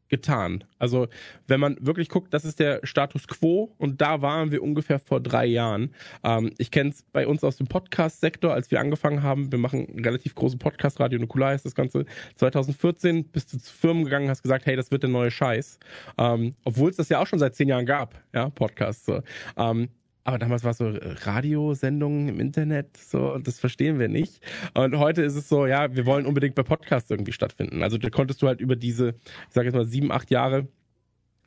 getan? 0.09 0.65
Also, 0.79 1.09
wenn 1.47 1.61
man 1.61 1.77
wirklich 1.81 2.09
guckt, 2.09 2.33
das 2.35 2.45
ist 2.45 2.61
der 2.61 2.81
Status 2.85 3.27
quo 3.27 3.75
und 3.79 4.01
da 4.01 4.23
waren 4.23 4.53
wir 4.53 4.63
ungefähr 4.63 4.99
vor 4.99 5.21
drei 5.21 5.47
Jahren. 5.47 5.95
Ähm, 6.23 6.53
ich 6.59 6.71
kenne 6.71 6.91
es 6.91 7.03
bei 7.13 7.27
uns 7.27 7.43
aus 7.43 7.57
dem 7.57 7.67
Podcast-Sektor, 7.67 8.53
als 8.53 8.71
wir 8.71 8.81
angefangen 8.81 9.23
haben. 9.23 9.51
Wir 9.51 9.59
machen 9.59 9.89
einen 9.89 10.05
relativ 10.05 10.35
großen 10.35 10.59
Podcast, 10.59 11.01
Radio 11.01 11.19
Nukular 11.19 11.55
ist 11.55 11.65
das 11.65 11.75
Ganze. 11.75 12.05
2014 12.37 13.25
bist 13.25 13.53
du 13.53 13.59
zu 13.59 13.73
Firmen 13.73 14.05
gegangen, 14.05 14.29
hast 14.29 14.43
gesagt, 14.43 14.67
hey, 14.67 14.77
das 14.77 14.91
wird 14.91 15.03
der 15.03 15.11
neue 15.11 15.31
Scheiß. 15.31 15.79
Ähm, 16.19 16.55
Obwohl 16.65 16.91
es 16.91 16.97
das 16.97 17.09
ja 17.09 17.21
auch 17.21 17.27
schon 17.27 17.39
seit 17.39 17.55
zehn 17.55 17.69
Jahren 17.69 17.87
gab, 17.87 18.23
ja, 18.35 18.51
Podcasts. 18.51 19.11
Ähm, 19.57 19.89
aber 20.27 20.39
damals 20.39 20.65
war 20.65 20.73
es 20.73 20.79
so 20.79 20.89
äh, 20.89 21.15
Radiosendungen 21.23 22.29
im 22.29 22.41
Internet, 22.41 22.97
so, 22.97 23.39
das 23.39 23.61
verstehen 23.61 23.99
wir 24.01 24.09
nicht. 24.09 24.41
Und 24.75 24.99
heute 24.99 25.23
ist 25.23 25.37
es 25.37 25.49
so, 25.49 25.67
ja, 25.67 25.95
wir 25.95 26.05
wollen 26.05 26.27
unbedingt 26.27 26.57
bei 26.57 26.65
Podcasts 26.65 27.11
irgendwie 27.11 27.33
stattfinden. 27.33 27.83
Also 27.85 27.97
da 27.97 28.11
konntest 28.11 28.43
du 28.43 28.49
halt 28.49 28.61
über 28.61 28.75
diese, 28.75 29.11
ich 29.49 29.55
sage 29.55 29.69
jetzt 29.69 29.77
mal, 29.77 29.87
sieben, 29.87 30.11
acht 30.11 30.31
Jahre 30.31 30.67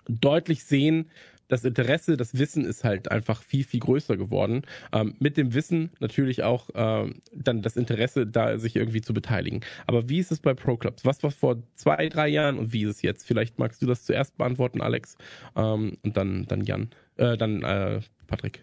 deutlich 0.08 0.64
sehen, 0.64 1.12
das 1.50 1.66
Interesse, 1.66 2.16
das 2.16 2.38
Wissen 2.38 2.64
ist 2.64 2.84
halt 2.84 3.12
einfach 3.12 3.42
viel, 3.42 3.64
viel 3.66 3.82
größer 3.82 4.16
geworden. 4.16 4.62
Ähm, 4.94 5.16
mit 5.20 5.36
dem 5.36 5.54
Wissen 5.54 5.90
natürlich 6.00 6.44
auch 6.44 6.70
ähm, 6.76 7.22
dann 7.34 7.62
das 7.62 7.76
Interesse, 7.76 8.26
da 8.28 8.58
sich 8.60 8.76
irgendwie 8.76 9.02
zu 9.02 9.14
beteiligen. 9.14 9.62
Aber 9.88 10.08
wie 10.08 10.20
ist 10.20 10.32
es 10.32 10.40
bei 10.40 10.54
Pro 10.54 10.78
Clubs? 10.78 11.04
Was 11.06 11.22
war 11.24 11.32
vor 11.32 11.58
zwei, 11.76 12.08
drei 12.08 12.30
Jahren 12.30 12.58
und 12.58 12.72
wie 12.72 12.84
ist 12.84 12.98
es 12.98 13.02
jetzt? 13.02 13.28
Vielleicht 13.28 13.60
magst 13.60 13.82
du 13.82 13.88
das 13.88 14.06
zuerst 14.06 14.38
beantworten, 14.38 14.80
Alex, 14.80 15.18
ähm, 15.56 15.98
und 16.04 16.16
dann, 16.16 16.46
dann 16.46 16.64
Jan, 16.64 16.92
äh, 17.18 17.36
dann 17.36 17.64
äh, 17.64 18.00
Patrick. 18.28 18.62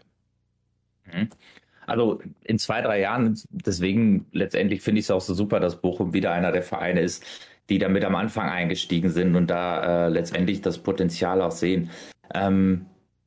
Mhm. 1.12 1.28
Also 1.86 2.20
in 2.44 2.58
zwei, 2.58 2.82
drei 2.82 3.00
Jahren, 3.00 3.38
deswegen 3.50 4.26
letztendlich 4.32 4.82
finde 4.82 4.98
ich 4.98 5.06
es 5.06 5.10
auch 5.10 5.20
so 5.20 5.34
super, 5.34 5.60
dass 5.60 5.80
Bochum 5.80 6.12
wieder 6.12 6.32
einer 6.32 6.50
der 6.50 6.62
Vereine 6.62 7.00
ist, 7.00 7.24
die 7.68 7.78
damit 7.78 8.04
am 8.04 8.16
Anfang 8.16 8.48
eingestiegen 8.48 9.10
sind 9.10 9.36
und 9.36 9.48
da 9.48 10.06
äh, 10.06 10.08
letztendlich 10.08 10.62
das 10.62 10.78
Potenzial 10.78 11.40
auch 11.42 11.52
sehen. 11.52 11.90
Ähm, 12.34 12.86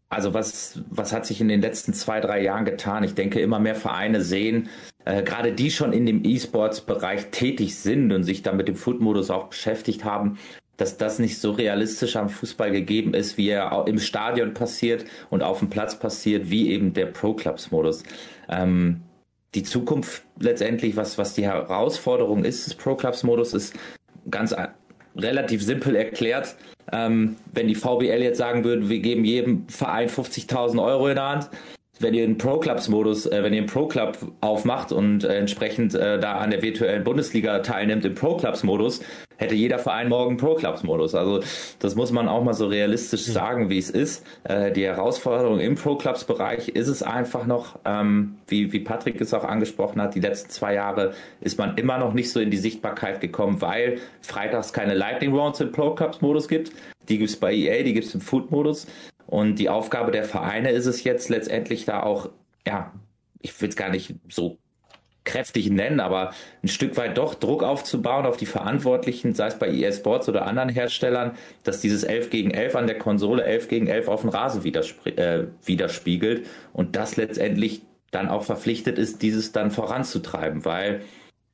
also 0.10 0.34
was, 0.34 0.82
was 0.90 1.14
hat 1.14 1.26
sich 1.26 1.40
in 1.40 1.48
den 1.48 1.62
letzten 1.62 1.94
zwei, 1.94 2.20
drei 2.20 2.42
Jahren 2.42 2.66
getan? 2.66 3.04
Ich 3.04 3.14
denke, 3.14 3.40
immer 3.40 3.60
mehr 3.60 3.76
Vereine 3.76 4.22
sehen, 4.22 4.70
äh, 5.06 5.24
gerade 5.24 5.54
die 5.54 5.72
schon 5.72 5.94
in 5.94 6.06
dem 6.06 6.26
E-Sports-Bereich 6.26 7.28
tätig 7.32 7.76
sind 7.76 8.12
und 8.12 8.24
sich 8.24 8.42
da 8.42 8.52
mit 8.52 8.68
dem 8.68 8.76
Foot-Modus 8.76 9.30
auch 9.30 9.48
beschäftigt 9.50 10.04
haben, 10.04 10.38
dass 10.80 10.98
das 10.98 11.20
nicht 11.20 11.40
so 11.40 11.52
realistisch 11.52 12.16
am 12.16 12.30
Fußball 12.30 12.72
gegeben 12.72 13.14
ist, 13.14 13.38
wie 13.38 13.50
er 13.50 13.86
im 13.86 14.00
Stadion 14.00 14.54
passiert 14.54 15.06
und 15.30 15.44
auf 15.44 15.60
dem 15.60 15.70
Platz 15.70 16.00
passiert, 16.00 16.50
wie 16.50 16.72
eben 16.72 16.94
der 16.94 17.08
Pro-Clubs-Modus. 17.08 18.04
Ähm, 18.48 19.02
die 19.56 19.64
Zukunft 19.64 20.24
letztendlich, 20.40 20.96
was, 20.96 21.18
was 21.18 21.34
die 21.34 21.44
Herausforderung 21.44 22.46
ist 22.46 22.66
des 22.66 22.76
Pro-Clubs-Modus, 22.76 23.54
ist 23.54 23.76
ganz 24.32 24.56
relativ 25.18 25.64
simpel 25.64 25.96
erklärt. 25.96 26.56
Ähm, 26.92 27.36
wenn 27.52 27.68
die 27.68 27.76
VBL 27.76 28.22
jetzt 28.22 28.38
sagen 28.38 28.64
würde, 28.64 28.90
wir 28.90 29.00
geben 29.00 29.26
jedem 29.26 29.68
Verein 29.68 30.08
50.000 30.08 30.82
Euro 30.82 31.10
in 31.10 31.16
der 31.16 31.30
Hand, 31.30 31.50
wenn 32.00 32.14
ihr 32.14 32.24
einen 32.24 32.38
Pro-Clubs-Modus, 32.38 33.26
äh, 33.28 33.44
wenn 33.44 33.54
ihr 33.54 33.60
einen 33.60 33.68
Pro-Club 33.68 34.18
aufmacht 34.42 34.92
und 34.92 35.24
äh, 35.24 35.38
entsprechend 35.38 35.94
äh, 35.94 36.20
da 36.20 36.38
an 36.38 36.52
der 36.52 36.62
virtuellen 36.62 37.04
Bundesliga 37.04 37.60
teilnimmt 37.60 38.06
im 38.06 38.16
Pro-Clubs-Modus, 38.16 39.02
hätte 39.38 39.56
jeder 39.56 39.80
Verein 39.80 40.10
morgen 40.10 40.38
Pro-Clubs-Modus. 40.38 41.16
Also 41.16 41.42
das 41.80 41.96
muss 41.96 42.12
man 42.12 42.28
auch 42.28 42.44
mal 42.44 42.54
so 42.54 42.68
realistisch 42.68 43.28
mhm. 43.28 43.32
sagen, 43.32 43.70
wie 43.70 43.78
es 43.78 43.90
ist. 43.90 44.26
Äh, 44.44 44.72
die 44.72 44.86
Herausforderung 44.86 45.60
im 45.60 45.76
Pro-Clubs-Bereich 45.76 46.70
ist 46.70 46.88
es 46.88 47.04
einfach 47.04 47.46
noch, 47.46 47.80
ähm, 47.86 48.36
wie, 48.48 48.72
wie 48.72 48.80
Patrick 48.80 49.20
es 49.22 49.34
auch 49.34 49.44
angesprochen 49.44 50.02
hat, 50.02 50.16
die 50.16 50.20
letzten 50.20 50.50
zwei 50.50 50.74
Jahre 50.74 51.14
ist 51.42 51.58
man 51.58 51.78
immer 51.78 51.98
noch 51.98 52.14
nicht 52.14 52.32
so 52.32 52.40
in 52.40 52.52
die 52.52 52.58
Sichtbarkeit 52.58 53.22
gekommen, 53.22 53.62
weil 53.62 54.00
freitags 54.22 54.74
keine 54.74 54.94
Lightning 54.94 55.34
Rounds 55.34 55.60
im 55.60 55.72
Pro-Clubs-Modus 55.72 56.48
gibt. 56.48 56.72
Die 57.08 57.18
gibt 57.18 57.30
es 57.30 57.38
bei 57.38 57.54
EA, 57.54 57.84
die 57.84 57.94
gibt 57.94 58.08
es 58.08 58.14
im 58.14 58.22
Food-Modus. 58.22 58.86
Und 59.30 59.60
die 59.60 59.70
Aufgabe 59.70 60.12
der 60.12 60.24
Vereine 60.24 60.72
ist 60.72 60.88
es 60.88 61.04
jetzt 61.04 61.30
letztendlich 61.30 61.86
da 61.86 62.02
auch, 62.02 62.32
ja, 62.66 62.92
ich 63.42 63.62
will 63.62 63.70
es 63.70 63.76
gar 63.76 63.90
nicht 63.90 64.16
so 64.28 64.58
kräftig 65.24 65.70
nennen, 65.70 66.00
aber 66.00 66.32
ein 66.64 66.68
Stück 66.68 66.98
weit 66.98 67.16
doch 67.20 67.36
Druck 67.36 67.62
aufzubauen 67.62 68.26
auf 68.26 68.38
die 68.38 68.48
Verantwortlichen, 68.48 69.36
sei 69.36 69.46
es 69.46 69.60
bei 69.60 69.70
EA 69.70 69.92
Sports 69.92 70.28
oder 70.30 70.48
anderen 70.48 70.70
Herstellern, 70.70 71.38
dass 71.64 71.80
dieses 71.80 72.04
11 72.04 72.32
gegen 72.32 72.50
11 72.50 72.76
an 72.76 72.88
der 72.88 72.98
Konsole 72.98 73.44
11 73.44 73.68
gegen 73.68 73.86
11 73.86 74.08
auf 74.08 74.22
dem 74.22 74.32
Rasen 74.32 74.66
äh, 74.66 75.44
widerspiegelt 75.64 76.48
und 76.74 76.96
das 76.96 77.16
letztendlich 77.16 77.84
dann 78.10 78.30
auch 78.30 78.46
verpflichtet 78.46 78.98
ist, 78.98 79.22
dieses 79.22 79.52
dann 79.52 79.70
voranzutreiben, 79.70 80.66
weil, 80.66 81.02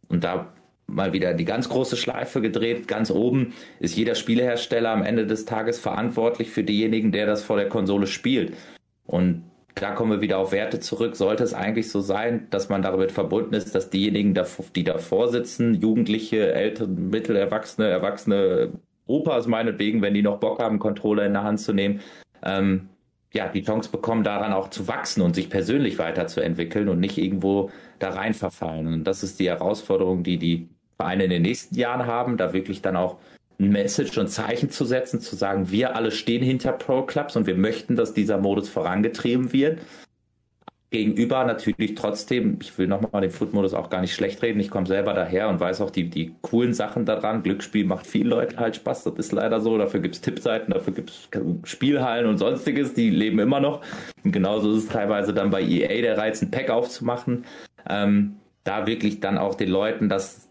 und 0.08 0.24
da 0.24 0.55
mal 0.88 1.14
wieder 1.14 1.34
die 1.34 1.46
ganz 1.46 1.70
große 1.70 1.98
Schleife 1.98 2.42
gedreht. 2.42 2.88
Ganz 2.88 3.12
oben 3.12 3.54
ist 3.80 3.96
jeder 3.96 4.16
Spielehersteller 4.16 4.92
am 4.92 5.04
Ende 5.04 5.26
des 5.26 5.46
Tages 5.46 5.80
verantwortlich 5.80 6.50
für 6.50 6.64
denjenigen, 6.64 7.12
der 7.12 7.26
das 7.26 7.44
vor 7.44 7.58
der 7.58 7.70
Konsole 7.70 8.08
spielt. 8.08 8.54
Und 9.06 9.44
da 9.76 9.92
kommen 9.92 10.12
wir 10.12 10.22
wieder 10.22 10.38
auf 10.38 10.52
Werte 10.52 10.80
zurück. 10.80 11.16
Sollte 11.16 11.44
es 11.44 11.54
eigentlich 11.54 11.92
so 11.92 12.00
sein, 12.00 12.48
dass 12.50 12.70
man 12.70 12.82
damit 12.82 13.12
verbunden 13.12 13.54
ist, 13.56 13.76
dass 13.76 13.90
diejenigen, 13.90 14.34
die 14.76 14.84
davor 14.84 15.28
sitzen, 15.28 15.76
Jugendliche, 15.76 16.54
Ältere, 16.54 16.88
Mittelerwachsene, 16.88 17.88
Erwachsene, 17.88 18.72
Opas 19.06 19.48
meinetwegen, 19.48 20.02
wenn 20.02 20.14
die 20.14 20.24
noch 20.24 20.40
Bock 20.40 20.60
haben, 20.60 20.80
Controller 20.80 21.26
in 21.26 21.34
der 21.34 21.44
Hand 21.44 21.60
zu 21.60 21.74
nehmen, 21.74 22.00
ähm, 22.42 22.90
ja, 23.34 23.50
die 23.50 23.64
Chance 23.64 23.92
bekommen, 23.92 24.24
daran 24.24 24.54
auch 24.54 24.70
zu 24.70 24.88
wachsen 24.88 25.22
und 25.22 25.36
sich 25.36 25.50
persönlich 25.50 26.00
weiterzuentwickeln 26.00 26.88
und 26.88 27.02
nicht 27.02 27.18
irgendwo 27.18 27.70
da 28.00 28.12
rein 28.12 28.34
verfallen. 28.34 28.88
Und 28.88 29.04
das 29.04 29.24
ist 29.24 29.40
die 29.42 29.50
Herausforderung, 29.50 30.24
die 30.24 30.38
die 30.38 30.70
Vereine 30.98 31.26
in 31.26 31.30
den 31.30 31.42
nächsten 31.42 31.76
Jahren 31.76 32.06
haben, 32.06 32.38
da 32.38 32.54
wirklich 32.54 32.82
dann 32.82 32.96
auch 32.96 33.18
ein 33.60 33.70
Message 33.70 34.18
und 34.18 34.28
Zeichen 34.28 34.70
zu 34.70 34.86
setzen, 34.86 35.22
zu 35.22 35.36
sagen, 35.36 35.72
wir 35.72 35.96
alle 35.96 36.12
stehen 36.12 36.44
hinter 36.44 36.74
Pro 36.74 37.04
Clubs 37.04 37.36
und 37.36 37.48
wir 37.48 37.56
möchten, 37.56 37.96
dass 37.96 38.14
dieser 38.14 38.38
Modus 38.38 38.70
vorangetrieben 38.70 39.54
wird. 39.54 39.80
Gegenüber 40.92 41.44
natürlich 41.44 41.96
trotzdem, 41.96 42.60
ich 42.62 42.78
will 42.78 42.88
nochmal 42.88 43.22
den 43.22 43.32
Foot-Modus 43.32 43.74
auch 43.74 43.90
gar 43.90 44.02
nicht 44.02 44.14
schlecht 44.14 44.42
reden, 44.42 44.60
ich 44.60 44.70
komme 44.70 44.86
selber 44.86 45.14
daher 45.14 45.50
und 45.50 45.60
weiß 45.60 45.82
auch 45.82 45.90
die, 45.90 46.10
die 46.10 46.36
coolen 46.42 46.74
Sachen 46.74 47.06
daran. 47.06 47.44
Glücksspiel 47.44 47.86
macht 47.86 48.08
vielen 48.08 48.28
Leuten 48.28 48.60
halt 48.60 48.78
Spaß, 48.78 49.04
das 49.04 49.16
ist 49.16 49.32
leider 49.32 49.60
so. 49.60 49.78
Dafür 49.78 50.00
gibt 50.00 50.16
es 50.16 50.22
Tippseiten, 50.22 50.74
dafür 50.74 50.94
gibt 50.94 51.10
es 51.10 51.30
Spielhallen 51.70 52.28
und 52.28 52.38
sonstiges, 52.38 52.94
die 52.94 53.10
leben 53.10 53.40
immer 53.40 53.60
noch. 53.60 53.82
Und 54.24 54.32
genauso 54.32 54.72
ist 54.72 54.84
es 54.84 54.88
teilweise 54.88 55.34
dann 55.34 55.50
bei 55.50 55.62
EA 55.64 56.02
der 56.02 56.18
Reiz, 56.18 56.42
ein 56.42 56.52
Pack 56.52 56.70
aufzumachen. 56.70 57.46
Ähm, 57.90 58.38
da 58.64 58.88
wirklich 58.88 59.20
dann 59.20 59.38
auch 59.38 59.56
den 59.56 59.70
Leuten 59.70 60.08
das 60.08 60.50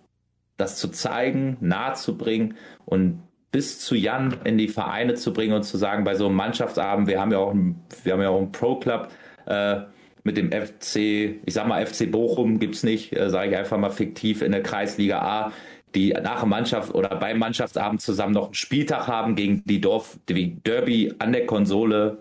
das 0.56 0.76
zu 0.76 0.88
zeigen, 0.88 1.56
nahe 1.60 1.94
zu 1.94 2.16
bringen 2.16 2.56
und 2.84 3.22
bis 3.50 3.78
zu 3.78 3.94
Jan 3.94 4.36
in 4.44 4.58
die 4.58 4.68
Vereine 4.68 5.14
zu 5.14 5.32
bringen 5.32 5.54
und 5.54 5.62
zu 5.62 5.76
sagen, 5.76 6.04
bei 6.04 6.16
so 6.16 6.26
einem 6.26 6.34
Mannschaftsabend, 6.34 7.06
wir 7.06 7.20
haben 7.20 7.30
ja 7.30 7.38
auch 7.38 7.52
einen, 7.52 7.80
ja 8.04 8.14
einen 8.14 8.50
Pro-Club 8.50 9.10
äh, 9.46 9.80
mit 10.24 10.36
dem 10.36 10.50
FC, 10.50 10.96
ich 11.44 11.54
sag 11.54 11.68
mal 11.68 11.86
FC 11.86 12.10
Bochum 12.10 12.58
gibt's 12.58 12.82
nicht, 12.82 13.14
äh, 13.16 13.30
sage 13.30 13.52
ich 13.52 13.56
einfach 13.56 13.78
mal 13.78 13.90
fiktiv 13.90 14.42
in 14.42 14.52
der 14.52 14.62
Kreisliga 14.62 15.20
A, 15.20 15.52
die 15.94 16.12
nach 16.12 16.40
dem 16.40 16.48
Mannschaft 16.48 16.94
oder 16.94 17.14
beim 17.14 17.38
Mannschaftsabend 17.38 18.00
zusammen 18.00 18.32
noch 18.32 18.46
einen 18.46 18.54
Spieltag 18.54 19.06
haben 19.06 19.36
gegen 19.36 19.62
die 19.64 19.80
Dorf, 19.80 20.18
die 20.28 20.56
Derby 20.62 21.14
an 21.18 21.32
der 21.32 21.46
Konsole 21.46 22.18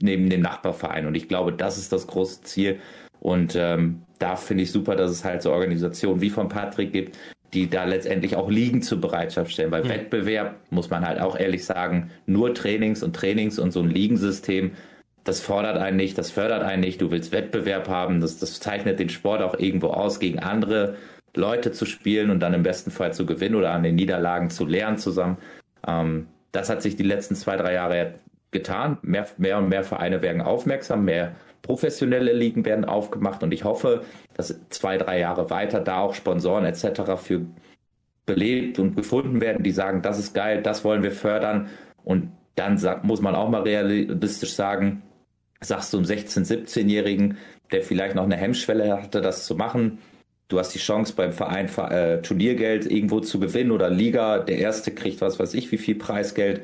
neben 0.00 0.28
dem 0.28 0.42
Nachbarverein. 0.42 1.06
Und 1.06 1.14
ich 1.14 1.28
glaube, 1.28 1.52
das 1.52 1.78
ist 1.78 1.92
das 1.92 2.06
große 2.06 2.42
Ziel. 2.42 2.80
Und 3.20 3.56
ähm, 3.56 4.02
da 4.18 4.36
finde 4.36 4.64
ich 4.64 4.72
super, 4.72 4.96
dass 4.96 5.10
es 5.10 5.24
halt 5.24 5.42
so 5.42 5.52
Organisationen 5.52 6.20
wie 6.20 6.30
von 6.30 6.48
Patrick 6.48 6.92
gibt, 6.92 7.16
die 7.54 7.68
da 7.68 7.84
letztendlich 7.84 8.36
auch 8.36 8.50
Liegen 8.50 8.82
zur 8.82 9.00
Bereitschaft 9.00 9.52
stellen. 9.52 9.70
Weil 9.70 9.84
mhm. 9.84 9.88
Wettbewerb, 9.88 10.56
muss 10.70 10.90
man 10.90 11.06
halt 11.06 11.20
auch 11.20 11.38
ehrlich 11.38 11.64
sagen, 11.64 12.10
nur 12.26 12.54
Trainings 12.54 13.02
und 13.02 13.14
Trainings 13.16 13.58
und 13.58 13.72
so 13.72 13.80
ein 13.80 13.90
Ligensystem, 13.90 14.72
das 15.24 15.40
fordert 15.40 15.76
einen 15.76 15.96
nicht, 15.96 16.16
das 16.16 16.30
fördert 16.30 16.62
einen 16.62 16.80
nicht. 16.80 17.00
Du 17.00 17.10
willst 17.10 17.32
Wettbewerb 17.32 17.88
haben, 17.88 18.20
das, 18.20 18.38
das 18.38 18.60
zeichnet 18.60 18.98
den 18.98 19.10
Sport 19.10 19.42
auch 19.42 19.58
irgendwo 19.58 19.88
aus, 19.88 20.20
gegen 20.20 20.38
andere 20.38 20.96
Leute 21.36 21.72
zu 21.72 21.84
spielen 21.84 22.30
und 22.30 22.40
dann 22.40 22.54
im 22.54 22.62
besten 22.62 22.90
Fall 22.90 23.12
zu 23.12 23.26
gewinnen 23.26 23.54
oder 23.54 23.72
an 23.72 23.82
den 23.82 23.94
Niederlagen 23.94 24.50
zu 24.50 24.64
lernen 24.64 24.98
zusammen. 24.98 25.36
Ähm, 25.86 26.28
das 26.52 26.70
hat 26.70 26.82
sich 26.82 26.96
die 26.96 27.02
letzten 27.02 27.34
zwei, 27.34 27.56
drei 27.56 27.74
Jahre 27.74 28.14
getan. 28.50 28.98
Mehr, 29.02 29.26
mehr 29.36 29.58
und 29.58 29.68
mehr 29.68 29.84
Vereine 29.84 30.22
werden 30.22 30.40
aufmerksam, 30.40 31.04
mehr 31.04 31.36
professionelle 31.68 32.32
Ligen 32.32 32.64
werden 32.64 32.86
aufgemacht 32.86 33.42
und 33.42 33.52
ich 33.52 33.64
hoffe, 33.64 34.02
dass 34.32 34.58
zwei, 34.70 34.96
drei 34.96 35.20
Jahre 35.20 35.50
weiter 35.50 35.80
da 35.80 36.00
auch 36.00 36.14
Sponsoren 36.14 36.64
etc. 36.64 37.02
für 37.18 37.44
belebt 38.24 38.78
und 38.78 38.96
gefunden 38.96 39.42
werden, 39.42 39.62
die 39.62 39.70
sagen, 39.70 40.00
das 40.00 40.18
ist 40.18 40.32
geil, 40.32 40.62
das 40.62 40.82
wollen 40.82 41.02
wir 41.02 41.12
fördern 41.12 41.68
und 42.04 42.32
dann 42.54 42.80
muss 43.02 43.20
man 43.20 43.34
auch 43.34 43.50
mal 43.50 43.62
realistisch 43.62 44.54
sagen, 44.54 45.02
sagst 45.60 45.92
du 45.92 45.98
einem 45.98 46.06
16-, 46.06 46.46
17-Jährigen, 46.46 47.36
der 47.70 47.82
vielleicht 47.82 48.14
noch 48.14 48.24
eine 48.24 48.36
Hemmschwelle 48.36 49.02
hatte, 49.02 49.20
das 49.20 49.44
zu 49.44 49.54
machen, 49.54 49.98
du 50.48 50.58
hast 50.58 50.74
die 50.74 50.78
Chance 50.78 51.12
beim 51.14 51.34
Verein 51.34 51.68
äh, 51.90 52.22
Turniergeld 52.22 52.90
irgendwo 52.90 53.20
zu 53.20 53.38
gewinnen 53.38 53.72
oder 53.72 53.90
Liga, 53.90 54.38
der 54.38 54.56
Erste 54.56 54.90
kriegt 54.90 55.20
was 55.20 55.38
weiß 55.38 55.52
ich, 55.52 55.70
wie 55.70 55.78
viel 55.78 55.96
Preisgeld, 55.96 56.62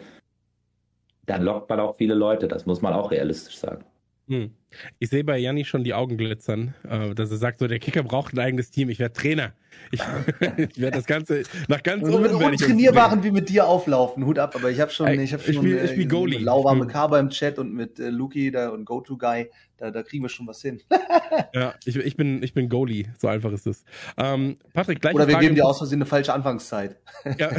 dann 1.26 1.42
lockt 1.42 1.68
man 1.68 1.80
auch 1.80 1.96
viele 1.96 2.14
Leute, 2.14 2.48
das 2.48 2.64
muss 2.64 2.80
man 2.80 2.94
auch 2.94 3.10
realistisch 3.10 3.58
sagen. 3.58 3.84
Hm. 4.28 4.50
Ich 4.98 5.10
sehe 5.10 5.24
bei 5.24 5.38
Janni 5.38 5.64
schon 5.64 5.84
die 5.84 5.94
Augen 5.94 6.16
glitzern, 6.16 6.74
äh, 6.88 7.14
dass 7.14 7.30
er 7.30 7.36
sagt, 7.36 7.60
so 7.60 7.66
der 7.66 7.78
Kicker 7.78 8.02
braucht 8.02 8.34
ein 8.34 8.38
eigenes 8.38 8.70
Team, 8.70 8.90
ich 8.90 8.98
werde 8.98 9.14
Trainer. 9.14 9.52
Ich, 9.90 10.00
ich 10.56 10.80
werde 10.80 10.96
das 10.96 11.06
Ganze 11.06 11.42
nach 11.68 11.82
ganz 11.82 12.04
oben. 12.04 12.22
Mit 12.22 12.32
untrainierbaren 12.32 13.22
wie 13.22 13.30
mit 13.30 13.48
dir 13.48 13.66
auflaufen, 13.66 14.24
Hut 14.24 14.38
ab, 14.38 14.54
aber 14.56 14.70
ich 14.70 14.80
habe 14.80 14.90
schon, 14.90 15.08
ich 15.20 15.32
habe 15.32 15.42
schon 15.42 15.52
ich 15.52 15.58
spiel, 15.58 15.84
ich 15.84 15.90
spiel 15.90 16.08
Goalie. 16.08 16.38
lauwarme 16.38 16.86
Kaba 16.86 17.18
im 17.18 17.30
Chat 17.30 17.58
und 17.58 17.72
mit 17.72 17.98
äh, 17.98 18.10
Luki 18.10 18.50
da 18.50 18.68
und 18.70 18.84
Go-To-Guy, 18.84 19.50
da, 19.76 19.90
da 19.90 20.02
kriegen 20.02 20.24
wir 20.24 20.28
schon 20.28 20.46
was 20.46 20.62
hin. 20.62 20.80
ja, 21.54 21.74
ich, 21.84 21.96
ich, 21.96 22.16
bin, 22.16 22.42
ich 22.42 22.54
bin 22.54 22.68
Goalie, 22.68 23.06
so 23.18 23.28
einfach 23.28 23.52
ist 23.52 23.66
es. 23.66 23.84
Ähm, 24.16 24.56
Patrick, 24.72 25.00
gleich 25.00 25.14
Oder 25.14 25.26
wir 25.26 25.32
Frage, 25.32 25.46
geben 25.46 25.56
dir 25.56 25.66
aus 25.66 25.78
Versehen 25.78 25.98
eine 25.98 26.06
falsche 26.06 26.32
Anfangszeit. 26.32 26.96
ja, 27.38 27.50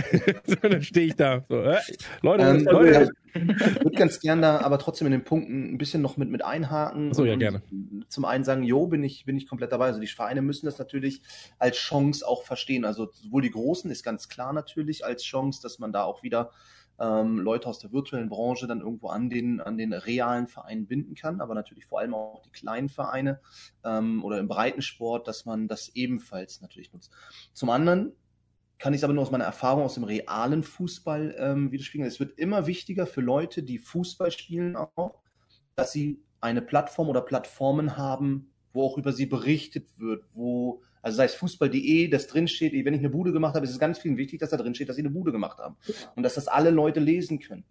dann 0.61 0.81
stehe 0.81 1.07
ich 1.07 1.15
da. 1.15 1.43
So, 1.49 1.61
äh, 1.61 1.79
Leute, 2.21 2.43
ähm, 2.43 2.63
Leute. 2.63 3.09
Ich 3.35 3.83
würde 3.83 3.97
ganz 3.97 4.21
gerne 4.21 4.41
da 4.41 4.61
aber 4.61 4.79
trotzdem 4.79 5.07
in 5.07 5.11
den 5.11 5.25
Punkten 5.25 5.73
ein 5.73 5.77
bisschen 5.77 6.01
noch 6.01 6.15
mit, 6.15 6.29
mit 6.29 6.43
einhaken. 6.43 7.04
So, 7.13 7.25
ja, 7.25 7.35
gerne. 7.35 7.61
Zum 8.07 8.25
einen 8.25 8.43
sagen, 8.43 8.63
jo, 8.63 8.87
bin 8.87 9.03
ich, 9.03 9.25
bin 9.25 9.37
ich 9.37 9.47
komplett 9.47 9.71
dabei. 9.71 9.87
Also 9.87 9.99
die 9.99 10.07
Vereine 10.07 10.41
müssen 10.41 10.65
das 10.65 10.77
natürlich 10.77 11.21
als 11.59 11.77
Chance 11.77 12.27
auch 12.27 12.43
verstehen. 12.43 12.85
Also 12.85 13.09
sowohl 13.11 13.41
die 13.41 13.51
Großen 13.51 13.89
ist 13.91 14.03
ganz 14.03 14.29
klar 14.29 14.53
natürlich 14.53 15.05
als 15.05 15.23
Chance, 15.23 15.61
dass 15.61 15.79
man 15.79 15.91
da 15.91 16.03
auch 16.03 16.23
wieder 16.23 16.51
ähm, 16.99 17.39
Leute 17.39 17.67
aus 17.67 17.79
der 17.79 17.91
virtuellen 17.91 18.29
Branche 18.29 18.67
dann 18.67 18.81
irgendwo 18.81 19.09
an 19.09 19.29
den, 19.29 19.59
an 19.61 19.77
den 19.77 19.93
realen 19.93 20.47
Vereinen 20.47 20.87
binden 20.87 21.15
kann, 21.15 21.41
aber 21.41 21.53
natürlich 21.53 21.85
vor 21.85 21.99
allem 21.99 22.13
auch 22.13 22.41
die 22.43 22.51
kleinen 22.51 22.89
Vereine 22.89 23.41
ähm, 23.83 24.23
oder 24.23 24.39
im 24.39 24.47
Breitensport, 24.47 25.27
dass 25.27 25.45
man 25.45 25.67
das 25.67 25.89
ebenfalls 25.89 26.61
natürlich 26.61 26.93
nutzt. 26.93 27.11
Zum 27.53 27.69
anderen 27.69 28.13
kann 28.77 28.93
ich 28.93 28.99
es 28.99 29.03
aber 29.03 29.13
nur 29.13 29.23
aus 29.23 29.31
meiner 29.31 29.45
Erfahrung 29.45 29.83
aus 29.83 29.95
dem 29.95 30.03
realen 30.03 30.63
Fußball 30.63 31.35
ähm, 31.37 31.71
widerspiegeln. 31.71 32.07
Es 32.07 32.19
wird 32.19 32.37
immer 32.37 32.67
wichtiger 32.67 33.07
für 33.07 33.21
Leute, 33.21 33.63
die 33.63 33.77
Fußball 33.77 34.31
spielen 34.31 34.75
auch, 34.75 35.21
dass 35.75 35.91
sie 35.91 36.21
eine 36.41 36.61
Plattform 36.61 37.09
oder 37.09 37.21
Plattformen 37.21 37.97
haben, 37.97 38.51
wo 38.73 38.83
auch 38.83 38.97
über 38.97 39.13
sie 39.13 39.25
berichtet 39.25 39.87
wird, 39.97 40.25
wo, 40.33 40.81
also 41.01 41.17
sei 41.17 41.25
es 41.25 41.35
Fußball.de, 41.35 42.07
das 42.09 42.27
drinsteht, 42.27 42.73
wenn 42.85 42.93
ich 42.93 42.99
eine 42.99 43.09
Bude 43.09 43.31
gemacht 43.31 43.55
habe, 43.55 43.65
ist 43.65 43.71
es 43.71 43.79
ganz 43.79 43.99
vielen 43.99 44.17
wichtig, 44.17 44.39
dass 44.39 44.49
da 44.49 44.57
drin 44.57 44.75
steht, 44.75 44.89
dass 44.89 44.97
sie 44.97 45.01
eine 45.01 45.11
Bude 45.11 45.31
gemacht 45.31 45.59
haben. 45.59 45.77
Und 46.15 46.23
dass 46.23 46.35
das 46.35 46.47
alle 46.47 46.71
Leute 46.71 46.99
lesen 46.99 47.39
können. 47.39 47.63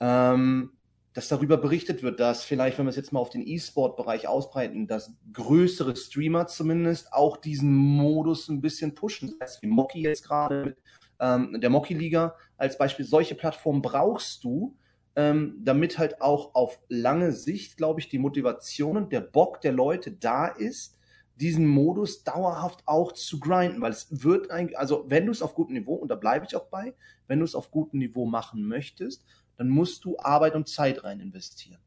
Ähm, 0.00 0.72
dass 1.14 1.28
darüber 1.28 1.58
berichtet 1.58 2.02
wird, 2.02 2.20
dass 2.20 2.42
vielleicht, 2.42 2.78
wenn 2.78 2.86
wir 2.86 2.90
es 2.90 2.96
jetzt 2.96 3.12
mal 3.12 3.20
auf 3.20 3.30
den 3.30 3.46
E-Sport-Bereich 3.46 4.28
ausbreiten, 4.28 4.86
dass 4.86 5.14
größere 5.32 5.94
Streamer 5.94 6.46
zumindest 6.46 7.12
auch 7.12 7.36
diesen 7.36 7.74
Modus 7.74 8.48
ein 8.48 8.62
bisschen 8.62 8.94
pushen. 8.94 9.28
Das 9.38 9.50
heißt, 9.50 9.62
wie 9.62 9.66
Moki 9.66 10.00
jetzt 10.00 10.24
gerade 10.24 10.64
mit 10.64 10.78
ähm, 11.20 11.60
der 11.60 11.70
Moki-Liga 11.70 12.34
als 12.56 12.78
Beispiel. 12.78 13.04
Solche 13.04 13.34
Plattformen 13.34 13.82
brauchst 13.82 14.42
du, 14.44 14.76
ähm, 15.16 15.60
damit 15.62 15.98
halt 15.98 16.20
auch 16.20 16.54
auf 16.54 16.80
lange 16.88 17.32
Sicht, 17.32 17.76
glaube 17.76 18.00
ich, 18.00 18.08
die 18.08 18.18
Motivation 18.18 18.96
und 18.96 19.12
der 19.12 19.20
Bock 19.20 19.60
der 19.60 19.72
Leute 19.72 20.12
da 20.12 20.46
ist, 20.46 20.98
diesen 21.36 21.66
Modus 21.66 22.24
dauerhaft 22.24 22.82
auch 22.86 23.12
zu 23.12 23.40
grinden, 23.40 23.80
weil 23.80 23.90
es 23.90 24.22
wird 24.22 24.50
eigentlich, 24.50 24.78
also 24.78 25.04
wenn 25.08 25.26
du 25.26 25.32
es 25.32 25.42
auf 25.42 25.54
gutem 25.54 25.74
Niveau, 25.74 25.94
und 25.94 26.08
da 26.08 26.14
bleibe 26.14 26.46
ich 26.46 26.54
auch 26.56 26.66
bei, 26.66 26.94
wenn 27.26 27.40
du 27.40 27.44
es 27.44 27.54
auf 27.54 27.70
gutem 27.70 27.98
Niveau 27.98 28.26
machen 28.26 28.66
möchtest, 28.66 29.24
dann 29.56 29.68
musst 29.68 30.04
du 30.04 30.18
Arbeit 30.18 30.54
und 30.54 30.68
Zeit 30.68 31.04
rein 31.04 31.20
investieren. 31.20 31.80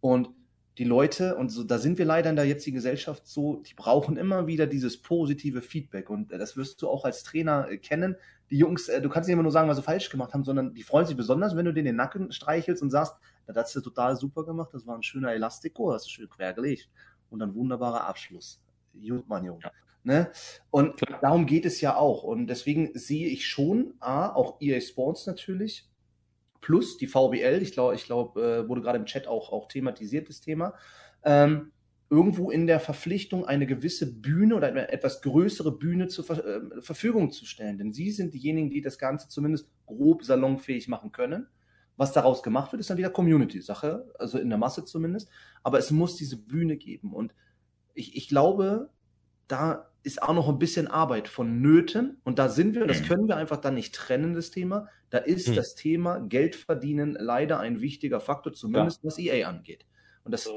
Und 0.00 0.30
die 0.78 0.84
Leute, 0.84 1.36
und 1.36 1.50
so, 1.50 1.62
da 1.62 1.78
sind 1.78 1.98
wir 1.98 2.06
leider 2.06 2.30
in 2.30 2.36
der 2.36 2.46
jetzigen 2.46 2.76
Gesellschaft 2.76 3.26
so, 3.26 3.56
die 3.56 3.74
brauchen 3.74 4.16
immer 4.16 4.46
wieder 4.46 4.66
dieses 4.66 5.00
positive 5.00 5.60
Feedback. 5.60 6.08
Und 6.08 6.32
das 6.32 6.56
wirst 6.56 6.80
du 6.80 6.88
auch 6.88 7.04
als 7.04 7.22
Trainer 7.22 7.68
äh, 7.68 7.76
kennen. 7.76 8.16
Die 8.50 8.58
Jungs, 8.58 8.88
äh, 8.88 9.00
du 9.00 9.08
kannst 9.08 9.28
nicht 9.28 9.34
immer 9.34 9.42
nur 9.42 9.52
sagen, 9.52 9.68
was 9.68 9.76
sie 9.76 9.82
falsch 9.82 10.10
gemacht 10.10 10.34
haben, 10.34 10.44
sondern 10.44 10.74
die 10.74 10.82
freuen 10.82 11.06
sich 11.06 11.16
besonders, 11.16 11.56
wenn 11.56 11.64
du 11.64 11.72
denen 11.72 11.86
den 11.86 11.96
Nacken 11.96 12.32
streichelst 12.32 12.82
und 12.82 12.90
sagst, 12.90 13.16
das 13.46 13.56
hast 13.56 13.76
du 13.76 13.80
total 13.80 14.16
super 14.16 14.44
gemacht, 14.44 14.70
das 14.72 14.86
war 14.86 14.96
ein 14.96 15.02
schöner 15.02 15.32
Elastiko, 15.32 15.92
hast 15.92 16.06
du 16.06 16.10
schön 16.10 16.28
quer 16.28 16.52
gelegt. 16.52 16.88
Und 17.30 17.42
ein 17.42 17.54
wunderbarer 17.54 18.06
Abschluss. 18.08 18.60
Gut, 18.92 19.28
Mann, 19.28 19.44
Junge. 19.44 19.60
Ja. 19.62 19.70
Ne? 20.02 20.30
Und 20.70 20.96
Klar. 20.96 21.20
darum 21.20 21.46
geht 21.46 21.64
es 21.66 21.80
ja 21.80 21.96
auch. 21.96 22.22
Und 22.22 22.46
deswegen 22.46 22.90
sehe 22.94 23.28
ich 23.28 23.46
schon, 23.46 23.94
A, 24.00 24.30
auch 24.30 24.60
EA 24.60 24.80
Sports 24.80 25.26
natürlich, 25.26 25.88
plus 26.60 26.96
die 26.96 27.06
VBL, 27.06 27.60
ich 27.62 27.72
glaube, 27.72 27.94
ich 27.94 28.04
glaube, 28.04 28.40
äh, 28.42 28.68
wurde 28.68 28.82
gerade 28.82 28.98
im 28.98 29.06
Chat 29.06 29.26
auch, 29.26 29.52
auch 29.52 29.68
thematisiert, 29.68 30.28
das 30.28 30.40
Thema, 30.40 30.74
ähm, 31.22 31.72
irgendwo 32.10 32.50
in 32.50 32.66
der 32.66 32.80
Verpflichtung 32.80 33.46
eine 33.46 33.66
gewisse 33.66 34.12
Bühne 34.20 34.56
oder 34.56 34.66
eine 34.66 34.90
etwas 34.90 35.22
größere 35.22 35.70
Bühne 35.78 36.08
zur 36.08 36.24
Ver 36.24 36.44
äh, 36.44 36.82
Verfügung 36.82 37.30
zu 37.30 37.46
stellen. 37.46 37.78
Denn 37.78 37.92
sie 37.92 38.10
sind 38.10 38.34
diejenigen, 38.34 38.68
die 38.68 38.80
das 38.80 38.98
Ganze 38.98 39.28
zumindest 39.28 39.70
grob 39.86 40.24
salonfähig 40.24 40.88
machen 40.88 41.12
können. 41.12 41.46
Was 41.96 42.12
daraus 42.12 42.42
gemacht 42.42 42.72
wird, 42.72 42.80
ist 42.80 42.90
dann 42.90 42.98
wieder 42.98 43.10
Community-Sache, 43.10 44.12
also 44.18 44.38
in 44.38 44.48
der 44.48 44.58
Masse 44.58 44.84
zumindest. 44.84 45.30
Aber 45.62 45.78
es 45.78 45.92
muss 45.92 46.16
diese 46.16 46.36
Bühne 46.36 46.76
geben. 46.76 47.12
Und 47.12 47.32
ich, 47.94 48.16
ich 48.16 48.28
glaube, 48.28 48.90
da 49.46 49.90
ist 50.02 50.22
auch 50.22 50.34
noch 50.34 50.48
ein 50.48 50.58
bisschen 50.58 50.88
Arbeit 50.88 51.28
von 51.28 51.60
Nöten. 51.60 52.20
Und 52.24 52.40
da 52.40 52.48
sind 52.48 52.74
wir, 52.74 52.86
das 52.86 53.02
mhm. 53.02 53.04
können 53.04 53.28
wir 53.28 53.36
einfach 53.36 53.58
dann 53.58 53.74
nicht 53.74 53.94
trennen, 53.94 54.34
das 54.34 54.50
Thema. 54.50 54.88
Da 55.10 55.18
ist 55.18 55.48
mhm. 55.48 55.54
das 55.54 55.76
Thema 55.76 56.18
Geld 56.20 56.56
verdienen 56.56 57.16
leider 57.20 57.60
ein 57.60 57.80
wichtiger 57.80 58.18
Faktor, 58.18 58.52
zumindest 58.52 59.02
ja. 59.02 59.06
was 59.06 59.18
EA 59.18 59.48
angeht. 59.48 59.86
Und 60.24 60.32
das, 60.32 60.48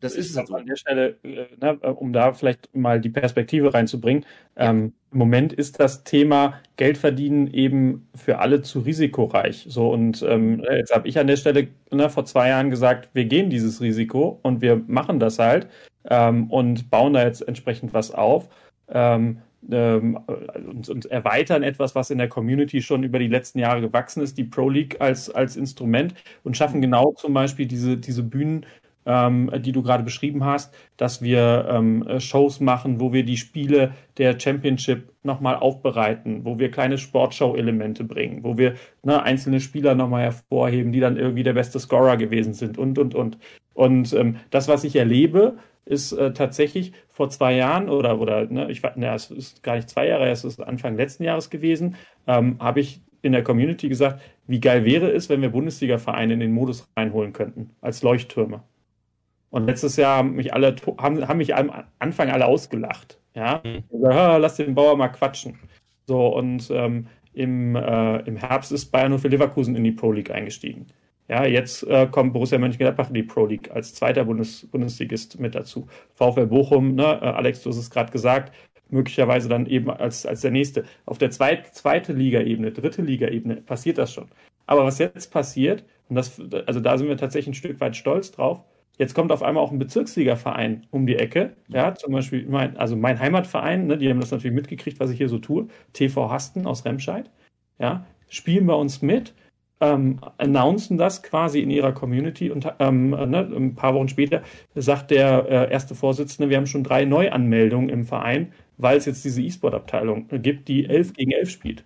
das 0.00 0.14
ist 0.14 0.30
es 0.30 0.36
halt 0.36 0.50
an 0.52 0.66
der 0.66 0.76
Stelle, 0.76 1.16
äh, 1.22 1.46
ne, 1.60 1.78
um 1.94 2.12
da 2.12 2.32
vielleicht 2.32 2.74
mal 2.74 3.00
die 3.00 3.08
Perspektive 3.08 3.72
reinzubringen. 3.72 4.24
Ja. 4.56 4.70
Ähm, 4.70 4.92
Im 5.12 5.18
Moment 5.18 5.52
ist 5.52 5.80
das 5.80 6.04
Thema 6.04 6.60
Geld 6.76 6.98
verdienen 6.98 7.48
eben 7.48 8.08
für 8.14 8.38
alle 8.38 8.62
zu 8.62 8.80
risikoreich. 8.80 9.66
So 9.68 9.90
und 9.90 10.22
ähm, 10.28 10.62
jetzt 10.70 10.94
habe 10.94 11.08
ich 11.08 11.18
an 11.18 11.26
der 11.26 11.36
Stelle 11.36 11.68
ne, 11.90 12.10
vor 12.10 12.24
zwei 12.24 12.48
Jahren 12.50 12.70
gesagt, 12.70 13.08
wir 13.14 13.24
gehen 13.24 13.50
dieses 13.50 13.80
Risiko 13.80 14.38
und 14.42 14.60
wir 14.60 14.82
machen 14.86 15.18
das 15.18 15.38
halt 15.38 15.68
ähm, 16.08 16.50
und 16.50 16.90
bauen 16.90 17.14
da 17.14 17.24
jetzt 17.24 17.46
entsprechend 17.46 17.94
was 17.94 18.10
auf. 18.10 18.48
Ähm, 18.88 19.38
ähm, 19.70 20.18
und, 20.68 20.88
und, 20.88 21.06
erweitern 21.06 21.62
etwas, 21.62 21.94
was 21.94 22.10
in 22.10 22.18
der 22.18 22.28
Community 22.28 22.82
schon 22.82 23.02
über 23.02 23.18
die 23.18 23.26
letzten 23.26 23.58
Jahre 23.58 23.80
gewachsen 23.80 24.22
ist, 24.22 24.38
die 24.38 24.44
Pro 24.44 24.68
League 24.68 25.00
als, 25.00 25.28
als 25.28 25.56
Instrument 25.56 26.14
und 26.44 26.56
schaffen 26.56 26.80
genau 26.80 27.12
zum 27.16 27.34
Beispiel 27.34 27.66
diese, 27.66 27.96
diese 27.96 28.22
Bühnen, 28.22 28.64
ähm, 29.06 29.50
die 29.60 29.72
du 29.72 29.82
gerade 29.82 30.02
beschrieben 30.02 30.44
hast, 30.44 30.74
dass 30.96 31.22
wir 31.22 31.66
ähm, 31.70 32.04
Shows 32.18 32.60
machen, 32.60 33.00
wo 33.00 33.12
wir 33.12 33.24
die 33.24 33.36
Spiele 33.36 33.92
der 34.18 34.38
Championship 34.38 35.12
nochmal 35.22 35.56
aufbereiten, 35.56 36.44
wo 36.44 36.58
wir 36.58 36.70
kleine 36.70 36.98
Sportshow-Elemente 36.98 38.04
bringen, 38.04 38.42
wo 38.42 38.58
wir 38.58 38.74
ne, 39.02 39.22
einzelne 39.22 39.60
Spieler 39.60 39.94
nochmal 39.94 40.24
hervorheben, 40.24 40.92
die 40.92 41.00
dann 41.00 41.16
irgendwie 41.16 41.42
der 41.42 41.54
beste 41.54 41.78
Scorer 41.78 42.16
gewesen 42.16 42.52
sind 42.52 42.78
und, 42.78 42.98
und, 42.98 43.14
und. 43.14 43.38
Und 43.74 44.12
ähm, 44.14 44.36
das, 44.50 44.68
was 44.68 44.84
ich 44.84 44.96
erlebe, 44.96 45.56
ist 45.84 46.12
äh, 46.12 46.32
tatsächlich 46.32 46.92
vor 47.10 47.30
zwei 47.30 47.54
Jahren 47.54 47.88
oder, 47.88 48.20
oder 48.20 48.46
ne, 48.46 48.70
ich 48.70 48.82
ne, 48.82 49.14
es 49.14 49.30
ist 49.30 49.62
gar 49.62 49.76
nicht 49.76 49.88
zwei 49.88 50.08
Jahre, 50.08 50.28
es 50.28 50.44
ist 50.44 50.60
Anfang 50.60 50.96
letzten 50.96 51.24
Jahres 51.24 51.48
gewesen, 51.48 51.94
ähm, 52.26 52.56
habe 52.58 52.80
ich 52.80 53.00
in 53.22 53.32
der 53.32 53.44
Community 53.44 53.88
gesagt, 53.88 54.20
wie 54.46 54.60
geil 54.60 54.84
wäre 54.84 55.10
es, 55.10 55.28
wenn 55.28 55.42
wir 55.42 55.50
Bundesliga-Vereine 55.50 56.34
in 56.34 56.40
den 56.40 56.52
Modus 56.52 56.88
reinholen 56.96 57.32
könnten, 57.32 57.70
als 57.80 58.02
Leuchttürme. 58.02 58.62
Und 59.50 59.66
letztes 59.66 59.96
Jahr 59.96 60.18
haben 60.18 60.34
mich 60.34 60.52
alle, 60.52 60.74
haben, 60.98 61.26
haben 61.26 61.38
mich 61.38 61.54
am 61.54 61.70
Anfang 61.98 62.30
alle 62.30 62.46
ausgelacht. 62.46 63.20
Ja, 63.34 63.62
mhm. 63.64 63.84
gesagt, 64.02 64.38
lass 64.38 64.56
den 64.56 64.74
Bauer 64.74 64.96
mal 64.96 65.08
quatschen. 65.08 65.58
So, 66.06 66.26
und 66.28 66.70
ähm, 66.70 67.06
im, 67.32 67.76
äh, 67.76 68.18
im 68.20 68.36
Herbst 68.36 68.72
ist 68.72 68.86
Bayern 68.86 69.10
nur 69.10 69.18
für 69.18 69.28
Leverkusen 69.28 69.76
in 69.76 69.84
die 69.84 69.92
Pro 69.92 70.12
League 70.12 70.30
eingestiegen. 70.30 70.86
Ja, 71.28 71.44
jetzt 71.44 71.82
äh, 71.82 72.06
kommt 72.06 72.32
Borussia 72.32 72.56
Mönchengladbach 72.58 73.08
in 73.08 73.14
die 73.14 73.22
Pro 73.24 73.46
League 73.46 73.70
als 73.72 73.94
zweiter 73.94 74.24
Bundes 74.24 74.66
Bundesligist 74.70 75.40
mit 75.40 75.54
dazu. 75.54 75.88
VfL 76.14 76.46
Bochum, 76.46 76.94
ne, 76.94 77.18
äh, 77.20 77.26
Alex, 77.26 77.62
du 77.62 77.70
hast 77.70 77.78
es 77.78 77.90
gerade 77.90 78.12
gesagt, 78.12 78.54
möglicherweise 78.88 79.48
dann 79.48 79.66
eben 79.66 79.90
als, 79.90 80.24
als 80.24 80.42
der 80.42 80.52
nächste. 80.52 80.84
Auf 81.04 81.18
der 81.18 81.30
zweit, 81.30 81.74
zweite 81.74 82.12
Liga-Ebene, 82.12 82.70
dritte 82.70 83.02
Liga-Ebene 83.02 83.56
passiert 83.56 83.98
das 83.98 84.12
schon. 84.12 84.28
Aber 84.66 84.84
was 84.84 84.98
jetzt 84.98 85.32
passiert, 85.32 85.84
und 86.08 86.16
das, 86.16 86.40
also 86.66 86.80
da 86.80 86.96
sind 86.96 87.08
wir 87.08 87.16
tatsächlich 87.16 87.54
ein 87.54 87.58
Stück 87.58 87.80
weit 87.80 87.96
stolz 87.96 88.30
drauf, 88.30 88.62
jetzt 88.98 89.14
kommt 89.14 89.32
auf 89.32 89.42
einmal 89.42 89.62
auch 89.62 89.72
ein 89.72 89.78
Bezirksliga-Verein 89.78 90.86
um 90.90 91.06
die 91.06 91.16
Ecke. 91.16 91.52
Ja, 91.68 91.94
zum 91.94 92.12
Beispiel 92.12 92.46
mein, 92.48 92.76
also 92.76 92.96
mein 92.96 93.18
Heimatverein, 93.18 93.86
ne, 93.86 93.98
die 93.98 94.08
haben 94.08 94.20
das 94.20 94.30
natürlich 94.30 94.54
mitgekriegt, 94.54 95.00
was 95.00 95.10
ich 95.10 95.18
hier 95.18 95.28
so 95.28 95.38
tue, 95.38 95.68
TV 95.92 96.30
Hasten 96.30 96.66
aus 96.66 96.84
Remscheid. 96.84 97.30
Ja, 97.78 98.06
spielen 98.28 98.66
bei 98.66 98.74
uns 98.74 99.02
mit 99.02 99.34
ähm, 99.80 100.18
announcen 100.38 100.96
das 100.96 101.22
quasi 101.22 101.60
in 101.60 101.70
ihrer 101.70 101.92
Community 101.92 102.50
und 102.50 102.66
ähm, 102.78 103.10
ne, 103.10 103.50
ein 103.54 103.74
paar 103.74 103.94
Wochen 103.94 104.08
später 104.08 104.42
sagt 104.74 105.10
der 105.10 105.46
äh, 105.48 105.72
erste 105.72 105.94
Vorsitzende, 105.94 106.48
wir 106.48 106.56
haben 106.56 106.66
schon 106.66 106.84
drei 106.84 107.04
Neuanmeldungen 107.04 107.90
im 107.90 108.04
Verein, 108.04 108.52
weil 108.78 108.96
es 108.96 109.04
jetzt 109.04 109.24
diese 109.24 109.42
E-Sport-Abteilung 109.42 110.28
gibt, 110.30 110.68
die 110.68 110.86
elf 110.86 111.12
gegen 111.12 111.32
elf 111.32 111.50
spielt. 111.50 111.84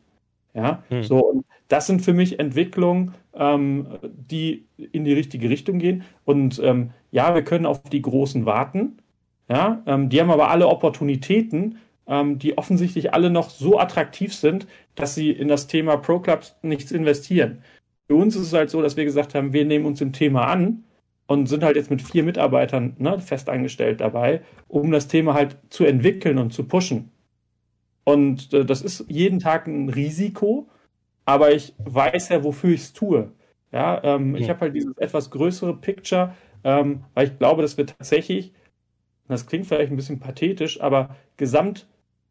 Ja, 0.54 0.82
hm. 0.88 1.02
so 1.02 1.18
und 1.18 1.44
das 1.70 1.86
sind 1.86 2.02
für 2.02 2.12
mich 2.12 2.40
Entwicklungen, 2.40 3.14
ähm, 3.32 3.86
die 4.02 4.66
in 4.90 5.04
die 5.04 5.12
richtige 5.12 5.48
Richtung 5.48 5.78
gehen. 5.78 6.02
Und 6.24 6.60
ähm, 6.62 6.90
ja, 7.12 7.32
wir 7.32 7.42
können 7.42 7.64
auf 7.64 7.84
die 7.84 8.02
Großen 8.02 8.44
warten. 8.44 8.98
Ja, 9.48 9.80
ähm, 9.86 10.08
die 10.08 10.20
haben 10.20 10.32
aber 10.32 10.50
alle 10.50 10.66
Opportunitäten, 10.66 11.78
ähm, 12.08 12.40
die 12.40 12.58
offensichtlich 12.58 13.14
alle 13.14 13.30
noch 13.30 13.50
so 13.50 13.78
attraktiv 13.78 14.34
sind, 14.34 14.66
dass 14.96 15.14
sie 15.14 15.30
in 15.30 15.46
das 15.46 15.68
Thema 15.68 15.96
Pro 15.96 16.18
Clubs 16.18 16.56
nichts 16.62 16.90
investieren. 16.90 17.62
Für 18.08 18.16
uns 18.16 18.34
ist 18.34 18.48
es 18.48 18.52
halt 18.52 18.70
so, 18.70 18.82
dass 18.82 18.96
wir 18.96 19.04
gesagt 19.04 19.36
haben, 19.36 19.52
wir 19.52 19.64
nehmen 19.64 19.86
uns 19.86 20.00
dem 20.00 20.12
Thema 20.12 20.48
an 20.48 20.82
und 21.28 21.46
sind 21.46 21.62
halt 21.62 21.76
jetzt 21.76 21.90
mit 21.90 22.02
vier 22.02 22.24
Mitarbeitern 22.24 22.96
ne, 22.98 23.20
fest 23.20 23.48
angestellt 23.48 24.00
dabei, 24.00 24.42
um 24.66 24.90
das 24.90 25.06
Thema 25.06 25.34
halt 25.34 25.56
zu 25.70 25.84
entwickeln 25.84 26.38
und 26.38 26.52
zu 26.52 26.64
pushen. 26.64 27.12
Und 28.02 28.52
äh, 28.52 28.64
das 28.64 28.82
ist 28.82 29.04
jeden 29.06 29.38
Tag 29.38 29.68
ein 29.68 29.88
Risiko, 29.88 30.68
aber 31.31 31.53
ich 31.53 31.74
weiß 31.78 32.31
ja, 32.31 32.45
wofür 32.45 32.70
ich 32.70 32.83
es 32.83 32.93
tue. 32.93 33.33
Ja, 33.72 34.03
ähm, 34.03 34.35
ja. 34.35 34.41
ich 34.41 34.51
habe 34.51 34.61
halt 34.61 34.74
dieses 34.74 34.97
etwas 34.99 35.31
größere 35.31 35.76
Picture, 35.76 36.35
ähm, 36.64 37.05
weil 37.14 37.28
ich 37.28 37.39
glaube, 37.39 37.62
dass 37.62 37.76
wir 37.76 37.87
tatsächlich, 37.87 38.53
das 39.28 39.47
klingt 39.47 39.66
vielleicht 39.66 39.93
ein 39.93 39.97
bisschen 39.97 40.18
pathetisch, 40.18 40.81
aber 40.81 41.16
gesamt 41.37 41.87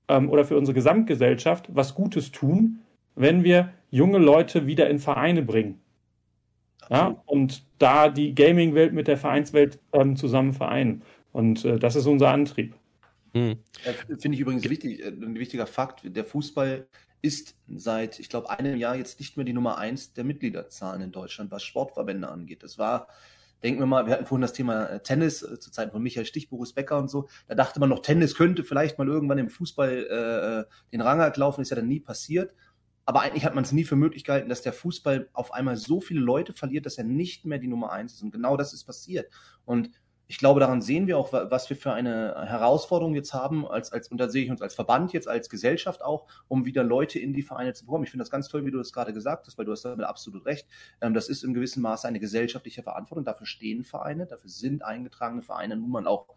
ähm, 0.10 0.30
oder 0.30 0.44
für 0.44 0.58
unsere 0.58 0.76
Gesamtgesellschaft 0.76 1.70
was 1.74 1.96
Gutes 1.96 2.32
tun, 2.32 2.80
wenn 3.16 3.44
wir 3.44 3.72
junge 3.90 4.18
Leute 4.18 4.68
wieder 4.68 4.90
in 4.90 5.00
Vereine 5.00 5.42
bringen. 5.42 5.80
Ja, 6.90 7.22
und 7.26 7.64
da 7.78 8.10
die 8.10 8.34
Gaming-Welt 8.34 8.94
mit 8.94 9.08
der 9.08 9.18
Vereinswelt 9.18 9.80
ähm, 9.94 10.16
zusammen 10.16 10.54
vereinen. 10.54 11.04
Und 11.32 11.64
äh, 11.64 11.78
das 11.78 11.96
ist 11.96 12.08
unser 12.08 12.30
Antrieb. 12.30 12.74
Hm. 13.34 13.58
Finde 14.18 14.36
ich 14.36 14.40
übrigens 14.40 14.68
wichtig, 14.68 15.02
äh, 15.02 15.10
ein 15.10 15.38
wichtiger 15.38 15.68
Fakt. 15.68 16.02
Der 16.04 16.24
Fußball 16.24 16.88
ist 17.22 17.56
seit, 17.68 18.20
ich 18.20 18.30
glaube, 18.30 18.50
einem 18.50 18.78
Jahr 18.78 18.96
jetzt 18.96 19.20
nicht 19.20 19.38
mehr 19.38 19.46
die 19.46 19.54
Nummer 19.54 19.78
eins 19.78 20.14
der 20.14 20.24
Mitgliederzahlen 20.24 21.02
in 21.02 21.12
Deutschland, 21.12 21.52
was 21.52 21.64
Sportverbände 21.64 22.30
angeht. 22.30 22.64
Das 22.64 22.78
war, 22.78 23.08
denken 23.62 23.80
wir 23.80 23.86
mal, 23.86 24.06
wir 24.06 24.14
hatten 24.14 24.26
vorhin 24.26 24.42
das 24.42 24.54
Thema 24.54 24.86
äh, 24.86 25.04
Tennis 25.04 25.42
äh, 25.42 25.60
zu 25.60 25.72
Zeiten 25.72 25.92
von 25.92 26.02
Michael 26.02 26.26
Stich, 26.26 26.50
Boris 26.50 26.74
Becker 26.74 26.98
und 26.98 27.10
so. 27.10 27.28
Da 27.48 27.56
dachte 27.56 27.80
man 27.80 27.90
noch, 27.90 28.02
Tennis 28.02 28.36
könnte 28.36 28.64
vielleicht 28.64 28.98
mal 28.98 29.08
irgendwann 29.08 29.38
im 29.38 29.50
Fußball 29.50 30.68
äh, 30.68 30.92
den 30.92 31.02
Rang 31.02 31.22
ablaufen, 31.22 31.62
ist 31.62 31.70
ja 31.70 31.76
dann 31.76 31.88
nie 31.88 32.00
passiert. 32.00 32.54
Aber 33.06 33.22
eigentlich 33.22 33.44
hat 33.44 33.56
man 33.56 33.64
es 33.64 33.72
nie 33.72 33.86
für 33.86 33.96
möglich 33.96 34.24
gehalten, 34.24 34.50
dass 34.50 34.62
der 34.62 34.72
Fußball 34.72 35.30
auf 35.34 35.52
einmal 35.52 35.78
so 35.78 36.00
viele 36.00 36.20
Leute 36.20 36.54
verliert, 36.54 36.86
dass 36.86 37.00
er 37.00 37.06
nicht 37.06 37.44
mehr 37.44 37.58
die 37.58 37.68
Nummer 37.68 37.92
eins 37.92 38.14
ist. 38.14 38.22
Und 38.22 38.32
genau 38.32 38.56
das 38.56 38.72
ist 38.72 38.86
passiert. 38.86 39.32
Und 39.66 39.90
ich 40.30 40.38
glaube, 40.38 40.60
daran 40.60 40.84
sehen 40.84 41.08
wir 41.08 41.18
auch, 41.18 41.34
was 41.34 41.72
wir 41.72 41.76
für 41.76 41.92
eine 41.92 42.46
Herausforderung 42.48 43.16
jetzt 43.16 43.34
haben, 43.34 43.68
als, 43.68 43.92
als, 43.92 44.10
und 44.10 44.20
da 44.20 44.30
sehe 44.30 44.44
ich 44.44 44.52
uns 44.52 44.62
als 44.62 44.76
Verband 44.76 45.12
jetzt, 45.12 45.28
als 45.28 45.50
Gesellschaft 45.50 46.04
auch, 46.04 46.28
um 46.48 46.66
wieder 46.66 46.84
Leute 46.84 47.18
in 47.18 47.34
die 47.34 47.42
Vereine 47.42 47.74
zu 47.74 47.84
bekommen. 47.84 48.04
Ich 48.04 48.12
finde 48.12 48.22
das 48.22 48.30
ganz 48.30 48.48
toll, 48.48 48.64
wie 48.64 48.70
du 48.70 48.78
das 48.78 48.94
gerade 48.94 49.12
gesagt 49.12 49.48
hast, 49.48 49.58
weil 49.58 49.66
du 49.66 49.72
hast 49.72 49.86
damit 49.86 50.06
absolut 50.06 50.46
recht. 50.46 50.68
Ähm, 51.02 51.16
das 51.16 51.30
ist 51.30 51.44
in 51.44 51.56
gewissem 51.56 51.82
Maße 51.82 52.08
eine 52.08 52.20
gesellschaftliche 52.20 52.84
Verantwortung. 52.84 53.26
Dafür 53.26 53.48
stehen 53.48 53.84
Vereine, 53.84 54.28
dafür 54.28 54.52
sind 54.52 54.84
eingetragene 54.84 55.42
Vereine 55.42 55.78
nun 55.78 55.90
mal 55.90 56.06
auch, 56.06 56.28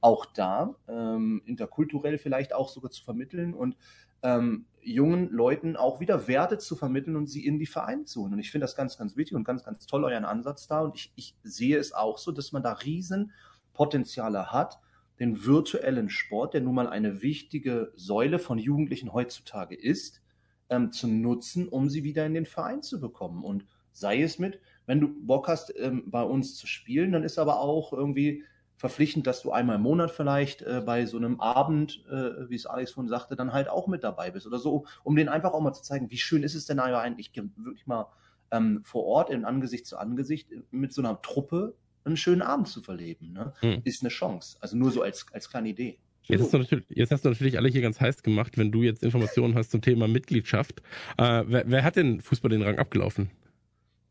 auch 0.00 0.26
da, 0.26 0.76
ähm, 0.86 1.42
interkulturell 1.44 2.18
vielleicht 2.18 2.54
auch 2.54 2.68
sogar 2.68 2.92
zu 2.92 3.02
vermitteln 3.02 3.52
und 3.54 3.74
ähm, 4.22 4.66
jungen 4.82 5.30
Leuten 5.30 5.76
auch 5.76 6.00
wieder 6.00 6.28
Werte 6.28 6.58
zu 6.58 6.76
vermitteln 6.76 7.16
und 7.16 7.26
sie 7.26 7.46
in 7.46 7.58
die 7.58 7.66
Vereine 7.66 8.04
zu 8.04 8.22
holen. 8.22 8.34
Und 8.34 8.38
ich 8.38 8.50
finde 8.50 8.64
das 8.64 8.76
ganz, 8.76 8.96
ganz 8.98 9.16
wichtig 9.16 9.36
und 9.36 9.44
ganz, 9.44 9.64
ganz 9.64 9.86
toll, 9.86 10.04
euren 10.04 10.24
Ansatz 10.24 10.66
da. 10.66 10.80
Und 10.80 10.96
ich, 10.96 11.12
ich 11.16 11.36
sehe 11.42 11.78
es 11.78 11.92
auch 11.92 12.18
so, 12.18 12.32
dass 12.32 12.52
man 12.52 12.62
da 12.62 12.72
riesen 12.72 13.32
Potenziale 13.72 14.52
hat, 14.52 14.78
den 15.18 15.44
virtuellen 15.44 16.08
Sport, 16.08 16.54
der 16.54 16.62
nun 16.62 16.74
mal 16.74 16.88
eine 16.88 17.22
wichtige 17.22 17.92
Säule 17.94 18.38
von 18.38 18.58
Jugendlichen 18.58 19.12
heutzutage 19.12 19.74
ist, 19.74 20.22
ähm, 20.70 20.92
zu 20.92 21.08
nutzen, 21.08 21.68
um 21.68 21.90
sie 21.90 22.04
wieder 22.04 22.24
in 22.24 22.34
den 22.34 22.46
Verein 22.46 22.82
zu 22.82 23.00
bekommen. 23.00 23.44
Und 23.44 23.66
sei 23.92 24.22
es 24.22 24.38
mit, 24.38 24.60
wenn 24.86 25.00
du 25.00 25.08
Bock 25.26 25.48
hast, 25.48 25.74
ähm, 25.76 26.04
bei 26.06 26.22
uns 26.22 26.56
zu 26.56 26.66
spielen, 26.66 27.12
dann 27.12 27.22
ist 27.22 27.38
aber 27.38 27.60
auch 27.60 27.92
irgendwie 27.92 28.44
verpflichtend, 28.80 29.26
dass 29.26 29.42
du 29.42 29.52
einmal 29.52 29.76
im 29.76 29.82
Monat 29.82 30.10
vielleicht 30.10 30.62
äh, 30.62 30.82
bei 30.84 31.04
so 31.04 31.18
einem 31.18 31.38
Abend, 31.38 32.02
äh, 32.10 32.48
wie 32.48 32.54
es 32.54 32.64
Alex 32.64 32.92
vorhin 32.92 33.10
sagte, 33.10 33.36
dann 33.36 33.52
halt 33.52 33.68
auch 33.68 33.86
mit 33.88 34.02
dabei 34.02 34.30
bist 34.30 34.46
oder 34.46 34.58
so, 34.58 34.86
um 35.04 35.14
denen 35.14 35.28
einfach 35.28 35.52
auch 35.52 35.60
mal 35.60 35.74
zu 35.74 35.82
zeigen, 35.82 36.10
wie 36.10 36.16
schön 36.16 36.42
ist 36.42 36.54
es 36.54 36.64
denn 36.64 36.80
eigentlich 36.80 37.30
wirklich 37.34 37.86
mal 37.86 38.06
ähm, 38.50 38.80
vor 38.82 39.04
Ort 39.04 39.28
in 39.28 39.44
Angesicht 39.44 39.86
zu 39.86 39.98
Angesicht 39.98 40.48
mit 40.70 40.94
so 40.94 41.02
einer 41.02 41.20
Truppe 41.20 41.74
einen 42.04 42.16
schönen 42.16 42.40
Abend 42.40 42.68
zu 42.68 42.80
verleben. 42.80 43.34
Ne? 43.34 43.52
Hm. 43.60 43.82
Ist 43.84 44.02
eine 44.02 44.08
Chance. 44.08 44.56
Also 44.60 44.78
nur 44.78 44.90
so 44.90 45.02
als, 45.02 45.26
als 45.30 45.50
kleine 45.50 45.68
Idee. 45.68 45.98
Jetzt 46.22 46.40
hast, 46.40 46.54
du 46.54 46.58
natürlich, 46.58 46.86
jetzt 46.88 47.12
hast 47.12 47.26
du 47.26 47.28
natürlich 47.28 47.58
alle 47.58 47.68
hier 47.68 47.82
ganz 47.82 48.00
heiß 48.00 48.22
gemacht, 48.22 48.56
wenn 48.56 48.72
du 48.72 48.82
jetzt 48.82 49.02
Informationen 49.02 49.56
hast 49.56 49.72
zum 49.72 49.82
Thema 49.82 50.08
Mitgliedschaft. 50.08 50.80
Äh, 51.18 51.42
wer, 51.46 51.64
wer 51.66 51.84
hat 51.84 51.96
denn 51.96 52.22
Fußball 52.22 52.48
den 52.48 52.62
Rang 52.62 52.78
abgelaufen? 52.78 53.30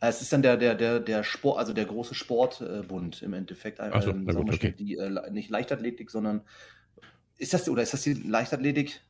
Es 0.02 0.22
ist 0.22 0.32
dann 0.32 0.42
der, 0.42 0.56
der, 0.56 0.76
der, 0.76 1.00
der 1.00 1.24
Sport, 1.24 1.58
also 1.58 1.74
der 1.74 1.86
große 1.86 2.16
Sportbund 2.16 3.22
im 3.22 3.34
Endeffekt. 3.34 3.82
Ach 3.82 4.02
so, 4.02 4.12
ähm, 4.12 4.26
gut, 4.26 4.54
okay. 4.54 4.74
die, 4.78 4.98
äh, 4.98 5.30
nicht 5.32 5.50
Leichtathletik, 5.50 6.10
sondern 6.10 6.42
ist 7.38 7.54
das, 7.54 7.68
oder 7.68 7.84
ist 7.84 7.94
das 7.94 8.04
die 8.04 8.14
Leichtathletik? 8.14 9.02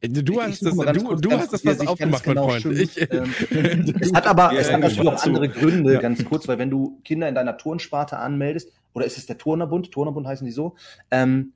Äh, 0.00 0.08
du 0.08 0.42
hast, 0.42 0.64
das, 0.64 0.74
du, 0.76 1.14
du 1.14 1.30
hast 1.32 1.52
das 1.52 1.64
was 1.64 1.86
aufgemacht, 1.86 2.26
mein 2.26 2.34
genau 2.34 2.48
Freund. 2.48 2.78
Ich, 2.78 3.00
ähm, 3.12 3.32
es 4.00 4.12
hat 4.12 4.26
aber, 4.26 4.52
ja, 4.52 4.60
es 4.60 4.72
hat 4.72 4.80
natürlich 4.80 5.08
auch 5.08 5.22
andere 5.22 5.48
Gründe, 5.48 5.94
ja. 5.94 6.00
ganz 6.00 6.24
kurz, 6.24 6.48
weil 6.48 6.58
wenn 6.58 6.70
du 6.70 7.00
Kinder 7.04 7.28
in 7.28 7.34
deiner 7.34 7.56
Turnsparte 7.56 8.18
anmeldest, 8.18 8.72
oder 8.92 9.06
ist 9.06 9.18
es 9.18 9.26
der 9.26 9.38
Turnerbund, 9.38 9.92
Turnerbund 9.92 10.26
heißen 10.26 10.44
die 10.44 10.52
so, 10.52 10.74
ähm, 11.10 11.52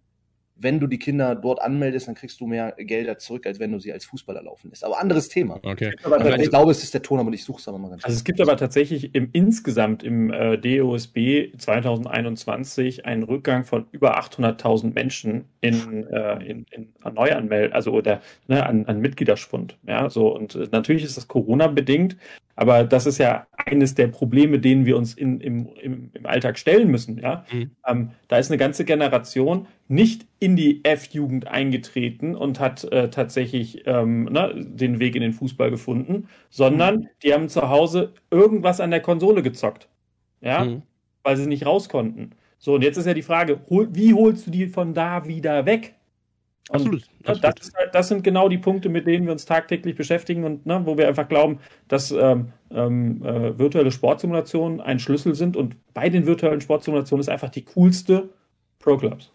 wenn 0.60 0.78
du 0.78 0.86
die 0.86 0.98
Kinder 0.98 1.34
dort 1.34 1.60
anmeldest, 1.60 2.08
dann 2.08 2.14
kriegst 2.14 2.40
du 2.40 2.46
mehr 2.46 2.74
Gelder 2.76 3.18
zurück, 3.18 3.46
als 3.46 3.58
wenn 3.58 3.72
du 3.72 3.78
sie 3.78 3.92
als 3.92 4.04
Fußballer 4.04 4.42
laufen 4.42 4.68
lässt. 4.70 4.84
Aber 4.84 5.00
anderes 5.00 5.28
Thema. 5.28 5.58
Okay. 5.62 5.92
Aber 6.02 6.38
ich 6.38 6.50
glaube, 6.50 6.70
es 6.70 6.82
ist 6.82 6.92
der 6.92 7.02
Ton, 7.02 7.18
aber 7.18 7.32
ich 7.32 7.44
suche 7.44 7.60
es 7.60 7.68
aber 7.68 7.78
mal 7.78 7.88
ganz 7.88 8.04
Also 8.04 8.14
es 8.14 8.24
gibt 8.24 8.40
aber 8.40 8.56
tatsächlich 8.56 9.14
im 9.14 9.30
insgesamt 9.32 10.02
im 10.02 10.30
äh, 10.32 10.58
DOSB 10.58 11.56
2021 11.56 13.06
einen 13.06 13.22
Rückgang 13.22 13.64
von 13.64 13.86
über 13.90 14.20
800.000 14.20 14.92
Menschen 14.92 15.46
in, 15.62 16.06
äh, 16.08 16.44
in, 16.44 16.66
in 16.70 16.92
Neuanmeldungen, 17.10 17.72
also 17.72 17.92
oder 17.92 18.20
ne, 18.46 18.64
an, 18.66 18.84
an 18.86 19.00
Mitgliederspund. 19.00 19.78
Ja, 19.86 20.10
so 20.10 20.34
und 20.34 20.54
äh, 20.54 20.68
natürlich 20.70 21.04
ist 21.04 21.16
das 21.16 21.28
Corona 21.28 21.68
bedingt, 21.68 22.16
aber 22.60 22.84
das 22.84 23.06
ist 23.06 23.16
ja 23.16 23.46
eines 23.56 23.94
der 23.94 24.08
Probleme, 24.08 24.58
denen 24.58 24.84
wir 24.84 24.98
uns 24.98 25.14
in, 25.14 25.40
im, 25.40 25.70
im, 25.80 26.10
im 26.12 26.26
Alltag 26.26 26.58
stellen 26.58 26.90
müssen. 26.90 27.18
Ja? 27.18 27.46
Mhm. 27.50 27.70
Ähm, 27.86 28.10
da 28.28 28.36
ist 28.36 28.50
eine 28.50 28.58
ganze 28.58 28.84
Generation 28.84 29.66
nicht 29.88 30.26
in 30.40 30.56
die 30.56 30.84
F-Jugend 30.84 31.48
eingetreten 31.48 32.34
und 32.34 32.60
hat 32.60 32.84
äh, 32.92 33.08
tatsächlich 33.08 33.86
ähm, 33.86 34.24
ne, 34.24 34.52
den 34.54 34.98
Weg 34.98 35.16
in 35.16 35.22
den 35.22 35.32
Fußball 35.32 35.70
gefunden, 35.70 36.28
sondern 36.50 36.96
mhm. 36.96 37.08
die 37.22 37.32
haben 37.32 37.48
zu 37.48 37.70
Hause 37.70 38.12
irgendwas 38.30 38.78
an 38.80 38.90
der 38.90 39.00
Konsole 39.00 39.42
gezockt. 39.42 39.88
Ja, 40.42 40.66
mhm. 40.66 40.82
weil 41.22 41.38
sie 41.38 41.46
nicht 41.46 41.64
raus 41.64 41.88
konnten. 41.88 42.32
So, 42.58 42.74
und 42.74 42.82
jetzt 42.82 42.98
ist 42.98 43.06
ja 43.06 43.14
die 43.14 43.22
Frage, 43.22 43.62
hol, 43.70 43.88
wie 43.94 44.12
holst 44.12 44.46
du 44.46 44.50
die 44.50 44.66
von 44.66 44.92
da 44.92 45.26
wieder 45.26 45.64
weg? 45.64 45.94
Absolut. 46.68 47.02
absolut. 47.24 47.44
Das, 47.44 47.72
halt, 47.74 47.94
das, 47.94 48.08
sind 48.08 48.22
genau 48.22 48.48
die 48.48 48.58
Punkte, 48.58 48.88
mit 48.88 49.06
denen 49.06 49.26
wir 49.26 49.32
uns 49.32 49.44
tagtäglich 49.44 49.96
beschäftigen 49.96 50.44
und 50.44 50.66
ne, 50.66 50.82
wo 50.84 50.96
wir 50.96 51.08
einfach 51.08 51.28
glauben, 51.28 51.58
dass 51.88 52.12
ähm, 52.12 52.52
ähm, 52.70 53.24
äh, 53.24 53.58
virtuelle 53.58 53.90
Sportsimulationen 53.90 54.80
ein 54.80 55.00
Schlüssel 55.00 55.34
sind. 55.34 55.56
Und 55.56 55.76
bei 55.94 56.08
den 56.08 56.26
virtuellen 56.26 56.60
Sportsimulationen 56.60 57.20
ist 57.20 57.28
einfach 57.28 57.50
die 57.50 57.64
coolste 57.64 58.28
Pro 58.78 58.96
Clubs. 58.96 59.32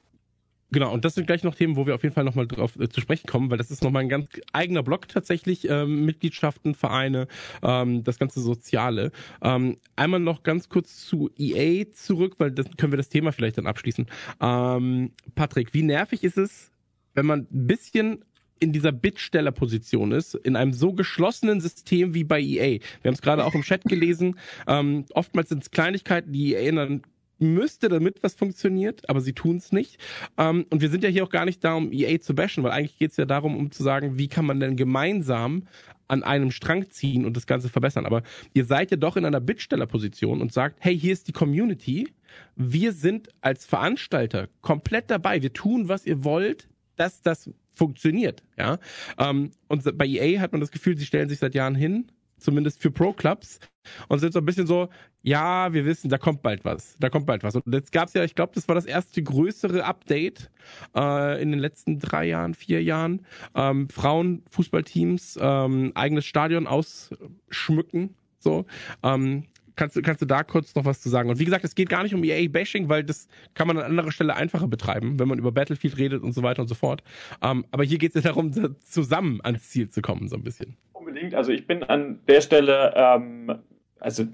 Genau, 0.71 0.91
und 0.91 1.05
das 1.05 1.15
sind 1.15 1.27
gleich 1.27 1.43
noch 1.43 1.55
Themen, 1.55 1.75
wo 1.75 1.85
wir 1.85 1.93
auf 1.95 2.03
jeden 2.03 2.15
Fall 2.15 2.23
nochmal 2.23 2.47
drauf 2.47 2.77
äh, 2.79 2.89
zu 2.89 2.99
sprechen 2.99 3.27
kommen, 3.27 3.51
weil 3.51 3.57
das 3.57 3.69
ist 3.69 3.83
nochmal 3.83 4.01
ein 4.01 4.09
ganz 4.09 4.27
eigener 4.51 4.81
Block 4.81 5.07
tatsächlich, 5.07 5.69
ähm, 5.69 6.05
Mitgliedschaften, 6.05 6.73
Vereine, 6.73 7.27
ähm, 7.61 8.03
das 8.03 8.17
ganze 8.17 8.41
Soziale. 8.41 9.11
Ähm, 9.41 9.77
einmal 9.95 10.19
noch 10.19 10.43
ganz 10.43 10.67
kurz 10.67 11.05
zu 11.05 11.29
EA 11.37 11.85
zurück, 11.91 12.35
weil 12.39 12.51
das 12.51 12.65
können 12.77 12.91
wir 12.91 12.97
das 12.97 13.09
Thema 13.09 13.31
vielleicht 13.31 13.57
dann 13.57 13.67
abschließen. 13.67 14.07
Ähm, 14.41 15.11
Patrick, 15.35 15.73
wie 15.73 15.83
nervig 15.83 16.23
ist 16.23 16.37
es, 16.37 16.71
wenn 17.15 17.25
man 17.25 17.47
ein 17.51 17.67
bisschen 17.67 18.23
in 18.59 18.71
dieser 18.71 18.91
Bittstellerposition 18.91 20.11
ist, 20.11 20.35
in 20.35 20.55
einem 20.55 20.73
so 20.73 20.93
geschlossenen 20.93 21.59
System 21.59 22.13
wie 22.13 22.23
bei 22.23 22.39
EA. 22.39 22.79
Wir 23.01 23.09
haben 23.09 23.15
es 23.15 23.21
gerade 23.21 23.43
auch 23.43 23.53
im 23.55 23.63
Chat 23.63 23.83
gelesen. 23.83 24.39
Ähm, 24.67 25.05
oftmals 25.13 25.49
sind 25.49 25.63
es 25.63 25.71
Kleinigkeiten, 25.71 26.31
die 26.31 26.53
EA 26.53 26.71
dann 26.71 27.03
müsste, 27.37 27.89
damit 27.89 28.23
was 28.23 28.33
funktioniert, 28.33 29.07
aber 29.09 29.21
sie 29.21 29.33
tun 29.33 29.57
es 29.57 29.71
nicht. 29.71 29.99
Ähm, 30.37 30.65
und 30.69 30.81
wir 30.81 30.89
sind 30.89 31.03
ja 31.03 31.09
hier 31.09 31.23
auch 31.23 31.29
gar 31.29 31.45
nicht 31.45 31.63
da, 31.63 31.75
um 31.75 31.91
EA 31.91 32.19
zu 32.19 32.33
bashen, 32.33 32.63
weil 32.63 32.71
eigentlich 32.71 32.97
geht 32.97 33.11
es 33.11 33.17
ja 33.17 33.25
darum, 33.25 33.55
um 33.57 33.71
zu 33.71 33.83
sagen, 33.83 34.17
wie 34.17 34.27
kann 34.27 34.45
man 34.45 34.59
denn 34.59 34.75
gemeinsam 34.75 35.67
an 36.07 36.23
einem 36.23 36.51
Strang 36.51 36.89
ziehen 36.89 37.25
und 37.25 37.35
das 37.35 37.47
Ganze 37.47 37.69
verbessern. 37.69 38.05
Aber 38.05 38.23
ihr 38.53 38.65
seid 38.65 38.91
ja 38.91 38.97
doch 38.97 39.17
in 39.17 39.25
einer 39.25 39.41
Bittstellerposition 39.41 40.41
und 40.41 40.53
sagt, 40.53 40.77
hey, 40.79 40.97
hier 40.97 41.13
ist 41.13 41.27
die 41.27 41.33
Community. 41.33 42.07
Wir 42.55 42.91
sind 42.91 43.29
als 43.41 43.65
Veranstalter 43.65 44.47
komplett 44.61 45.09
dabei. 45.09 45.41
Wir 45.41 45.53
tun, 45.53 45.89
was 45.89 46.05
ihr 46.05 46.23
wollt 46.23 46.67
dass 46.95 47.21
das 47.21 47.49
funktioniert. 47.73 48.43
Ja, 48.57 48.77
ähm, 49.17 49.51
und 49.67 49.97
bei 49.97 50.05
EA 50.05 50.39
hat 50.39 50.51
man 50.51 50.61
das 50.61 50.71
Gefühl, 50.71 50.97
sie 50.97 51.05
stellen 51.05 51.29
sich 51.29 51.39
seit 51.39 51.55
Jahren 51.55 51.75
hin, 51.75 52.07
zumindest 52.37 52.81
für 52.81 52.91
Pro-Clubs 52.91 53.59
und 54.07 54.19
sind 54.19 54.33
so 54.33 54.39
ein 54.39 54.45
bisschen 54.45 54.67
so, 54.67 54.89
ja, 55.21 55.73
wir 55.73 55.85
wissen, 55.85 56.09
da 56.09 56.17
kommt 56.17 56.41
bald 56.41 56.63
was, 56.65 56.95
da 56.99 57.09
kommt 57.09 57.25
bald 57.25 57.43
was. 57.43 57.55
Und 57.55 57.73
jetzt 57.73 57.91
gab 57.91 58.07
es 58.07 58.13
ja, 58.13 58.23
ich 58.23 58.35
glaube, 58.35 58.53
das 58.55 58.67
war 58.67 58.75
das 58.75 58.85
erste 58.85 59.21
größere 59.23 59.83
Update 59.83 60.49
äh, 60.95 61.41
in 61.41 61.51
den 61.51 61.59
letzten 61.59 61.99
drei 61.99 62.25
Jahren, 62.25 62.53
vier 62.53 62.83
Jahren. 62.83 63.25
Ähm, 63.55 63.89
Frauenfußballteams 63.89 65.39
ähm, 65.41 65.91
eigenes 65.95 66.25
Stadion 66.25 66.67
ausschmücken, 66.67 68.15
so. 68.39 68.65
Ähm, 69.03 69.45
kannst, 69.75 69.95
du 69.95 70.01
kannst 70.01 70.21
du 70.21 70.25
da 70.25 70.43
kurz 70.43 70.75
noch 70.75 70.85
was 70.85 71.01
zu 71.01 71.09
sagen? 71.09 71.29
Und 71.29 71.39
wie 71.39 71.45
gesagt, 71.45 71.63
es 71.63 71.75
geht 71.75 71.89
gar 71.89 72.03
nicht 72.03 72.13
um 72.13 72.23
EA-Bashing, 72.23 72.89
weil 72.89 73.03
das 73.03 73.27
kann 73.53 73.67
man 73.67 73.77
an 73.77 73.85
anderer 73.85 74.11
Stelle 74.11 74.35
einfacher 74.35 74.67
betreiben, 74.67 75.19
wenn 75.19 75.27
man 75.27 75.39
über 75.39 75.51
Battlefield 75.51 75.97
redet 75.97 76.23
und 76.23 76.33
so 76.33 76.43
weiter 76.43 76.61
und 76.61 76.67
so 76.67 76.75
fort. 76.75 77.03
Ähm, 77.41 77.65
aber 77.71 77.83
hier 77.83 77.97
geht 77.97 78.15
es 78.15 78.23
ja 78.23 78.29
darum, 78.29 78.51
zusammen 78.81 79.39
ans 79.43 79.69
Ziel 79.69 79.89
zu 79.89 80.01
kommen, 80.01 80.27
so 80.27 80.35
ein 80.35 80.43
bisschen. 80.43 80.77
Unbedingt. 80.93 81.35
Also 81.35 81.51
ich 81.51 81.67
bin 81.67 81.83
an 81.83 82.19
der 82.27 82.41
Stelle, 82.41 82.93
ähm, 82.95 83.55
also 83.99 84.25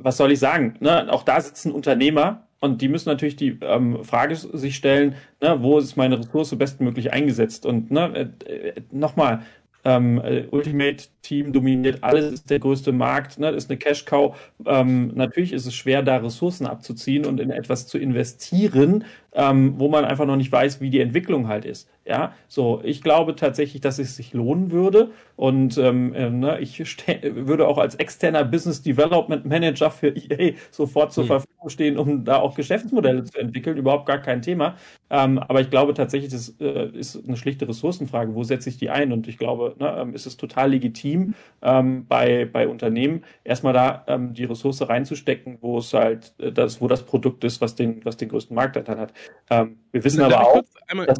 was 0.00 0.16
soll 0.16 0.32
ich 0.32 0.38
sagen? 0.38 0.74
Ne? 0.80 1.12
Auch 1.12 1.22
da 1.22 1.40
sitzen 1.40 1.72
Unternehmer 1.72 2.48
und 2.60 2.82
die 2.82 2.88
müssen 2.88 3.08
natürlich 3.08 3.36
die 3.36 3.58
ähm, 3.60 4.02
Frage 4.04 4.34
sich 4.34 4.76
stellen, 4.76 5.14
ne, 5.40 5.58
wo 5.60 5.78
ist 5.78 5.96
meine 5.96 6.18
Ressource 6.18 6.56
bestmöglich 6.56 7.12
eingesetzt? 7.12 7.64
Und 7.64 7.90
ne, 7.90 8.32
äh, 8.46 8.52
äh 8.52 8.82
nochmal, 8.90 9.42
ähm, 9.88 10.20
äh, 10.22 10.44
Ultimate 10.50 11.04
Team 11.22 11.52
dominiert 11.52 12.04
alles, 12.04 12.34
ist 12.34 12.50
der 12.50 12.58
größte 12.58 12.92
Markt, 12.92 13.38
ne, 13.38 13.48
ist 13.50 13.70
eine 13.70 13.78
Cash-Cow. 13.78 14.36
Ähm, 14.66 15.12
natürlich 15.14 15.52
ist 15.54 15.66
es 15.66 15.74
schwer, 15.74 16.02
da 16.02 16.18
Ressourcen 16.18 16.66
abzuziehen 16.66 17.24
und 17.24 17.40
in 17.40 17.50
etwas 17.50 17.86
zu 17.86 17.96
investieren, 17.96 19.04
ähm, 19.32 19.74
wo 19.78 19.88
man 19.88 20.04
einfach 20.04 20.26
noch 20.26 20.36
nicht 20.36 20.50
weiß, 20.50 20.80
wie 20.80 20.90
die 20.90 21.00
Entwicklung 21.00 21.48
halt 21.48 21.64
ist. 21.64 21.88
Ja, 22.06 22.32
so, 22.46 22.80
ich 22.84 23.02
glaube 23.02 23.36
tatsächlich, 23.36 23.82
dass 23.82 23.98
es 23.98 24.16
sich 24.16 24.32
lohnen 24.32 24.70
würde 24.70 25.10
und 25.36 25.76
ähm, 25.76 26.14
äh, 26.14 26.30
ne, 26.30 26.58
ich 26.58 26.78
würde 27.22 27.68
auch 27.68 27.76
als 27.76 27.96
externer 27.96 28.44
Business 28.44 28.82
Development 28.82 29.44
Manager 29.44 29.90
für 29.90 30.08
EA 30.08 30.54
sofort 30.70 31.12
zur 31.12 31.24
hm. 31.24 31.28
Verfügung 31.28 31.68
stehen, 31.68 31.98
um 31.98 32.24
da 32.24 32.38
auch 32.38 32.54
Geschäftsmodelle 32.54 33.24
zu 33.24 33.38
entwickeln, 33.38 33.76
überhaupt 33.76 34.06
gar 34.06 34.18
kein 34.18 34.40
Thema. 34.40 34.76
Ähm, 35.10 35.38
aber 35.38 35.60
ich 35.60 35.68
glaube 35.68 35.92
tatsächlich, 35.92 36.32
das 36.32 36.56
äh, 36.60 36.88
ist 36.88 37.22
eine 37.26 37.36
schlichte 37.36 37.68
Ressourcenfrage, 37.68 38.34
wo 38.34 38.42
setze 38.42 38.70
ich 38.70 38.78
die 38.78 38.88
ein? 38.88 39.12
Und 39.12 39.28
ich 39.28 39.36
glaube, 39.36 39.76
ne, 39.78 39.94
ähm, 39.98 40.14
ist 40.14 40.26
es 40.26 40.38
total 40.38 40.70
legitim 40.70 41.34
ähm, 41.60 42.06
bei, 42.08 42.46
bei 42.46 42.68
Unternehmen, 42.68 43.22
erstmal 43.44 43.74
da 43.74 44.04
ähm, 44.06 44.32
die 44.32 44.44
Ressource 44.44 44.88
reinzustecken, 44.88 45.58
wo 45.60 45.78
es 45.78 45.92
halt 45.92 46.32
äh, 46.38 46.52
das, 46.52 46.80
wo 46.80 46.88
das 46.88 47.04
Produkt 47.04 47.44
ist, 47.44 47.60
was 47.60 47.74
den, 47.74 48.04
was 48.04 48.16
den 48.16 48.30
größten 48.30 48.54
Marktanteil 48.54 48.98
hat. 48.98 49.12
Ähm, 49.50 49.78
wir 49.92 50.04
wissen 50.04 50.20
aber 50.20 50.40
auch. 50.40 50.62
Einmal, 50.88 51.06
dass, 51.06 51.18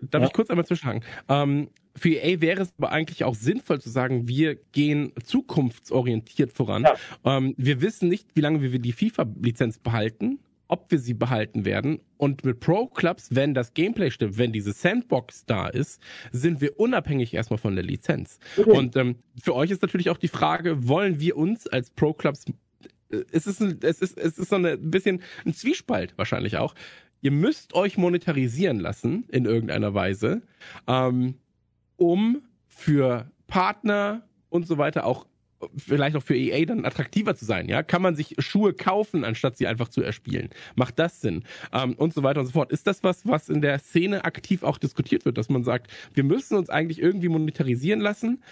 Darf 0.00 0.22
ja. 0.22 0.26
ich 0.26 0.32
kurz 0.32 0.50
einmal 0.50 0.66
zwischenhaken? 0.66 1.02
Ähm, 1.28 1.70
für 1.96 2.10
EA 2.10 2.40
wäre 2.40 2.62
es 2.62 2.72
aber 2.78 2.92
eigentlich 2.92 3.24
auch 3.24 3.34
sinnvoll 3.34 3.80
zu 3.80 3.90
sagen, 3.90 4.28
wir 4.28 4.56
gehen 4.72 5.12
zukunftsorientiert 5.24 6.52
voran. 6.52 6.82
Ja. 6.82 6.94
Ähm, 7.24 7.54
wir 7.56 7.80
wissen 7.80 8.08
nicht, 8.08 8.28
wie 8.34 8.40
lange 8.40 8.60
wir 8.60 8.78
die 8.78 8.92
FIFA-Lizenz 8.92 9.78
behalten, 9.78 10.38
ob 10.68 10.90
wir 10.90 10.98
sie 10.98 11.14
behalten 11.14 11.64
werden. 11.64 12.00
Und 12.18 12.44
mit 12.44 12.60
Pro-Clubs, 12.60 13.34
wenn 13.34 13.54
das 13.54 13.74
Gameplay 13.74 14.10
stimmt, 14.10 14.38
wenn 14.38 14.52
diese 14.52 14.72
Sandbox 14.72 15.46
da 15.46 15.68
ist, 15.68 16.00
sind 16.30 16.60
wir 16.60 16.78
unabhängig 16.78 17.34
erstmal 17.34 17.58
von 17.58 17.74
der 17.74 17.84
Lizenz. 17.84 18.38
Okay. 18.56 18.70
Und 18.70 18.94
ähm, 18.96 19.16
für 19.42 19.54
euch 19.54 19.70
ist 19.70 19.82
natürlich 19.82 20.10
auch 20.10 20.18
die 20.18 20.28
Frage, 20.28 20.86
wollen 20.86 21.20
wir 21.20 21.36
uns 21.36 21.66
als 21.66 21.90
Pro-Clubs 21.90 22.44
äh, 23.10 23.24
es 23.32 23.46
ist, 23.46 23.60
ein, 23.60 23.78
es 23.82 24.00
ist, 24.00 24.18
es 24.18 24.38
ist 24.38 24.50
so 24.50 24.56
ein 24.56 24.90
bisschen 24.90 25.22
ein 25.46 25.54
Zwiespalt 25.54 26.16
wahrscheinlich 26.16 26.58
auch 26.58 26.74
ihr 27.20 27.30
müsst 27.30 27.74
euch 27.74 27.96
monetarisieren 27.98 28.78
lassen 28.78 29.24
in 29.28 29.44
irgendeiner 29.44 29.94
Weise, 29.94 30.42
ähm, 30.86 31.34
um 31.96 32.42
für 32.66 33.30
Partner 33.46 34.22
und 34.50 34.66
so 34.66 34.78
weiter 34.78 35.04
auch 35.04 35.26
vielleicht 35.76 36.16
auch 36.16 36.22
für 36.22 36.36
EA 36.36 36.64
dann 36.64 36.84
attraktiver 36.84 37.34
zu 37.34 37.44
sein, 37.44 37.68
ja? 37.68 37.82
Kann 37.82 38.02
man 38.02 38.14
sich 38.14 38.36
Schuhe 38.38 38.72
kaufen, 38.72 39.24
anstatt 39.24 39.56
sie 39.56 39.66
einfach 39.66 39.88
zu 39.88 40.02
erspielen? 40.02 40.50
Macht 40.76 40.98
das 40.98 41.20
Sinn? 41.20 41.42
Ähm, 41.72 41.94
und 41.94 42.14
so 42.14 42.22
weiter 42.22 42.40
und 42.40 42.46
so 42.46 42.52
fort. 42.52 42.70
Ist 42.70 42.86
das 42.86 43.02
was, 43.02 43.26
was 43.26 43.48
in 43.48 43.60
der 43.60 43.78
Szene 43.80 44.24
aktiv 44.24 44.62
auch 44.62 44.78
diskutiert 44.78 45.24
wird, 45.24 45.36
dass 45.36 45.48
man 45.48 45.64
sagt, 45.64 45.90
wir 46.14 46.24
müssen 46.24 46.56
uns 46.56 46.70
eigentlich 46.70 47.00
irgendwie 47.00 47.28
monetarisieren 47.28 48.00
lassen, 48.00 48.42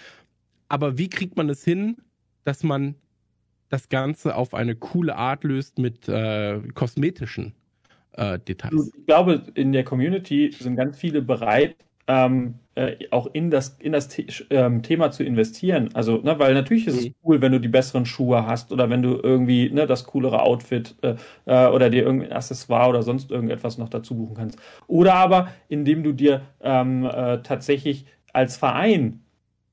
aber 0.67 0.97
wie 0.97 1.09
kriegt 1.09 1.37
man 1.37 1.49
es 1.49 1.63
hin, 1.63 1.97
dass 2.43 2.63
man 2.63 2.95
das 3.69 3.89
Ganze 3.89 4.35
auf 4.35 4.53
eine 4.53 4.75
coole 4.75 5.15
Art 5.15 5.43
löst 5.43 5.77
mit 5.79 6.07
äh, 6.07 6.59
kosmetischen 6.73 7.53
äh, 8.17 8.39
Details. 8.39 8.91
Ich 8.97 9.05
glaube, 9.05 9.43
in 9.53 9.71
der 9.71 9.83
Community 9.83 10.51
sind 10.57 10.75
ganz 10.75 10.97
viele 10.97 11.21
bereit, 11.21 11.75
ähm, 12.07 12.55
äh, 12.75 12.95
auch 13.11 13.27
in 13.33 13.51
das, 13.51 13.77
in 13.79 13.91
das 13.91 14.09
The 14.11 14.27
ähm, 14.49 14.81
Thema 14.81 15.11
zu 15.11 15.23
investieren. 15.23 15.89
Also, 15.93 16.17
ne, 16.17 16.37
weil 16.39 16.53
natürlich 16.53 16.87
ist 16.87 17.01
mhm. 17.01 17.07
es 17.07 17.13
cool, 17.23 17.41
wenn 17.41 17.51
du 17.51 17.59
die 17.59 17.67
besseren 17.67 18.05
Schuhe 18.05 18.45
hast 18.45 18.71
oder 18.71 18.89
wenn 18.89 19.01
du 19.01 19.19
irgendwie 19.21 19.69
ne, 19.69 19.87
das 19.87 20.05
coolere 20.05 20.41
Outfit 20.41 20.95
äh, 21.01 21.15
äh, 21.45 21.67
oder 21.67 21.89
dir 21.89 22.03
irgendein 22.03 22.31
Accessoire 22.31 22.89
oder 22.89 23.03
sonst 23.03 23.31
irgendetwas 23.31 23.77
noch 23.77 23.89
dazu 23.89 24.15
buchen 24.15 24.35
kannst. 24.35 24.59
Oder 24.87 25.15
aber, 25.15 25.49
indem 25.67 26.03
du 26.03 26.13
dir 26.13 26.41
ähm, 26.61 27.05
äh, 27.05 27.41
tatsächlich 27.41 28.05
als 28.33 28.57
Verein 28.57 29.21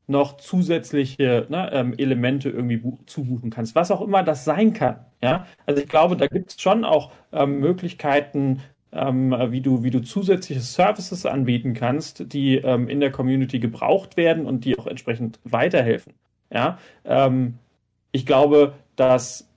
noch 0.07 0.37
zusätzliche 0.37 1.47
ne, 1.49 1.71
ähm, 1.73 1.95
Elemente 1.97 2.51
irgendwie 2.51 2.83
zubuchen 3.07 3.51
kannst, 3.51 3.75
was 3.75 3.91
auch 3.91 4.01
immer 4.01 4.23
das 4.23 4.45
sein 4.45 4.73
kann. 4.73 4.97
Ja, 5.23 5.47
also 5.67 5.81
ich 5.81 5.89
glaube, 5.89 6.17
da 6.17 6.27
gibt 6.27 6.51
es 6.51 6.61
schon 6.61 6.85
auch 6.85 7.13
ähm, 7.33 7.61
Möglichkeiten, 7.61 8.61
ähm, 8.93 9.35
wie 9.51 9.61
du 9.61 9.83
wie 9.83 9.91
du 9.91 10.01
zusätzliche 10.01 10.61
Services 10.61 11.27
anbieten 11.27 11.75
kannst, 11.75 12.33
die 12.33 12.57
ähm, 12.57 12.89
in 12.89 13.01
der 13.01 13.11
Community 13.11 13.59
gebraucht 13.59 14.17
werden 14.17 14.47
und 14.47 14.65
die 14.65 14.79
auch 14.79 14.87
entsprechend 14.87 15.41
weiterhelfen. 15.45 16.13
Ja, 16.53 16.79
ähm, 17.05 17.55
ich 18.13 18.27
glaube, 18.27 18.75
dass 18.97 19.49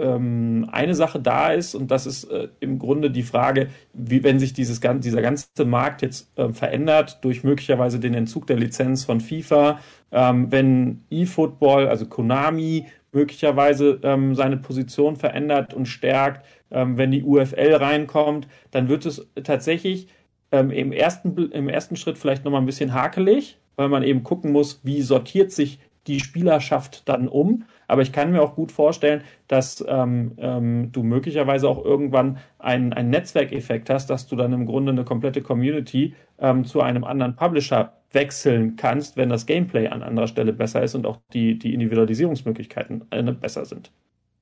ähm, 0.00 0.68
eine 0.72 0.94
Sache 0.94 1.20
da 1.20 1.52
ist, 1.52 1.74
und 1.74 1.90
das 1.90 2.06
ist 2.06 2.24
äh, 2.24 2.48
im 2.60 2.78
Grunde 2.78 3.10
die 3.10 3.22
Frage, 3.22 3.68
wie 3.92 4.22
wenn 4.24 4.38
sich 4.38 4.52
dieses, 4.52 4.80
dieser 4.80 5.22
ganze 5.22 5.64
Markt 5.64 6.02
jetzt 6.02 6.30
äh, 6.38 6.52
verändert 6.52 7.18
durch 7.22 7.44
möglicherweise 7.44 8.00
den 8.00 8.14
Entzug 8.14 8.46
der 8.46 8.56
Lizenz 8.56 9.04
von 9.04 9.20
FIFA, 9.20 9.80
ähm, 10.12 10.50
wenn 10.50 11.04
eFootball, 11.10 11.88
also 11.88 12.06
Konami, 12.06 12.86
möglicherweise 13.12 14.00
ähm, 14.02 14.34
seine 14.34 14.58
Position 14.58 15.16
verändert 15.16 15.74
und 15.74 15.86
stärkt, 15.86 16.44
ähm, 16.70 16.96
wenn 16.96 17.10
die 17.10 17.22
UFL 17.22 17.74
reinkommt, 17.74 18.48
dann 18.70 18.88
wird 18.88 19.06
es 19.06 19.26
tatsächlich 19.42 20.08
ähm, 20.52 20.70
im, 20.70 20.92
ersten, 20.92 21.36
im 21.50 21.68
ersten 21.68 21.96
Schritt 21.96 22.18
vielleicht 22.18 22.44
nochmal 22.44 22.60
ein 22.60 22.66
bisschen 22.66 22.94
hakelig, 22.94 23.58
weil 23.76 23.88
man 23.88 24.02
eben 24.02 24.22
gucken 24.22 24.52
muss, 24.52 24.80
wie 24.82 25.02
sortiert 25.02 25.52
sich 25.52 25.78
die 26.08 26.20
Spielerschaft 26.20 27.08
dann 27.08 27.28
um. 27.28 27.64
Aber 27.86 28.02
ich 28.02 28.12
kann 28.12 28.32
mir 28.32 28.42
auch 28.42 28.54
gut 28.54 28.72
vorstellen, 28.72 29.22
dass 29.46 29.84
ähm, 29.86 30.32
ähm, 30.38 30.90
du 30.92 31.02
möglicherweise 31.02 31.68
auch 31.68 31.84
irgendwann 31.84 32.38
einen, 32.58 33.10
Netzwerkeffekt 33.10 33.90
hast, 33.90 34.10
dass 34.10 34.26
du 34.26 34.36
dann 34.36 34.52
im 34.52 34.66
Grunde 34.66 34.92
eine 34.92 35.04
komplette 35.04 35.42
Community 35.42 36.14
ähm, 36.38 36.64
zu 36.64 36.80
einem 36.80 37.04
anderen 37.04 37.36
Publisher 37.36 37.92
wechseln 38.12 38.76
kannst, 38.76 39.16
wenn 39.16 39.28
das 39.28 39.46
Gameplay 39.46 39.88
an 39.88 40.02
anderer 40.02 40.26
Stelle 40.26 40.52
besser 40.52 40.82
ist 40.82 40.94
und 40.94 41.06
auch 41.06 41.18
die, 41.32 41.58
die 41.58 41.74
Individualisierungsmöglichkeiten 41.74 43.04
äh, 43.10 43.22
besser 43.32 43.64
sind. 43.64 43.92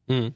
Mhm. 0.07 0.35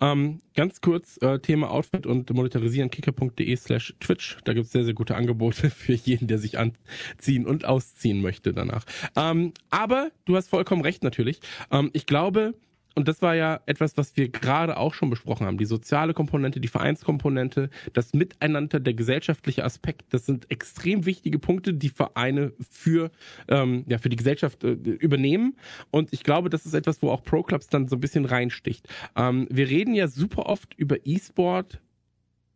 Ähm, 0.00 0.40
ganz 0.54 0.80
kurz, 0.80 1.18
äh, 1.22 1.38
Thema 1.38 1.70
Outfit 1.70 2.06
und 2.06 2.30
Monetarisieren, 2.30 2.90
kicker.de 2.90 3.56
slash 3.56 3.94
Twitch. 4.00 4.38
Da 4.44 4.52
gibt 4.52 4.66
es 4.66 4.72
sehr, 4.72 4.84
sehr 4.84 4.94
gute 4.94 5.16
Angebote 5.16 5.70
für 5.70 5.94
jeden, 5.94 6.28
der 6.28 6.38
sich 6.38 6.58
anziehen 6.58 7.46
und 7.46 7.64
ausziehen 7.64 8.22
möchte 8.22 8.52
danach. 8.52 8.84
Ähm, 9.16 9.52
aber 9.70 10.10
du 10.24 10.36
hast 10.36 10.48
vollkommen 10.48 10.82
recht 10.82 11.02
natürlich. 11.02 11.40
Ähm, 11.70 11.90
ich 11.92 12.06
glaube, 12.06 12.54
und 12.96 13.08
das 13.08 13.20
war 13.20 13.34
ja 13.34 13.60
etwas, 13.66 13.98
was 13.98 14.16
wir 14.16 14.30
gerade 14.30 14.78
auch 14.78 14.94
schon 14.94 15.10
besprochen 15.10 15.46
haben. 15.46 15.58
Die 15.58 15.66
soziale 15.66 16.14
Komponente, 16.14 16.60
die 16.60 16.68
Vereinskomponente, 16.68 17.68
das 17.92 18.14
Miteinander, 18.14 18.80
der 18.80 18.94
gesellschaftliche 18.94 19.64
Aspekt, 19.64 20.14
das 20.14 20.24
sind 20.24 20.50
extrem 20.50 21.04
wichtige 21.04 21.38
Punkte, 21.38 21.74
die 21.74 21.90
Vereine 21.90 22.54
für, 22.70 23.10
ähm, 23.48 23.84
ja, 23.86 23.98
für 23.98 24.08
die 24.08 24.16
Gesellschaft 24.16 24.64
äh, 24.64 24.70
übernehmen. 24.70 25.56
Und 25.90 26.14
ich 26.14 26.22
glaube, 26.22 26.48
das 26.48 26.64
ist 26.64 26.72
etwas, 26.72 27.02
wo 27.02 27.10
auch 27.10 27.22
Pro-Clubs 27.22 27.68
dann 27.68 27.86
so 27.86 27.96
ein 27.96 28.00
bisschen 28.00 28.24
reinsticht. 28.24 28.88
Ähm, 29.14 29.46
wir 29.50 29.68
reden 29.68 29.94
ja 29.94 30.08
super 30.08 30.46
oft 30.46 30.72
über 30.78 30.96
E-Sport 31.04 31.82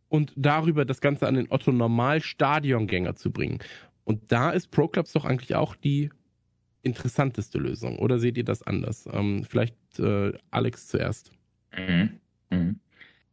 und 0.09 0.33
darüber, 0.35 0.85
das 0.85 1.01
Ganze 1.01 1.27
an 1.27 1.35
den 1.35 1.51
Otto-Normal-Stadiongänger 1.51 3.15
zu 3.15 3.31
bringen. 3.31 3.59
Und 4.05 4.31
da 4.31 4.49
ist 4.49 4.71
Pro-Clubs 4.71 5.13
doch 5.13 5.23
eigentlich 5.23 5.53
auch 5.53 5.75
die 5.75 6.09
interessanteste 6.81 7.59
Lösung. 7.59 7.99
Oder 7.99 8.17
seht 8.17 8.37
ihr 8.37 8.43
das 8.43 8.63
anders? 8.63 9.07
Ähm, 9.13 9.45
vielleicht 9.47 9.75
äh, 9.99 10.33
Alex 10.51 10.87
zuerst. 10.87 11.31
Mhm. 11.77 12.19
Mhm. 12.49 12.79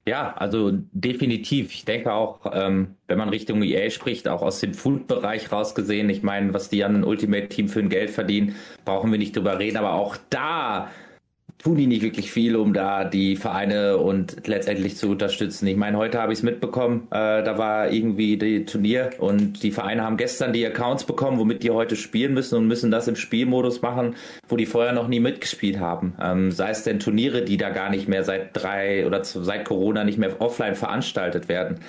Ja, 0.09 0.33
also 0.35 0.71
definitiv. 0.73 1.73
Ich 1.75 1.85
denke 1.85 2.15
auch, 2.15 2.51
ähm, 2.55 2.95
wenn 3.09 3.19
man 3.19 3.29
Richtung 3.29 3.63
EA 3.63 3.91
spricht, 3.91 4.27
auch 4.27 4.41
aus 4.41 4.61
dem 4.61 4.73
Food-Bereich 4.73 5.53
rausgesehen, 5.53 6.09
ich 6.09 6.23
meine, 6.23 6.55
was 6.55 6.71
die 6.71 6.83
an 6.83 6.97
ein 6.97 7.05
Ultimate 7.05 7.49
Team 7.49 7.69
für 7.69 7.81
ein 7.81 7.91
Geld 7.91 8.09
verdienen, 8.09 8.55
brauchen 8.87 9.13
wir 9.13 9.19
nicht 9.19 9.37
drüber 9.37 9.59
reden, 9.59 9.77
aber 9.77 9.93
auch 9.93 10.17
da 10.31 10.91
tun 11.59 11.77
die 11.77 11.87
nicht 11.87 12.03
wirklich 12.03 12.31
viel, 12.31 12.57
um 12.57 12.73
da 12.73 13.05
die 13.05 13.37
Vereine 13.37 13.99
und 13.99 14.47
letztendlich 14.47 14.97
zu 14.97 15.11
unterstützen. 15.11 15.67
Ich 15.67 15.77
meine, 15.77 15.97
heute 15.97 16.21
habe 16.21 16.33
ich 16.33 16.39
es 16.39 16.43
mitbekommen, 16.45 17.09
äh, 17.11 17.43
da 17.43 17.59
war 17.59 17.91
irgendwie 17.91 18.37
die 18.37 18.65
Turnier 18.65 19.11
und 19.19 19.63
die 19.63 19.73
Vereine 19.73 20.05
haben 20.05 20.17
gestern 20.17 20.53
die 20.53 20.65
Accounts 20.65 21.05
bekommen, 21.05 21.39
womit 21.39 21.65
die 21.65 21.71
heute 21.71 21.97
spielen 21.97 22.33
müssen 22.33 22.57
und 22.57 22.69
müssen 22.69 22.91
das 22.91 23.09
im 23.09 23.17
Spielmodus 23.17 23.83
machen, 23.83 24.15
wo 24.49 24.57
die 24.57 24.67
vorher 24.67 24.93
noch 24.93 25.09
nie 25.09 25.21
mitgespielt 25.21 25.81
haben. 25.81 26.15
Ähm, 26.21 26.53
sei 26.53 26.71
es 26.71 26.85
denn 26.85 27.01
Turniere, 27.01 27.43
die 27.43 27.57
da 27.57 27.71
gar 27.71 27.91
nicht 27.91 28.09
mehr 28.09 28.23
seit 28.23 28.51
drei 28.53 29.05
oder 29.05 29.25
zu, 29.25 29.43
seit 29.43 29.65
Corona 29.65 30.05
nicht 30.05 30.19
mehr 30.19 30.41
offline 30.41 30.77
veranstaltet 30.77 31.49
werden. 31.49 31.81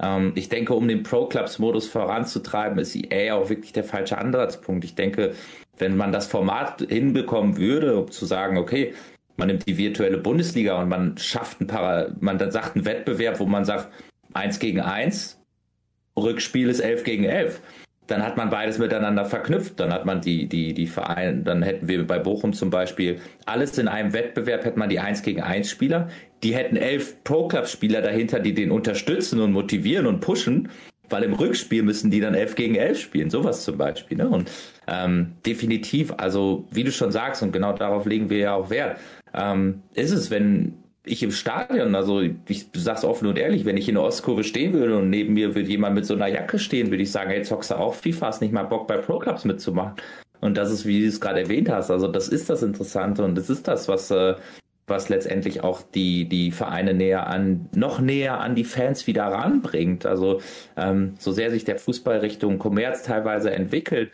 Ähm, 0.00 0.32
ich 0.36 0.48
denke, 0.48 0.74
um 0.74 0.86
den 0.86 1.02
Pro-Clubs-Modus 1.02 1.88
voranzutreiben, 1.88 2.78
ist 2.78 2.94
EA 2.94 3.34
auch 3.34 3.50
wirklich 3.50 3.72
der 3.72 3.84
falsche 3.84 4.18
Ansatzpunkt. 4.18 4.84
Ich 4.84 4.94
denke, 4.94 5.34
wenn 5.78 5.96
man 5.96 6.12
das 6.12 6.26
Format 6.26 6.84
hinbekommen 6.88 7.56
würde, 7.56 7.96
um 7.96 8.10
zu 8.10 8.26
sagen, 8.26 8.58
okay, 8.58 8.94
man 9.36 9.48
nimmt 9.48 9.66
die 9.66 9.78
virtuelle 9.78 10.18
Bundesliga 10.18 10.80
und 10.80 10.88
man 10.88 11.16
schafft 11.16 11.60
ein 11.60 11.66
paar, 11.66 12.08
man 12.20 12.38
dann 12.38 12.50
sagt 12.50 12.76
einen 12.76 12.84
Wettbewerb, 12.84 13.38
wo 13.40 13.46
man 13.46 13.64
sagt, 13.64 13.88
eins 14.34 14.58
gegen 14.58 14.80
eins, 14.80 15.40
Rückspiel 16.16 16.68
ist 16.68 16.80
elf 16.80 17.04
gegen 17.04 17.24
elf. 17.24 17.60
Dann 18.08 18.24
hat 18.24 18.38
man 18.38 18.48
beides 18.48 18.78
miteinander 18.78 19.26
verknüpft. 19.26 19.78
Dann 19.78 19.92
hat 19.92 20.06
man 20.06 20.22
die, 20.22 20.48
die, 20.48 20.72
die 20.72 20.86
Vereine, 20.86 21.42
dann 21.42 21.62
hätten 21.62 21.88
wir 21.88 22.06
bei 22.06 22.18
Bochum 22.18 22.54
zum 22.54 22.70
Beispiel 22.70 23.20
alles 23.44 23.76
in 23.76 23.86
einem 23.86 24.14
Wettbewerb, 24.14 24.64
hätte 24.64 24.78
man 24.78 24.88
die 24.88 24.98
eins 24.98 25.22
gegen 25.22 25.42
eins 25.42 25.70
Spieler. 25.70 26.08
Die 26.42 26.54
hätten 26.54 26.76
elf 26.76 27.22
Pro-Club-Spieler 27.24 28.00
dahinter, 28.00 28.40
die 28.40 28.54
den 28.54 28.70
unterstützen 28.70 29.40
und 29.40 29.52
motivieren 29.52 30.06
und 30.06 30.20
pushen 30.20 30.70
weil 31.10 31.22
im 31.22 31.34
Rückspiel 31.34 31.82
müssen 31.82 32.10
die 32.10 32.20
dann 32.20 32.34
11 32.34 32.54
gegen 32.54 32.74
11 32.74 33.00
spielen, 33.00 33.30
sowas 33.30 33.64
zum 33.64 33.78
Beispiel. 33.78 34.18
Ne? 34.18 34.28
Und 34.28 34.50
ähm, 34.86 35.32
definitiv, 35.44 36.12
also 36.16 36.66
wie 36.70 36.84
du 36.84 36.92
schon 36.92 37.12
sagst, 37.12 37.42
und 37.42 37.52
genau 37.52 37.72
darauf 37.72 38.06
legen 38.06 38.30
wir 38.30 38.38
ja 38.38 38.54
auch 38.54 38.70
Wert, 38.70 38.98
ähm, 39.34 39.82
ist 39.94 40.12
es, 40.12 40.30
wenn 40.30 40.74
ich 41.04 41.22
im 41.22 41.30
Stadion, 41.30 41.94
also 41.94 42.20
ich 42.20 42.66
sag's 42.74 43.04
offen 43.04 43.28
und 43.28 43.38
ehrlich, 43.38 43.64
wenn 43.64 43.76
ich 43.76 43.88
in 43.88 43.94
der 43.94 44.04
Ostkurve 44.04 44.44
stehen 44.44 44.72
würde 44.74 44.98
und 44.98 45.10
neben 45.10 45.34
mir 45.34 45.54
würde 45.54 45.68
jemand 45.68 45.94
mit 45.94 46.06
so 46.06 46.14
einer 46.14 46.26
Jacke 46.26 46.58
stehen, 46.58 46.90
würde 46.90 47.02
ich 47.02 47.10
sagen, 47.10 47.30
hey, 47.30 47.42
zockst 47.42 47.70
du 47.70 47.76
auch 47.76 47.94
FIFA, 47.94 48.26
hast 48.26 48.42
nicht 48.42 48.52
mal 48.52 48.64
Bock 48.64 48.86
bei 48.86 48.98
Pro 48.98 49.18
Clubs 49.18 49.44
mitzumachen. 49.44 49.94
Und 50.40 50.56
das 50.56 50.70
ist, 50.70 50.86
wie 50.86 51.00
du 51.00 51.08
es 51.08 51.20
gerade 51.20 51.40
erwähnt 51.40 51.68
hast, 51.68 51.90
also 51.90 52.06
das 52.08 52.28
ist 52.28 52.48
das 52.48 52.62
Interessante 52.62 53.24
und 53.24 53.34
das 53.34 53.50
ist 53.50 53.66
das, 53.66 53.88
was 53.88 54.10
äh, 54.10 54.34
was 54.88 55.08
letztendlich 55.08 55.62
auch 55.62 55.82
die, 55.82 56.28
die 56.28 56.50
Vereine 56.50 56.94
näher 56.94 57.26
an, 57.26 57.68
noch 57.74 58.00
näher 58.00 58.40
an 58.40 58.54
die 58.54 58.64
Fans 58.64 59.06
wieder 59.06 59.24
ranbringt. 59.24 60.06
Also 60.06 60.40
ähm, 60.76 61.14
so 61.18 61.32
sehr 61.32 61.50
sich 61.50 61.64
der 61.64 61.78
Fußball 61.78 62.18
Richtung 62.18 62.58
Kommerz 62.58 63.02
teilweise 63.02 63.50
entwickelt, 63.50 64.12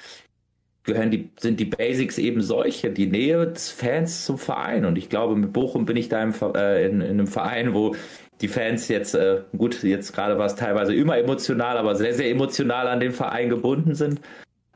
gehören 0.85 1.11
die, 1.11 1.31
sind 1.39 1.59
die 1.61 1.65
Basics 1.65 2.19
eben 2.19 2.43
solche, 2.43 2.91
die 2.91 3.07
Nähe 3.07 3.47
des 3.47 3.71
Fans 3.71 4.25
zum 4.25 4.39
Verein. 4.39 4.85
Und 4.85 4.99
ich 4.99 5.09
glaube, 5.09 5.35
mit 5.35 5.53
Bochum 5.53 5.87
bin 5.87 5.97
ich 5.97 6.09
da 6.09 6.23
im, 6.23 6.35
äh, 6.55 6.87
in, 6.87 7.01
in 7.01 7.11
einem 7.11 7.27
Verein, 7.27 7.75
wo 7.75 7.95
die 8.41 8.49
Fans 8.49 8.89
jetzt, 8.89 9.15
äh, 9.15 9.43
gut, 9.57 9.83
jetzt 9.83 10.13
gerade 10.13 10.39
war 10.39 10.47
es 10.47 10.57
teilweise 10.57 10.95
immer 10.95 11.17
emotional, 11.17 11.79
aber 11.79 11.95
sehr, 11.95 12.15
sehr 12.15 12.31
emotional 12.31 12.89
an 12.89 13.01
den 13.01 13.13
Verein 13.13 13.49
gebunden 13.49 13.95
sind. 13.95 14.21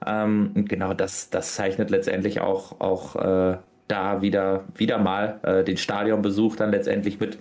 Ähm, 0.06 0.52
genau 0.68 0.94
das, 0.94 1.28
das 1.30 1.54
zeichnet 1.54 1.90
letztendlich 1.90 2.40
auch, 2.40 2.80
auch 2.80 3.16
äh, 3.16 3.58
da 3.88 4.22
wieder, 4.22 4.64
wieder 4.76 4.98
mal 4.98 5.40
äh, 5.42 5.64
den 5.64 5.76
Stadionbesuch 5.76 6.56
dann 6.56 6.70
letztendlich 6.70 7.18
mit, 7.18 7.38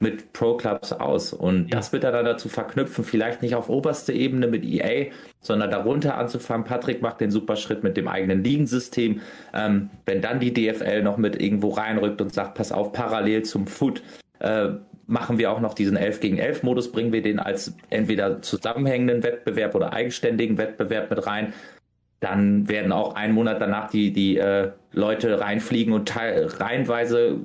mit 0.00 0.32
Pro-Clubs 0.32 0.92
aus. 0.92 1.32
Und 1.32 1.68
ja. 1.70 1.76
das 1.76 1.92
wird 1.92 2.04
dann 2.04 2.24
dazu 2.24 2.48
verknüpfen, 2.48 3.04
vielleicht 3.04 3.42
nicht 3.42 3.54
auf 3.54 3.68
oberste 3.68 4.12
Ebene 4.12 4.46
mit 4.48 4.64
EA, 4.64 5.10
sondern 5.40 5.70
darunter 5.70 6.16
anzufangen. 6.16 6.66
Patrick 6.66 7.02
macht 7.02 7.20
den 7.20 7.30
super 7.30 7.56
Schritt 7.56 7.84
mit 7.84 7.96
dem 7.96 8.08
eigenen 8.08 8.42
Ligensystem. 8.42 9.20
Ähm, 9.54 9.90
wenn 10.06 10.20
dann 10.20 10.40
die 10.40 10.52
DFL 10.52 11.02
noch 11.02 11.18
mit 11.18 11.40
irgendwo 11.40 11.68
reinrückt 11.68 12.20
und 12.20 12.32
sagt, 12.32 12.54
pass 12.54 12.72
auf, 12.72 12.92
parallel 12.92 13.42
zum 13.42 13.66
Foot 13.66 14.02
äh, 14.40 14.70
machen 15.06 15.38
wir 15.38 15.50
auch 15.52 15.60
noch 15.60 15.74
diesen 15.74 15.96
11 15.96 16.20
gegen 16.20 16.38
11 16.38 16.62
Modus, 16.62 16.90
bringen 16.90 17.12
wir 17.12 17.22
den 17.22 17.38
als 17.38 17.74
entweder 17.90 18.40
zusammenhängenden 18.40 19.22
Wettbewerb 19.22 19.74
oder 19.74 19.92
eigenständigen 19.92 20.58
Wettbewerb 20.58 21.10
mit 21.10 21.26
rein 21.26 21.52
dann 22.22 22.68
werden 22.68 22.92
auch 22.92 23.16
einen 23.16 23.34
Monat 23.34 23.60
danach 23.60 23.90
die, 23.90 24.12
die 24.12 24.36
äh, 24.36 24.70
Leute 24.92 25.40
reinfliegen 25.40 25.92
und 25.92 26.08
teil, 26.08 26.46
reihenweise 26.46 27.40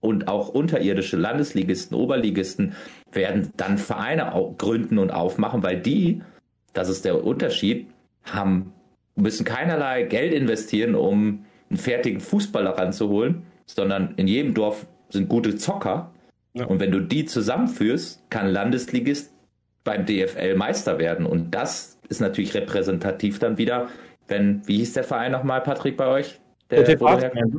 und 0.00 0.28
auch 0.28 0.48
unterirdische 0.48 1.16
Landesligisten, 1.16 1.96
Oberligisten 1.96 2.74
werden 3.10 3.52
dann 3.56 3.78
Vereine 3.78 4.32
gründen 4.58 4.98
und 4.98 5.10
aufmachen, 5.10 5.64
weil 5.64 5.80
die, 5.80 6.22
das 6.72 6.88
ist 6.88 7.04
der 7.04 7.24
Unterschied, 7.24 7.88
haben, 8.22 8.72
müssen 9.16 9.44
keinerlei 9.44 10.04
Geld 10.04 10.32
investieren, 10.32 10.94
um 10.94 11.44
einen 11.68 11.76
fertigen 11.76 12.20
Fußballer 12.20 12.78
ranzuholen, 12.78 13.42
sondern 13.66 14.14
in 14.16 14.28
jedem 14.28 14.54
Dorf 14.54 14.86
sind 15.08 15.28
gute 15.28 15.56
Zocker. 15.56 16.12
Ja. 16.54 16.66
Und 16.66 16.78
wenn 16.78 16.92
du 16.92 17.00
die 17.00 17.24
zusammenführst, 17.24 18.22
kann 18.30 18.46
Landesligist 18.46 19.32
beim 19.82 20.06
DFL 20.06 20.54
Meister 20.54 21.00
werden. 21.00 21.26
Und 21.26 21.50
das 21.50 21.98
ist 22.08 22.20
natürlich 22.20 22.54
repräsentativ 22.54 23.40
dann 23.40 23.58
wieder 23.58 23.88
wenn, 24.32 24.66
wie 24.66 24.78
hieß 24.78 24.94
der 24.94 25.04
Verein 25.04 25.30
nochmal, 25.30 25.60
Patrick, 25.60 25.96
bei 25.96 26.08
euch? 26.08 26.40
Der, 26.70 26.82
der 26.82 27.00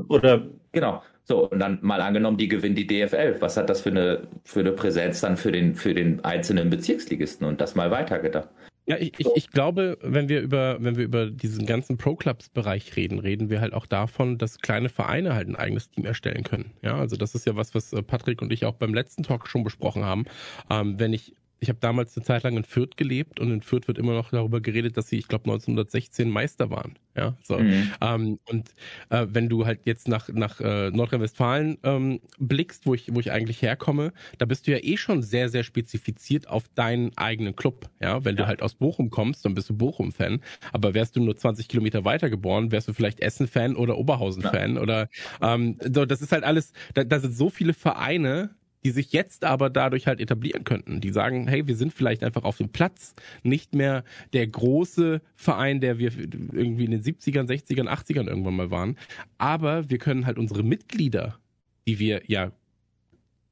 oder? 0.09 0.41
Genau. 0.71 1.03
So, 1.25 1.49
und 1.49 1.59
dann 1.59 1.79
mal 1.81 2.01
angenommen, 2.01 2.37
die 2.37 2.49
gewinnen 2.49 2.75
die 2.75 2.87
DFL. 2.87 3.37
Was 3.39 3.55
hat 3.55 3.69
das 3.69 3.81
für 3.81 3.91
eine, 3.91 4.27
für 4.43 4.59
eine 4.59 4.73
Präsenz 4.73 5.21
dann 5.21 5.37
für 5.37 5.51
den, 5.51 5.75
für 5.75 5.93
den 5.93 6.23
einzelnen 6.25 6.69
Bezirksligisten 6.69 7.47
und 7.47 7.61
das 7.61 7.75
mal 7.75 7.91
weitergedacht? 7.91 8.49
Ja, 8.85 8.97
ich, 8.97 9.13
ich, 9.17 9.27
ich 9.33 9.49
glaube, 9.49 9.97
wenn 10.01 10.27
wir 10.27 10.41
über, 10.41 10.77
wenn 10.81 10.97
wir 10.97 11.05
über 11.05 11.27
diesen 11.27 11.65
ganzen 11.65 11.95
Pro-Clubs-Bereich 11.97 12.97
reden, 12.97 13.19
reden 13.19 13.49
wir 13.49 13.61
halt 13.61 13.73
auch 13.73 13.85
davon, 13.85 14.37
dass 14.37 14.59
kleine 14.59 14.89
Vereine 14.89 15.35
halt 15.35 15.47
ein 15.47 15.55
eigenes 15.55 15.89
Team 15.89 16.03
erstellen 16.03 16.43
können. 16.43 16.71
Ja, 16.81 16.97
also 16.97 17.15
das 17.15 17.33
ist 17.33 17.45
ja 17.47 17.55
was, 17.55 17.73
was 17.73 17.93
äh, 17.93 18.01
Patrick 18.03 18.41
und 18.41 18.51
ich 18.51 18.65
auch 18.65 18.75
beim 18.75 18.93
letzten 18.93 19.23
Talk 19.23 19.47
schon 19.47 19.63
besprochen 19.63 20.03
haben. 20.03 20.25
Ähm, 20.69 20.99
wenn 20.99 21.13
ich 21.13 21.33
ich 21.64 21.69
habe 21.69 21.80
damals 21.80 22.15
eine 22.18 22.26
Zeit 22.26 22.44
lang 22.44 22.57
in 22.57 22.65
Fürth 22.65 22.98
gelebt 22.98 23.40
und 23.40 23.49
in 23.49 23.61
Fürth 23.61 23.88
wird 23.88 23.98
immer 23.98 24.14
noch 24.14 24.31
darüber 24.31 24.60
geredet, 24.60 24.98
dass 24.98 25.07
sie, 25.07 25.18
ich 25.18 25.30
glaube, 25.30 25.45
1916 25.45 26.30
Meister 26.30 26.69
waren. 26.69 26.99
Ja, 27.15 27.38
so. 27.41 27.57
Mhm. 27.57 27.91
Ähm, 28.02 28.40
und 28.49 28.69
äh, 29.10 29.27
wenn 29.30 29.48
du 29.48 29.65
halt 29.65 29.81
jetzt 29.85 30.10
nach, 30.10 30.27
nach 30.27 30.60
äh, 30.60 30.91
Nordrhein-Westfalen 30.91 31.77
ähm, 31.84 32.19
blickst, 32.38 32.85
wo 32.85 32.94
ich, 32.94 33.14
wo 33.15 33.22
ich 33.22 33.31
eigentlich 33.31 33.61
herkomme, 33.61 34.11
da 34.40 34.45
bist 34.45 34.68
du 34.68 34.72
ja 34.72 34.80
eh 34.81 34.98
schon 34.98 35.23
sehr, 35.23 35.48
sehr 35.48 35.64
spezifiziert 35.64 36.49
auf 36.49 36.68
deinen 36.76 37.18
eigenen 37.18 37.56
Club. 37.56 37.90
Ja, 38.02 38.26
wenn 38.26 38.35
ja. 38.35 38.44
du 38.44 38.48
halt 38.48 38.61
aus 38.61 38.73
Bochum 38.73 39.10
kommst, 39.10 39.45
dann 39.45 39.56
bist 39.56 39.69
du 39.69 39.77
Bochum-Fan. 39.77 40.41
Aber 40.73 40.94
wärst 40.94 41.15
du 41.15 41.23
nur 41.23 41.38
20 41.38 41.69
Kilometer 41.69 42.03
weiter 42.03 42.30
geboren, 42.30 42.73
wärst 42.73 42.90
du 42.90 42.94
vielleicht 42.94 43.22
Essen-Fan 43.22 43.77
oder 43.77 43.98
Oberhausen-Fan 43.98 44.76
ja. 44.76 44.81
oder 44.81 45.07
ähm, 45.41 45.77
so, 45.94 46.06
das 46.06 46.22
ist 46.22 46.34
halt 46.34 46.44
alles, 46.44 46.73
da, 46.94 47.06
da 47.06 47.19
sind 47.19 47.38
so 47.38 47.49
viele 47.49 47.73
Vereine, 47.73 48.49
die 48.84 48.91
sich 48.91 49.11
jetzt 49.14 49.43
aber 49.45 49.69
dadurch 49.69 50.07
halt 50.07 50.19
etablieren 50.19 50.64
könnten. 50.64 51.01
Die 51.01 51.11
sagen, 51.11 51.47
hey, 51.47 51.68
wir 51.68 51.76
sind 51.76 51.93
vielleicht 51.93 52.23
einfach 52.23 52.43
auf 52.43 52.57
dem 52.57 52.69
Platz 52.69 53.15
nicht 53.43 53.73
mehr 53.76 54.03
der 54.34 54.47
große 54.47 55.22
Verein, 55.35 55.81
der 55.81 55.99
wir 55.99 56.11
irgendwie 56.51 56.85
in 56.85 56.91
den 56.91 57.01
70ern, 57.01 57.47
60ern, 57.47 57.88
80ern 57.88 58.27
irgendwann 58.27 58.55
mal 58.55 58.72
waren, 58.72 58.97
aber 59.38 59.89
wir 59.89 59.97
können 59.97 60.26
halt 60.26 60.38
unsere 60.38 60.64
Mitglieder, 60.64 61.39
die 61.88 61.99
wir 61.99 62.23
ja 62.27 62.51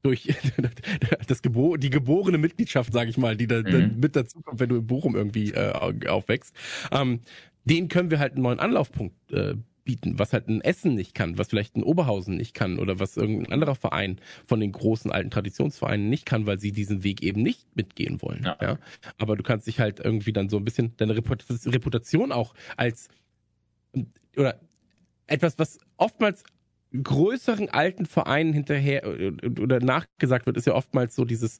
durch 0.03 0.33
das 1.27 1.41
Gebo 1.41 1.77
die 1.77 1.89
geborene 1.89 2.37
Mitgliedschaft, 2.37 2.91
sage 2.91 3.09
ich 3.09 3.17
mal, 3.17 3.37
die 3.37 3.47
da, 3.47 3.61
mhm. 3.61 3.99
mit 3.99 4.15
dazu 4.15 4.41
kommt, 4.41 4.59
wenn 4.59 4.69
du 4.69 4.77
in 4.77 4.87
Bochum 4.87 5.15
irgendwie 5.15 5.51
äh, 5.51 5.73
aufwächst, 6.07 6.55
ähm, 6.91 7.21
den 7.65 7.87
können 7.87 8.09
wir 8.09 8.19
halt 8.19 8.33
einen 8.33 8.41
neuen 8.41 8.59
Anlaufpunkt 8.59 9.31
äh, 9.31 9.55
bieten, 9.83 10.19
was 10.19 10.33
halt 10.33 10.47
ein 10.47 10.61
Essen 10.61 10.93
nicht 10.93 11.15
kann, 11.15 11.37
was 11.37 11.49
vielleicht 11.49 11.75
ein 11.75 11.83
Oberhausen 11.83 12.37
nicht 12.37 12.53
kann 12.53 12.79
oder 12.79 12.99
was 12.99 13.17
irgendein 13.17 13.51
anderer 13.51 13.75
Verein 13.75 14.19
von 14.45 14.59
den 14.59 14.71
großen 14.71 15.11
alten 15.11 15.31
Traditionsvereinen 15.31 16.09
nicht 16.09 16.25
kann, 16.25 16.45
weil 16.45 16.59
sie 16.59 16.71
diesen 16.71 17.03
Weg 17.03 17.23
eben 17.23 17.41
nicht 17.41 17.75
mitgehen 17.75 18.21
wollen. 18.21 18.43
Ja. 18.43 18.57
ja? 18.61 18.79
Aber 19.17 19.35
du 19.35 19.43
kannst 19.43 19.67
dich 19.67 19.79
halt 19.79 19.99
irgendwie 19.99 20.33
dann 20.33 20.49
so 20.49 20.57
ein 20.57 20.65
bisschen 20.65 20.95
deine 20.97 21.15
Reputation 21.15 22.31
auch 22.31 22.53
als 22.77 23.09
oder 24.37 24.59
etwas, 25.27 25.57
was 25.57 25.79
oftmals 25.97 26.43
größeren 26.93 27.69
alten 27.69 28.05
Vereinen 28.05 28.53
hinterher 28.53 29.07
oder 29.59 29.79
nachgesagt 29.79 30.45
wird, 30.45 30.57
ist 30.57 30.67
ja 30.67 30.73
oftmals 30.73 31.15
so 31.15 31.25
dieses, 31.25 31.59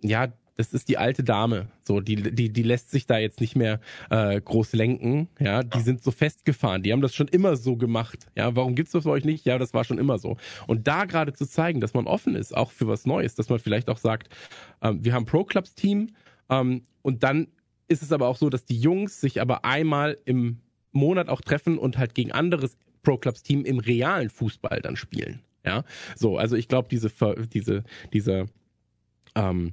ja, 0.00 0.32
das 0.56 0.72
ist 0.72 0.88
die 0.88 0.98
alte 0.98 1.24
Dame. 1.24 1.68
So, 1.82 2.00
die, 2.00 2.16
die, 2.16 2.52
die 2.52 2.62
lässt 2.62 2.90
sich 2.90 3.06
da 3.06 3.18
jetzt 3.18 3.40
nicht 3.40 3.56
mehr 3.56 3.80
äh, 4.10 4.40
groß 4.40 4.72
lenken. 4.72 5.28
Ja, 5.40 5.62
die 5.62 5.80
sind 5.80 6.02
so 6.02 6.10
festgefahren. 6.10 6.82
Die 6.82 6.92
haben 6.92 7.00
das 7.00 7.14
schon 7.14 7.28
immer 7.28 7.56
so 7.56 7.76
gemacht. 7.76 8.26
Ja, 8.36 8.54
warum 8.54 8.74
gibt's 8.74 8.92
das 8.92 9.04
bei 9.04 9.10
euch 9.10 9.24
nicht? 9.24 9.44
Ja, 9.44 9.58
das 9.58 9.74
war 9.74 9.84
schon 9.84 9.98
immer 9.98 10.18
so. 10.18 10.36
Und 10.66 10.86
da 10.86 11.04
gerade 11.06 11.32
zu 11.32 11.46
zeigen, 11.46 11.80
dass 11.80 11.94
man 11.94 12.06
offen 12.06 12.34
ist, 12.36 12.56
auch 12.56 12.70
für 12.70 12.86
was 12.86 13.04
Neues, 13.04 13.34
dass 13.34 13.48
man 13.48 13.58
vielleicht 13.58 13.88
auch 13.88 13.98
sagt, 13.98 14.28
ähm, 14.82 15.04
wir 15.04 15.12
haben 15.12 15.26
Pro 15.26 15.44
Clubs 15.44 15.74
Team 15.74 16.10
ähm, 16.48 16.82
und 17.02 17.22
dann 17.22 17.48
ist 17.88 18.02
es 18.02 18.12
aber 18.12 18.28
auch 18.28 18.36
so, 18.36 18.48
dass 18.48 18.64
die 18.64 18.78
Jungs 18.78 19.20
sich 19.20 19.40
aber 19.40 19.64
einmal 19.64 20.18
im 20.24 20.60
Monat 20.92 21.28
auch 21.28 21.40
treffen 21.40 21.78
und 21.78 21.98
halt 21.98 22.14
gegen 22.14 22.32
anderes 22.32 22.76
Pro 23.02 23.18
Clubs 23.18 23.42
Team 23.42 23.64
im 23.64 23.78
realen 23.78 24.30
Fußball 24.30 24.80
dann 24.80 24.96
spielen. 24.96 25.40
Ja, 25.64 25.84
so, 26.14 26.36
also 26.36 26.56
ich 26.56 26.68
glaube, 26.68 26.88
diese, 26.88 27.10
diese, 27.52 27.84
dieser, 28.12 28.46
ähm, 29.34 29.72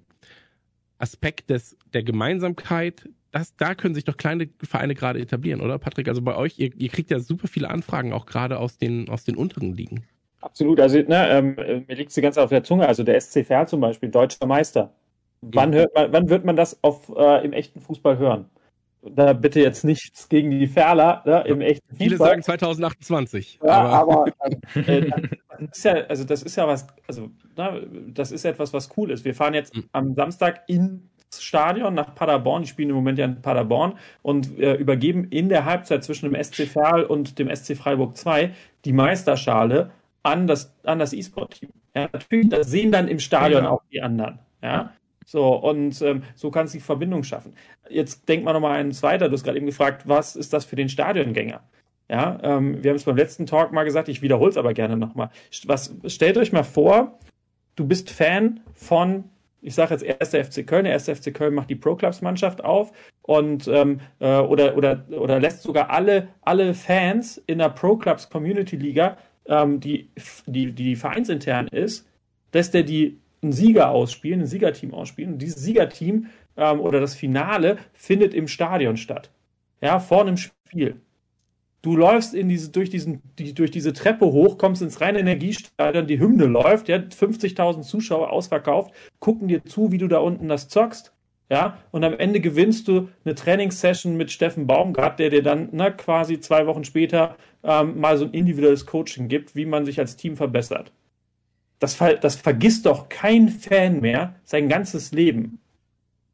Aspekt 1.01 1.49
des, 1.49 1.77
der 1.93 2.03
Gemeinsamkeit, 2.03 3.09
das, 3.31 3.55
da 3.55 3.75
können 3.75 3.95
sich 3.95 4.03
doch 4.03 4.17
kleine 4.17 4.49
Vereine 4.61 4.93
gerade 4.93 5.19
etablieren, 5.19 5.61
oder 5.61 5.79
Patrick? 5.79 6.07
Also 6.07 6.21
bei 6.21 6.35
euch, 6.35 6.59
ihr, 6.59 6.71
ihr 6.75 6.89
kriegt 6.89 7.11
ja 7.11 7.19
super 7.19 7.47
viele 7.47 7.69
Anfragen, 7.69 8.13
auch 8.13 8.25
gerade 8.25 8.59
aus 8.59 8.77
den, 8.77 9.09
aus 9.09 9.23
den 9.23 9.35
unteren 9.35 9.73
Ligen. 9.73 10.03
Absolut, 10.41 10.79
also 10.79 10.97
ne, 10.97 11.29
ähm, 11.29 11.85
mir 11.87 11.95
liegt 11.95 12.11
sie 12.11 12.21
ganz 12.21 12.37
auf 12.37 12.49
der 12.49 12.63
Zunge. 12.63 12.87
Also 12.87 13.03
der 13.03 13.19
SC 13.19 13.45
Verl 13.45 13.67
zum 13.67 13.79
Beispiel, 13.79 14.09
deutscher 14.09 14.45
Meister. 14.45 14.91
Wann, 15.41 15.73
hört 15.73 15.93
man, 15.95 16.11
wann 16.11 16.29
wird 16.29 16.45
man 16.45 16.55
das 16.55 16.83
auf, 16.83 17.11
äh, 17.15 17.45
im 17.45 17.53
echten 17.53 17.79
Fußball 17.79 18.17
hören? 18.17 18.45
Da 19.03 19.33
bitte 19.33 19.59
jetzt 19.59 19.83
nichts 19.83 20.29
gegen 20.29 20.51
die 20.51 20.67
Ferler 20.67 21.23
ne, 21.25 21.43
im 21.47 21.61
echten 21.61 21.87
Fußball. 21.89 22.07
Viele 22.07 22.17
sagen 22.17 22.43
2028. 22.43 23.59
Ja, 23.63 23.81
aber, 23.81 24.25
aber 24.37 24.55
äh, 24.87 25.09
das 25.59 25.77
ist 25.77 25.83
ja, 25.83 25.93
also 26.07 26.23
das 26.23 26.43
ist 26.43 26.55
ja 26.55 26.67
was, 26.67 26.87
also 27.07 27.31
na, 27.55 27.79
das 28.07 28.31
ist 28.31 28.45
etwas, 28.45 28.73
was 28.73 28.89
cool 28.97 29.09
ist. 29.09 29.25
Wir 29.25 29.33
fahren 29.33 29.55
jetzt 29.55 29.75
mhm. 29.75 29.85
am 29.91 30.13
Samstag 30.13 30.63
ins 30.67 31.01
Stadion 31.39 31.95
nach 31.95 32.13
Paderborn. 32.13 32.61
Die 32.61 32.69
spielen 32.69 32.89
im 32.89 32.95
Moment 32.95 33.17
ja 33.17 33.25
in 33.25 33.41
Paderborn 33.41 33.93
und 34.21 34.59
äh, 34.59 34.75
übergeben 34.75 35.25
in 35.31 35.49
der 35.49 35.65
Halbzeit 35.65 36.03
zwischen 36.03 36.31
dem 36.31 36.43
SC 36.43 36.67
Verl 36.67 37.03
und 37.03 37.39
dem 37.39 37.53
SC 37.53 37.75
Freiburg 37.75 38.15
2 38.15 38.51
die 38.85 38.93
Meisterschale 38.93 39.91
an 40.23 40.45
das, 40.45 40.75
an 40.83 40.99
das 40.99 41.13
E-Sport-Team. 41.13 41.69
Ja, 41.95 42.07
natürlich, 42.13 42.49
das 42.49 42.69
sehen 42.69 42.91
dann 42.91 43.07
im 43.07 43.19
Stadion 43.19 43.63
ja. 43.63 43.69
auch 43.71 43.81
die 43.91 44.01
anderen. 44.01 44.39
Ja. 44.61 44.93
So, 45.25 45.55
und 45.55 46.01
ähm, 46.01 46.23
so 46.35 46.51
kannst 46.51 46.73
du 46.73 46.79
die 46.79 46.83
Verbindung 46.83 47.23
schaffen. 47.23 47.53
Jetzt 47.89 48.27
denk 48.27 48.43
mal 48.43 48.53
nochmal 48.53 48.79
eins 48.79 49.03
weiter. 49.03 49.27
Du 49.27 49.33
hast 49.33 49.43
gerade 49.43 49.57
eben 49.57 49.67
gefragt, 49.67 50.07
was 50.07 50.35
ist 50.35 50.53
das 50.53 50.65
für 50.65 50.75
den 50.75 50.89
Stadiongänger? 50.89 51.61
Ja, 52.09 52.39
ähm, 52.43 52.83
wir 52.83 52.91
haben 52.91 52.97
es 52.97 53.05
beim 53.05 53.15
letzten 53.15 53.45
Talk 53.45 53.71
mal 53.71 53.85
gesagt, 53.85 54.09
ich 54.09 54.21
wiederhole 54.21 54.49
es 54.49 54.57
aber 54.57 54.73
gerne 54.73 54.97
nochmal. 54.97 55.29
Was, 55.65 55.95
stellt 56.07 56.37
euch 56.37 56.51
mal 56.51 56.63
vor, 56.63 57.19
du 57.77 57.87
bist 57.87 58.09
Fan 58.09 58.59
von, 58.73 59.23
ich 59.61 59.75
sage 59.75 59.93
jetzt 59.93 60.35
1. 60.35 60.49
FC 60.49 60.67
Köln, 60.67 60.83
der 60.83 60.93
1. 60.93 61.05
FC 61.05 61.33
Köln 61.33 61.53
macht 61.53 61.69
die 61.69 61.75
Pro-Clubs-Mannschaft 61.75 62.65
auf 62.65 62.91
und 63.21 63.65
ähm, 63.69 64.01
äh, 64.19 64.39
oder, 64.39 64.75
oder, 64.75 65.05
oder 65.09 65.39
lässt 65.39 65.61
sogar 65.61 65.89
alle, 65.89 66.27
alle 66.41 66.73
Fans 66.73 67.41
in 67.47 67.59
der 67.59 67.69
Pro-Clubs 67.69 68.29
Community 68.29 68.75
Liga, 68.75 69.15
ähm, 69.45 69.79
die, 69.79 70.09
die, 70.47 70.73
die 70.73 70.97
vereinsintern 70.97 71.69
ist, 71.69 72.09
lässt 72.51 72.75
er 72.75 72.83
die 72.83 73.21
einen 73.41 73.51
Sieger 73.51 73.89
ausspielen, 73.89 74.41
ein 74.41 74.47
Siegerteam 74.47 74.93
ausspielen. 74.93 75.33
Und 75.33 75.41
dieses 75.41 75.61
Siegerteam 75.63 76.27
ähm, 76.57 76.79
oder 76.79 76.99
das 76.99 77.15
Finale 77.15 77.77
findet 77.93 78.33
im 78.33 78.47
Stadion 78.47 78.97
statt. 78.97 79.31
Ja, 79.81 79.99
vor 79.99 80.21
einem 80.21 80.37
Spiel. 80.37 81.01
Du 81.81 81.97
läufst 81.97 82.35
in 82.35 82.47
diese, 82.47 82.69
durch, 82.69 82.91
diesen, 82.91 83.23
die, 83.39 83.55
durch 83.55 83.71
diese 83.71 83.93
Treppe 83.93 84.25
hoch, 84.25 84.59
kommst 84.59 84.83
ins 84.83 85.01
reine 85.01 85.19
Energiestadion, 85.19 86.05
die 86.05 86.19
Hymne 86.19 86.45
läuft, 86.45 86.89
ja, 86.89 86.97
50.000 86.97 87.81
Zuschauer 87.81 88.29
ausverkauft, 88.29 88.93
gucken 89.19 89.47
dir 89.47 89.65
zu, 89.65 89.91
wie 89.91 89.97
du 89.97 90.07
da 90.07 90.19
unten 90.19 90.47
das 90.47 90.67
zockst. 90.69 91.11
Ja, 91.49 91.79
und 91.91 92.05
am 92.05 92.17
Ende 92.17 92.39
gewinnst 92.39 92.87
du 92.87 93.09
eine 93.25 93.35
Trainingssession 93.35 94.15
mit 94.15 94.31
Steffen 94.31 94.67
Baumgart, 94.67 95.19
der 95.19 95.31
dir 95.31 95.43
dann 95.43 95.67
ne, 95.73 95.91
quasi 95.91 96.39
zwei 96.39 96.65
Wochen 96.65 96.85
später 96.85 97.35
ähm, 97.63 97.99
mal 97.99 98.17
so 98.17 98.23
ein 98.23 98.31
individuelles 98.31 98.85
Coaching 98.85 99.27
gibt, 99.27 99.53
wie 99.55 99.65
man 99.65 99.83
sich 99.83 99.99
als 99.99 100.15
Team 100.15 100.37
verbessert. 100.37 100.93
Das, 101.81 101.97
das 101.97 102.35
vergisst 102.35 102.85
doch 102.85 103.09
kein 103.09 103.49
Fan 103.49 104.01
mehr 104.01 104.35
sein 104.43 104.69
ganzes 104.69 105.11
Leben. 105.11 105.59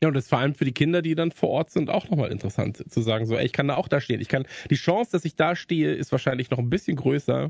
Ja, 0.03 0.09
und 0.09 0.13
das 0.13 0.25
ist 0.25 0.29
vor 0.29 0.39
allem 0.39 0.53
für 0.53 0.65
die 0.65 0.73
Kinder, 0.73 1.01
die 1.01 1.15
dann 1.15 1.31
vor 1.31 1.49
Ort 1.49 1.71
sind, 1.71 1.89
auch 1.89 2.09
nochmal 2.09 2.31
interessant 2.31 2.83
zu 2.91 3.01
sagen, 3.01 3.25
so, 3.25 3.35
ey, 3.37 3.45
ich 3.45 3.53
kann 3.53 3.69
da 3.69 3.75
auch 3.75 3.87
da 3.87 4.01
stehen. 4.01 4.19
Ich 4.19 4.27
kann, 4.27 4.45
die 4.69 4.75
Chance, 4.75 5.11
dass 5.13 5.23
ich 5.23 5.37
da 5.37 5.55
stehe, 5.55 5.93
ist 5.93 6.11
wahrscheinlich 6.11 6.51
noch 6.51 6.59
ein 6.59 6.69
bisschen 6.69 6.97
größer, 6.97 7.49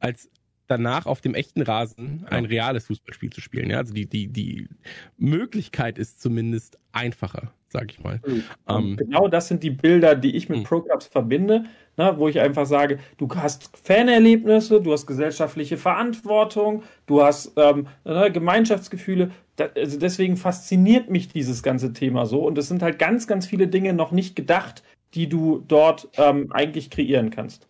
als 0.00 0.28
danach 0.66 1.06
auf 1.06 1.20
dem 1.20 1.34
echten 1.34 1.62
Rasen 1.62 2.26
ein 2.28 2.46
reales 2.46 2.86
Fußballspiel 2.86 3.30
zu 3.30 3.40
spielen. 3.40 3.70
Ja, 3.70 3.78
also 3.78 3.94
die, 3.94 4.06
die, 4.06 4.26
die 4.26 4.68
Möglichkeit 5.16 5.98
ist 5.98 6.20
zumindest 6.20 6.78
einfacher, 6.90 7.52
sag 7.68 7.90
ich 7.90 8.02
mal. 8.02 8.20
Mhm. 8.26 8.44
Ähm, 8.68 8.96
genau 8.96 9.28
das 9.28 9.48
sind 9.48 9.62
die 9.62 9.70
Bilder, 9.70 10.14
die 10.14 10.36
ich 10.36 10.48
mit 10.48 10.60
mhm. 10.60 10.64
Pro-Clubs 10.64 11.06
verbinde 11.06 11.64
ne, 11.96 12.14
wo 12.16 12.28
ich 12.28 12.40
einfach 12.40 12.66
sage, 12.66 12.98
du 13.18 13.28
hast 13.34 13.76
Fanerlebnisse, 13.82 14.80
du 14.80 14.92
hast 14.92 15.06
gesellschaftliche 15.06 15.76
Verantwortung, 15.76 16.82
du 17.06 17.22
hast 17.22 17.52
ähm, 17.56 17.88
ne, 18.04 18.30
Gemeinschaftsgefühle. 18.30 19.30
Da, 19.56 19.68
also 19.74 19.98
deswegen 19.98 20.36
fasziniert 20.36 21.10
mich 21.10 21.28
dieses 21.28 21.62
ganze 21.62 21.92
Thema 21.92 22.26
so. 22.26 22.46
Und 22.46 22.58
es 22.58 22.68
sind 22.68 22.82
halt 22.82 22.98
ganz, 22.98 23.26
ganz 23.26 23.46
viele 23.46 23.68
Dinge 23.68 23.92
noch 23.92 24.12
nicht 24.12 24.36
gedacht, 24.36 24.82
die 25.14 25.28
du 25.28 25.64
dort 25.66 26.08
ähm, 26.18 26.52
eigentlich 26.52 26.90
kreieren 26.90 27.30
kannst. 27.30 27.68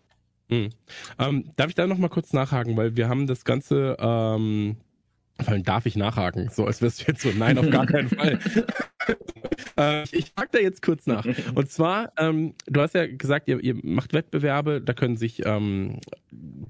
Hm. 0.49 0.69
Ähm, 1.19 1.51
darf 1.55 1.69
ich 1.69 1.75
da 1.75 1.87
noch 1.87 1.97
mal 1.97 2.09
kurz 2.09 2.33
nachhaken, 2.33 2.75
weil 2.77 2.95
wir 2.95 3.09
haben 3.09 3.27
das 3.27 3.45
Ganze 3.45 3.97
ähm, 3.99 4.77
vor 5.39 5.53
allem 5.53 5.63
darf 5.63 5.85
ich 5.85 5.95
nachhaken, 5.95 6.49
so 6.51 6.65
als 6.65 6.81
wärst 6.81 7.01
du 7.01 7.11
jetzt 7.11 7.21
so, 7.21 7.29
nein, 7.29 7.57
auf 7.57 7.69
gar 7.69 7.85
keinen 7.85 8.09
Fall. 8.17 8.39
äh, 9.77 10.03
ich 10.11 10.31
frage 10.35 10.49
da 10.51 10.59
jetzt 10.59 10.81
kurz 10.81 11.05
nach. 11.07 11.25
Und 11.55 11.69
zwar, 11.69 12.11
ähm, 12.17 12.53
du 12.65 12.81
hast 12.81 12.95
ja 12.95 13.07
gesagt, 13.07 13.47
ihr, 13.47 13.63
ihr 13.63 13.75
macht 13.83 14.13
Wettbewerbe, 14.13 14.81
da 14.81 14.93
können 14.93 15.17
sich 15.17 15.45
ähm, 15.45 15.99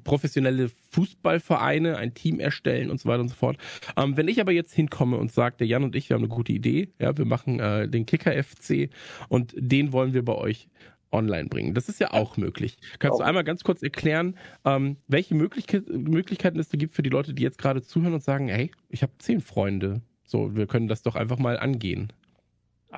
professionelle 0.03 0.69
Fußballvereine 0.91 1.97
ein 1.97 2.13
Team 2.13 2.39
erstellen 2.39 2.89
und 2.89 2.99
so 2.99 3.09
weiter 3.09 3.21
und 3.21 3.29
so 3.29 3.35
fort. 3.35 3.57
Ähm, 3.95 4.17
wenn 4.17 4.27
ich 4.27 4.39
aber 4.41 4.51
jetzt 4.51 4.73
hinkomme 4.73 5.17
und 5.17 5.31
sage, 5.31 5.57
der 5.59 5.67
Jan 5.67 5.83
und 5.83 5.95
ich, 5.95 6.09
wir 6.09 6.15
haben 6.15 6.23
eine 6.23 6.33
gute 6.33 6.53
Idee, 6.53 6.89
ja, 6.99 7.17
wir 7.17 7.25
machen 7.25 7.59
äh, 7.59 7.87
den 7.87 8.05
Kicker 8.05 8.31
FC 8.31 8.89
und 9.29 9.53
den 9.55 9.91
wollen 9.91 10.13
wir 10.13 10.23
bei 10.23 10.35
euch 10.35 10.69
online 11.11 11.47
bringen. 11.47 11.73
Das 11.73 11.89
ist 11.89 11.99
ja 11.99 12.11
auch 12.11 12.37
möglich. 12.37 12.77
Kannst 12.99 13.19
du 13.19 13.23
einmal 13.23 13.43
ganz 13.43 13.63
kurz 13.63 13.81
erklären, 13.81 14.35
ähm, 14.65 14.97
welche 15.07 15.35
Möglichkeit, 15.35 15.87
Möglichkeiten 15.87 16.59
es 16.59 16.69
da 16.69 16.77
gibt 16.77 16.95
für 16.95 17.03
die 17.03 17.09
Leute, 17.09 17.33
die 17.33 17.43
jetzt 17.43 17.57
gerade 17.57 17.81
zuhören 17.81 18.13
und 18.13 18.23
sagen, 18.23 18.49
hey, 18.49 18.71
ich 18.89 19.03
habe 19.03 19.13
zehn 19.19 19.41
Freunde. 19.41 20.01
So, 20.25 20.55
wir 20.55 20.67
können 20.67 20.87
das 20.87 21.03
doch 21.03 21.15
einfach 21.15 21.37
mal 21.37 21.57
angehen. 21.57 22.11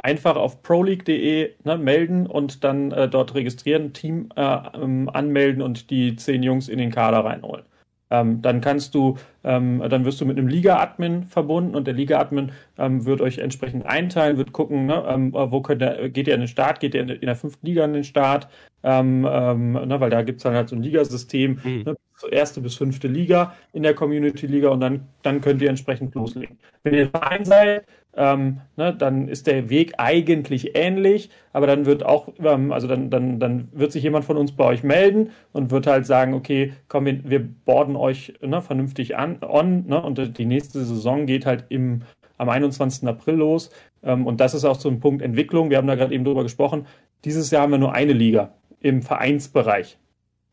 Einfach 0.01 0.35
auf 0.35 0.61
proleague.de 0.63 1.51
ne, 1.63 1.77
melden 1.77 2.27
und 2.27 2.63
dann 2.63 2.91
äh, 2.91 3.07
dort 3.09 3.35
registrieren, 3.35 3.93
Team 3.93 4.29
äh, 4.35 4.57
ähm, 4.75 5.09
anmelden 5.09 5.61
und 5.61 5.89
die 5.89 6.15
zehn 6.15 6.43
Jungs 6.43 6.69
in 6.69 6.77
den 6.77 6.91
Kader 6.91 7.25
reinholen. 7.25 7.65
Ähm, 8.11 8.41
dann 8.41 8.61
kannst 8.61 8.95
du, 8.95 9.17
ähm, 9.43 9.83
dann 9.87 10.03
wirst 10.03 10.19
du 10.19 10.25
mit 10.25 10.37
einem 10.37 10.47
Liga-Admin 10.47 11.25
verbunden 11.25 11.75
und 11.75 11.85
der 11.85 11.93
Liga-Admin 11.93 12.51
ähm, 12.77 13.05
wird 13.05 13.21
euch 13.21 13.37
entsprechend 13.37 13.85
einteilen, 13.85 14.37
wird 14.37 14.51
gucken, 14.51 14.87
ne, 14.87 15.03
ähm, 15.07 15.31
wo 15.33 15.61
könnt 15.61 15.83
ihr, 15.83 16.09
geht 16.09 16.27
ihr 16.27 16.33
in 16.33 16.41
den 16.41 16.47
Start, 16.47 16.79
geht 16.79 16.95
ihr 16.95 17.01
in, 17.01 17.21
der 17.21 17.35
fünften 17.35 17.67
Liga 17.67 17.85
in 17.85 17.93
den 17.93 18.03
Start, 18.03 18.47
ähm, 18.81 19.21
ne, 19.21 19.95
weil 19.99 20.09
da 20.09 20.23
gibt's 20.23 20.43
dann 20.43 20.55
halt 20.55 20.69
so 20.69 20.75
ein 20.75 20.81
Ligasystem, 20.81 21.59
mhm. 21.63 21.83
ne, 21.85 21.95
erste 22.27 22.61
bis 22.61 22.75
fünfte 22.75 23.07
Liga 23.07 23.55
in 23.73 23.83
der 23.83 23.93
Community-Liga 23.93 24.69
und 24.69 24.81
dann, 24.81 25.07
dann 25.21 25.41
könnt 25.41 25.61
ihr 25.61 25.69
entsprechend 25.69 26.15
loslegen. 26.15 26.57
Wenn 26.83 26.93
ihr 26.93 27.09
Verein 27.09 27.45
seid, 27.45 27.85
ähm, 28.15 28.61
ne, 28.75 28.93
dann 28.93 29.27
ist 29.27 29.47
der 29.47 29.69
Weg 29.69 29.93
eigentlich 29.97 30.75
ähnlich, 30.75 31.29
aber 31.53 31.67
dann 31.67 31.85
wird 31.85 32.03
auch, 32.03 32.29
ähm, 32.43 32.71
also 32.71 32.87
dann, 32.87 33.09
dann, 33.09 33.39
dann 33.39 33.69
wird 33.71 33.91
sich 33.91 34.03
jemand 34.03 34.25
von 34.25 34.37
uns 34.37 34.51
bei 34.51 34.65
euch 34.65 34.83
melden 34.83 35.31
und 35.53 35.71
wird 35.71 35.87
halt 35.87 36.05
sagen, 36.05 36.33
okay, 36.33 36.73
komm, 36.87 37.05
wir, 37.05 37.29
wir 37.29 37.47
borden 37.65 37.95
euch 37.95 38.33
ne, 38.41 38.61
vernünftig 38.61 39.15
an, 39.15 39.39
on, 39.41 39.85
ne, 39.87 40.01
und 40.01 40.37
die 40.37 40.45
nächste 40.45 40.83
Saison 40.83 41.25
geht 41.27 41.45
halt 41.45 41.65
im, 41.69 42.01
am 42.37 42.49
21. 42.49 43.07
April 43.07 43.35
los. 43.35 43.69
Ähm, 44.03 44.25
und 44.25 44.39
das 44.39 44.53
ist 44.53 44.65
auch 44.65 44.79
so 44.79 44.89
ein 44.89 44.99
Punkt 44.99 45.21
Entwicklung. 45.21 45.69
Wir 45.69 45.77
haben 45.77 45.87
da 45.87 45.95
gerade 45.95 46.13
eben 46.13 46.25
drüber 46.25 46.43
gesprochen. 46.43 46.87
Dieses 47.25 47.51
Jahr 47.51 47.63
haben 47.63 47.71
wir 47.71 47.77
nur 47.77 47.93
eine 47.93 48.13
Liga 48.13 48.53
im 48.81 49.01
Vereinsbereich. 49.01 49.97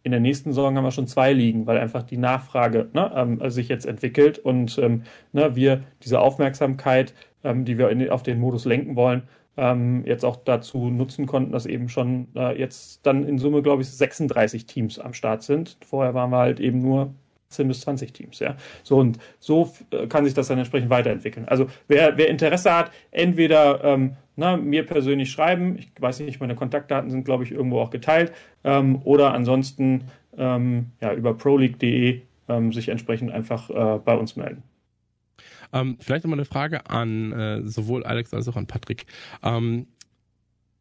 In 0.07 0.13
der 0.13 0.21
nächsten 0.21 0.51
Saison 0.51 0.77
haben 0.77 0.85
wir 0.85 0.93
schon 0.93 1.09
zwei 1.09 1.33
Ligen, 1.33 1.67
weil 1.67 1.79
einfach 1.79 2.05
die 2.05 2.17
Nachfrage 2.17 2.89
ne, 2.93 3.11
ähm, 3.15 3.51
sich 3.51 3.69
jetzt 3.69 3.87
entwickelt 3.87 4.39
und 4.39 4.79
ähm, 4.79 5.03
ne, 5.33 5.57
wir 5.57 5.83
diese 6.03 6.21
Aufmerksamkeit 6.21 7.13
ähm, 7.47 7.65
die 7.65 7.79
wir 7.79 7.89
in, 7.91 8.11
auf 8.11 8.23
den 8.23 8.41
Modus 8.41 8.65
lenken 8.65 8.97
wollen, 8.97 9.23
ähm, 9.57 10.05
jetzt 10.05 10.25
auch 10.25 10.37
dazu 10.37 10.91
nutzen 10.91 11.27
konnten, 11.27 11.53
dass 11.53 11.65
eben 11.65 11.89
schon 11.89 12.29
äh, 12.35 12.59
jetzt 12.59 13.07
dann 13.07 13.25
in 13.25 13.39
Summe, 13.39 13.63
glaube 13.63 13.83
ich, 13.83 13.89
36 13.89 14.67
Teams 14.67 14.99
am 14.99 15.15
Start 15.15 15.43
sind. 15.43 15.79
Vorher 15.87 16.13
waren 16.13 16.31
wir 16.31 16.39
halt 16.39 16.61
eben 16.61 16.83
nur 16.83 17.15
10 17.49 17.69
bis 17.69 17.81
20 17.83 18.13
Teams, 18.13 18.41
ja. 18.41 18.57
So 18.83 18.99
und 18.99 19.19
so 19.39 19.73
äh, 19.93 20.09
kann 20.09 20.25
sich 20.25 20.35
das 20.35 20.49
dann 20.49 20.59
entsprechend 20.59 20.91
weiterentwickeln. 20.91 21.47
Also 21.49 21.69
wer, 21.89 22.19
wer 22.19 22.29
Interesse 22.29 22.75
hat, 22.75 22.91
entweder 23.13 23.83
ähm, 23.85 24.17
na, 24.37 24.57
mir 24.57 24.85
persönlich 24.85 25.31
schreiben, 25.31 25.79
ich 25.79 25.91
weiß 25.99 26.21
nicht, 26.21 26.41
meine 26.41 26.55
Kontaktdaten 26.55 27.11
sind, 27.11 27.25
glaube 27.25 27.45
ich, 27.45 27.53
irgendwo 27.53 27.81
auch 27.81 27.91
geteilt, 27.91 28.33
ähm, 28.65 29.01
oder 29.05 29.33
ansonsten 29.33 30.05
ähm, 30.37 30.93
ja, 31.01 31.15
über 31.15 31.35
proleague.de 31.35 32.21
ähm, 32.49 32.73
sich 32.73 32.89
entsprechend 32.89 33.33
einfach 33.33 33.71
äh, 33.71 33.99
bei 33.99 34.15
uns 34.15 34.37
melden. 34.37 34.63
Ähm, 35.73 35.97
vielleicht 36.01 36.25
nochmal 36.25 36.39
eine 36.39 36.45
Frage 36.45 36.89
an 36.89 37.33
äh, 37.33 37.63
sowohl 37.65 38.05
Alex 38.05 38.33
als 38.33 38.47
auch 38.49 38.57
an 38.57 38.67
Patrick. 38.67 39.07
Ähm, 39.43 39.87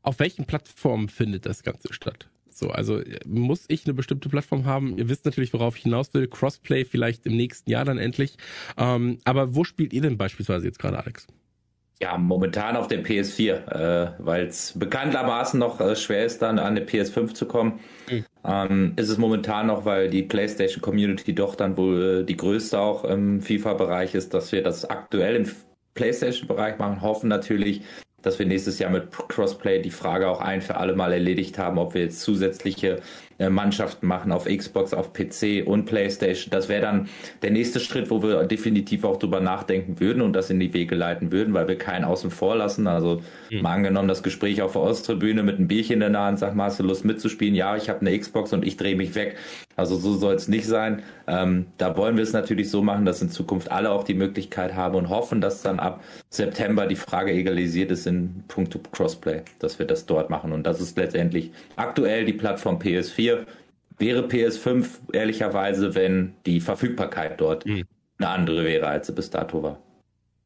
auf 0.04 0.20
welchen 0.20 0.46
Plattformen 0.46 1.10
findet 1.10 1.46
das 1.46 1.64
Ganze 1.64 1.92
statt? 1.94 2.30
So, 2.50 2.70
also 2.70 3.02
muss 3.26 3.66
ich 3.68 3.86
eine 3.86 3.94
bestimmte 3.94 4.30
Plattform 4.30 4.66
haben? 4.66 4.98
Ihr 4.98 5.10
wisst 5.10 5.26
natürlich, 5.26 5.52
worauf 5.54 5.76
ich 5.76 5.84
hinaus 5.84 6.14
will. 6.14 6.28
Crossplay 6.28 6.86
vielleicht 6.86 7.26
im 7.26 7.36
nächsten 7.36 7.70
Jahr 7.70 7.84
dann 7.84 7.98
endlich. 7.98 8.38
Ähm, 8.78 9.18
aber 9.26 9.56
wo 9.56 9.64
spielt 9.64 9.92
ihr 9.92 10.02
denn 10.02 10.18
beispielsweise 10.18 10.66
jetzt 10.66 10.80
gerade, 10.80 11.00
Alex? 11.00 11.28
Ja, 12.02 12.18
momentan 12.18 12.76
auf 12.76 12.88
der 12.88 13.04
PS4, 13.06 13.54
äh, 13.54 14.12
weil 14.18 14.48
es 14.48 14.78
bekanntermaßen 14.78 15.58
noch 15.58 15.80
äh, 15.80 15.96
schwer 15.96 16.26
ist, 16.26 16.42
dann 16.42 16.60
an 16.60 16.76
eine 16.76 16.82
PS5 16.82 17.34
zu 17.34 17.46
kommen. 17.46 17.80
Mhm. 18.10 18.26
Ähm, 18.44 18.94
ist 18.98 19.10
es 19.10 19.18
momentan 19.18 19.68
noch, 19.68 19.86
weil 19.86 20.10
die 20.10 20.24
PlayStation 20.24 20.82
Community 20.82 21.34
doch 21.34 21.56
dann 21.56 21.78
wohl 21.78 22.22
äh, 22.22 22.26
die 22.26 22.36
größte 22.36 22.80
auch 22.80 23.06
im 23.06 23.42
FIFA-Bereich 23.42 24.14
ist, 24.14 24.34
dass 24.34 24.52
wir 24.52 24.62
das 24.62 24.84
aktuell 24.84 25.38
im 25.38 25.52
PlayStation-Bereich 25.94 26.78
machen. 26.80 27.02
Hoffen 27.02 27.30
natürlich, 27.30 27.82
dass 28.22 28.40
wir 28.40 28.46
nächstes 28.46 28.78
Jahr 28.80 28.92
mit 28.92 29.12
Crossplay 29.12 29.82
die 29.82 29.92
Frage 29.92 30.28
auch 30.28 30.42
ein 30.42 30.62
für 30.62 30.76
alle 30.76 30.96
Mal 30.96 31.14
erledigt 31.14 31.58
haben, 31.58 31.78
ob 31.78 31.94
wir 31.94 32.02
jetzt 32.02 32.20
zusätzliche 32.22 33.02
Mannschaften 33.38 34.08
machen 34.08 34.32
auf 34.32 34.46
Xbox, 34.46 34.94
auf 34.94 35.12
PC 35.14 35.66
und 35.66 35.86
PlayStation. 35.86 36.52
Das 36.52 36.70
wäre 36.70 36.82
dann 36.82 37.10
der 37.42 37.52
nächste 37.52 37.80
Schritt, 37.80 38.10
wo 38.10 38.24
wir 38.24 38.44
definitiv 38.46 39.04
auch 39.04 39.18
drüber 39.18 39.42
nachdenken 39.42 40.00
würden 40.00 40.22
und 40.22 40.34
das 40.34 40.50
in 40.50 40.60
die 40.60 40.74
Wege 40.74 40.96
leiten 40.96 41.32
würden, 41.32 41.54
weil 41.54 41.68
wir 41.68 41.78
keinen 41.78 42.06
außen 42.06 42.32
vor 42.32 42.56
lassen. 42.56 42.88
Also 42.88 43.22
mhm. 43.52 43.62
mal 43.62 43.74
angenommen 43.74 44.08
das 44.08 44.24
Gespräch 44.24 44.62
auf 44.62 44.74
der 44.74 44.82
Osttribüne 44.82 45.44
mit 45.44 45.58
einem 45.58 45.68
Bierchen 45.68 46.02
in 46.02 46.14
der 46.14 46.22
Hand, 46.22 46.40
sag 46.40 46.56
mal, 46.56 46.66
hast 46.66 46.80
du 46.80 46.84
Lust 46.84 47.04
mitzuspielen? 47.04 47.56
Ja, 47.56 47.76
ich 47.76 47.90
habe 47.90 48.02
eine 48.02 48.18
Xbox 48.18 48.54
und 48.54 48.66
ich 48.66 48.78
drehe 48.78 48.96
mich 48.96 49.16
weg. 49.16 49.36
Also 49.76 49.98
so 49.98 50.16
soll 50.16 50.36
es 50.36 50.48
nicht 50.48 50.66
sein. 50.66 51.04
Ähm, 51.28 51.66
da 51.78 51.98
wollen 51.98 52.16
wir 52.16 52.24
es 52.24 52.32
natürlich 52.32 52.70
so 52.70 52.82
machen, 52.82 53.04
dass 53.04 53.22
in 53.22 53.30
Zukunft 53.30 53.72
alle 53.72 53.92
auch 53.92 54.04
die 54.04 54.14
Möglichkeit 54.14 54.76
haben 54.76 54.96
und 54.96 55.10
hoffen, 55.10 55.42
dass 55.42 55.62
dann 55.62 55.80
ab 55.80 56.02
September 56.30 56.88
die 56.88 56.96
Frage 56.96 57.32
egalisiert 57.32 57.92
ist 57.92 58.08
in 58.08 58.44
puncto 58.48 58.80
Crossplay, 58.92 59.42
dass 59.60 59.78
wir 59.80 59.86
das 59.86 60.06
dort 60.06 60.30
machen. 60.30 60.54
Und 60.54 60.66
das 60.66 60.80
ist 60.80 60.98
letztendlich 60.98 61.52
aktuell 61.76 62.24
die 62.24 62.34
Plattform 62.34 62.78
PS4 62.78 63.25
4 63.26 63.46
wäre 63.98 64.28
PS5 64.28 65.14
ehrlicherweise, 65.14 65.96
wenn 65.96 66.34
die 66.46 66.60
Verfügbarkeit 66.60 67.40
dort 67.40 67.66
mhm. 67.66 67.84
eine 68.18 68.30
andere 68.30 68.64
wäre, 68.66 68.88
als 68.88 69.08
sie 69.08 69.14
bis 69.14 69.30
dato 69.30 69.64
war. 69.64 69.80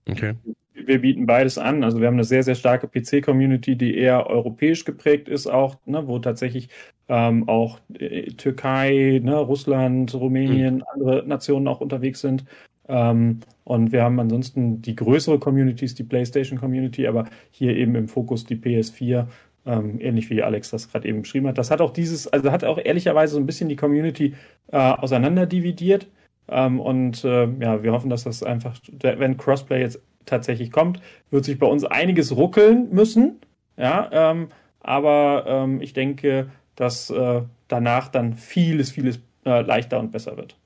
Okay. 0.09 0.33
Wir 0.73 1.01
bieten 1.01 1.25
beides 1.25 1.57
an. 1.57 1.83
Also 1.83 1.99
wir 1.99 2.07
haben 2.07 2.15
eine 2.15 2.23
sehr, 2.23 2.43
sehr 2.43 2.55
starke 2.55 2.87
PC-Community, 2.87 3.75
die 3.75 3.97
eher 3.97 4.27
europäisch 4.27 4.85
geprägt 4.85 5.27
ist, 5.27 5.47
auch, 5.47 5.75
ne, 5.85 6.07
wo 6.07 6.19
tatsächlich 6.19 6.69
ähm, 7.09 7.49
auch 7.49 7.79
äh, 7.93 8.27
Türkei, 8.31 9.19
ne, 9.21 9.35
Russland, 9.35 10.13
Rumänien, 10.15 10.75
mhm. 10.75 10.83
andere 10.93 11.27
Nationen 11.27 11.67
auch 11.67 11.81
unterwegs 11.81 12.21
sind. 12.21 12.45
Ähm, 12.87 13.41
und 13.65 13.91
wir 13.91 14.03
haben 14.03 14.19
ansonsten 14.19 14.81
die 14.81 14.95
größere 14.95 15.37
Community, 15.37 15.85
ist 15.85 15.99
die 15.99 16.03
PlayStation 16.03 16.57
Community, 16.57 17.07
aber 17.07 17.27
hier 17.51 17.75
eben 17.75 17.95
im 17.95 18.07
Fokus 18.07 18.45
die 18.45 18.55
PS4 18.55 19.27
ähm, 19.69 19.99
ähnlich 20.01 20.29
wie 20.29 20.41
Alex 20.41 20.71
das 20.71 20.91
gerade 20.91 21.07
eben 21.07 21.21
beschrieben 21.21 21.47
hat. 21.47 21.57
Das 21.57 21.69
hat 21.69 21.79
auch 21.79 21.91
dieses, 21.91 22.27
also 22.27 22.51
hat 22.51 22.63
auch 22.63 22.79
ehrlicherweise 22.83 23.33
so 23.33 23.39
ein 23.39 23.45
bisschen 23.45 23.69
die 23.69 23.75
Community 23.75 24.33
äh, 24.71 24.77
auseinanderdividiert. 24.77 26.07
Ähm, 26.47 26.79
und 26.79 27.23
äh, 27.23 27.47
ja, 27.59 27.83
wir 27.83 27.91
hoffen, 27.91 28.09
dass 28.09 28.23
das 28.23 28.41
einfach, 28.41 28.79
wenn 28.91 29.37
Crossplay 29.37 29.81
jetzt 29.81 30.01
tatsächlich 30.25 30.71
kommt, 30.71 30.99
wird 31.29 31.45
sich 31.45 31.59
bei 31.59 31.67
uns 31.67 31.85
einiges 31.85 32.35
ruckeln 32.35 32.89
müssen. 32.91 33.39
Ja, 33.77 34.09
ähm, 34.11 34.47
aber 34.79 35.45
ähm, 35.47 35.81
ich 35.81 35.93
denke, 35.93 36.49
dass 36.75 37.09
äh, 37.11 37.41
danach 37.67 38.07
dann 38.07 38.33
vieles, 38.33 38.89
vieles 38.89 39.19
äh, 39.45 39.61
leichter 39.61 39.99
und 39.99 40.11
besser 40.11 40.35
wird. 40.37 40.57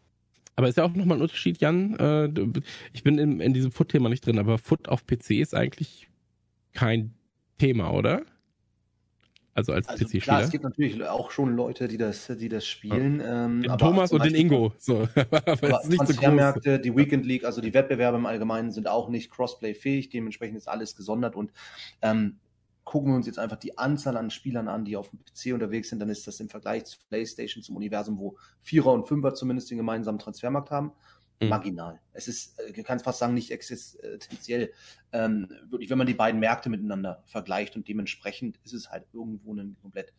Aber 0.55 0.67
ist 0.67 0.77
ja 0.77 0.83
auch 0.83 0.93
nochmal 0.93 1.17
ein 1.17 1.23
Unterschied, 1.23 1.59
Jan. 1.59 1.95
Äh, 1.97 2.29
ich 2.93 3.03
bin 3.03 3.17
in, 3.17 3.39
in 3.39 3.53
diesem 3.53 3.71
Foot-Thema 3.71 4.07
nicht 4.09 4.25
drin, 4.25 4.39
aber 4.39 4.57
Foot 4.57 4.87
auf 4.87 5.05
PC 5.05 5.31
ist 5.31 5.55
eigentlich 5.55 6.07
kein 6.73 7.13
Thema, 7.57 7.91
oder? 7.91 8.23
Also 9.55 9.71
als 9.71 9.87
also 9.87 10.05
PC-Spieler. 10.05 10.21
Klar, 10.23 10.41
es 10.41 10.49
gibt 10.49 10.63
natürlich 10.63 11.03
auch 11.03 11.29
schon 11.29 11.55
Leute, 11.55 11.87
die 11.87 11.97
das, 11.97 12.27
die 12.27 12.49
das 12.49 12.65
spielen. 12.65 13.19
Ja. 13.19 13.45
Ähm, 13.45 13.61
den 13.61 13.77
Thomas 13.77 14.11
und 14.11 14.23
den 14.25 14.35
Ingo. 14.35 14.73
So. 14.79 15.07
aber 15.15 15.47
aber 15.47 15.81
Transfermärkte, 15.81 16.77
so 16.77 16.81
die 16.81 16.95
Weekend 16.95 17.25
League, 17.25 17.45
also 17.45 17.61
die 17.61 17.73
Wettbewerbe 17.73 18.17
im 18.17 18.25
Allgemeinen 18.25 18.71
sind 18.71 18.87
auch 18.87 19.09
nicht 19.09 19.31
Crossplay-fähig. 19.31 20.09
Dementsprechend 20.09 20.57
ist 20.57 20.67
alles 20.67 20.95
gesondert 20.95 21.35
und 21.35 21.51
ähm, 22.01 22.39
gucken 22.83 23.11
wir 23.11 23.15
uns 23.15 23.27
jetzt 23.27 23.39
einfach 23.39 23.57
die 23.57 23.77
Anzahl 23.77 24.17
an 24.17 24.29
Spielern 24.29 24.67
an, 24.67 24.85
die 24.85 24.97
auf 24.97 25.09
dem 25.09 25.19
PC 25.19 25.53
unterwegs 25.53 25.89
sind, 25.89 25.99
dann 25.99 26.09
ist 26.09 26.27
das 26.27 26.39
im 26.39 26.49
Vergleich 26.49 26.85
zu 26.85 26.97
PlayStation, 27.07 27.63
zum 27.63 27.75
Universum, 27.75 28.19
wo 28.19 28.37
Vierer 28.61 28.91
und 28.91 29.07
Fünfer 29.07 29.33
zumindest 29.33 29.71
den 29.71 29.77
gemeinsamen 29.77 30.19
Transfermarkt 30.19 30.71
haben. 30.71 30.91
Marginal. 31.41 31.99
Es 32.13 32.27
ist, 32.27 32.59
ich 32.69 32.77
äh, 32.77 32.83
kann 32.83 32.99
fast 32.99 33.19
sagen, 33.19 33.33
nicht 33.33 33.51
existenziell. 33.51 34.71
Ähm, 35.11 35.49
wirklich, 35.69 35.89
wenn 35.89 35.97
man 35.97 36.07
die 36.07 36.13
beiden 36.13 36.39
Märkte 36.39 36.69
miteinander 36.69 37.23
vergleicht 37.25 37.75
und 37.75 37.87
dementsprechend 37.87 38.59
ist 38.63 38.73
es 38.73 38.89
halt 38.89 39.05
irgendwo 39.13 39.53
ein 39.53 39.77
komplett 39.81 40.13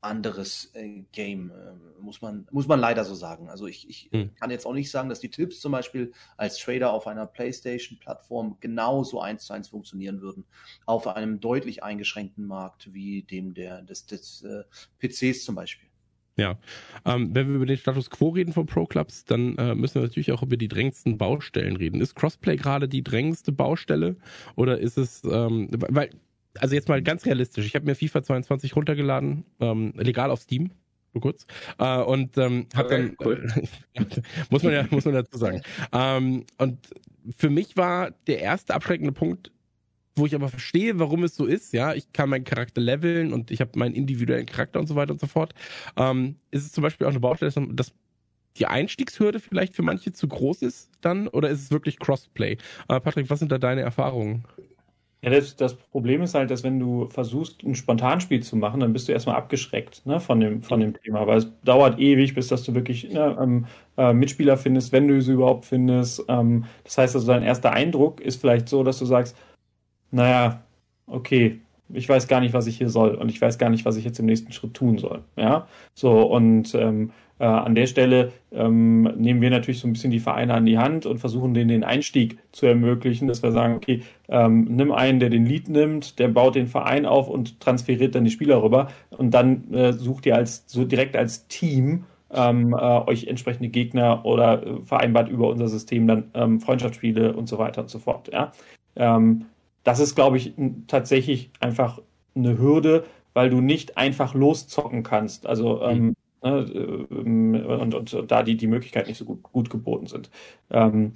anderes 0.00 0.70
äh, 0.74 1.02
Game, 1.12 1.50
äh, 1.50 2.00
muss 2.00 2.22
man 2.22 2.46
muss 2.52 2.68
man 2.68 2.78
leider 2.78 3.04
so 3.04 3.14
sagen. 3.14 3.48
Also 3.48 3.66
ich, 3.66 3.88
ich 3.88 4.10
mhm. 4.12 4.34
kann 4.34 4.50
jetzt 4.50 4.66
auch 4.66 4.72
nicht 4.72 4.90
sagen, 4.90 5.08
dass 5.08 5.20
die 5.20 5.30
Tipps 5.30 5.60
zum 5.60 5.72
Beispiel 5.72 6.12
als 6.36 6.58
Trader 6.58 6.92
auf 6.92 7.06
einer 7.06 7.26
PlayStation-Plattform 7.26 8.58
genauso 8.60 9.20
eins 9.20 9.44
zu 9.44 9.52
eins 9.52 9.68
funktionieren 9.68 10.20
würden 10.20 10.44
auf 10.84 11.08
einem 11.08 11.40
deutlich 11.40 11.82
eingeschränkten 11.82 12.46
Markt 12.46 12.92
wie 12.92 13.22
dem 13.22 13.54
der 13.54 13.82
des, 13.82 14.06
des 14.06 14.42
äh, 14.42 14.64
PCs 15.00 15.44
zum 15.44 15.54
Beispiel. 15.54 15.85
Ja, 16.38 16.58
ähm, 17.06 17.34
wenn 17.34 17.48
wir 17.48 17.56
über 17.56 17.66
den 17.66 17.78
Status 17.78 18.10
Quo 18.10 18.28
reden 18.28 18.52
von 18.52 18.66
Pro 18.66 18.84
Clubs, 18.84 19.24
dann 19.24 19.56
äh, 19.56 19.74
müssen 19.74 19.96
wir 19.96 20.02
natürlich 20.02 20.32
auch 20.32 20.42
über 20.42 20.58
die 20.58 20.68
drängendsten 20.68 21.16
Baustellen 21.16 21.76
reden. 21.76 22.00
Ist 22.00 22.14
Crossplay 22.14 22.56
gerade 22.56 22.88
die 22.88 23.02
drängendste 23.02 23.52
Baustelle 23.52 24.16
oder 24.54 24.78
ist 24.78 24.98
es, 24.98 25.24
ähm, 25.24 25.68
weil, 25.70 26.10
also 26.58 26.74
jetzt 26.74 26.88
mal 26.88 27.02
ganz 27.02 27.24
realistisch, 27.24 27.64
ich 27.64 27.74
habe 27.74 27.86
mir 27.86 27.94
FIFA 27.94 28.22
22 28.22 28.76
runtergeladen, 28.76 29.44
ähm, 29.60 29.94
legal 29.96 30.30
auf 30.30 30.42
Steam, 30.42 30.72
nur 31.14 31.22
kurz, 31.22 31.46
äh, 31.78 32.02
und 32.02 32.36
ähm, 32.36 32.66
habe 32.74 32.90
dann, 32.90 33.16
cool. 33.24 33.48
muss 34.50 34.62
man 34.62 34.72
ja, 34.74 34.86
muss 34.90 35.06
man 35.06 35.14
dazu 35.14 35.38
sagen. 35.38 35.62
Ähm, 35.92 36.44
und 36.58 36.78
für 37.34 37.48
mich 37.48 37.78
war 37.78 38.10
der 38.26 38.40
erste 38.40 38.74
abschreckende 38.74 39.12
Punkt 39.12 39.52
wo 40.16 40.26
ich 40.26 40.34
aber 40.34 40.48
verstehe, 40.48 40.98
warum 40.98 41.24
es 41.24 41.36
so 41.36 41.44
ist, 41.44 41.72
ja, 41.72 41.94
ich 41.94 42.12
kann 42.12 42.30
meinen 42.30 42.44
Charakter 42.44 42.80
leveln 42.80 43.32
und 43.32 43.50
ich 43.50 43.60
habe 43.60 43.78
meinen 43.78 43.94
individuellen 43.94 44.46
Charakter 44.46 44.80
und 44.80 44.86
so 44.86 44.96
weiter 44.96 45.12
und 45.12 45.20
so 45.20 45.26
fort, 45.26 45.54
ähm, 45.96 46.36
ist 46.50 46.64
es 46.64 46.72
zum 46.72 46.82
Beispiel 46.82 47.06
auch 47.06 47.10
eine 47.10 47.20
Baustelle, 47.20 47.52
dass 47.72 47.92
die 48.56 48.66
Einstiegshürde 48.66 49.38
vielleicht 49.38 49.74
für 49.74 49.82
manche 49.82 50.12
zu 50.12 50.26
groß 50.28 50.62
ist 50.62 50.90
dann 51.02 51.28
oder 51.28 51.50
ist 51.50 51.62
es 51.62 51.70
wirklich 51.70 51.98
Crossplay? 51.98 52.56
Äh, 52.88 53.00
Patrick, 53.00 53.28
was 53.28 53.38
sind 53.38 53.52
da 53.52 53.58
deine 53.58 53.82
Erfahrungen? 53.82 54.44
Ja, 55.22 55.30
das, 55.30 55.56
das, 55.56 55.74
Problem 55.74 56.22
ist 56.22 56.34
halt, 56.34 56.50
dass 56.50 56.62
wenn 56.62 56.78
du 56.78 57.08
versuchst, 57.08 57.62
ein 57.64 57.74
Spontanspiel 57.74 58.42
zu 58.42 58.54
machen, 58.54 58.80
dann 58.80 58.92
bist 58.92 59.08
du 59.08 59.12
erstmal 59.12 59.36
abgeschreckt 59.36 60.06
ne, 60.06 60.20
von, 60.20 60.38
dem, 60.40 60.62
von 60.62 60.78
dem 60.78 60.94
Thema. 60.94 61.26
Weil 61.26 61.38
es 61.38 61.52
dauert 61.64 61.98
ewig, 61.98 62.34
bis 62.34 62.48
dass 62.48 62.62
du 62.62 62.74
wirklich 62.74 63.10
ne, 63.10 63.36
ähm, 63.40 63.66
äh, 63.96 64.12
Mitspieler 64.12 64.56
findest, 64.56 64.92
wenn 64.92 65.08
du 65.08 65.20
sie 65.20 65.32
überhaupt 65.32 65.64
findest. 65.64 66.22
Ähm, 66.28 66.64
das 66.84 66.98
heißt 66.98 67.14
also, 67.16 67.26
dein 67.26 67.42
erster 67.42 67.72
Eindruck 67.72 68.20
ist 68.20 68.40
vielleicht 68.40 68.68
so, 68.68 68.84
dass 68.84 68.98
du 68.98 69.04
sagst, 69.04 69.36
naja, 70.16 70.62
okay, 71.06 71.60
ich 71.90 72.08
weiß 72.08 72.26
gar 72.26 72.40
nicht, 72.40 72.54
was 72.54 72.66
ich 72.66 72.78
hier 72.78 72.88
soll 72.88 73.14
und 73.14 73.28
ich 73.28 73.40
weiß 73.40 73.58
gar 73.58 73.70
nicht, 73.70 73.84
was 73.84 73.96
ich 73.96 74.04
jetzt 74.04 74.18
im 74.18 74.26
nächsten 74.26 74.52
Schritt 74.52 74.74
tun 74.74 74.98
soll. 74.98 75.22
Ja, 75.36 75.68
so 75.94 76.22
und 76.22 76.74
ähm, 76.74 77.12
äh, 77.38 77.44
an 77.44 77.74
der 77.74 77.86
Stelle 77.86 78.32
ähm, 78.50 79.02
nehmen 79.16 79.42
wir 79.42 79.50
natürlich 79.50 79.80
so 79.80 79.86
ein 79.86 79.92
bisschen 79.92 80.10
die 80.10 80.18
Vereine 80.18 80.54
an 80.54 80.64
die 80.64 80.78
Hand 80.78 81.04
und 81.06 81.18
versuchen 81.18 81.52
denen 81.52 81.68
den 81.68 81.84
Einstieg 81.84 82.38
zu 82.50 82.66
ermöglichen, 82.66 83.28
dass 83.28 83.42
wir 83.42 83.52
sagen, 83.52 83.74
okay, 83.74 84.02
ähm, 84.28 84.64
nimm 84.64 84.90
einen, 84.90 85.20
der 85.20 85.28
den 85.28 85.44
Lead 85.44 85.68
nimmt, 85.68 86.18
der 86.18 86.28
baut 86.28 86.54
den 86.54 86.66
Verein 86.66 87.04
auf 87.04 87.28
und 87.28 87.60
transferiert 87.60 88.14
dann 88.14 88.24
die 88.24 88.30
Spieler 88.30 88.62
rüber 88.62 88.88
und 89.10 89.32
dann 89.32 89.72
äh, 89.72 89.92
sucht 89.92 90.26
ihr 90.26 90.34
als 90.34 90.64
so 90.66 90.84
direkt 90.84 91.14
als 91.14 91.46
Team 91.46 92.04
ähm, 92.32 92.72
äh, 92.72 92.76
euch 92.76 93.26
entsprechende 93.26 93.68
Gegner 93.68 94.24
oder 94.24 94.66
äh, 94.66 94.82
vereinbart 94.82 95.28
über 95.28 95.48
unser 95.48 95.68
System 95.68 96.06
dann 96.06 96.30
ähm, 96.34 96.60
Freundschaftsspiele 96.60 97.34
und 97.34 97.48
so 97.48 97.58
weiter 97.58 97.82
und 97.82 97.90
so 97.90 97.98
fort. 97.98 98.30
Ja. 98.32 98.52
Ähm, 98.96 99.44
das 99.86 100.00
ist, 100.00 100.16
glaube 100.16 100.36
ich, 100.36 100.52
tatsächlich 100.88 101.50
einfach 101.60 102.02
eine 102.34 102.58
Hürde, 102.58 103.04
weil 103.34 103.50
du 103.50 103.60
nicht 103.60 103.96
einfach 103.96 104.34
loszocken 104.34 105.04
kannst. 105.04 105.46
Also 105.46 105.80
ähm, 105.80 106.16
mhm. 106.42 107.06
ähm, 107.12 107.64
und, 107.64 107.94
und, 107.94 108.14
und, 108.14 108.30
da 108.32 108.42
die, 108.42 108.56
die 108.56 108.66
Möglichkeiten 108.66 109.08
nicht 109.08 109.18
so 109.18 109.24
gut, 109.24 109.44
gut 109.44 109.70
geboten 109.70 110.08
sind. 110.08 110.28
Ähm, 110.70 111.12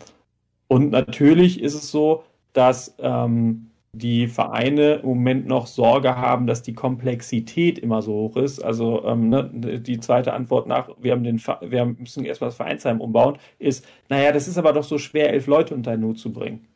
und 0.68 0.90
natürlich 0.90 1.60
ist 1.60 1.74
es 1.74 1.90
so, 1.90 2.22
dass 2.52 2.94
ähm, 3.00 3.70
die 3.92 4.28
Vereine 4.28 5.00
im 5.02 5.08
Moment 5.08 5.48
noch 5.48 5.66
Sorge 5.66 6.16
haben, 6.16 6.46
dass 6.46 6.62
die 6.62 6.74
Komplexität 6.74 7.76
immer 7.76 8.02
so 8.02 8.12
hoch 8.12 8.36
ist. 8.36 8.60
Also 8.60 9.04
ähm, 9.04 9.30
ne, 9.30 9.80
die 9.80 9.98
zweite 9.98 10.32
Antwort 10.32 10.68
nach, 10.68 10.90
wir 11.00 11.10
haben 11.10 11.24
den, 11.24 11.38
wir 11.38 11.86
müssen 11.86 12.24
erstmal 12.24 12.50
das 12.50 12.56
Vereinsheim 12.56 13.00
umbauen, 13.00 13.36
ist, 13.58 13.84
naja, 14.08 14.30
das 14.30 14.46
ist 14.46 14.58
aber 14.58 14.72
doch 14.72 14.84
so 14.84 14.96
schwer, 14.96 15.32
elf 15.32 15.48
Leute 15.48 15.74
unter 15.74 15.90
den 15.90 16.04
Hut 16.04 16.20
zu 16.20 16.32
bringen 16.32 16.69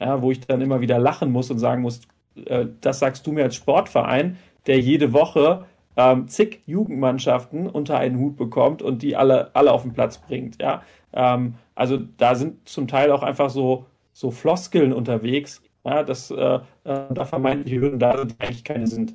ja, 0.00 0.22
wo 0.22 0.30
ich 0.30 0.40
dann 0.40 0.60
immer 0.60 0.80
wieder 0.80 0.98
lachen 0.98 1.30
muss 1.30 1.50
und 1.50 1.58
sagen 1.58 1.82
muss, 1.82 2.00
äh, 2.46 2.66
das 2.80 2.98
sagst 2.98 3.26
du 3.26 3.32
mir 3.32 3.44
als 3.44 3.56
Sportverein, 3.56 4.36
der 4.66 4.80
jede 4.80 5.12
Woche 5.12 5.66
ähm, 5.96 6.28
zig 6.28 6.62
Jugendmannschaften 6.66 7.66
unter 7.66 7.98
einen 7.98 8.18
Hut 8.18 8.36
bekommt 8.36 8.82
und 8.82 9.02
die 9.02 9.16
alle, 9.16 9.54
alle 9.54 9.72
auf 9.72 9.82
den 9.82 9.92
Platz 9.92 10.18
bringt. 10.18 10.60
Ja? 10.60 10.82
Ähm, 11.12 11.54
also 11.74 11.98
da 12.16 12.34
sind 12.34 12.68
zum 12.68 12.88
Teil 12.88 13.10
auch 13.12 13.22
einfach 13.22 13.50
so, 13.50 13.86
so 14.12 14.30
Floskeln 14.30 14.92
unterwegs, 14.92 15.62
ja, 15.84 16.02
dass 16.02 16.30
äh, 16.30 16.34
äh, 16.34 16.60
da 16.84 17.24
vermeintliche 17.24 17.80
Hürden 17.80 17.98
da 17.98 18.16
sind, 18.18 18.32
die 18.32 18.40
eigentlich 18.40 18.64
keine 18.64 18.86
sind. 18.86 19.14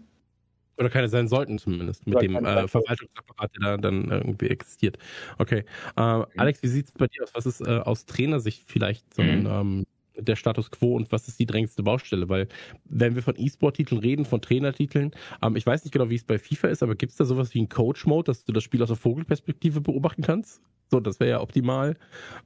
Oder 0.78 0.90
keine 0.90 1.07
sein 1.07 1.28
sollten 1.28 1.57
zumindest, 1.57 2.06
mit 2.06 2.16
Oder 2.16 2.22
dem 2.24 2.36
äh, 2.36 2.68
Verwaltungsapparat, 2.68 3.52
der 3.56 3.78
da 3.78 3.78
dann 3.78 4.10
irgendwie 4.12 4.49
existiert. 4.49 4.98
Okay. 5.38 5.64
Äh, 5.95 6.18
mhm. 6.18 6.26
Alex, 6.36 6.62
wie 6.64 6.68
sieht 6.68 6.88
es 6.88 6.91
bei 6.91 7.07
dir 7.07 7.24
aus? 7.24 7.34
Was 7.34 7.45
ist 7.45 7.62
äh, 7.62 7.78
aus 7.78 8.06
Trainersicht 8.06 8.64
vielleicht 8.66 9.14
so 9.14 9.22
ein 9.22 9.44
mhm. 9.44 9.48
ähm, 9.48 9.86
der 10.18 10.36
Status 10.36 10.72
quo 10.72 10.96
und 10.96 11.12
was 11.12 11.28
ist 11.28 11.40
die 11.40 11.46
drängendste 11.46 11.84
Baustelle? 11.84 12.30
Weil, 12.30 12.48
wenn 12.86 13.16
wir 13.16 13.24
von 13.24 13.36
E-Sport-Titeln 13.38 14.00
reden, 14.02 14.26
von 14.26 14.42
Trainertiteln, 14.42 15.12
ähm, 15.42 15.56
ich 15.56 15.66
weiß 15.66 15.84
nicht 15.84 15.92
genau, 15.92 16.10
wie 16.10 16.16
es 16.16 16.24
bei 16.24 16.40
FIFA 16.40 16.68
ist, 16.70 16.84
aber 16.84 16.96
gibt 16.96 17.12
es 17.12 17.18
da 17.18 17.26
sowas 17.26 17.54
wie 17.54 17.60
einen 17.60 17.70
Coach-Mode, 17.70 18.26
dass 18.26 18.44
du 18.44 18.52
das 18.52 18.64
Spiel 18.64 18.82
aus 18.82 18.90
der 18.90 18.98
Vogelperspektive 18.98 19.82
beobachten 19.82 20.22
kannst? 20.22 20.62
So, 20.92 21.00
das 21.00 21.20
wäre 21.20 21.32
ja 21.32 21.42
optimal. 21.42 21.98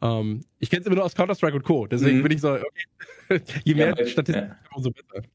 Ähm, 0.02 0.42
ich 0.60 0.70
kenne 0.70 0.82
es 0.82 0.88
immer 0.88 0.96
nur 0.96 1.06
aus 1.06 1.16
Counter-Strike 1.16 1.56
und 1.56 1.64
Co. 1.64 1.88
Deswegen 1.88 2.20
mhm. 2.20 2.24
bin 2.24 2.32
ich 2.32 2.42
so, 2.42 2.54
okay, 2.54 3.42
je 3.64 3.76
mehr 3.76 3.96
ja, 3.98 4.06
Statistiken, 4.06 4.50
ja. 4.50 4.58
umso 4.76 4.92
besser. 4.92 5.28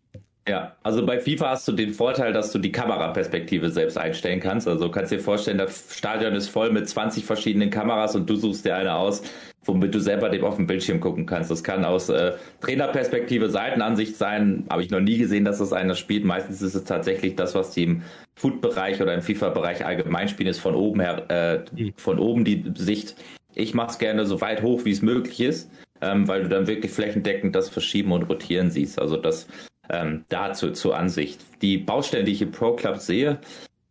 Ja, 0.47 0.77
also 0.83 1.07
bei 1.07 1.19
FIFA 1.19 1.51
hast 1.51 1.67
du 1.67 1.73
den 1.73 1.95
Vorteil, 1.95 2.35
dass 2.35 2.53
du 2.53 2.59
die 2.59 2.71
Kameraperspektive 2.71 3.71
selbst 3.71 3.97
einstellen 3.97 4.41
kannst. 4.41 4.69
Also 4.69 4.91
kannst 4.91 5.11
dir 5.11 5.19
vorstellen, 5.19 5.57
das 5.57 5.87
Stadion 5.97 6.35
ist 6.35 6.49
voll 6.49 6.71
mit 6.71 6.87
20 6.87 7.25
verschiedenen 7.25 7.71
Kameras 7.71 8.15
und 8.15 8.29
du 8.29 8.37
suchst 8.37 8.67
dir 8.67 8.77
eine 8.77 8.95
aus, 8.95 9.23
womit 9.65 9.95
du 9.95 10.01
selber 10.01 10.29
dem 10.29 10.45
auf 10.45 10.57
dem 10.57 10.67
Bildschirm 10.67 11.01
gucken 11.01 11.25
kannst. 11.25 11.51
Das 11.51 11.65
kann 11.65 11.87
aus 11.87 12.11
äh, 12.11 12.33
Trainerperspektive, 12.61 13.49
Seitenansicht 13.49 14.17
sein. 14.17 14.67
Habe 14.69 14.83
ich 14.83 14.91
noch 14.91 15.01
nie 15.01 15.17
gesehen, 15.17 15.47
dass 15.47 15.59
das 15.59 15.73
einer 15.73 15.95
spielt. 15.95 16.27
Meistens 16.27 16.61
ist 16.61 16.75
es 16.75 16.85
tatsächlich 16.85 17.37
das, 17.37 17.55
was 17.55 17.71
die 17.71 17.85
im 17.85 18.03
Food-Bereich 18.35 19.01
oder 19.01 19.15
im 19.15 19.23
FIFA-Bereich 19.23 19.87
allgemein 19.87 20.29
spielen, 20.29 20.51
ist 20.51 20.61
von 20.61 20.75
oben 20.75 21.01
her, 21.01 21.25
äh, 21.31 21.59
mhm. 21.75 21.95
von 21.97 22.19
oben 22.19 22.45
die 22.45 22.71
Sicht. 22.77 23.17
Ich 23.55 23.73
mache 23.73 23.93
es 23.93 23.99
gerne 23.99 24.27
so 24.27 24.43
weit 24.43 24.61
hoch, 24.61 24.85
wie 24.85 24.91
es 24.91 25.01
möglich 25.01 25.41
ist, 25.41 25.71
ähm, 26.03 26.29
weil 26.29 26.43
du 26.43 26.51
dann 26.51 26.67
wirklich 26.67 26.93
flächendeckend 26.93 27.57
das 27.57 27.71
Verschieben 27.71 28.13
und 28.13 28.25
Rotieren 28.25 28.71
siehst. 28.71 29.01
Also 29.01 29.17
das 29.17 29.47
ähm, 29.91 30.25
dazu 30.29 30.71
zur 30.71 30.97
Ansicht. 30.97 31.41
Die 31.63 31.79
Baustellen, 31.79 32.27
die 32.27 32.33
ich 32.33 32.43
im 32.43 32.53
Pro 32.53 32.73
Club 32.73 32.99
sehe, 32.99 33.39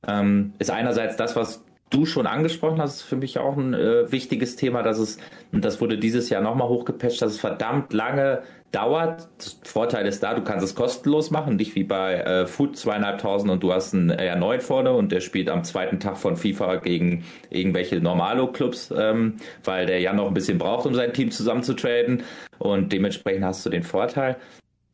ähm, 0.08 0.54
ist 0.60 0.72
einerseits 0.72 1.16
das, 1.16 1.36
was 1.36 1.64
du 1.94 2.06
schon 2.06 2.26
angesprochen 2.26 2.82
hast, 2.82 2.96
ist 2.96 3.02
für 3.04 3.16
mich 3.16 3.38
auch 3.38 3.56
ein 3.56 3.74
äh, 3.74 4.12
wichtiges 4.12 4.56
Thema, 4.56 4.82
dass 4.82 4.98
es, 4.98 5.18
und 5.52 5.64
das 5.64 5.80
wurde 5.80 5.98
dieses 5.98 6.30
Jahr 6.30 6.42
nochmal 6.42 6.68
hochgepatcht, 6.68 7.22
dass 7.22 7.34
es 7.34 7.40
verdammt 7.40 7.94
lange 7.94 8.42
dauert. 8.72 9.30
Das 9.38 9.60
Vorteil 9.64 10.08
ist 10.08 10.24
da, 10.24 10.34
du 10.34 10.44
kannst 10.44 10.66
es 10.66 10.74
kostenlos 10.74 11.30
machen, 11.30 11.56
nicht 11.56 11.76
wie 11.76 11.84
bei 11.84 12.16
äh, 12.16 12.48
Food 12.48 12.76
zweieinhalbtausend 12.76 13.52
und 13.52 13.62
du 13.62 13.72
hast 13.72 13.94
einen 13.94 14.12
R9 14.12 14.60
vorne 14.60 14.94
und 14.94 15.12
der 15.12 15.22
spielt 15.22 15.50
am 15.50 15.64
zweiten 15.64 16.00
Tag 16.00 16.18
von 16.18 16.36
FIFA 16.36 16.78
gegen 16.78 17.24
irgendwelche 17.52 18.02
Normalo-Clubs, 18.02 18.92
ähm, 18.98 19.36
weil 19.64 19.86
der 19.86 20.00
ja 20.00 20.14
noch 20.14 20.28
ein 20.28 20.34
bisschen 20.34 20.58
braucht, 20.58 20.88
um 20.88 20.96
sein 20.96 21.14
Team 21.14 21.30
zusammenzutraden 21.30 22.24
und 22.58 22.92
dementsprechend 22.92 23.46
hast 23.46 23.64
du 23.66 23.70
den 23.70 23.84
Vorteil 23.84 24.38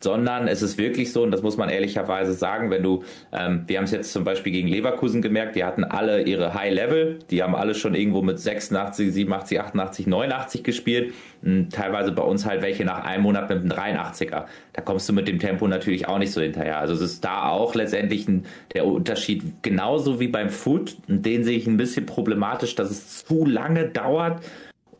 sondern 0.02 0.48
es 0.48 0.62
ist 0.62 0.78
wirklich 0.78 1.12
so, 1.12 1.24
und 1.24 1.32
das 1.32 1.42
muss 1.42 1.58
man 1.58 1.70
ehrlicherweise 1.70 2.34
sagen, 2.34 2.70
wenn 2.72 2.84
du, 2.84 3.04
ähm, 3.34 3.64
wir 3.68 3.78
haben 3.78 3.84
es 3.84 3.92
jetzt 3.92 4.14
zum 4.14 4.24
Beispiel 4.24 4.54
gegen 4.54 4.70
Leverkusen 4.70 5.22
gemerkt, 5.22 5.58
die 5.58 5.66
hatten 5.66 5.84
alle 5.84 6.22
ihre 6.22 6.54
High 6.54 6.74
Level, 6.74 7.20
die 7.30 7.44
haben 7.44 7.54
alle 7.54 7.76
schon 7.76 7.96
irgendwo 7.96 8.22
mit 8.22 8.40
86, 8.40 9.12
87, 9.14 9.60
88, 9.60 10.08
89 10.08 10.64
gespielt, 10.64 11.14
hm, 11.44 11.70
teilweise 11.70 12.14
bei 12.14 12.24
uns 12.24 12.46
halt 12.46 12.62
welche 12.62 12.86
nach 12.86 13.04
einem 13.04 13.24
Monat 13.24 13.50
mit 13.50 13.60
einem 13.60 13.72
83er. 13.72 14.46
Da 14.72 14.82
kommst 14.82 15.10
du 15.10 15.14
mit 15.14 15.28
dem 15.28 15.38
Tempo 15.38 15.68
natürlich 15.68 16.08
auch 16.08 16.18
nicht 16.18 16.32
so 16.32 16.40
hinterher. 16.40 16.80
Also 16.80 16.94
es 16.94 17.02
ist 17.02 17.26
da 17.26 17.50
auch 17.50 17.76
letztendlich 17.76 18.26
ein, 18.30 18.46
der 18.74 18.86
Unterschied 18.86 19.44
genauso 19.64 20.22
wie 20.22 20.30
beim 20.30 20.50
Foot, 20.50 20.96
den 21.08 21.44
sehe 21.44 21.58
ich 21.58 21.68
ein 21.68 21.78
bisschen 21.78 22.06
problematisch, 22.06 22.76
dass 22.76 22.90
es 22.90 23.26
zu 23.26 23.46
lange 23.46 23.90
dauert, 23.90 24.42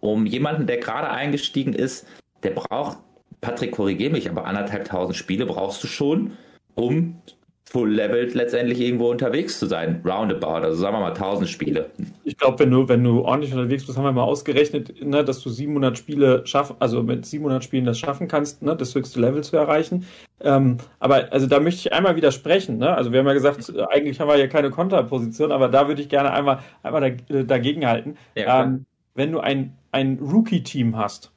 um 0.02 0.26
jemanden, 0.26 0.68
der 0.68 0.78
gerade 0.78 1.10
eingestiegen 1.10 1.74
ist, 1.74 2.06
der 2.44 2.52
braucht 2.52 2.98
Patrick, 3.42 3.72
korrigiere 3.72 4.12
mich, 4.12 4.30
aber 4.30 4.46
anderthalbtausend 4.46 5.16
Spiele 5.16 5.46
brauchst 5.46 5.84
du 5.84 5.88
schon, 5.88 6.32
um 6.76 7.22
full 7.70 7.92
leveled 7.92 8.34
letztendlich 8.34 8.82
irgendwo 8.82 9.12
unterwegs 9.12 9.60
zu 9.60 9.68
sein, 9.68 10.02
roundabout, 10.04 10.66
also 10.66 10.76
sagen 10.76 10.96
wir 10.96 11.02
mal 11.02 11.10
1000 11.10 11.48
Spiele. 11.48 11.92
Ich 12.24 12.36
glaube, 12.36 12.58
wenn 12.58 12.72
du, 12.72 12.90
wenn 12.90 13.04
du 13.04 13.22
ordentlich 13.22 13.54
unterwegs 13.54 13.86
bist, 13.86 13.96
haben 13.96 14.06
wir 14.06 14.12
mal 14.12 14.24
ausgerechnet, 14.24 15.06
ne, 15.06 15.24
dass 15.24 15.42
du 15.42 15.52
700 15.52 15.96
Spiele 15.96 16.42
schaffen, 16.48 16.78
also 16.80 17.04
mit 17.04 17.28
700 17.28 17.64
Spielen 17.64 17.86
das 17.86 18.00
schaffen 18.00 18.28
kannst, 18.28 18.64
ne, 18.64 18.76
das 18.76 18.96
höchste 18.96 19.22
Level 19.22 19.44
zu 19.44 19.56
erreichen. 19.56 20.08
Ähm, 20.42 20.78
aber 21.00 21.32
also 21.32 21.46
da 21.46 21.60
möchte 21.60 21.82
ich 21.82 21.94
einmal 21.94 22.16
widersprechen. 22.16 22.80
Ne? 22.80 22.92
Also 22.92 23.12
wir 23.12 23.20
haben 23.20 23.28
ja 23.28 23.34
gesagt, 23.34 23.72
eigentlich 23.92 24.20
haben 24.20 24.30
wir 24.30 24.38
ja 24.38 24.48
keine 24.48 24.72
Konterposition, 24.72 25.52
aber 25.52 25.68
da 25.68 25.88
würde 25.88 26.02
ich 26.02 26.10
gerne 26.10 26.32
einmal, 26.32 26.60
einmal 26.82 27.18
dagegen 27.28 27.86
halten. 27.86 28.18
Ja, 28.36 28.64
ähm, 28.64 28.86
wenn 29.14 29.32
du 29.32 29.42
ein, 29.42 29.78
ein 29.92 30.18
Rookie-Team 30.20 30.98
hast, 30.98 31.32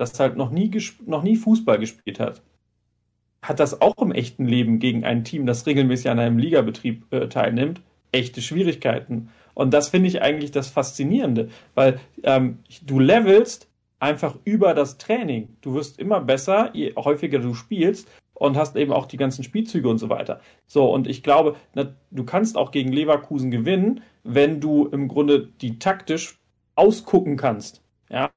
das 0.00 0.18
halt 0.18 0.36
noch 0.36 0.50
nie, 0.50 0.70
noch 1.06 1.22
nie 1.22 1.36
Fußball 1.36 1.78
gespielt 1.78 2.20
hat, 2.20 2.42
hat 3.42 3.60
das 3.60 3.80
auch 3.80 3.98
im 3.98 4.12
echten 4.12 4.46
Leben 4.46 4.78
gegen 4.78 5.04
ein 5.04 5.24
Team, 5.24 5.46
das 5.46 5.66
regelmäßig 5.66 6.10
an 6.10 6.18
einem 6.18 6.38
Ligabetrieb 6.38 7.12
äh, 7.12 7.28
teilnimmt, 7.28 7.80
echte 8.12 8.42
Schwierigkeiten. 8.42 9.30
Und 9.54 9.72
das 9.74 9.88
finde 9.88 10.08
ich 10.08 10.22
eigentlich 10.22 10.50
das 10.50 10.68
Faszinierende, 10.68 11.48
weil 11.74 12.00
ähm, 12.22 12.58
du 12.82 12.98
levelst 12.98 13.68
einfach 13.98 14.36
über 14.44 14.74
das 14.74 14.98
Training. 14.98 15.56
Du 15.60 15.74
wirst 15.74 15.98
immer 15.98 16.20
besser, 16.20 16.70
je 16.72 16.94
häufiger 16.96 17.38
du 17.38 17.54
spielst 17.54 18.08
und 18.34 18.56
hast 18.56 18.76
eben 18.76 18.92
auch 18.92 19.06
die 19.06 19.18
ganzen 19.18 19.44
Spielzüge 19.44 19.88
und 19.88 19.98
so 19.98 20.08
weiter. 20.08 20.40
So, 20.66 20.90
und 20.90 21.06
ich 21.06 21.22
glaube, 21.22 21.56
na, 21.74 21.94
du 22.10 22.24
kannst 22.24 22.56
auch 22.56 22.70
gegen 22.70 22.92
Leverkusen 22.92 23.50
gewinnen, 23.50 24.02
wenn 24.24 24.60
du 24.60 24.86
im 24.86 25.08
Grunde 25.08 25.48
die 25.60 25.78
taktisch 25.78 26.38
ausgucken 26.74 27.36
kannst. 27.36 27.82
Ja, 28.08 28.30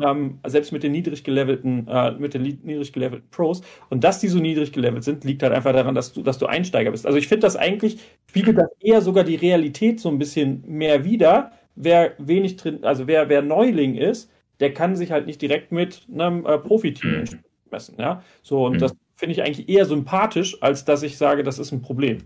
ähm, 0.00 0.38
selbst 0.46 0.72
mit 0.72 0.82
den 0.82 0.92
niedrig 0.92 1.24
gelevelten, 1.24 1.86
äh, 1.88 2.12
mit 2.12 2.34
den 2.34 2.42
niedrig 2.42 2.92
gelevelten 2.92 3.28
Pros. 3.30 3.62
Und 3.88 4.04
dass 4.04 4.20
die 4.20 4.28
so 4.28 4.38
niedrig 4.38 4.72
gelevelt 4.72 5.04
sind, 5.04 5.24
liegt 5.24 5.42
halt 5.42 5.52
einfach 5.52 5.72
daran, 5.72 5.94
dass 5.94 6.12
du, 6.12 6.22
dass 6.22 6.38
du 6.38 6.46
Einsteiger 6.46 6.90
bist. 6.90 7.06
Also 7.06 7.18
ich 7.18 7.28
finde 7.28 7.42
das 7.42 7.56
eigentlich, 7.56 7.98
spiegelt 8.28 8.58
das 8.58 8.68
eher 8.80 9.00
sogar 9.02 9.24
die 9.24 9.36
Realität 9.36 10.00
so 10.00 10.08
ein 10.08 10.18
bisschen 10.18 10.62
mehr 10.66 11.04
wider. 11.04 11.52
Wer 11.74 12.14
wenig 12.18 12.56
drin, 12.56 12.84
also 12.84 13.06
wer, 13.06 13.28
wer 13.28 13.42
Neuling 13.42 13.96
ist, 13.96 14.30
der 14.60 14.74
kann 14.74 14.96
sich 14.96 15.10
halt 15.10 15.26
nicht 15.26 15.40
direkt 15.40 15.72
mit 15.72 16.06
einem 16.12 16.44
äh, 16.46 16.58
Profiteam 16.58 17.22
mhm. 17.22 17.38
messen. 17.70 17.96
Ja, 17.98 18.22
so, 18.42 18.66
und 18.66 18.74
mhm. 18.74 18.78
das 18.78 18.94
finde 19.16 19.32
ich 19.32 19.42
eigentlich 19.42 19.68
eher 19.68 19.86
sympathisch, 19.86 20.60
als 20.62 20.84
dass 20.84 21.02
ich 21.02 21.16
sage, 21.16 21.42
das 21.42 21.58
ist 21.58 21.72
ein 21.72 21.82
Problem. 21.82 22.18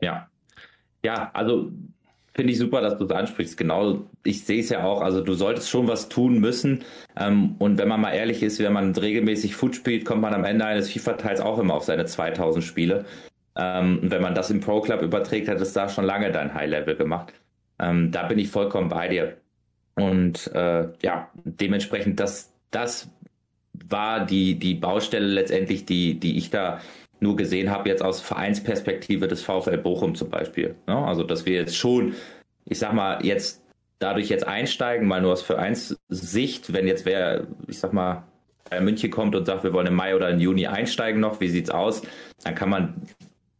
Ja. 0.00 0.28
Ja, 1.04 1.30
also 1.34 1.70
Finde 2.36 2.52
ich 2.52 2.58
super, 2.58 2.82
dass 2.82 2.98
du 2.98 3.06
es 3.06 3.10
ansprichst. 3.10 3.56
Genau, 3.56 4.04
ich 4.22 4.44
sehe 4.44 4.60
es 4.60 4.68
ja 4.68 4.84
auch. 4.84 5.00
Also 5.00 5.22
du 5.22 5.32
solltest 5.32 5.70
schon 5.70 5.88
was 5.88 6.10
tun 6.10 6.38
müssen. 6.38 6.84
Ähm, 7.18 7.56
und 7.58 7.78
wenn 7.78 7.88
man 7.88 8.02
mal 8.02 8.12
ehrlich 8.12 8.42
ist, 8.42 8.58
wenn 8.58 8.74
man 8.74 8.94
regelmäßig 8.94 9.56
Foot 9.56 9.74
spielt, 9.74 10.04
kommt 10.04 10.20
man 10.20 10.34
am 10.34 10.44
Ende 10.44 10.66
eines 10.66 10.92
FIFA-Teils 10.92 11.40
auch 11.40 11.58
immer 11.58 11.72
auf 11.72 11.84
seine 11.84 12.04
2000 12.04 12.62
Spiele. 12.62 13.06
Ähm, 13.56 14.00
und 14.02 14.10
wenn 14.10 14.20
man 14.20 14.34
das 14.34 14.50
im 14.50 14.60
Pro 14.60 14.82
Club 14.82 15.00
überträgt, 15.00 15.48
hat 15.48 15.62
es 15.62 15.72
da 15.72 15.88
schon 15.88 16.04
lange 16.04 16.30
dein 16.30 16.52
High-Level 16.52 16.96
gemacht. 16.96 17.32
Ähm, 17.78 18.12
da 18.12 18.24
bin 18.24 18.38
ich 18.38 18.50
vollkommen 18.50 18.90
bei 18.90 19.08
dir. 19.08 19.38
Und 19.94 20.48
äh, 20.54 20.88
ja, 21.00 21.30
dementsprechend, 21.44 22.20
das, 22.20 22.52
das 22.70 23.08
war 23.88 24.26
die, 24.26 24.58
die 24.58 24.74
Baustelle 24.74 25.26
letztendlich, 25.26 25.86
die, 25.86 26.20
die 26.20 26.36
ich 26.36 26.50
da 26.50 26.82
nur 27.20 27.36
gesehen 27.36 27.70
habe, 27.70 27.88
jetzt 27.88 28.02
aus 28.02 28.20
Vereinsperspektive 28.20 29.28
des 29.28 29.42
VfL 29.42 29.78
Bochum 29.78 30.14
zum 30.14 30.30
Beispiel. 30.30 30.74
Ne? 30.86 30.96
Also, 30.96 31.22
dass 31.22 31.46
wir 31.46 31.54
jetzt 31.54 31.76
schon, 31.76 32.14
ich 32.64 32.78
sag 32.78 32.92
mal, 32.92 33.24
jetzt 33.24 33.62
dadurch 33.98 34.28
jetzt 34.28 34.46
einsteigen, 34.46 35.06
mal 35.06 35.22
nur 35.22 35.32
aus 35.32 35.42
Vereinssicht, 35.42 36.72
wenn 36.72 36.86
jetzt 36.86 37.06
wer, 37.06 37.46
ich 37.66 37.78
sag 37.78 37.92
mal, 37.92 38.24
bei 38.68 38.80
München 38.80 39.10
kommt 39.10 39.34
und 39.34 39.46
sagt, 39.46 39.64
wir 39.64 39.72
wollen 39.72 39.86
im 39.86 39.94
Mai 39.94 40.14
oder 40.14 40.28
im 40.28 40.40
Juni 40.40 40.66
einsteigen 40.66 41.20
noch, 41.20 41.40
wie 41.40 41.48
sieht's 41.48 41.70
aus? 41.70 42.02
Dann 42.42 42.54
kann 42.54 42.68
man 42.68 43.02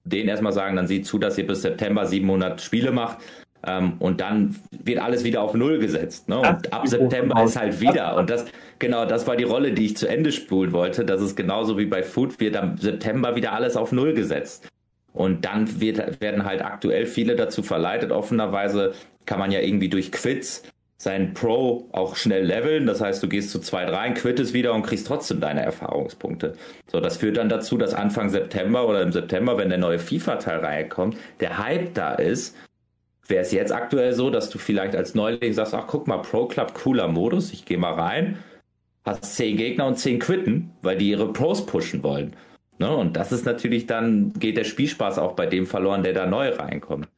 denen 0.04 0.28
erstmal 0.28 0.52
sagen, 0.52 0.76
dann 0.76 0.86
sieht 0.86 1.06
zu, 1.06 1.18
dass 1.18 1.38
ihr 1.38 1.46
bis 1.46 1.62
September 1.62 2.06
700 2.06 2.60
Spiele 2.60 2.92
macht. 2.92 3.18
Ähm, 3.66 3.94
und 3.98 4.20
dann 4.20 4.56
wird 4.70 5.00
alles 5.00 5.24
wieder 5.24 5.42
auf 5.42 5.54
Null 5.54 5.78
gesetzt. 5.78 6.28
Ne? 6.28 6.38
Und 6.38 6.72
ab 6.72 6.86
September 6.86 7.42
ist 7.42 7.56
halt 7.56 7.80
wieder. 7.80 8.16
Und 8.16 8.30
das, 8.30 8.46
genau, 8.78 9.04
das 9.04 9.26
war 9.26 9.36
die 9.36 9.44
Rolle, 9.44 9.72
die 9.72 9.86
ich 9.86 9.96
zu 9.96 10.06
Ende 10.06 10.32
spulen 10.32 10.72
wollte. 10.72 11.04
Das 11.04 11.20
ist 11.20 11.36
genauso 11.36 11.76
wie 11.76 11.86
bei 11.86 12.02
Food, 12.02 12.38
wird 12.38 12.56
am 12.56 12.76
September 12.76 13.34
wieder 13.34 13.52
alles 13.52 13.76
auf 13.76 13.92
Null 13.92 14.14
gesetzt. 14.14 14.68
Und 15.12 15.44
dann 15.44 15.80
wird, 15.80 16.20
werden 16.20 16.44
halt 16.44 16.62
aktuell 16.62 17.06
viele 17.06 17.36
dazu 17.36 17.62
verleitet. 17.62 18.12
Offenerweise 18.12 18.92
kann 19.24 19.38
man 19.38 19.50
ja 19.50 19.60
irgendwie 19.60 19.88
durch 19.88 20.12
Quits 20.12 20.62
sein 20.98 21.34
Pro 21.34 21.88
auch 21.92 22.16
schnell 22.16 22.44
leveln. 22.44 22.86
Das 22.86 23.00
heißt, 23.00 23.22
du 23.22 23.28
gehst 23.28 23.50
zu 23.50 23.60
zweit 23.60 23.90
rein, 23.90 24.14
quittest 24.14 24.54
wieder 24.54 24.72
und 24.74 24.82
kriegst 24.82 25.06
trotzdem 25.06 25.40
deine 25.40 25.62
Erfahrungspunkte. 25.62 26.54
So, 26.90 27.00
das 27.00 27.16
führt 27.18 27.36
dann 27.36 27.48
dazu, 27.48 27.76
dass 27.76 27.94
Anfang 27.94 28.30
September 28.30 28.88
oder 28.88 29.02
im 29.02 29.12
September, 29.12 29.58
wenn 29.58 29.68
der 29.68 29.78
neue 29.78 29.98
FIFA-Teil 29.98 30.58
reinkommt, 30.58 31.16
der 31.40 31.58
Hype 31.58 31.94
da 31.94 32.14
ist 32.14 32.56
wäre 33.28 33.42
es 33.42 33.52
jetzt 33.52 33.72
aktuell 33.72 34.12
so, 34.12 34.30
dass 34.30 34.50
du 34.50 34.58
vielleicht 34.58 34.94
als 34.94 35.14
Neuling 35.14 35.52
sagst, 35.52 35.74
ach 35.74 35.86
guck 35.86 36.06
mal, 36.06 36.18
Pro 36.18 36.46
Club, 36.46 36.74
cooler 36.74 37.08
Modus, 37.08 37.52
ich 37.52 37.64
gehe 37.64 37.78
mal 37.78 37.94
rein, 37.94 38.38
hast 39.04 39.36
zehn 39.36 39.56
Gegner 39.56 39.86
und 39.86 39.98
zehn 39.98 40.18
quitten, 40.18 40.70
weil 40.82 40.98
die 40.98 41.10
ihre 41.10 41.32
Pros 41.32 41.66
pushen 41.66 42.02
wollen. 42.02 42.34
Ne? 42.78 42.94
Und 42.94 43.16
das 43.16 43.32
ist 43.32 43.46
natürlich 43.46 43.86
dann, 43.86 44.32
geht 44.34 44.56
der 44.56 44.64
Spielspaß 44.64 45.18
auch 45.18 45.32
bei 45.32 45.46
dem 45.46 45.66
verloren, 45.66 46.02
der 46.02 46.12
da 46.12 46.26
neu 46.26 46.50
reinkommt. 46.50 47.08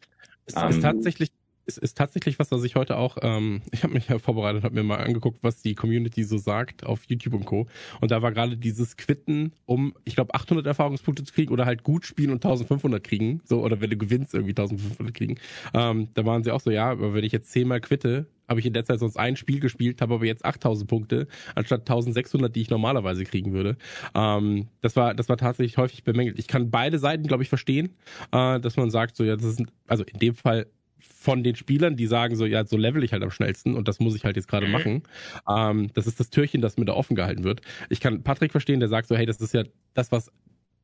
Es 0.46 0.54
ist 0.54 0.76
ähm, 0.76 0.82
tatsächlich 0.82 1.30
es 1.68 1.76
ist 1.76 1.98
tatsächlich 1.98 2.38
was, 2.38 2.50
was 2.50 2.64
ich 2.64 2.74
heute 2.74 2.96
auch, 2.96 3.18
ähm, 3.20 3.60
ich 3.70 3.84
habe 3.84 3.92
mich 3.92 4.08
ja 4.08 4.18
vorbereitet, 4.18 4.64
habe 4.64 4.74
mir 4.74 4.82
mal 4.82 4.96
angeguckt, 4.96 5.38
was 5.42 5.62
die 5.62 5.74
Community 5.74 6.24
so 6.24 6.38
sagt 6.38 6.84
auf 6.84 7.02
YouTube 7.06 7.34
und 7.34 7.44
Co. 7.44 7.68
Und 8.00 8.10
da 8.10 8.22
war 8.22 8.32
gerade 8.32 8.56
dieses 8.56 8.96
Quitten, 8.96 9.52
um, 9.66 9.94
ich 10.04 10.14
glaube, 10.14 10.34
800 10.34 10.66
Erfahrungspunkte 10.66 11.24
zu 11.24 11.32
kriegen 11.32 11.52
oder 11.52 11.66
halt 11.66 11.84
gut 11.84 12.06
spielen 12.06 12.30
und 12.30 12.44
1500 12.44 13.04
kriegen, 13.04 13.40
so 13.44 13.62
oder 13.62 13.80
wenn 13.80 13.90
du 13.90 13.96
gewinnst 13.96 14.34
irgendwie 14.34 14.52
1500 14.52 15.14
kriegen. 15.14 15.36
Ähm, 15.74 16.08
da 16.14 16.24
waren 16.24 16.42
sie 16.42 16.50
auch 16.50 16.60
so, 16.60 16.70
ja, 16.70 16.90
aber 16.90 17.14
wenn 17.14 17.24
ich 17.24 17.32
jetzt 17.32 17.50
zehnmal 17.52 17.80
quitte, 17.80 18.26
habe 18.48 18.60
ich 18.60 18.66
in 18.66 18.72
der 18.72 18.84
Zeit 18.84 18.98
sonst 18.98 19.18
ein 19.18 19.36
Spiel 19.36 19.60
gespielt, 19.60 20.00
habe 20.00 20.14
aber 20.14 20.24
jetzt 20.24 20.44
8000 20.44 20.88
Punkte 20.88 21.28
anstatt 21.54 21.82
1600, 21.82 22.54
die 22.54 22.62
ich 22.62 22.70
normalerweise 22.70 23.24
kriegen 23.24 23.52
würde. 23.52 23.76
Ähm, 24.14 24.68
das 24.80 24.96
war 24.96 25.14
das 25.14 25.28
war 25.28 25.36
tatsächlich 25.36 25.76
häufig 25.76 26.02
bemängelt. 26.02 26.38
Ich 26.38 26.48
kann 26.48 26.70
beide 26.70 26.98
Seiten, 26.98 27.26
glaube 27.26 27.42
ich, 27.42 27.50
verstehen, 27.50 27.90
äh, 28.32 28.58
dass 28.58 28.76
man 28.76 28.90
sagt, 28.90 29.16
so 29.16 29.24
ja, 29.24 29.36
das 29.36 29.44
ist 29.44 29.62
also 29.86 30.02
in 30.04 30.18
dem 30.18 30.34
Fall 30.34 30.66
von 30.98 31.42
den 31.42 31.56
Spielern, 31.56 31.96
die 31.96 32.06
sagen 32.06 32.36
so, 32.36 32.44
ja, 32.46 32.64
so 32.64 32.76
level 32.76 33.04
ich 33.04 33.12
halt 33.12 33.22
am 33.22 33.30
schnellsten 33.30 33.74
und 33.74 33.88
das 33.88 34.00
muss 34.00 34.14
ich 34.14 34.24
halt 34.24 34.36
jetzt 34.36 34.48
gerade 34.48 34.66
mhm. 34.66 34.72
machen. 34.72 35.02
Ähm, 35.48 35.90
das 35.94 36.06
ist 36.06 36.20
das 36.20 36.30
Türchen, 36.30 36.60
das 36.60 36.76
mir 36.76 36.84
da 36.84 36.94
offen 36.94 37.16
gehalten 37.16 37.44
wird. 37.44 37.60
Ich 37.88 38.00
kann 38.00 38.22
Patrick 38.22 38.52
verstehen, 38.52 38.80
der 38.80 38.88
sagt 38.88 39.08
so, 39.08 39.16
hey, 39.16 39.26
das 39.26 39.40
ist 39.40 39.54
ja 39.54 39.64
das, 39.94 40.12
was 40.12 40.30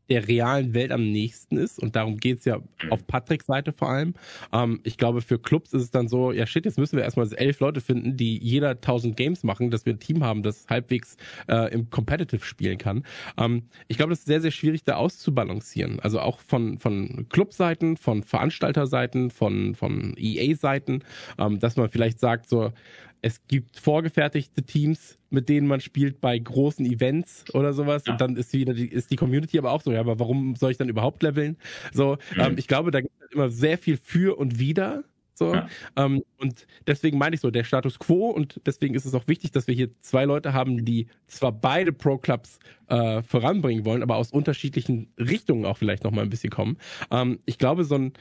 der 0.09 0.29
realen 0.29 0.75
Welt 0.75 0.93
am 0.93 1.11
nächsten 1.11 1.57
ist. 1.57 1.79
Und 1.79 1.97
darum 1.97 2.17
geht's 2.17 2.45
ja 2.45 2.61
auf 2.91 3.07
Patricks 3.07 3.47
Seite 3.47 3.73
vor 3.73 3.89
allem. 3.91 4.15
Ähm, 4.53 4.81
ich 4.85 4.97
glaube, 4.97 5.23
für 5.23 5.39
Clubs 5.39 5.73
ist 5.73 5.83
es 5.83 5.91
dann 5.91 6.09
so, 6.09 6.33
ja 6.33 6.47
shit, 6.47 6.65
jetzt 6.65 6.79
müssen 6.79 6.97
wir 6.97 7.05
erstmal 7.05 7.33
elf 7.35 7.61
Leute 7.61 7.81
finden, 7.81 8.17
die 8.17 8.39
jeder 8.39 8.71
1000 8.71 9.17
Games 9.17 9.43
machen, 9.43 9.71
dass 9.71 9.87
wir 9.87 9.95
ein 9.95 10.01
Team 10.01 10.23
haben, 10.25 10.43
das 10.43 10.67
halbwegs 10.69 11.17
äh, 11.49 11.73
im 11.73 11.91
Competitive 11.91 12.45
spielen 12.45 12.79
kann. 12.79 13.05
Ähm, 13.39 13.65
ich 13.89 13.97
glaube, 13.97 14.11
das 14.11 14.21
ist 14.21 14.27
sehr, 14.27 14.41
sehr 14.41 14.51
schwierig, 14.51 14.85
da 14.85 14.97
auszubalancieren. 14.97 16.01
Also 16.01 16.21
auch 16.21 16.41
von, 16.41 16.79
von 16.79 17.27
Clubseiten, 17.29 17.97
von 17.97 18.23
Veranstalterseiten, 18.23 19.31
von, 19.31 19.75
von 19.75 20.15
EA-Seiten, 20.17 21.03
ähm, 21.39 21.59
dass 21.59 21.77
man 21.77 21.89
vielleicht 21.89 22.21
sagt 22.21 22.49
so, 22.49 22.73
es 23.25 23.41
gibt 23.49 23.81
vorgefertigte 23.81 24.63
Teams, 24.63 25.19
mit 25.31 25.49
denen 25.49 25.67
man 25.67 25.81
spielt 25.81 26.21
bei 26.21 26.39
großen 26.39 26.85
Events 26.85 27.47
oder 27.55 27.73
sowas. 27.73 28.03
Ja. 28.07 28.13
Und 28.13 28.21
dann 28.21 28.37
ist 28.37 28.53
wieder 28.53 28.75
die, 28.75 28.87
ist 28.87 29.11
die 29.11 29.17
Community 29.17 29.57
aber 29.57 29.73
auch 29.73 29.81
so, 29.81 29.93
ja, 29.93 30.01
aber 30.01 30.19
warum 30.19 30.57
soll 30.57 30.73
ich 30.73 30.77
dann 30.77 30.91
überhaupt 30.91 31.23
leveln? 31.23 31.57
So, 31.95 32.19
mhm. 32.35 32.41
ähm, 32.41 32.55
ich 32.59 32.69
glaube, 32.69 32.91
da 32.91 33.01
gibt 33.01 33.15
es 33.15 33.21
halt 33.23 33.33
immer 33.33 33.49
sehr 33.49 33.79
viel 33.79 33.97
für 33.97 34.37
und 34.37 34.59
wider. 34.59 35.05
So. 35.33 35.55
Ja. 35.55 35.67
Ähm, 35.97 36.23
und 36.37 36.67
deswegen 36.87 37.17
meine 37.17 37.35
ich 37.35 37.41
so, 37.41 37.51
der 37.51 37.65
Status 37.65 37.99
quo 37.99 38.29
und 38.29 38.61
deswegen 38.67 38.95
ist 38.95 39.07
es 39.07 39.15
auch 39.15 39.27
wichtig, 39.27 39.53
dass 39.53 39.69
wir 39.69 39.75
hier 39.75 39.89
zwei 40.01 40.27
Leute 40.27 40.53
haben, 40.53 40.85
die 40.85 41.07
zwar 41.27 41.51
beide 41.51 41.95
Pro-Clubs 41.95 42.59
äh, 42.89 43.23
voranbringen 43.23 43.87
wollen, 43.87 44.03
aber 44.03 44.17
aus 44.17 44.33
unterschiedlichen 44.33 45.09
Richtungen 45.19 45.65
auch 45.65 45.79
vielleicht 45.79 46.05
nochmal 46.05 46.25
ein 46.25 46.31
bisschen 46.31 46.51
kommen. 46.51 46.77
Ähm, 47.11 47.39
ich 47.47 47.57
glaube, 47.57 47.85
so 47.85 47.95
einen 47.95 48.13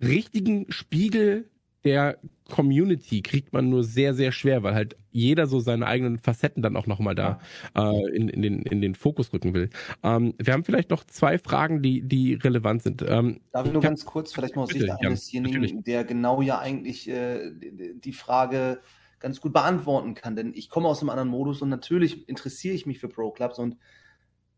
richtigen 0.00 0.72
Spiegel 0.72 1.50
der 1.86 2.18
Community 2.50 3.22
kriegt 3.22 3.52
man 3.52 3.70
nur 3.70 3.84
sehr, 3.84 4.12
sehr 4.12 4.32
schwer, 4.32 4.62
weil 4.62 4.74
halt 4.74 4.96
jeder 5.10 5.46
so 5.46 5.60
seine 5.60 5.86
eigenen 5.86 6.18
Facetten 6.18 6.62
dann 6.62 6.76
auch 6.76 6.86
nochmal 6.86 7.14
da 7.14 7.40
äh, 7.76 8.14
in, 8.14 8.28
in, 8.28 8.42
den, 8.42 8.62
in 8.62 8.80
den 8.80 8.94
Fokus 8.94 9.32
rücken 9.32 9.54
will. 9.54 9.70
Ähm, 10.02 10.34
wir 10.38 10.52
haben 10.52 10.64
vielleicht 10.64 10.90
noch 10.90 11.04
zwei 11.04 11.38
Fragen, 11.38 11.82
die, 11.82 12.02
die 12.02 12.34
relevant 12.34 12.82
sind. 12.82 13.02
Ähm, 13.02 13.40
Darf 13.52 13.66
ich 13.66 13.72
nur 13.72 13.82
ganz 13.82 14.04
kurz, 14.04 14.32
vielleicht 14.32 14.56
mal 14.56 14.62
aus 14.62 14.70
Sicht 14.70 14.88
desjenigen, 15.02 15.82
der 15.84 16.04
genau 16.04 16.42
ja 16.42 16.58
eigentlich 16.58 17.08
äh, 17.08 17.52
die 17.52 18.12
Frage 18.12 18.80
ganz 19.18 19.40
gut 19.40 19.52
beantworten 19.52 20.14
kann, 20.14 20.36
denn 20.36 20.52
ich 20.54 20.68
komme 20.68 20.88
aus 20.88 21.00
einem 21.00 21.10
anderen 21.10 21.30
Modus 21.30 21.62
und 21.62 21.68
natürlich 21.68 22.28
interessiere 22.28 22.74
ich 22.74 22.84
mich 22.84 22.98
für 22.98 23.08
Pro 23.08 23.30
Clubs 23.30 23.58
und 23.58 23.76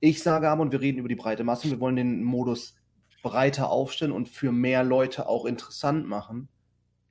ich 0.01 0.23
sage 0.23 0.49
aber, 0.49 0.63
und 0.63 0.73
wir 0.73 0.81
reden 0.81 0.99
über 0.99 1.09
die 1.09 1.17
breite 1.17 1.45
Masse, 1.45 1.71
wir 1.71 1.81
wollen 1.81 1.97
den 1.97 2.23
Modus 2.23 2.75
breiter 3.23 3.71
aufstellen 3.71 4.13
und 4.13 4.29
für 4.29 4.53
mehr 4.53 4.83
Leute 4.83 5.29
auch 5.29 5.45
interessant 5.45 6.07
machen 6.07 6.49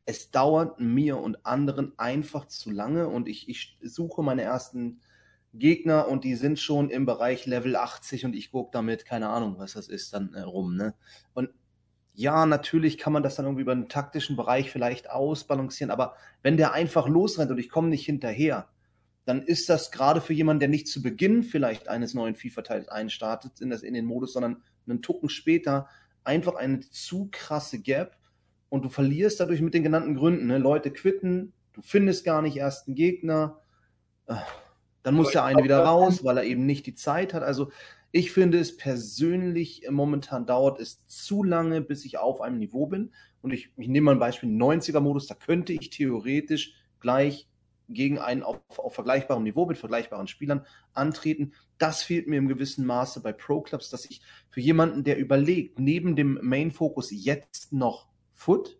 es 0.07 0.31
dauert 0.31 0.79
mir 0.79 1.17
und 1.17 1.45
anderen 1.45 1.91
einfach 1.99 2.45
zu 2.45 2.71
lange 2.71 3.09
und 3.09 3.27
ich, 3.27 3.49
ich 3.49 3.77
suche 3.83 4.23
meine 4.23 4.41
ersten 4.41 5.01
Gegner 5.53 6.07
und 6.07 6.23
die 6.23 6.35
sind 6.35 6.59
schon 6.59 6.89
im 6.89 7.05
Bereich 7.05 7.45
Level 7.45 7.75
80 7.75 8.23
und 8.23 8.33
ich 8.33 8.51
gucke 8.51 8.69
damit, 8.71 9.05
keine 9.05 9.27
Ahnung, 9.27 9.55
was 9.57 9.73
das 9.73 9.89
ist, 9.89 10.13
dann 10.13 10.33
äh, 10.33 10.41
rum. 10.41 10.77
Ne? 10.77 10.93
Und 11.33 11.49
ja, 12.13 12.45
natürlich 12.45 12.97
kann 12.97 13.11
man 13.11 13.21
das 13.21 13.35
dann 13.35 13.45
irgendwie 13.45 13.63
über 13.63 13.73
einen 13.73 13.89
taktischen 13.89 14.37
Bereich 14.37 14.71
vielleicht 14.71 15.11
ausbalancieren, 15.11 15.91
aber 15.91 16.15
wenn 16.41 16.55
der 16.55 16.71
einfach 16.71 17.09
losrennt 17.09 17.51
und 17.51 17.57
ich 17.57 17.69
komme 17.69 17.89
nicht 17.89 18.05
hinterher, 18.05 18.69
dann 19.25 19.41
ist 19.41 19.67
das 19.67 19.91
gerade 19.91 20.21
für 20.21 20.33
jemanden, 20.33 20.61
der 20.61 20.69
nicht 20.69 20.87
zu 20.87 21.01
Beginn 21.01 21.43
vielleicht 21.43 21.89
eines 21.89 22.13
neuen 22.13 22.35
FIFA-Teils 22.35 22.87
einstartet 22.87 23.59
in, 23.59 23.69
das, 23.69 23.83
in 23.83 23.93
den 23.93 24.05
Modus, 24.05 24.31
sondern 24.31 24.63
einen 24.87 25.01
Tucken 25.01 25.27
später, 25.27 25.89
einfach 26.23 26.55
eine 26.55 26.79
zu 26.79 27.27
krasse 27.29 27.81
Gap, 27.81 28.16
und 28.69 28.85
du 28.85 28.89
verlierst 28.89 29.39
dadurch 29.39 29.61
mit 29.61 29.73
den 29.73 29.83
genannten 29.83 30.15
Gründen. 30.15 30.47
Ne? 30.47 30.57
Leute 30.57 30.91
quitten, 30.91 31.53
du 31.73 31.81
findest 31.81 32.25
gar 32.25 32.41
nicht 32.41 32.57
erst 32.57 32.87
einen 32.87 32.95
Gegner, 32.95 33.59
äh, 34.27 34.35
dann 35.03 35.15
muss 35.15 35.31
der 35.31 35.45
eine 35.45 35.63
wieder 35.63 35.79
raus, 35.79 36.25
weil 36.25 36.37
er 36.37 36.43
eben 36.43 36.65
nicht 36.65 36.85
die 36.85 36.93
Zeit 36.93 37.33
hat. 37.33 37.41
Also 37.41 37.71
ich 38.11 38.31
finde 38.31 38.59
es 38.59 38.75
persönlich 38.75 39.87
momentan 39.89 40.45
dauert 40.45 40.79
es 40.81 41.05
zu 41.07 41.43
lange, 41.43 41.81
bis 41.81 42.03
ich 42.03 42.17
auf 42.17 42.41
einem 42.41 42.57
Niveau 42.57 42.87
bin. 42.87 43.13
Und 43.41 43.53
ich, 43.53 43.71
ich 43.77 43.87
nehme 43.87 44.05
mal 44.05 44.11
ein 44.13 44.19
Beispiel 44.19 44.49
90er-Modus, 44.49 45.27
da 45.27 45.35
könnte 45.35 45.71
ich 45.71 45.91
theoretisch 45.91 46.73
gleich 46.99 47.47
gegen 47.89 48.19
einen 48.19 48.43
auf, 48.43 48.59
auf 48.77 48.95
vergleichbarem 48.95 49.43
Niveau 49.43 49.65
mit 49.65 49.77
vergleichbaren 49.77 50.27
Spielern 50.27 50.65
antreten. 50.93 51.53
Das 51.77 52.03
fehlt 52.03 52.27
mir 52.27 52.37
im 52.37 52.47
gewissen 52.47 52.85
Maße 52.85 53.21
bei 53.21 53.31
Pro 53.31 53.61
Clubs, 53.61 53.89
dass 53.89 54.05
ich 54.05 54.21
für 54.49 54.59
jemanden, 54.59 55.03
der 55.03 55.17
überlegt, 55.17 55.79
neben 55.79 56.15
dem 56.15 56.39
Main 56.41 56.71
Focus 56.71 57.11
jetzt 57.11 57.71
noch 57.71 58.07
Foot, 58.37 58.77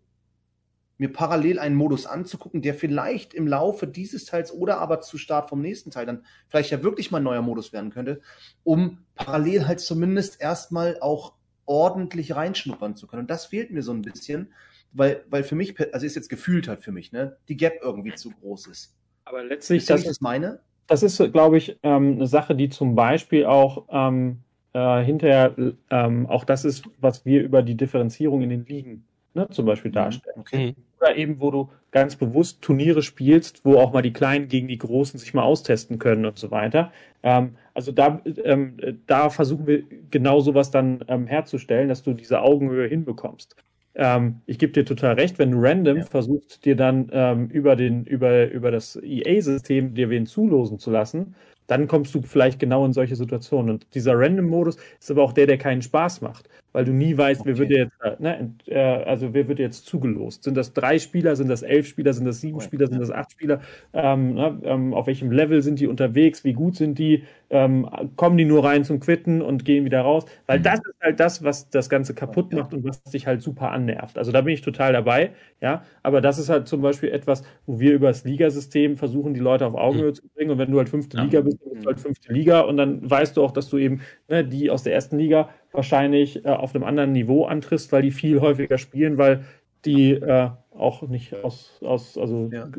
mir 1.00 1.12
parallel 1.12 1.60
einen 1.60 1.76
Modus 1.76 2.06
anzugucken, 2.06 2.62
der 2.62 2.74
vielleicht 2.74 3.34
im 3.34 3.48
Laufe 3.48 3.88
dieses 3.88 4.26
Teils 4.26 4.54
oder 4.54 4.80
aber 4.80 5.02
zu 5.02 5.18
Start 5.18 5.50
vom 5.50 5.62
nächsten 5.62 5.92
Teil 5.92 6.06
dann 6.06 6.24
vielleicht 6.48 6.72
ja 6.72 6.84
wirklich 6.84 7.12
mal 7.12 7.18
ein 7.18 7.24
neuer 7.24 7.42
Modus 7.42 7.74
werden 7.74 7.90
könnte, 7.90 8.22
um 8.64 9.00
parallel 9.16 9.68
halt 9.68 9.80
zumindest 9.80 10.40
erstmal 10.40 11.00
auch 11.02 11.34
ordentlich 11.66 12.36
reinschnuppern 12.36 12.96
zu 12.96 13.08
können. 13.08 13.24
Und 13.24 13.32
das 13.32 13.48
fehlt 13.48 13.72
mir 13.72 13.82
so 13.82 13.92
ein 13.92 14.04
bisschen, 14.04 14.54
weil, 14.94 15.26
weil 15.30 15.44
für 15.44 15.56
mich, 15.56 15.76
also 15.94 16.06
ist 16.06 16.16
jetzt 16.16 16.30
gefühlt 16.30 16.68
halt 16.68 16.80
für 16.80 16.92
mich, 16.92 17.12
ne, 17.12 17.38
die 17.50 17.58
Gap 17.58 17.80
irgendwie 17.82 18.14
zu 18.14 18.30
groß 18.30 18.68
ist. 18.68 18.96
Aber 19.26 19.44
letztlich, 19.44 19.86
das 19.86 20.06
ist 20.06 20.22
meine. 20.22 20.60
Das 20.86 21.04
ist, 21.04 21.18
glaube 21.34 21.58
ich, 21.58 21.78
ähm, 21.84 22.14
eine 22.14 22.28
Sache, 22.28 22.56
die 22.56 22.70
zum 22.70 22.96
Beispiel 22.96 23.46
auch 23.46 23.88
ähm, 23.90 24.40
äh, 24.74 25.04
hinterher 25.04 25.54
ähm, 25.90 26.28
auch 26.28 26.46
das 26.46 26.64
ist, 26.64 26.86
was 27.00 27.26
wir 27.26 27.44
über 27.44 27.62
die 27.62 27.76
Differenzierung 27.76 28.42
in 28.44 28.50
den 28.50 28.66
Ligen 28.66 29.06
ne, 29.38 29.48
zum 29.50 29.66
Beispiel 29.66 29.92
mhm. 29.92 29.96
darstellen. 29.96 30.40
Okay. 30.40 30.76
Oder 31.00 31.16
eben, 31.16 31.40
wo 31.40 31.52
du 31.52 31.70
ganz 31.92 32.16
bewusst 32.16 32.62
Turniere 32.62 33.02
spielst, 33.02 33.64
wo 33.64 33.78
auch 33.78 33.94
mal 33.94 34.02
die 34.02 34.14
Kleinen 34.14 34.48
gegen 34.48 34.68
die 34.68 34.78
Großen 34.78 35.20
sich 35.20 35.34
mal 35.34 35.44
austesten 35.44 36.00
können 36.00 36.26
und 36.26 36.38
so 36.38 36.52
weiter. 36.52 36.92
Ähm, 37.24 37.56
also 37.74 37.92
da, 37.92 38.22
ähm, 38.44 38.78
da 39.06 39.30
versuchen 39.30 39.68
wir 39.68 39.84
genau 40.10 40.40
sowas 40.40 40.72
dann 40.72 41.04
ähm, 41.08 41.28
herzustellen, 41.28 41.88
dass 41.88 42.04
du 42.04 42.14
diese 42.14 42.42
Augenhöhe 42.42 42.88
hinbekommst. 42.88 43.56
Ähm, 43.96 44.42
ich 44.48 44.60
gebe 44.60 44.74
dir 44.74 44.86
total 44.86 45.14
recht, 45.14 45.40
wenn 45.40 45.52
du 45.52 45.60
random 45.62 45.98
ja. 45.98 46.06
versuchst, 46.06 46.66
dir 46.66 46.76
dann 46.76 47.10
ähm, 47.12 47.48
über, 47.50 47.76
den, 47.76 48.06
über, 48.06 48.50
über 48.50 48.72
das 48.72 49.00
EA-System 49.02 49.94
dir 49.94 50.10
wen 50.10 50.26
zulosen 50.26 50.80
zu 50.80 50.92
lassen, 50.92 51.36
dann 51.68 51.88
kommst 51.88 52.16
du 52.16 52.22
vielleicht 52.22 52.60
genau 52.60 52.86
in 52.86 52.94
solche 52.94 53.16
Situationen. 53.16 53.72
Und 53.72 53.88
dieser 53.94 54.18
Random-Modus 54.18 54.78
ist 55.00 55.12
aber 55.12 55.24
auch 55.24 55.34
der, 55.34 55.48
der 55.48 55.58
keinen 55.58 55.82
Spaß 55.82 56.22
macht 56.22 56.50
weil 56.74 56.86
du 56.86 56.92
nie 56.92 57.18
weißt, 57.18 57.42
okay. 57.42 57.50
wer 57.50 57.58
wird 57.58 57.72
jetzt, 57.72 58.20
ne, 58.20 58.54
äh, 58.68 58.78
also 58.78 59.34
wer 59.34 59.48
wird 59.48 59.60
jetzt 59.60 59.86
zugelost? 59.86 60.44
Sind 60.44 60.56
das 60.56 60.74
drei 60.74 61.00
Spieler, 61.00 61.36
sind 61.36 61.48
das 61.48 61.64
elf 61.64 61.88
Spieler, 61.88 62.14
sind 62.14 62.26
das 62.26 62.42
sieben 62.42 62.62
Spieler, 62.62 62.88
sind 62.88 63.00
das 63.00 63.10
acht 63.10 63.32
Spieler? 63.32 63.62
Ähm, 63.94 64.36
ne, 64.36 64.60
ähm, 64.64 64.94
auf 64.94 65.08
welchem 65.08 65.32
Level 65.32 65.62
sind 65.62 65.80
die 65.80 65.88
unterwegs? 65.88 66.44
Wie 66.44 66.54
gut 66.54 66.76
sind 66.76 67.00
die? 67.00 67.24
Ähm, 67.50 67.90
kommen 68.18 68.38
die 68.38 68.44
nur 68.46 68.66
rein 68.66 68.84
zum 68.84 69.00
Quitten 69.00 69.42
und 69.42 69.64
gehen 69.64 69.86
wieder 69.86 70.02
raus? 70.02 70.26
Weil 70.46 70.60
mhm. 70.60 70.64
das 70.64 70.80
ist 70.80 71.02
halt 71.02 71.20
das, 71.20 71.44
was 71.44 71.70
das 71.70 71.90
Ganze 71.90 72.14
kaputt 72.14 72.54
macht 72.54 72.74
und 72.74 72.84
was 72.84 73.02
dich 73.04 73.26
halt 73.26 73.42
super 73.42 73.72
annervt. 73.72 74.18
Also 74.18 74.32
da 74.32 74.42
bin 74.42 74.54
ich 74.54 74.62
total 74.62 74.92
dabei, 74.94 75.32
ja. 75.62 75.84
Aber 76.04 76.22
das 76.22 76.38
ist 76.38 76.50
halt 76.50 76.68
zum 76.68 76.82
Beispiel 76.82 77.10
etwas, 77.10 77.44
wo 77.66 77.80
wir 77.80 77.94
über 77.94 78.10
das 78.10 78.26
Ligasystem 78.26 78.98
versuchen, 78.98 79.34
die 79.34 79.40
Leute 79.40 79.66
auf 79.66 79.76
Augenhöhe 79.76 80.10
mhm. 80.10 80.16
zu 80.16 80.28
bringen. 80.28 80.52
Und 80.52 80.58
wenn 80.58 80.72
du 80.72 80.78
halt 80.78 80.90
fünfte 80.90 81.18
ja. 81.18 81.24
Liga 81.24 81.42
bist, 81.42 81.60
dann 81.64 81.72
bist 81.72 81.86
du 81.86 81.88
halt 81.88 82.00
fünfte 82.00 82.34
Liga 82.34 82.60
und 82.62 82.78
dann 82.78 83.10
weißt 83.10 83.38
du 83.38 83.44
auch, 83.44 83.52
dass 83.52 83.70
du 83.70 83.78
eben 83.78 84.02
ne, 84.28 84.44
die 84.44 84.70
aus 84.70 84.84
der 84.84 84.94
ersten 84.94 85.18
Liga 85.18 85.50
wahrscheinlich 85.72 86.46
äh, 86.46 86.50
auf 86.50 86.74
einem 86.74 86.84
anderen 86.84 87.12
Niveau 87.12 87.46
antriffst, 87.46 87.92
weil 87.92 88.02
die 88.02 88.12
viel 88.12 88.42
häufiger 88.42 88.78
spielen, 88.78 89.18
weil 89.18 89.46
die 89.86 90.12
äh, 90.14 90.50
auch 90.72 91.02
nicht 91.04 91.34
aus, 91.44 91.80
aus 91.82 92.18
also 92.18 92.50
ja. 92.52 92.70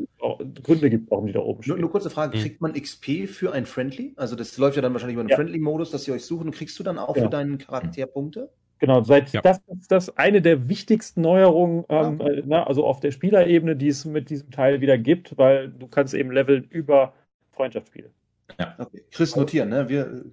Gründe 0.63 0.89
gibt, 0.89 1.11
warum 1.11 1.27
die 1.27 1.33
da 1.33 1.39
oben 1.39 1.63
stehen. 1.63 1.73
Nur, 1.73 1.81
nur 1.81 1.91
kurze 1.91 2.09
Frage, 2.09 2.37
mhm. 2.37 2.41
kriegt 2.41 2.61
man 2.61 2.73
XP 2.73 3.27
für 3.27 3.51
ein 3.51 3.65
Friendly? 3.65 4.13
Also 4.15 4.35
das 4.35 4.57
läuft 4.57 4.75
ja 4.75 4.81
dann 4.81 4.93
wahrscheinlich 4.93 5.15
über 5.15 5.21
einen 5.21 5.29
ja. 5.29 5.35
Friendly-Modus, 5.35 5.91
dass 5.91 6.03
sie 6.03 6.11
euch 6.11 6.25
suchen. 6.25 6.51
Kriegst 6.51 6.77
du 6.79 6.83
dann 6.83 6.97
auch 6.97 7.15
ja. 7.15 7.23
für 7.23 7.29
deinen 7.29 7.57
Charakter 7.57 8.05
Punkte? 8.05 8.49
Genau, 8.79 9.03
seit 9.03 9.33
ja. 9.33 9.41
das 9.41 9.59
ist 9.67 9.91
das 9.91 10.17
eine 10.17 10.41
der 10.41 10.69
wichtigsten 10.69 11.21
Neuerungen, 11.21 11.83
ähm, 11.89 12.21
äh, 12.21 12.43
na, 12.45 12.63
also 12.65 12.85
auf 12.85 13.01
der 13.01 13.11
Spielerebene, 13.11 13.75
die 13.75 13.89
es 13.89 14.05
mit 14.05 14.29
diesem 14.29 14.51
Teil 14.51 14.79
wieder 14.79 14.97
gibt, 14.97 15.37
weil 15.37 15.69
du 15.69 15.87
kannst 15.87 16.13
eben 16.13 16.31
leveln 16.31 16.63
über 16.63 17.13
Freundschaftsspiele. 17.51 18.11
Ja. 18.57 18.75
Okay. 18.77 19.03
Chris 19.11 19.35
notieren, 19.35 19.69
ne? 19.69 19.87
Wir 19.87 20.25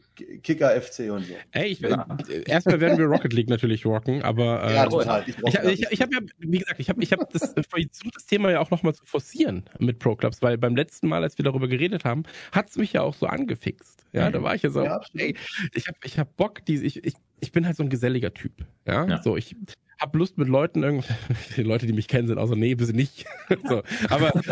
Kicker 0.43 0.80
FC 0.80 1.10
und 1.10 1.26
so. 1.26 1.34
Ey, 1.52 1.68
ich, 1.68 1.80
ja. 1.80 2.06
erstmal 2.47 2.80
werden 2.80 2.98
wir 2.98 3.06
Rocket 3.06 3.32
League 3.32 3.48
natürlich 3.48 3.84
rocken, 3.84 4.22
aber 4.22 4.62
äh, 4.64 4.74
ja, 4.74 4.86
total. 4.86 5.24
ich, 5.26 5.36
ich, 5.36 5.64
ich, 5.64 5.93
ich 5.93 6.02
habe 6.02 6.14
ja, 6.14 6.20
wie 6.38 6.59
gesagt, 6.59 6.80
ich 6.80 6.88
habe 6.88 7.02
ich 7.02 7.12
hab 7.12 7.30
das 7.30 7.55
versucht, 7.68 8.14
das 8.14 8.26
Thema 8.26 8.51
ja 8.51 8.60
auch 8.60 8.70
nochmal 8.70 8.94
zu 8.94 9.05
forcieren 9.05 9.64
mit 9.78 9.98
Pro 9.98 10.16
Clubs, 10.16 10.43
weil 10.43 10.56
beim 10.59 10.76
letzten 10.76 11.09
Mal, 11.09 11.22
als 11.22 11.36
wir 11.38 11.44
darüber 11.44 11.68
geredet 11.68 12.05
haben, 12.05 12.22
hat 12.52 12.70
es 12.70 12.76
mich 12.76 12.93
ja 12.93 13.02
auch 13.02 13.14
so 13.14 13.26
angefixt. 13.26 14.05
Ja, 14.12 14.28
mhm. 14.28 14.32
da 14.32 14.43
war 14.43 14.55
ich 14.55 14.62
ja 14.62 14.70
so, 14.70 14.84
ja, 14.84 15.01
ey, 15.14 15.36
ich 15.74 15.86
habe 15.88 15.98
ich 16.05 16.18
hab 16.18 16.36
Bock, 16.36 16.64
die, 16.64 16.76
ich, 16.76 17.05
ich, 17.05 17.14
ich 17.40 17.52
bin 17.52 17.66
halt 17.66 17.76
so 17.76 17.82
ein 17.82 17.90
geselliger 17.90 18.32
Typ. 18.32 18.52
Ja, 18.86 19.06
ja. 19.06 19.22
so 19.22 19.36
ich 19.36 19.56
hab 19.98 20.14
Lust 20.14 20.39
mit 20.39 20.48
Leuten 20.48 20.82
irgendwie, 20.82 21.09
die 21.56 21.62
Leute, 21.62 21.86
die 21.86 21.93
mich 21.93 22.09
kennen, 22.09 22.28
sind 22.28 22.39
auch 22.39 22.47
so, 22.47 22.55
nee, 22.55 22.74
bist 22.74 22.94
nicht. 22.94 23.27
so, 23.68 23.82
aber 24.09 24.35
und 24.35 24.44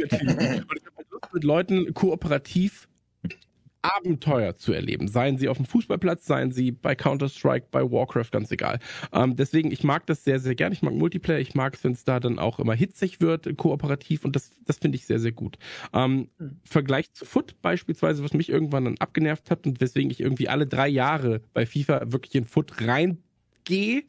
ich 0.00 0.12
habe 0.12 1.04
Lust 1.10 1.34
mit 1.34 1.44
Leuten 1.44 1.94
kooperativ 1.94 2.88
Abenteuer 3.82 4.54
zu 4.54 4.72
erleben. 4.72 5.08
Seien 5.08 5.36
sie 5.38 5.48
auf 5.48 5.56
dem 5.56 5.66
Fußballplatz, 5.66 6.24
seien 6.24 6.52
sie 6.52 6.70
bei 6.70 6.94
Counter-Strike, 6.94 7.66
bei 7.70 7.82
Warcraft, 7.82 8.30
ganz 8.30 8.50
egal. 8.52 8.78
Ähm, 9.12 9.36
deswegen, 9.36 9.72
ich 9.72 9.82
mag 9.82 10.06
das 10.06 10.24
sehr, 10.24 10.38
sehr 10.38 10.54
gern. 10.54 10.72
Ich 10.72 10.82
mag 10.82 10.94
Multiplayer. 10.94 11.40
Ich 11.40 11.54
mag 11.54 11.74
es, 11.74 11.84
wenn 11.84 11.92
es 11.92 12.04
da 12.04 12.20
dann 12.20 12.38
auch 12.38 12.60
immer 12.60 12.74
hitzig 12.74 13.20
wird, 13.20 13.56
kooperativ. 13.56 14.24
Und 14.24 14.36
das, 14.36 14.52
das 14.64 14.78
finde 14.78 14.96
ich 14.96 15.06
sehr, 15.06 15.18
sehr 15.18 15.32
gut. 15.32 15.58
Ähm, 15.92 16.28
mhm. 16.38 16.60
Vergleich 16.64 17.12
zu 17.12 17.24
Foot 17.24 17.60
beispielsweise, 17.60 18.22
was 18.22 18.32
mich 18.32 18.48
irgendwann 18.48 18.84
dann 18.84 18.98
abgenervt 18.98 19.50
hat 19.50 19.66
und 19.66 19.80
weswegen 19.80 20.10
ich 20.10 20.20
irgendwie 20.20 20.48
alle 20.48 20.66
drei 20.66 20.88
Jahre 20.88 21.42
bei 21.52 21.66
FIFA 21.66 22.12
wirklich 22.12 22.34
in 22.36 22.44
Foot 22.44 22.80
reingehe, 23.68 24.04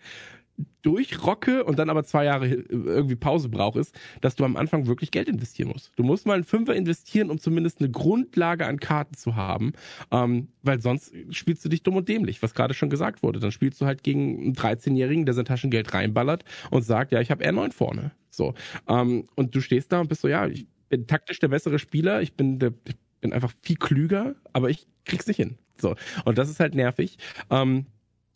durchrocke 0.83 1.63
und 1.63 1.79
dann 1.79 1.89
aber 1.89 2.03
zwei 2.03 2.25
Jahre 2.25 2.47
irgendwie 2.47 3.15
Pause 3.15 3.49
brauche, 3.49 3.79
ist, 3.79 3.95
dass 4.21 4.35
du 4.35 4.43
am 4.45 4.55
Anfang 4.55 4.85
wirklich 4.85 5.11
Geld 5.11 5.27
investieren 5.27 5.69
musst. 5.69 5.91
Du 5.95 6.03
musst 6.03 6.27
mal 6.27 6.35
einen 6.35 6.43
Fünfer 6.43 6.75
investieren, 6.75 7.31
um 7.31 7.39
zumindest 7.39 7.79
eine 7.79 7.89
Grundlage 7.89 8.67
an 8.67 8.79
Karten 8.79 9.15
zu 9.15 9.35
haben, 9.35 9.73
ähm, 10.11 10.49
weil 10.61 10.79
sonst 10.79 11.13
spielst 11.31 11.65
du 11.65 11.69
dich 11.69 11.83
dumm 11.83 11.95
und 11.95 12.07
dämlich, 12.07 12.43
was 12.43 12.53
gerade 12.53 12.73
schon 12.73 12.89
gesagt 12.89 13.23
wurde. 13.23 13.39
Dann 13.39 13.51
spielst 13.51 13.81
du 13.81 13.85
halt 13.85 14.03
gegen 14.03 14.39
einen 14.39 14.53
13-Jährigen, 14.53 15.25
der 15.25 15.33
sein 15.33 15.45
Taschengeld 15.45 15.93
reinballert 15.93 16.43
und 16.69 16.83
sagt, 16.83 17.11
ja, 17.11 17.21
ich 17.21 17.31
habe 17.31 17.43
R9 17.43 17.71
vorne. 17.71 18.11
So. 18.29 18.53
Ähm, 18.87 19.27
und 19.35 19.55
du 19.55 19.61
stehst 19.61 19.91
da 19.91 20.01
und 20.01 20.09
bist 20.09 20.21
so, 20.21 20.27
ja, 20.27 20.45
ich 20.47 20.67
bin 20.89 21.07
taktisch 21.07 21.39
der 21.39 21.47
bessere 21.47 21.79
Spieler, 21.79 22.21
ich 22.21 22.33
bin 22.33 22.59
der, 22.59 22.73
ich 22.87 22.95
bin 23.21 23.33
einfach 23.33 23.53
viel 23.61 23.77
klüger, 23.77 24.35
aber 24.51 24.69
ich 24.69 24.85
krieg's 25.05 25.25
nicht 25.25 25.37
hin. 25.37 25.57
So. 25.77 25.95
Und 26.25 26.37
das 26.37 26.49
ist 26.49 26.59
halt 26.59 26.75
nervig. 26.75 27.17
Ähm, 27.49 27.87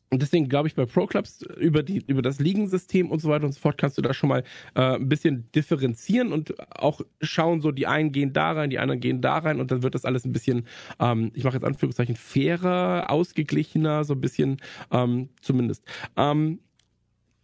und 0.09 0.21
deswegen 0.21 0.47
glaube 0.47 0.67
ich, 0.67 0.75
bei 0.75 0.85
Pro 0.85 1.05
Clubs 1.05 1.41
über, 1.57 1.83
die, 1.83 2.03
über 2.07 2.21
das 2.21 2.39
Ligensystem 2.39 3.11
und 3.11 3.19
so 3.19 3.29
weiter 3.29 3.45
und 3.45 3.51
so 3.51 3.59
fort 3.59 3.77
kannst 3.77 3.97
du 3.97 4.01
da 4.01 4.13
schon 4.13 4.29
mal 4.29 4.43
äh, 4.75 4.95
ein 4.95 5.09
bisschen 5.09 5.51
differenzieren 5.51 6.31
und 6.31 6.55
auch 6.77 7.01
schauen, 7.21 7.61
so 7.61 7.71
die 7.71 7.87
einen 7.87 8.11
gehen 8.11 8.31
da 8.31 8.53
rein, 8.53 8.69
die 8.69 8.79
anderen 8.79 9.01
gehen 9.01 9.21
da 9.21 9.37
rein 9.37 9.59
und 9.59 9.69
dann 9.71 9.83
wird 9.83 9.95
das 9.95 10.05
alles 10.05 10.23
ein 10.25 10.31
bisschen, 10.31 10.65
ähm, 10.99 11.31
ich 11.33 11.43
mache 11.43 11.55
jetzt 11.55 11.65
Anführungszeichen, 11.65 12.15
fairer, 12.15 13.09
ausgeglichener, 13.09 14.05
so 14.05 14.13
ein 14.13 14.21
bisschen 14.21 14.57
ähm, 14.91 15.29
zumindest. 15.41 15.83
Ähm, 16.15 16.59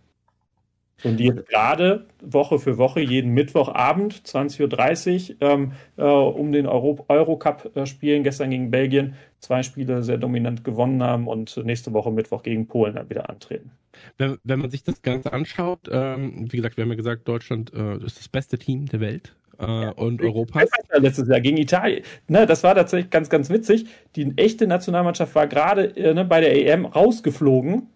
Und 1.03 1.17
die 1.17 1.25
jetzt 1.25 1.47
gerade 1.49 2.05
Woche 2.21 2.57
für 2.57 2.77
Woche, 2.77 3.01
jeden 3.01 3.31
Mittwochabend, 3.31 4.13
20.30 4.13 5.31
Uhr, 5.31 5.41
ähm, 5.41 5.71
äh, 5.97 6.03
um 6.03 6.51
den 6.51 6.65
Euro 6.67 7.05
Eurocup 7.09 7.75
äh, 7.75 7.85
spielen, 7.85 8.23
gestern 8.23 8.49
gegen 8.49 8.71
Belgien, 8.71 9.15
zwei 9.39 9.61
Spiele 9.61 10.03
sehr 10.03 10.17
dominant 10.17 10.63
gewonnen 10.63 11.03
haben 11.03 11.27
und 11.27 11.57
nächste 11.65 11.93
Woche 11.93 12.11
Mittwoch 12.11 12.43
gegen 12.43 12.67
Polen 12.67 12.95
dann 12.95 13.09
wieder 13.09 13.29
antreten. 13.29 13.71
Wenn, 14.17 14.37
wenn 14.43 14.59
man 14.59 14.69
sich 14.69 14.83
das 14.83 15.01
Ganze 15.01 15.33
anschaut, 15.33 15.79
ähm, 15.91 16.47
wie 16.51 16.57
gesagt, 16.57 16.77
wir 16.77 16.83
haben 16.83 16.91
ja 16.91 16.95
gesagt, 16.95 17.27
Deutschland 17.27 17.73
äh, 17.73 17.97
ist 17.97 18.17
das 18.17 18.29
beste 18.29 18.57
Team 18.57 18.85
der 18.85 19.01
Welt. 19.01 19.35
Äh, 19.59 19.65
ja, 19.65 19.89
und 19.91 20.21
Europa. 20.21 20.63
Letztes 20.97 21.27
Jahr 21.27 21.39
gegen 21.39 21.57
Italien. 21.57 22.03
Ne, 22.27 22.45
das 22.45 22.63
war 22.63 22.75
tatsächlich 22.75 23.09
ganz, 23.09 23.29
ganz 23.29 23.49
witzig. 23.49 23.85
Die 24.15 24.33
echte 24.37 24.67
Nationalmannschaft 24.67 25.33
war 25.35 25.47
gerade 25.47 25.95
äh, 25.95 26.13
ne, 26.13 26.25
bei 26.25 26.41
der 26.41 26.55
EM 26.55 26.85
rausgeflogen 26.85 27.89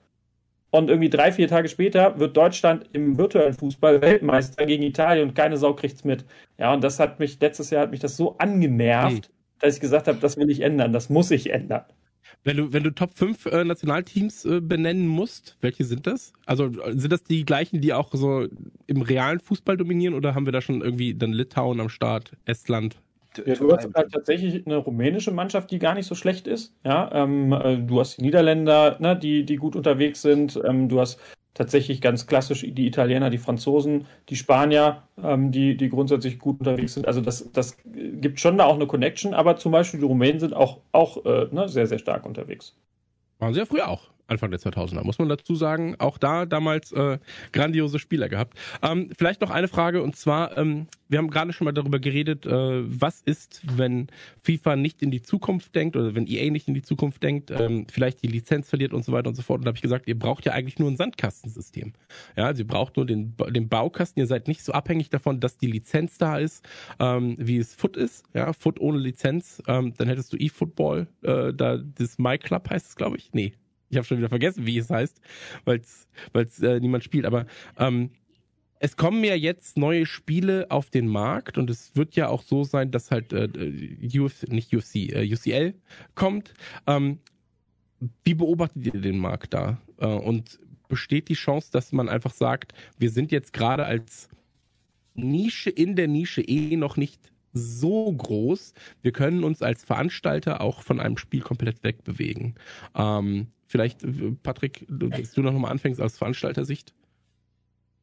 und 0.71 0.89
irgendwie 0.89 1.09
drei, 1.09 1.31
vier 1.31 1.47
Tage 1.47 1.67
später 1.67 2.19
wird 2.19 2.37
Deutschland 2.37 2.89
im 2.93 3.17
virtuellen 3.17 3.53
Fußball 3.53 4.01
Weltmeister 4.01 4.65
gegen 4.65 4.83
Italien 4.83 5.29
und 5.29 5.35
keine 5.35 5.57
Sau 5.57 5.73
kriegt's 5.73 6.03
mit. 6.03 6.25
Ja, 6.57 6.73
und 6.73 6.83
das 6.83 6.99
hat 6.99 7.19
mich, 7.19 7.39
letztes 7.39 7.69
Jahr 7.69 7.83
hat 7.83 7.91
mich 7.91 7.99
das 7.99 8.17
so 8.17 8.37
angenervt, 8.37 9.31
dass 9.59 9.75
ich 9.75 9.81
gesagt 9.81 10.07
habe, 10.07 10.19
das 10.19 10.37
will 10.37 10.49
ich 10.49 10.61
ändern, 10.61 10.93
das 10.93 11.09
muss 11.09 11.31
ich 11.31 11.49
ändern. 11.51 11.83
Wenn 12.43 12.57
du, 12.57 12.73
wenn 12.73 12.83
du 12.83 12.91
Top 12.91 13.17
5 13.17 13.47
äh, 13.47 13.63
Nationalteams 13.63 14.45
äh, 14.45 14.61
benennen 14.61 15.07
musst, 15.07 15.57
welche 15.61 15.83
sind 15.83 16.07
das? 16.07 16.31
Also 16.45 16.71
sind 16.91 17.11
das 17.11 17.23
die 17.23 17.43
gleichen, 17.43 17.81
die 17.81 17.93
auch 17.93 18.13
so 18.13 18.47
im 18.87 19.01
realen 19.01 19.39
Fußball 19.39 19.75
dominieren 19.75 20.13
oder 20.13 20.35
haben 20.35 20.45
wir 20.45 20.53
da 20.53 20.61
schon 20.61 20.81
irgendwie 20.81 21.15
dann 21.15 21.33
Litauen 21.33 21.79
am 21.79 21.89
Start, 21.89 22.33
Estland, 22.45 23.01
ja, 23.37 23.55
du 23.55 23.71
hast 23.71 23.93
halt 23.93 24.11
tatsächlich 24.11 24.65
eine 24.65 24.77
rumänische 24.77 25.31
Mannschaft, 25.31 25.71
die 25.71 25.79
gar 25.79 25.93
nicht 25.93 26.07
so 26.07 26.15
schlecht 26.15 26.47
ist. 26.47 26.73
Ja, 26.83 27.09
ähm, 27.13 27.51
äh, 27.53 27.77
du 27.77 27.99
hast 27.99 28.17
die 28.17 28.23
Niederländer, 28.23 28.97
ne, 28.99 29.15
die, 29.15 29.45
die 29.45 29.55
gut 29.55 29.75
unterwegs 29.75 30.21
sind. 30.21 30.59
Ähm, 30.63 30.89
du 30.89 30.99
hast 30.99 31.19
tatsächlich 31.53 32.01
ganz 32.01 32.25
klassisch 32.25 32.65
die 32.67 32.87
Italiener, 32.87 33.29
die 33.29 33.37
Franzosen, 33.37 34.07
die 34.29 34.35
Spanier, 34.35 35.03
ähm, 35.21 35.51
die, 35.51 35.75
die 35.75 35.89
grundsätzlich 35.89 36.39
gut 36.39 36.59
unterwegs 36.59 36.93
sind. 36.93 37.07
Also 37.07 37.21
das, 37.21 37.51
das 37.51 37.77
gibt 37.83 38.39
schon 38.39 38.57
da 38.57 38.65
auch 38.65 38.75
eine 38.75 38.87
Connection, 38.87 39.33
aber 39.33 39.57
zum 39.57 39.71
Beispiel 39.71 39.99
die 39.99 40.05
Rumänen 40.05 40.39
sind 40.39 40.53
auch, 40.53 40.79
auch 40.91 41.25
äh, 41.25 41.47
ne, 41.51 41.67
sehr, 41.67 41.87
sehr 41.87 41.99
stark 41.99 42.25
unterwegs. 42.25 42.75
Waren 43.39 43.53
sie 43.53 43.59
ja 43.59 43.65
früher 43.65 43.87
auch. 43.87 44.09
Anfang 44.29 44.51
der 44.51 44.59
2000er, 44.59 45.03
muss 45.03 45.19
man 45.19 45.29
dazu 45.29 45.55
sagen. 45.55 45.95
Auch 45.99 46.17
da 46.17 46.45
damals 46.45 46.91
äh, 46.91 47.19
grandiose 47.51 47.99
Spieler 47.99 48.29
gehabt. 48.29 48.57
Ähm, 48.81 49.09
vielleicht 49.17 49.41
noch 49.41 49.49
eine 49.49 49.67
Frage 49.67 50.01
und 50.03 50.15
zwar, 50.15 50.57
ähm, 50.57 50.87
wir 51.07 51.17
haben 51.17 51.29
gerade 51.29 51.53
schon 51.53 51.65
mal 51.65 51.71
darüber 51.71 51.99
geredet, 51.99 52.45
äh, 52.45 52.51
was 52.51 53.21
ist, 53.21 53.61
wenn 53.77 54.07
FIFA 54.43 54.75
nicht 54.75 55.01
in 55.01 55.11
die 55.11 55.21
Zukunft 55.21 55.75
denkt 55.75 55.95
oder 55.95 56.13
wenn 56.15 56.27
EA 56.27 56.51
nicht 56.51 56.67
in 56.67 56.73
die 56.73 56.81
Zukunft 56.81 57.23
denkt, 57.23 57.51
ähm, 57.51 57.87
vielleicht 57.91 58.21
die 58.23 58.27
Lizenz 58.27 58.69
verliert 58.69 58.93
und 58.93 59.03
so 59.03 59.11
weiter 59.11 59.29
und 59.29 59.35
so 59.35 59.41
fort. 59.41 59.59
Und 59.59 59.65
da 59.65 59.69
habe 59.69 59.77
ich 59.77 59.81
gesagt, 59.81 60.07
ihr 60.07 60.17
braucht 60.17 60.45
ja 60.45 60.53
eigentlich 60.53 60.79
nur 60.79 60.89
ein 60.89 60.97
Sandkastensystem. 60.97 61.93
Ja, 62.37 62.45
also 62.45 62.61
ihr 62.61 62.67
braucht 62.67 62.97
nur 62.97 63.05
den, 63.05 63.35
den 63.49 63.69
Baukasten. 63.69 64.21
Ihr 64.21 64.27
seid 64.27 64.47
nicht 64.47 64.63
so 64.63 64.71
abhängig 64.71 65.09
davon, 65.09 65.39
dass 65.39 65.57
die 65.57 65.67
Lizenz 65.67 66.17
da 66.17 66.37
ist, 66.37 66.67
ähm, 66.99 67.35
wie 67.39 67.57
es 67.57 67.73
Foot 67.73 67.97
ist. 67.97 68.25
Ja, 68.33 68.53
Foot 68.53 68.79
ohne 68.79 68.99
Lizenz. 68.99 69.61
Ähm, 69.67 69.93
dann 69.97 70.07
hättest 70.07 70.31
du 70.33 70.37
eFootball, 70.37 71.07
äh, 71.23 71.53
da 71.53 71.77
das 71.77 72.19
MyClub 72.19 72.69
heißt 72.69 72.89
es, 72.89 72.95
glaube 72.95 73.17
ich. 73.17 73.33
Nee, 73.33 73.53
ich 73.89 73.97
habe 73.97 74.05
schon 74.05 74.17
wieder 74.17 74.29
vergessen, 74.29 74.65
wie 74.65 74.77
es 74.77 74.89
heißt, 74.89 75.19
weil 75.65 75.81
es 76.33 76.59
äh, 76.61 76.79
niemand 76.79 77.03
spielt. 77.03 77.25
Aber 77.25 77.45
ähm, 77.77 78.11
es 78.79 78.95
kommen 78.95 79.23
ja 79.23 79.35
jetzt 79.35 79.77
neue 79.77 80.05
Spiele 80.05 80.67
auf 80.69 80.89
den 80.89 81.07
Markt 81.07 81.57
und 81.57 81.69
es 81.69 81.95
wird 81.95 82.15
ja 82.15 82.29
auch 82.29 82.41
so 82.41 82.63
sein, 82.63 82.91
dass 82.91 83.11
halt 83.11 83.33
äh, 83.33 83.49
Uf, 84.19 84.43
nicht 84.47 84.73
UFC, 84.73 84.95
äh, 84.95 85.31
UCL 85.31 85.73
kommt. 86.15 86.53
Ähm, 86.87 87.19
wie 88.23 88.33
beobachtet 88.33 88.85
ihr 88.85 89.01
den 89.01 89.17
Markt 89.17 89.53
da? 89.53 89.81
Äh, 89.97 90.05
und 90.05 90.59
besteht 90.87 91.27
die 91.27 91.33
Chance, 91.33 91.69
dass 91.71 91.91
man 91.91 92.07
einfach 92.07 92.33
sagt, 92.33 92.73
wir 92.97 93.11
sind 93.11 93.31
jetzt 93.31 93.53
gerade 93.53 93.85
als 93.85 94.29
Nische 95.13 95.69
in 95.69 95.95
der 95.95 96.07
Nische 96.07 96.41
eh 96.41 96.77
noch 96.77 96.95
nicht 96.95 97.31
so 97.51 98.11
groß. 98.11 98.73
Wir 99.01 99.11
können 99.11 99.43
uns 99.43 99.61
als 99.61 99.83
Veranstalter 99.83 100.61
auch 100.61 100.83
von 100.83 100.99
einem 100.99 101.17
Spiel 101.17 101.41
komplett 101.41 101.83
wegbewegen. 101.83 102.55
Ähm, 102.95 103.47
vielleicht, 103.69 104.03
äh, 104.03 104.35
Patrick, 104.43 104.85
dass 104.89 105.31
du 105.31 105.41
noch 105.41 105.53
mal 105.53 105.69
anfängst 105.69 106.01
aus 106.01 106.17
Veranstaltersicht. 106.17 106.93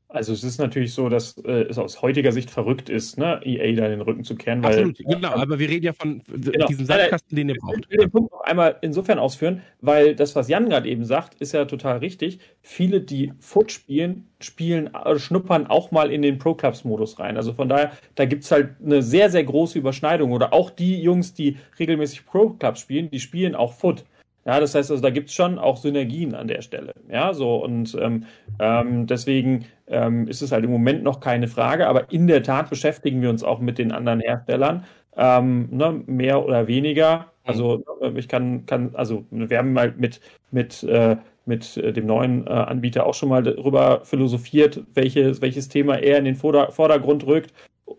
Also 0.09 0.33
es 0.33 0.45
ist 0.45 0.59
natürlich 0.59 0.95
so, 0.95 1.09
dass 1.09 1.37
äh, 1.39 1.65
es 1.69 1.79
aus 1.79 2.01
heutiger 2.01 2.31
Sicht 2.31 2.49
verrückt 2.49 2.89
ist, 2.89 3.19
ne, 3.19 3.41
EA 3.45 3.75
da 3.75 3.89
den 3.89 4.01
Rücken 4.01 4.23
zu 4.23 4.37
kehren. 4.37 4.63
Weil, 4.63 4.75
Absolut, 4.75 4.99
genau, 4.99 5.31
aber 5.31 5.59
wir 5.59 5.69
reden 5.69 5.85
ja 5.85 5.93
von 5.93 6.23
genau. 6.29 6.67
diesem 6.69 6.87
Sandkasten, 6.87 7.37
den 7.37 7.49
ihr 7.49 7.57
braucht. 7.57 7.81
Ich 7.81 7.91
will 7.91 7.99
den 7.99 8.11
Punkt 8.13 8.31
noch 8.31 8.43
einmal 8.43 8.77
insofern 8.83 9.19
ausführen, 9.19 9.63
weil 9.81 10.15
das, 10.15 10.37
was 10.37 10.49
Jan 10.49 10.69
gerade 10.69 10.89
eben 10.89 11.05
sagt, 11.05 11.35
ist 11.41 11.53
ja 11.53 11.65
total 11.65 11.99
richtig. 11.99 12.39
Viele, 12.63 13.01
die 13.01 13.33
Foot 13.41 13.73
spielen, 13.73 14.29
spielen, 14.41 14.95
äh, 14.95 15.19
schnuppern 15.19 15.67
auch 15.67 15.91
mal 15.91 16.13
in 16.13 16.23
den 16.23 16.39
Pro-Clubs-Modus 16.39 17.19
rein. 17.19 17.37
Also 17.37 17.53
von 17.53 17.69
daher, 17.69 17.91
da 18.15 18.27
gibt's 18.27 18.53
halt 18.53 18.77
eine 18.83 19.03
sehr, 19.03 19.29
sehr 19.29 19.43
große 19.43 19.77
Überschneidung. 19.77 20.31
Oder 20.31 20.53
auch 20.53 20.71
die 20.71 21.03
Jungs, 21.03 21.35
die 21.35 21.57
regelmäßig 21.81 22.27
Pro-Clubs 22.27 22.79
spielen, 22.79 23.11
die 23.11 23.21
spielen 23.21 23.57
auch 23.57 23.73
Foot. 23.73 24.05
Ja, 24.47 24.60
das 24.60 24.77
heißt 24.77 24.93
also, 24.93 25.02
da 25.02 25.10
gibt's 25.10 25.35
schon 25.35 25.59
auch 25.59 25.77
Synergien 25.77 26.35
an 26.36 26.47
der 26.47 26.62
Stelle. 26.62 26.94
Ja, 27.10 27.35
so 27.35 27.56
und 27.64 27.97
ähm, 28.01 28.24
ähm, 28.60 29.06
deswegen 29.09 29.64
ähm, 29.89 30.28
ist 30.28 30.40
es 30.40 30.52
halt 30.52 30.64
im 30.64 30.70
Moment 30.70 31.02
noch 31.02 31.18
keine 31.18 31.48
Frage, 31.48 31.89
aber 31.89 32.12
in 32.12 32.28
der 32.28 32.44
Tat 32.44 32.70
beschäftigen 32.70 33.20
wir 33.23 33.31
uns 33.31 33.43
auch 33.43 33.59
mit 33.59 33.77
den 33.77 33.90
anderen 33.90 34.20
Herstellern, 34.20 34.85
ähm, 35.16 35.68
ne, 35.73 36.01
mehr 36.06 36.44
oder 36.44 36.68
weniger. 36.68 37.27
Also 37.43 37.82
äh, 38.01 38.10
ich 38.16 38.28
kann, 38.28 38.66
kann, 38.66 38.90
also 38.94 39.24
wir 39.31 39.59
haben 39.59 39.73
mal 39.73 39.93
mit 39.97 40.20
mit 40.52 40.85
äh, 40.85 41.16
mit 41.44 41.77
dem 41.77 42.06
neuen 42.06 42.47
äh, 42.47 42.51
Anbieter 42.51 43.06
auch 43.06 43.14
schon 43.14 43.28
mal 43.31 43.43
darüber 43.43 44.05
philosophiert, 44.05 44.82
welches 44.94 45.43
welches 45.43 45.68
Thema 45.68 45.97
er 45.97 46.18
in 46.18 46.24
den 46.24 46.36
Vorder 46.36 46.70
Vordergrund 46.70 47.27
rückt, 47.27 47.52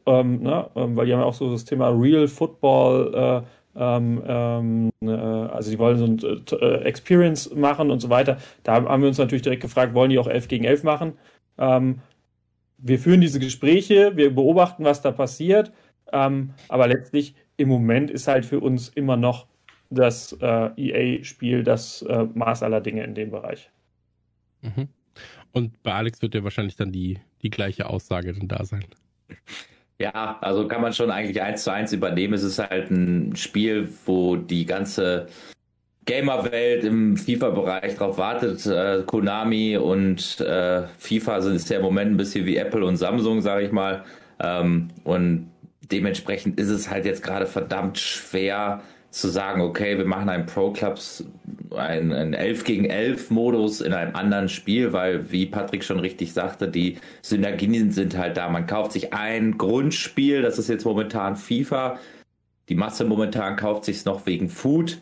ähm, 0.06 0.44
ne, 0.44 0.70
ähm, 0.76 0.96
weil 0.96 1.06
die 1.08 1.14
haben 1.14 1.22
ja 1.22 1.26
auch 1.26 1.34
so 1.34 1.52
das 1.52 1.66
Thema 1.66 1.90
Real 1.90 2.28
Football 2.28 3.44
äh, 3.44 3.48
ähm, 3.78 4.24
ähm, 4.26 4.90
äh, 5.04 5.12
also 5.12 5.70
sie 5.70 5.80
wollen 5.80 5.98
so 5.98 6.06
ein 6.06 6.62
äh, 6.62 6.84
Experience 6.84 7.54
machen 7.54 7.92
und 7.92 8.00
so 8.00 8.10
weiter. 8.10 8.38
Da 8.64 8.74
haben 8.74 9.02
wir 9.02 9.08
uns 9.08 9.18
natürlich 9.18 9.44
direkt 9.44 9.62
gefragt, 9.62 9.94
wollen 9.94 10.10
die 10.10 10.20
auch 10.20 10.28
11 10.28 10.48
gegen 10.48 10.66
11 10.66 10.84
machen? 10.84 11.14
Ähm, 11.58 12.00
wir 12.78 13.00
führen 13.00 13.22
diese 13.22 13.40
Gespräche, 13.40 14.16
wir 14.16 14.34
beobachten, 14.34 14.84
was 14.84 15.02
da 15.02 15.12
passiert, 15.12 15.72
ähm, 16.12 16.54
aber 16.70 16.88
letztlich 16.88 17.36
im 17.58 17.70
Moment 17.70 18.12
ist 18.12 18.28
halt 18.28 18.46
für 18.46 18.60
uns 18.60 18.90
immer 18.90 19.18
noch 19.18 19.48
das 19.90 20.34
äh, 20.42 20.70
EA-Spiel 20.76 21.64
das 21.64 22.02
äh, 22.04 22.26
Maß 22.34 22.64
aller 22.64 22.82
Dinge 22.82 23.04
in 23.04 23.16
dem 23.16 23.32
Bereich. 23.32 23.70
Mhm. 24.62 24.90
Und 25.52 25.82
bei 25.82 25.94
Alex 25.94 26.22
wird 26.22 26.36
ja 26.36 26.44
wahrscheinlich 26.44 26.76
dann 26.76 26.92
die, 26.92 27.20
die 27.42 27.50
gleiche 27.50 27.90
Aussage 27.90 28.34
dann 28.34 28.48
da 28.48 28.64
sein. 28.66 28.86
Ja, 30.00 30.38
also 30.42 30.68
kann 30.68 30.82
man 30.82 30.94
schon 30.94 31.10
eigentlich 31.10 31.42
eins 31.42 31.64
zu 31.64 31.72
eins 31.72 31.92
übernehmen. 31.92 32.34
Es 32.34 32.44
ist 32.44 32.60
halt 32.60 32.92
ein 32.92 33.36
Spiel, 33.36 33.90
wo 34.06 34.36
die 34.36 34.66
ganze 34.66 35.28
Gamer-Welt 36.06 36.84
im 36.84 37.18
FIFA-Bereich 37.18 37.96
drauf 37.96 38.18
wartet. 38.18 38.66
Äh, 38.66 39.04
Konami 39.06 39.78
und 39.78 40.40
äh, 40.40 40.84
FIFA 41.00 41.42
sind 41.42 41.70
ja 41.70 41.78
im 41.78 41.84
Moment 41.84 42.12
ein 42.12 42.18
bisschen 42.18 42.46
wie 42.46 42.58
Apple 42.58 42.86
und 42.86 42.98
Samsung, 42.98 43.42
sage 43.42 43.66
ich 43.66 43.72
mal. 43.72 44.04
Ähm, 44.40 44.90
und 45.04 45.52
dementsprechend 45.92 46.60
ist 46.60 46.70
es 46.70 46.90
halt 46.90 47.06
jetzt 47.06 47.24
gerade 47.24 47.48
verdammt 47.48 47.98
schwer, 47.98 48.82
zu 49.10 49.30
sagen, 49.30 49.62
okay, 49.62 49.98
wir 49.98 50.06
machen 50.06 50.30
einen 50.30 50.46
Pro 50.46 50.72
Clubs, 50.72 51.26
einen, 51.76 52.12
einen 52.12 52.34
11 52.34 52.64
gegen 52.64 52.86
11 52.86 53.30
Modus 53.30 53.82
in 53.82 53.94
einem 53.94 54.16
anderen 54.16 54.50
Spiel, 54.50 54.94
weil, 54.94 55.32
wie 55.32 55.46
Patrick 55.46 55.84
schon 55.84 56.00
richtig 56.00 56.34
sagte, 56.34 56.68
die 56.68 56.98
Synergien 57.22 57.92
sind 57.92 58.18
halt 58.18 58.38
da. 58.38 58.50
Man 58.50 58.68
kauft 58.68 58.94
sich 58.94 59.14
ein 59.14 59.58
Grundspiel, 59.58 60.42
das 60.42 60.60
ist 60.60 60.70
jetzt 60.70 60.86
momentan 60.86 61.36
FIFA. 61.36 62.00
Die 62.70 62.76
Masse 62.76 63.06
momentan 63.06 63.56
kauft 63.56 63.86
sich 63.86 64.04
noch 64.06 64.26
wegen 64.26 64.50
Food, 64.50 65.00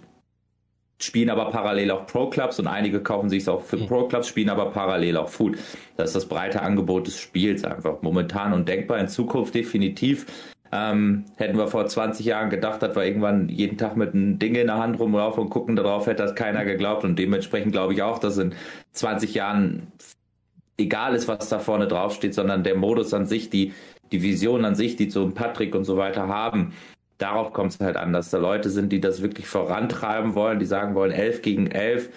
spielen 1.01 1.29
aber 1.29 1.49
parallel 1.49 1.91
auch 1.91 2.05
Pro 2.05 2.29
Clubs 2.29 2.59
und 2.59 2.67
einige 2.67 3.01
kaufen 3.01 3.29
sich 3.29 3.47
auch 3.49 3.61
für 3.61 3.77
Pro 3.77 4.07
Clubs, 4.07 4.27
spielen 4.27 4.49
aber 4.49 4.71
parallel 4.71 5.17
auch 5.17 5.29
Food. 5.29 5.57
Das 5.97 6.09
ist 6.09 6.15
das 6.15 6.25
breite 6.27 6.61
Angebot 6.61 7.07
des 7.07 7.19
Spiels 7.19 7.63
einfach 7.63 8.01
momentan 8.01 8.53
und 8.53 8.69
denkbar 8.69 8.99
in 8.99 9.07
Zukunft 9.07 9.55
definitiv. 9.55 10.25
Ähm, 10.77 11.23
hätten 11.37 11.57
wir 11.57 11.69
vor 11.69 11.85
20 11.85 12.25
Jahren 12.25 12.49
gedacht, 12.49 12.81
dass 12.81 12.97
wir 12.97 13.05
irgendwann 13.05 13.47
jeden 13.47 13.77
Tag 13.77 13.95
mit 13.95 14.13
einem 14.13 14.39
Ding 14.39 14.55
in 14.55 14.67
der 14.67 14.77
Hand 14.77 14.99
rumlaufen 14.99 15.43
und 15.43 15.49
gucken 15.49 15.77
darauf, 15.77 16.05
hätte 16.05 16.23
das 16.23 16.35
keiner 16.35 16.65
geglaubt. 16.65 17.05
Und 17.05 17.17
dementsprechend 17.17 17.71
glaube 17.71 17.93
ich 17.93 18.01
auch, 18.01 18.19
dass 18.19 18.37
in 18.37 18.53
20 18.91 19.33
Jahren 19.33 19.87
egal 20.77 21.15
ist, 21.15 21.29
was 21.29 21.47
da 21.47 21.59
vorne 21.59 21.87
drauf 21.87 22.13
steht, 22.13 22.33
sondern 22.33 22.63
der 22.65 22.75
Modus 22.75 23.13
an 23.13 23.25
sich, 23.25 23.49
die, 23.49 23.73
die 24.11 24.21
Vision 24.21 24.65
an 24.65 24.75
sich, 24.75 24.97
die 24.97 25.09
so 25.09 25.23
ein 25.23 25.33
Patrick 25.33 25.75
und 25.75 25.85
so 25.85 25.95
weiter 25.95 26.27
haben, 26.27 26.73
darauf 27.19 27.53
kommt 27.53 27.71
es 27.71 27.79
halt 27.79 27.95
an, 27.95 28.11
dass 28.11 28.29
da 28.31 28.37
Leute 28.37 28.69
sind, 28.69 28.91
die 28.91 28.99
das 28.99 29.21
wirklich 29.21 29.47
vorantreiben 29.47 30.35
wollen, 30.35 30.59
die 30.59 30.65
sagen 30.65 30.93
wollen, 30.93 31.11
11 31.11 31.41
gegen 31.41 31.67
11 31.67 32.09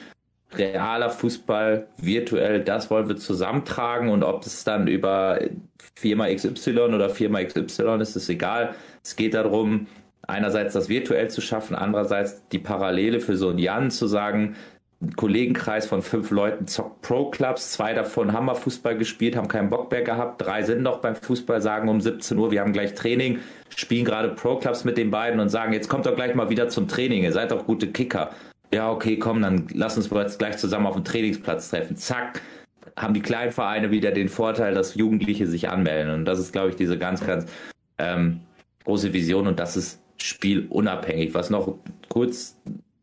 realer 0.57 1.11
Fußball 1.11 1.89
virtuell, 1.99 2.65
das 2.65 2.91
wollen 2.91 3.09
wir 3.09 3.17
zusammentragen 3.17 4.09
und 4.09 4.23
ob 4.23 4.45
es 4.47 4.65
dann 4.65 4.89
über 4.89 5.39
Firma 5.95 6.33
XY 6.33 6.79
oder 6.79 7.11
Firma 7.11 7.43
XY 7.43 7.99
ist, 8.01 8.17
ist 8.17 8.29
egal. 8.29 8.75
Es 9.03 9.17
geht 9.17 9.35
darum, 9.35 9.87
einerseits 10.27 10.75
das 10.75 10.89
virtuell 10.89 11.29
zu 11.29 11.41
schaffen, 11.41 11.75
andererseits 11.75 12.47
die 12.49 12.59
Parallele 12.59 13.21
für 13.21 13.37
so 13.37 13.51
einen 13.51 13.59
Jan 13.59 13.91
zu 13.91 14.07
sagen, 14.07 14.57
ein 15.01 15.15
Kollegenkreis 15.15 15.87
von 15.87 16.03
fünf 16.03 16.31
Leuten 16.31 16.67
zockt 16.67 17.03
Pro-Clubs, 17.03 17.73
zwei 17.73 17.93
davon 17.93 18.33
haben 18.33 18.47
mal 18.47 18.55
Fußball 18.55 18.99
gespielt, 18.99 19.37
haben 19.37 19.47
keinen 19.47 19.71
Bock 19.71 19.93
mehr 19.93 20.03
gehabt, 20.03 20.43
drei 20.45 20.65
sind 20.65 20.83
noch 20.83 20.99
beim 20.99 21.15
Fußball, 21.15 21.63
sagen 21.63 21.89
um 21.89 22.01
17 22.01 22.37
Uhr, 22.37 22.51
wir 22.51 22.61
haben 22.61 22.73
gleich 22.73 22.95
Training, 22.95 23.39
spielen 23.77 24.05
gerade 24.05 24.31
Pro-Clubs 24.31 24.85
mit 24.85 24.99
den 24.99 25.13
beiden 25.13 25.39
und 25.39 25.51
sagen, 25.51 25.73
jetzt 25.73 25.89
kommt 25.89 26.07
doch 26.07 26.17
gleich 26.17 26.35
mal 26.35 26.51
wieder 26.51 26.69
zum 26.69 26.89
Training, 26.89 27.23
ihr 27.23 27.33
seid 27.33 27.53
doch 27.53 27.65
gute 27.65 27.89
Kicker 27.89 28.31
ja, 28.73 28.91
okay, 28.91 29.19
komm, 29.19 29.43
dann 29.43 29.67
lass 29.73 29.97
uns 29.97 30.11
jetzt 30.11 30.39
gleich 30.39 30.59
zusammen 30.59 30.87
auf 30.87 30.95
dem 30.95 31.05
Trainingsplatz 31.05 31.71
treffen. 31.71 31.97
Zack, 31.97 32.43
haben 32.97 33.15
die 33.15 33.23
kleinen 33.23 33.53
Vereine 33.53 33.91
wieder 33.91 34.11
den 34.11 34.29
Vorteil, 34.29 34.75
dass 34.75 34.95
Jugendliche 34.95 35.47
sich 35.47 35.69
anmelden. 35.69 36.13
Und 36.13 36.25
das 36.25 36.39
ist, 36.39 36.53
glaube 36.53 36.71
ich, 36.71 36.77
diese 36.77 36.99
ganz, 36.99 37.25
ganz 37.25 37.47
ähm, 37.99 38.41
große 38.85 39.13
Vision 39.13 39.47
und 39.47 39.59
das 39.59 39.77
ist 39.77 40.01
spielunabhängig. 40.17 41.35
Was 41.35 41.51
noch 41.51 41.79
kurz, 42.09 42.57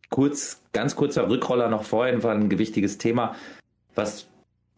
kurz, 0.10 0.62
ganz 0.74 0.96
kurzer 0.96 1.30
Rückroller 1.30 1.70
noch 1.70 1.84
vorhin 1.84 2.24
war 2.24 2.34
ein 2.34 2.50
gewichtiges 2.50 2.98
Thema, 2.98 3.36
was 3.96 4.28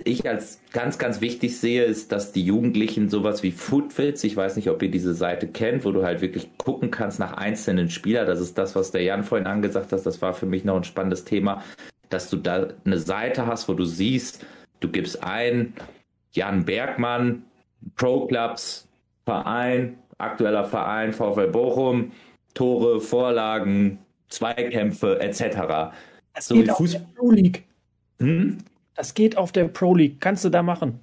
ich 0.04 0.28
als 0.28 0.60
ganz, 0.74 0.98
ganz 0.98 1.22
wichtig 1.22 1.58
sehe, 1.60 1.84
ist, 1.84 2.12
dass 2.12 2.32
die 2.32 2.44
Jugendlichen 2.44 3.10
sowas 3.10 3.42
wie 3.42 3.52
Footfits, 3.52 4.24
ich 4.24 4.36
weiß 4.36 4.56
nicht, 4.56 4.70
ob 4.70 4.82
ihr 4.84 4.92
diese 4.92 5.14
Seite 5.14 5.48
kennt, 5.48 5.86
wo 5.86 5.92
du 5.92 6.04
halt 6.04 6.22
wirklich 6.22 6.50
gucken 6.58 6.92
kannst 6.92 7.20
nach 7.20 7.34
einzelnen 7.34 7.90
Spielern. 7.90 8.28
Das 8.28 8.40
ist 8.40 8.58
das, 8.58 8.76
was 8.76 8.92
der 8.92 9.04
Jan 9.04 9.24
vorhin 9.24 9.48
angesagt 9.48 9.92
hat. 9.92 10.06
Das 10.06 10.22
war 10.22 10.34
für 10.34 10.46
mich 10.46 10.64
noch 10.64 10.76
ein 10.76 10.84
spannendes 10.84 11.26
Thema, 11.26 11.64
dass 12.10 12.30
du 12.30 12.38
da 12.38 12.70
eine 12.86 13.00
Seite 13.00 13.48
hast, 13.48 13.68
wo 13.68 13.74
du 13.74 13.86
siehst, 13.86 14.46
du 14.80 14.90
gibst 14.90 15.24
ein, 15.24 15.74
Jan 16.32 16.66
Bergmann, 16.66 17.44
Pro 17.96 18.28
Clubs, 18.28 18.88
Verein, 19.26 19.98
aktueller 20.20 20.66
Verein, 20.66 21.12
VfL 21.12 21.48
Bochum, 21.48 22.12
Tore, 22.54 23.02
Vorlagen, 23.02 24.00
Zweikämpfe, 24.30 25.20
etc. 25.20 25.94
Das 26.34 26.48
so 26.48 26.56
geht 26.56 26.72
Pro 27.16 27.32
League. 27.32 27.64
Hm? 28.20 28.58
Das 28.98 29.14
geht 29.14 29.38
auf 29.38 29.52
der 29.52 29.66
Pro 29.66 29.96
League. 29.96 30.20
Kannst 30.20 30.44
du 30.44 30.50
da 30.50 30.64
machen. 30.64 31.00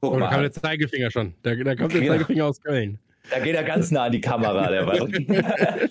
Guck 0.00 0.14
oh, 0.14 0.18
da 0.18 0.28
kommt 0.28 0.42
der 0.42 0.52
Zeigefinger 0.52 1.10
schon. 1.10 1.34
Da, 1.42 1.54
da 1.54 1.76
kommt 1.76 1.92
der 1.92 2.00
genau. 2.00 2.12
Zeigefinger 2.14 2.46
aus 2.46 2.60
Köln. 2.60 2.98
Da 3.30 3.40
geht 3.40 3.54
er 3.54 3.62
ganz 3.62 3.90
nah 3.90 4.04
an 4.04 4.12
die 4.12 4.20
Kamera, 4.20 4.70
der 4.70 4.84
Ball. 4.84 5.08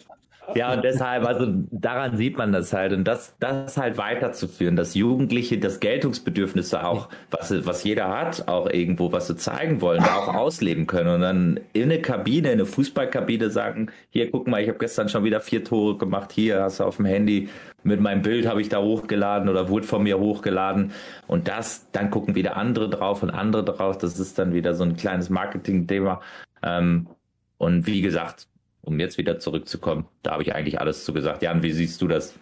Ja, 0.54 0.74
und 0.74 0.84
deshalb, 0.84 1.26
also 1.26 1.48
daran 1.72 2.18
sieht 2.18 2.38
man 2.38 2.52
das 2.52 2.72
halt. 2.74 2.94
Und 2.94 3.06
das, 3.06 3.36
das 3.40 3.78
halt 3.78 3.98
weiterzuführen, 3.98 4.76
dass 4.76 4.94
Jugendliche 4.94 5.58
das 5.58 5.80
Geltungsbedürfnis 5.80 6.74
auch, 6.74 7.10
was, 7.32 7.66
was 7.66 7.84
jeder 7.84 8.10
hat, 8.10 8.48
auch 8.48 8.70
irgendwo, 8.70 9.12
was 9.12 9.28
sie 9.28 9.36
zeigen 9.36 9.82
wollen, 9.82 10.04
da 10.04 10.16
auch 10.18 10.34
ausleben 10.34 10.88
können. 10.88 11.16
Und 11.16 11.22
dann 11.22 11.60
in 11.74 11.84
eine 11.84 12.02
Kabine, 12.02 12.50
in 12.50 12.60
eine 12.60 12.66
Fußballkabine 12.66 13.50
sagen, 13.50 13.92
hier, 14.10 14.30
guck 14.30 14.48
mal, 14.48 14.62
ich 14.62 14.70
habe 14.70 14.78
gestern 14.78 15.10
schon 15.10 15.24
wieder 15.24 15.40
vier 15.40 15.64
Tore 15.64 15.98
gemacht, 15.98 16.32
hier 16.32 16.62
hast 16.62 16.80
du 16.80 16.84
auf 16.84 16.98
dem 16.98 17.06
Handy, 17.06 17.50
mit 17.84 18.02
meinem 18.02 18.24
Bild 18.24 18.48
habe 18.48 18.62
ich 18.62 18.70
da 18.70 18.82
hochgeladen 18.82 19.48
oder 19.48 19.70
wurde 19.70 19.86
von 19.86 20.04
mir 20.04 20.20
hochgeladen. 20.20 20.92
Und 21.28 21.48
das, 21.48 21.92
dann 21.92 22.10
gucken 22.10 22.34
wieder 22.36 22.58
andere 22.58 22.90
drauf 22.90 23.22
und 23.22 23.30
andere 23.30 23.64
drauf. 23.64 23.98
Das 24.00 24.20
ist 24.20 24.40
dann 24.40 24.54
wieder 24.54 24.74
so 24.74 24.84
ein 24.84 24.96
kleines 24.96 25.30
Marketing-Thema. 25.30 26.20
Ähm, 26.64 27.08
und 27.58 27.86
wie 27.86 28.02
gesagt, 28.02 28.48
um 28.86 29.00
jetzt 29.00 29.18
wieder 29.18 29.40
zurückzukommen, 29.40 30.08
da 30.24 30.32
habe 30.32 30.44
ich 30.44 30.54
eigentlich 30.54 30.80
alles 30.80 31.04
zu 31.04 31.14
gesagt. 31.14 31.42
Jan, 31.42 31.64
wie 31.64 31.72
siehst 31.72 32.02
du 32.02 32.08
das 32.08 32.36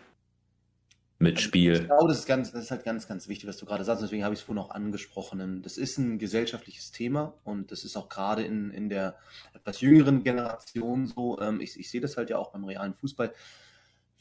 mit 1.19 1.39
Spiel? 1.39 1.73
Ich 1.73 1.85
glaube, 1.85 2.09
das 2.09 2.19
ist, 2.19 2.25
ganz, 2.25 2.51
das 2.51 2.65
ist 2.65 2.71
halt 2.71 2.83
ganz, 2.83 3.07
ganz 3.07 3.27
wichtig, 3.27 3.47
was 3.47 3.57
du 3.57 3.65
gerade 3.65 3.83
sagst. 3.83 4.03
Deswegen 4.03 4.23
habe 4.23 4.33
ich 4.33 4.41
es 4.41 4.45
vorhin 4.45 4.63
auch 4.63 4.71
angesprochen. 4.71 5.61
Das 5.63 5.77
ist 5.77 5.97
ein 5.97 6.19
gesellschaftliches 6.19 6.91
Thema 6.91 7.33
und 7.43 7.71
das 7.71 7.83
ist 7.83 7.95
auch 7.95 8.09
gerade 8.09 8.43
in, 8.43 8.71
in 8.71 8.89
der 8.89 9.15
etwas 9.53 9.81
jüngeren 9.81 10.23
Generation 10.23 11.07
so. 11.07 11.39
Ähm, 11.39 11.61
ich, 11.61 11.79
ich 11.79 11.89
sehe 11.89 12.01
das 12.01 12.17
halt 12.17 12.29
ja 12.29 12.37
auch 12.37 12.51
beim 12.51 12.65
realen 12.65 12.93
Fußball 12.93 13.33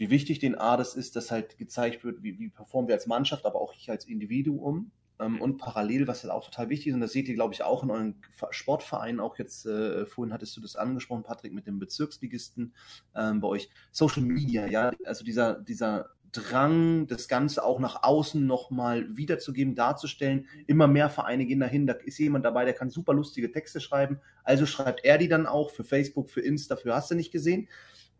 wie 0.02 0.10
wichtig 0.10 0.40
den 0.40 0.56
A 0.56 0.76
das 0.76 0.96
ist, 0.96 1.14
dass 1.14 1.30
halt 1.30 1.58
gezeigt 1.58 2.02
wird, 2.02 2.24
wie, 2.24 2.36
wie 2.40 2.48
performen 2.48 2.88
wir 2.88 2.96
als 2.96 3.06
Mannschaft, 3.06 3.46
aber 3.46 3.60
auch 3.60 3.72
ich 3.74 3.88
als 3.88 4.04
Individuum. 4.04 4.90
Ähm, 5.22 5.40
und 5.40 5.58
parallel, 5.58 6.06
was 6.08 6.22
halt 6.22 6.32
auch 6.32 6.44
total 6.44 6.68
wichtig 6.68 6.88
ist, 6.88 6.94
und 6.94 7.00
das 7.00 7.12
seht 7.12 7.28
ihr, 7.28 7.34
glaube 7.34 7.54
ich, 7.54 7.62
auch 7.62 7.82
in 7.82 7.90
euren 7.90 8.16
Sportvereinen, 8.50 9.20
auch 9.20 9.38
jetzt, 9.38 9.66
äh, 9.66 10.06
vorhin 10.06 10.32
hattest 10.32 10.56
du 10.56 10.60
das 10.60 10.76
angesprochen, 10.76 11.22
Patrick, 11.22 11.52
mit 11.52 11.66
dem 11.66 11.78
Bezirksligisten 11.78 12.74
ähm, 13.14 13.40
bei 13.40 13.48
euch, 13.48 13.70
Social 13.90 14.22
Media, 14.22 14.66
ja, 14.66 14.92
also 15.04 15.24
dieser, 15.24 15.60
dieser 15.60 16.10
Drang, 16.32 17.06
das 17.08 17.28
Ganze 17.28 17.62
auch 17.62 17.78
nach 17.78 18.02
außen 18.04 18.46
nochmal 18.46 19.06
wiederzugeben, 19.14 19.74
darzustellen. 19.74 20.46
Immer 20.66 20.88
mehr 20.88 21.10
Vereine 21.10 21.44
gehen 21.44 21.60
dahin, 21.60 21.86
da 21.86 21.92
ist 21.92 22.18
jemand 22.18 22.46
dabei, 22.46 22.64
der 22.64 22.72
kann 22.72 22.88
super 22.88 23.12
lustige 23.12 23.52
Texte 23.52 23.80
schreiben, 23.80 24.18
also 24.42 24.64
schreibt 24.64 25.04
er 25.04 25.18
die 25.18 25.28
dann 25.28 25.46
auch 25.46 25.70
für 25.70 25.84
Facebook, 25.84 26.30
für 26.30 26.40
Insta, 26.40 26.76
für 26.76 26.94
hast 26.94 27.10
du 27.10 27.14
nicht 27.14 27.32
gesehen 27.32 27.68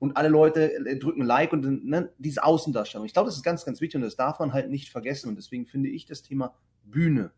und 0.03 0.17
alle 0.17 0.29
Leute 0.29 0.75
äh, 0.75 0.99
drücken 0.99 1.23
Like 1.23 1.53
und 1.53 1.85
ne, 1.85 2.13
diese 2.19 2.43
Außendarstellung. 2.43 3.07
Ich 3.07 3.13
glaube, 3.13 3.29
das 3.29 3.37
ist 3.37 3.45
ganz, 3.45 3.65
ganz 3.65 3.81
wichtig 3.81 3.97
und 3.97 4.03
das 4.03 4.17
darf 4.17 4.41
man 4.41 4.53
halt 4.53 4.69
nicht 4.69 4.91
vergessen. 4.91 5.29
Und 5.29 5.37
deswegen 5.37 5.65
finde 5.65 5.91
ich 5.91 6.07
das 6.07 6.23
Thema 6.23 6.57
Bühne 6.85 7.33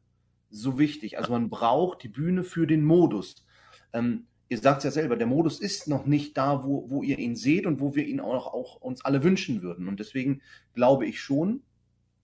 so 0.51 0.79
wichtig. 0.79 1.19
Also 1.19 1.33
man 1.33 1.51
braucht 1.51 2.03
die 2.03 2.09
Bühne 2.09 2.45
für 2.45 2.67
den 2.67 2.85
Modus. 2.85 3.47
Ähm, 3.93 4.27
ihr 4.49 4.59
sagt 4.59 4.79
es 4.79 4.85
ja 4.85 4.91
selber, 4.91 5.17
der 5.17 5.27
Modus 5.27 5.61
ist 5.61 5.89
noch 5.89 6.07
nicht 6.07 6.37
da, 6.37 6.65
wo, 6.65 6.89
wo 6.91 7.03
ihr 7.03 7.19
ihn 7.19 7.37
seht 7.37 7.67
und 7.67 7.81
wo 7.81 7.95
wir 7.95 8.07
ihn 8.07 8.21
auch, 8.21 8.47
auch 8.47 8.77
uns 8.81 9.05
alle 9.05 9.25
wünschen 9.25 9.63
würden. 9.63 9.89
Und 9.89 10.01
deswegen 10.01 10.43
glaube 10.75 11.07
ich 11.07 11.21
schon, 11.21 11.63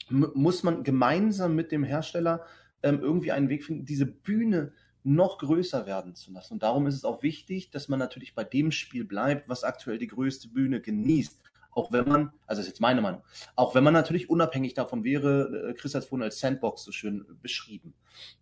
muss 0.08 0.62
man 0.62 0.82
gemeinsam 0.82 1.54
mit 1.54 1.72
dem 1.72 1.84
Hersteller 1.84 2.44
ähm, 2.82 3.00
irgendwie 3.00 3.32
einen 3.32 3.48
Weg 3.48 3.64
finden, 3.64 3.84
diese 3.84 4.06
Bühne 4.06 4.72
noch 5.02 5.38
größer 5.38 5.86
werden 5.86 6.14
zu 6.14 6.32
lassen. 6.32 6.54
Und 6.54 6.62
darum 6.62 6.86
ist 6.86 6.94
es 6.94 7.04
auch 7.04 7.22
wichtig, 7.22 7.70
dass 7.70 7.88
man 7.88 7.98
natürlich 7.98 8.34
bei 8.34 8.44
dem 8.44 8.70
Spiel 8.70 9.04
bleibt, 9.04 9.48
was 9.48 9.64
aktuell 9.64 9.98
die 9.98 10.08
größte 10.08 10.48
Bühne 10.48 10.80
genießt. 10.80 11.40
Auch 11.72 11.92
wenn 11.92 12.08
man, 12.08 12.32
also 12.46 12.60
das 12.60 12.66
ist 12.66 12.68
jetzt 12.68 12.80
meine 12.80 13.00
Meinung, 13.00 13.22
auch 13.54 13.74
wenn 13.74 13.84
man 13.84 13.94
natürlich 13.94 14.28
unabhängig 14.28 14.74
davon 14.74 15.04
wäre, 15.04 15.68
äh, 15.70 15.74
Chris 15.74 15.94
hat 15.94 16.02
es 16.02 16.08
vorhin 16.08 16.24
als 16.24 16.40
Sandbox 16.40 16.84
so 16.84 16.92
schön 16.92 17.24
beschrieben. 17.40 17.94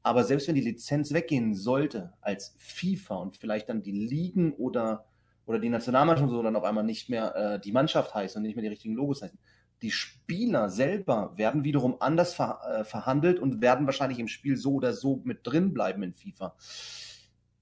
Aber 0.02 0.24
selbst 0.24 0.48
wenn 0.48 0.54
die 0.54 0.62
Lizenz 0.62 1.12
weggehen 1.12 1.54
sollte 1.54 2.12
als 2.20 2.54
FIFA 2.58 3.16
und 3.16 3.36
vielleicht 3.36 3.68
dann 3.68 3.82
die 3.82 3.92
Ligen 3.92 4.52
oder, 4.54 5.06
oder 5.46 5.58
die 5.58 5.68
Nationalmannschaft 5.68 6.30
so 6.30 6.42
dann 6.42 6.56
auf 6.56 6.64
einmal 6.64 6.84
nicht 6.84 7.10
mehr 7.10 7.34
äh, 7.36 7.60
die 7.60 7.72
Mannschaft 7.72 8.14
heißt 8.14 8.36
und 8.36 8.42
nicht 8.42 8.56
mehr 8.56 8.62
die 8.62 8.68
richtigen 8.68 8.94
Logos 8.94 9.22
heißen, 9.22 9.38
die 9.82 9.90
Spieler 9.90 10.70
selber 10.70 11.32
werden 11.36 11.64
wiederum 11.64 11.96
anders 12.00 12.34
ver, 12.34 12.60
äh, 12.68 12.84
verhandelt 12.84 13.38
und 13.38 13.60
werden 13.60 13.86
wahrscheinlich 13.86 14.18
im 14.18 14.28
Spiel 14.28 14.56
so 14.56 14.74
oder 14.74 14.92
so 14.92 15.20
mit 15.24 15.46
drin 15.46 15.72
bleiben 15.72 16.02
in 16.02 16.14
FIFA. 16.14 16.56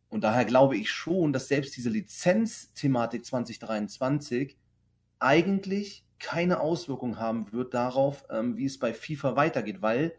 Und 0.09 0.25
daher 0.25 0.45
glaube 0.45 0.77
ich 0.77 0.91
schon, 0.91 1.33
dass 1.33 1.49
selbst 1.49 1.77
diese 1.77 1.91
Lizenzthematik 1.91 3.25
2023 3.25 4.57
eigentlich 5.19 6.07
keine 6.19 6.61
Auswirkung 6.61 7.19
haben 7.19 7.53
wird 7.53 7.75
darauf, 7.75 8.25
ähm, 8.31 8.57
wie 8.57 8.65
es 8.65 8.79
bei 8.79 8.95
FIFA 8.95 9.37
weitergeht, 9.37 9.83
weil 9.83 10.15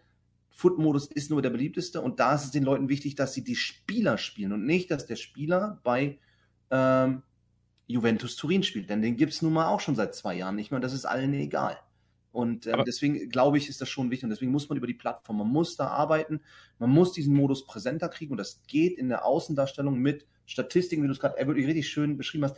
Foot-Modus 0.49 1.07
ist 1.07 1.30
nur 1.30 1.41
der 1.41 1.49
beliebteste 1.49 2.02
und 2.02 2.19
da 2.19 2.36
ist 2.36 2.45
es 2.45 2.52
den 2.52 2.64
Leuten 2.64 2.90
wichtig, 2.90 3.15
dass 3.15 3.34
sie 3.34 3.44
die 3.44 3.56
Spieler 3.56 4.18
spielen 4.18 4.53
und 4.53 4.65
nicht, 4.65 4.90
dass 4.90 5.06
der 5.06 5.15
Spieler 5.15 5.80
bei 5.84 6.19
ähm, 6.72 7.24
Juventus 7.86 8.36
Turin 8.36 8.64
spielt. 8.64 8.90
Denn 8.90 9.02
den 9.02 9.15
gibt 9.15 9.34
es 9.34 9.41
nun 9.41 9.53
mal 9.53 9.68
auch 9.68 9.80
schon 9.80 9.95
seit 9.95 10.15
zwei 10.15 10.36
Jahren 10.36 10.56
nicht 10.56 10.72
mehr 10.72 10.78
und 10.78 10.84
das 10.84 10.94
ist 10.94 11.06
allen 11.06 11.34
egal. 11.34 11.78
Und 12.32 12.68
ähm, 12.68 12.84
deswegen 12.86 13.30
glaube 13.30 13.57
ich, 13.57 13.69
ist 13.69 13.82
das 13.82 13.90
schon 13.90 14.11
wichtig 14.11 14.26
und 14.26 14.30
deswegen 14.30 14.52
muss 14.52 14.69
man 14.69 14.78
über 14.78 14.88
die 14.88 14.94
Plattform, 14.94 15.38
man 15.38 15.48
muss 15.48 15.76
da 15.76 15.88
arbeiten, 15.88 16.41
man 16.78 16.90
muss 16.90 17.14
diesen 17.14 17.34
Modus 17.34 17.65
präsenter 17.65 18.10
kriegen 18.10 18.32
und 18.32 18.38
das 18.38 18.61
geht 18.68 18.98
in 18.98 19.10
der 19.10 19.26
Außendarstellung 19.26 19.98
mit 19.98 20.28
Statistiken, 20.45 21.03
wie 21.03 21.07
du 21.07 21.14
es 21.14 21.19
gerade 21.19 21.36
wirklich 21.48 21.68
richtig 21.68 21.90
schön 21.90 22.18
beschrieben 22.18 22.45
hast. 22.45 22.57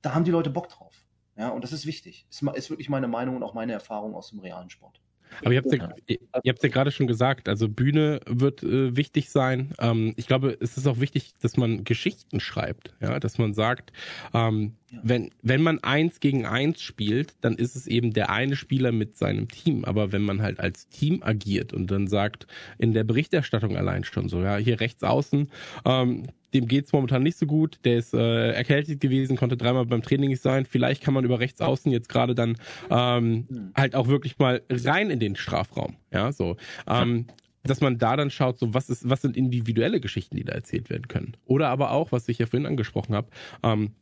Da 0.00 0.14
haben 0.14 0.24
die 0.24 0.30
Leute 0.30 0.50
Bock 0.50 0.68
drauf. 0.68 1.07
Ja, 1.38 1.50
und 1.50 1.62
das 1.62 1.72
ist 1.72 1.86
wichtig. 1.86 2.26
Ist, 2.30 2.42
ist 2.42 2.70
wirklich 2.70 2.88
meine 2.88 3.08
Meinung 3.08 3.36
und 3.36 3.42
auch 3.42 3.54
meine 3.54 3.72
Erfahrung 3.72 4.14
aus 4.14 4.30
dem 4.30 4.40
realen 4.40 4.70
Sport. 4.70 5.00
Aber 5.42 5.52
ihr 5.52 5.58
habt 5.58 5.72
ja, 5.72 6.18
ihr 6.42 6.52
habt 6.52 6.62
ja 6.62 6.68
gerade 6.68 6.90
schon 6.90 7.06
gesagt, 7.06 7.48
also 7.48 7.68
Bühne 7.68 8.20
wird 8.26 8.62
äh, 8.62 8.96
wichtig 8.96 9.30
sein. 9.30 9.72
Ähm, 9.78 10.14
ich 10.16 10.26
glaube, 10.26 10.56
es 10.60 10.76
ist 10.76 10.86
auch 10.86 11.00
wichtig, 11.00 11.34
dass 11.40 11.56
man 11.56 11.84
Geschichten 11.84 12.40
schreibt, 12.40 12.94
ja, 13.00 13.20
dass 13.20 13.38
man 13.38 13.54
sagt, 13.54 13.92
ähm, 14.34 14.74
ja. 14.90 15.00
wenn 15.02 15.30
wenn 15.42 15.62
man 15.62 15.78
eins 15.80 16.20
gegen 16.20 16.46
eins 16.46 16.80
spielt, 16.80 17.34
dann 17.42 17.56
ist 17.56 17.76
es 17.76 17.86
eben 17.86 18.12
der 18.12 18.30
eine 18.30 18.56
Spieler 18.56 18.90
mit 18.90 19.16
seinem 19.16 19.48
Team. 19.48 19.84
Aber 19.84 20.12
wenn 20.12 20.22
man 20.22 20.42
halt 20.42 20.60
als 20.60 20.88
Team 20.88 21.22
agiert 21.22 21.72
und 21.72 21.90
dann 21.90 22.08
sagt 22.08 22.46
in 22.78 22.92
der 22.92 23.04
Berichterstattung 23.04 23.76
allein 23.76 24.04
schon 24.04 24.28
so, 24.28 24.40
ja, 24.40 24.56
hier 24.56 24.80
rechts 24.80 25.02
außen, 25.02 25.50
ähm, 25.84 26.26
dem 26.54 26.66
geht's 26.66 26.92
momentan 26.92 27.22
nicht 27.22 27.38
so 27.38 27.46
gut. 27.46 27.78
Der 27.84 27.98
ist 27.98 28.14
äh, 28.14 28.52
erkältet 28.52 29.00
gewesen, 29.00 29.36
konnte 29.36 29.56
dreimal 29.56 29.86
beim 29.86 30.02
Training 30.02 30.30
nicht 30.30 30.42
sein. 30.42 30.64
Vielleicht 30.64 31.02
kann 31.02 31.14
man 31.14 31.24
über 31.24 31.40
rechts 31.40 31.60
außen 31.60 31.92
jetzt 31.92 32.08
gerade 32.08 32.34
dann 32.34 32.56
ähm, 32.90 33.46
mhm. 33.48 33.72
halt 33.76 33.94
auch 33.94 34.08
wirklich 34.08 34.38
mal 34.38 34.62
rein 34.70 35.10
in 35.10 35.20
den 35.20 35.36
Strafraum. 35.36 35.96
Ja, 36.12 36.32
so. 36.32 36.56
Ähm, 36.86 37.26
dass 37.64 37.80
man 37.80 37.98
da 37.98 38.16
dann 38.16 38.30
schaut, 38.30 38.58
so 38.58 38.72
was 38.72 38.88
ist, 38.88 39.08
was 39.08 39.22
sind 39.22 39.36
individuelle 39.36 40.00
Geschichten, 40.00 40.36
die 40.36 40.44
da 40.44 40.52
erzählt 40.52 40.90
werden 40.90 41.08
können. 41.08 41.36
Oder 41.44 41.68
aber 41.68 41.90
auch, 41.90 42.12
was 42.12 42.28
ich 42.28 42.38
ja 42.38 42.46
vorhin 42.46 42.66
angesprochen 42.66 43.14
habe, 43.14 43.28
ähm, 43.62 43.92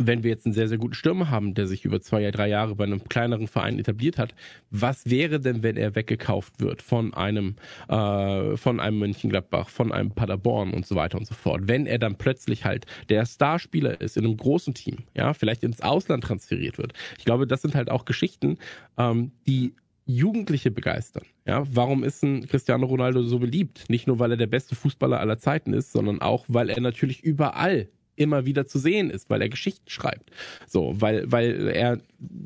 wenn 0.00 0.22
wir 0.22 0.30
jetzt 0.30 0.46
einen 0.46 0.54
sehr, 0.54 0.68
sehr 0.68 0.78
guten 0.78 0.94
Stürmer 0.94 1.30
haben, 1.30 1.54
der 1.54 1.66
sich 1.66 1.84
über 1.84 2.00
zwei, 2.00 2.30
drei 2.30 2.48
Jahre 2.48 2.74
bei 2.74 2.84
einem 2.84 3.04
kleineren 3.08 3.46
Verein 3.46 3.78
etabliert 3.78 4.18
hat, 4.18 4.34
was 4.70 5.08
wäre 5.08 5.40
denn, 5.40 5.62
wenn 5.62 5.76
er 5.76 5.94
weggekauft 5.94 6.60
wird 6.60 6.80
von 6.80 7.12
einem, 7.12 7.56
äh, 7.88 8.56
von 8.56 8.80
einem 8.80 8.98
Mönchengladbach, 8.98 9.68
von 9.68 9.92
einem 9.92 10.10
Paderborn 10.10 10.72
und 10.72 10.86
so 10.86 10.94
weiter 10.94 11.18
und 11.18 11.26
so 11.26 11.34
fort? 11.34 11.62
Wenn 11.68 11.86
er 11.86 11.98
dann 11.98 12.16
plötzlich 12.16 12.64
halt 12.64 12.86
der 13.10 13.26
Starspieler 13.26 14.00
ist 14.00 14.16
in 14.16 14.24
einem 14.24 14.36
großen 14.36 14.72
Team, 14.74 14.98
ja, 15.14 15.34
vielleicht 15.34 15.62
ins 15.62 15.82
Ausland 15.82 16.24
transferiert 16.24 16.78
wird. 16.78 16.94
Ich 17.18 17.24
glaube, 17.24 17.46
das 17.46 17.62
sind 17.62 17.74
halt 17.74 17.90
auch 17.90 18.06
Geschichten, 18.06 18.58
ähm, 18.96 19.32
die 19.46 19.74
Jugendliche 20.06 20.70
begeistern. 20.70 21.24
Ja, 21.46 21.64
warum 21.70 22.04
ist 22.04 22.22
ein 22.24 22.46
Cristiano 22.48 22.86
Ronaldo 22.86 23.22
so 23.22 23.38
beliebt? 23.38 23.88
Nicht 23.88 24.06
nur, 24.06 24.18
weil 24.18 24.32
er 24.32 24.36
der 24.36 24.46
beste 24.46 24.74
Fußballer 24.74 25.20
aller 25.20 25.38
Zeiten 25.38 25.72
ist, 25.72 25.92
sondern 25.92 26.20
auch, 26.20 26.44
weil 26.48 26.70
er 26.70 26.80
natürlich 26.80 27.22
überall 27.22 27.88
immer 28.20 28.44
wieder 28.44 28.66
zu 28.66 28.78
sehen 28.78 29.10
ist, 29.10 29.30
weil 29.30 29.40
er 29.40 29.48
Geschichten 29.48 29.88
schreibt. 29.88 30.30
So, 30.66 30.94
weil, 31.00 31.30
weil 31.32 31.68
er 31.68 31.98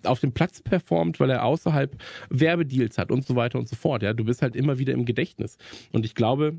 auf 0.05 0.21
dem 0.21 0.33
Platz 0.33 0.63
performt, 0.63 1.19
weil 1.19 1.31
er 1.31 1.45
außerhalb 1.45 1.97
Werbedeals 2.31 2.97
hat 2.97 3.11
und 3.11 3.27
so 3.27 3.35
weiter 3.35 3.59
und 3.59 3.69
so 3.69 3.75
fort. 3.75 4.03
Ja, 4.03 4.13
du 4.13 4.25
bist 4.25 4.41
halt 4.41 4.55
immer 4.55 4.79
wieder 4.79 4.93
im 4.93 5.05
Gedächtnis. 5.05 5.59
Und 5.93 6.05
ich 6.05 6.15
glaube, 6.15 6.57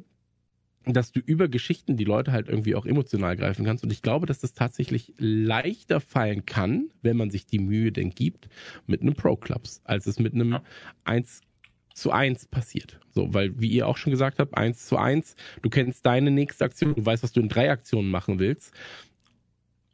dass 0.86 1.12
du 1.12 1.20
über 1.20 1.48
Geschichten 1.48 1.98
die 1.98 2.04
Leute 2.04 2.32
halt 2.32 2.50
irgendwie 2.50 2.76
auch 2.76 2.86
emotional 2.86 3.36
greifen 3.36 3.66
kannst. 3.66 3.84
Und 3.84 3.92
ich 3.92 4.02
glaube, 4.02 4.26
dass 4.26 4.40
das 4.40 4.54
tatsächlich 4.54 5.14
leichter 5.18 6.00
fallen 6.02 6.46
kann, 6.46 6.90
wenn 7.02 7.18
man 7.18 7.32
sich 7.32 7.48
die 7.48 7.60
Mühe 7.60 7.92
denn 7.92 8.12
gibt, 8.12 8.50
mit 8.86 9.02
einem 9.02 9.16
Pro-Clubs, 9.16 9.82
als 9.86 10.06
es 10.08 10.20
mit 10.20 10.34
einem 10.34 10.60
1 11.06 11.42
zu 11.95 12.11
eins 12.11 12.45
passiert. 12.45 12.99
So, 13.09 13.34
weil, 13.34 13.59
wie 13.59 13.69
ihr 13.69 13.88
auch 13.88 13.97
schon 13.97 14.11
gesagt 14.11 14.39
habt, 14.39 14.55
eins 14.57 14.85
zu 14.85 14.97
eins, 14.97 15.35
du 15.61 15.69
kennst 15.69 16.05
deine 16.05 16.30
nächste 16.30 16.65
Aktion, 16.65 16.93
du 16.93 17.05
weißt, 17.05 17.23
was 17.23 17.31
du 17.31 17.39
in 17.39 17.49
drei 17.49 17.72
Aktionen 17.72 18.11
machen 18.11 18.38
willst. 18.38 18.73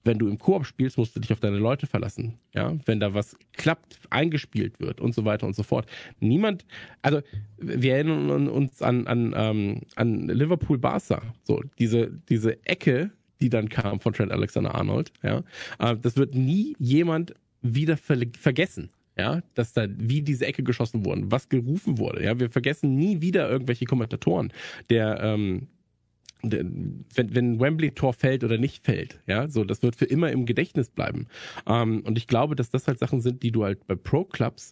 Wenn 0.03 0.17
du 0.17 0.27
im 0.27 0.39
Koop 0.39 0.65
spielst, 0.65 0.97
musst 0.97 1.15
du 1.15 1.19
dich 1.19 1.31
auf 1.31 1.39
deine 1.39 1.59
Leute 1.59 1.85
verlassen. 1.85 2.39
Ja, 2.55 2.75
wenn 2.85 2.99
da 2.99 3.13
was 3.13 3.37
klappt, 3.53 3.99
eingespielt 4.09 4.79
wird 4.79 4.99
und 4.99 5.13
so 5.13 5.25
weiter 5.25 5.45
und 5.45 5.55
so 5.55 5.61
fort. 5.61 5.85
Niemand, 6.19 6.65
also 7.03 7.21
wir 7.57 7.93
erinnern 7.93 8.47
uns 8.47 8.81
an 8.81 9.05
an 9.05 9.35
ähm, 9.37 9.81
an 9.95 10.27
Liverpool 10.27 10.79
Barca. 10.79 11.21
So 11.43 11.61
diese 11.77 12.11
diese 12.29 12.65
Ecke, 12.65 13.11
die 13.41 13.49
dann 13.49 13.69
kam 13.69 13.99
von 13.99 14.13
Trent 14.13 14.31
Alexander 14.31 14.73
Arnold. 14.73 15.13
Ja, 15.21 15.43
äh, 15.77 15.95
das 15.95 16.17
wird 16.17 16.33
nie 16.33 16.75
jemand 16.79 17.35
wieder 17.61 17.95
ver 17.95 18.17
vergessen 18.39 18.89
ja, 19.17 19.41
dass 19.53 19.73
da 19.73 19.88
wie 19.89 20.21
diese 20.21 20.45
Ecke 20.45 20.63
geschossen 20.63 21.05
wurden, 21.05 21.31
was 21.31 21.49
gerufen 21.49 21.97
wurde. 21.97 22.23
Ja, 22.23 22.39
wir 22.39 22.49
vergessen 22.49 22.95
nie 22.95 23.21
wieder 23.21 23.49
irgendwelche 23.49 23.85
Kommentatoren, 23.85 24.53
der 24.89 25.19
ähm, 25.21 25.67
wenn, 26.43 27.05
wenn 27.13 27.59
Wembley-Tor 27.59 28.13
fällt 28.13 28.43
oder 28.43 28.57
nicht 28.57 28.83
fällt, 28.83 29.19
ja, 29.27 29.47
so, 29.47 29.63
das 29.63 29.83
wird 29.83 29.95
für 29.95 30.05
immer 30.05 30.31
im 30.31 30.45
Gedächtnis 30.45 30.89
bleiben. 30.89 31.27
Ähm, 31.67 32.01
und 32.05 32.17
ich 32.17 32.27
glaube, 32.27 32.55
dass 32.55 32.69
das 32.69 32.88
halt 32.88 32.99
Sachen 32.99 33.21
sind, 33.21 33.43
die 33.43 33.51
du 33.51 33.63
halt 33.63 33.85
bei 33.88 33.95
Pro-Clubs 33.95 34.71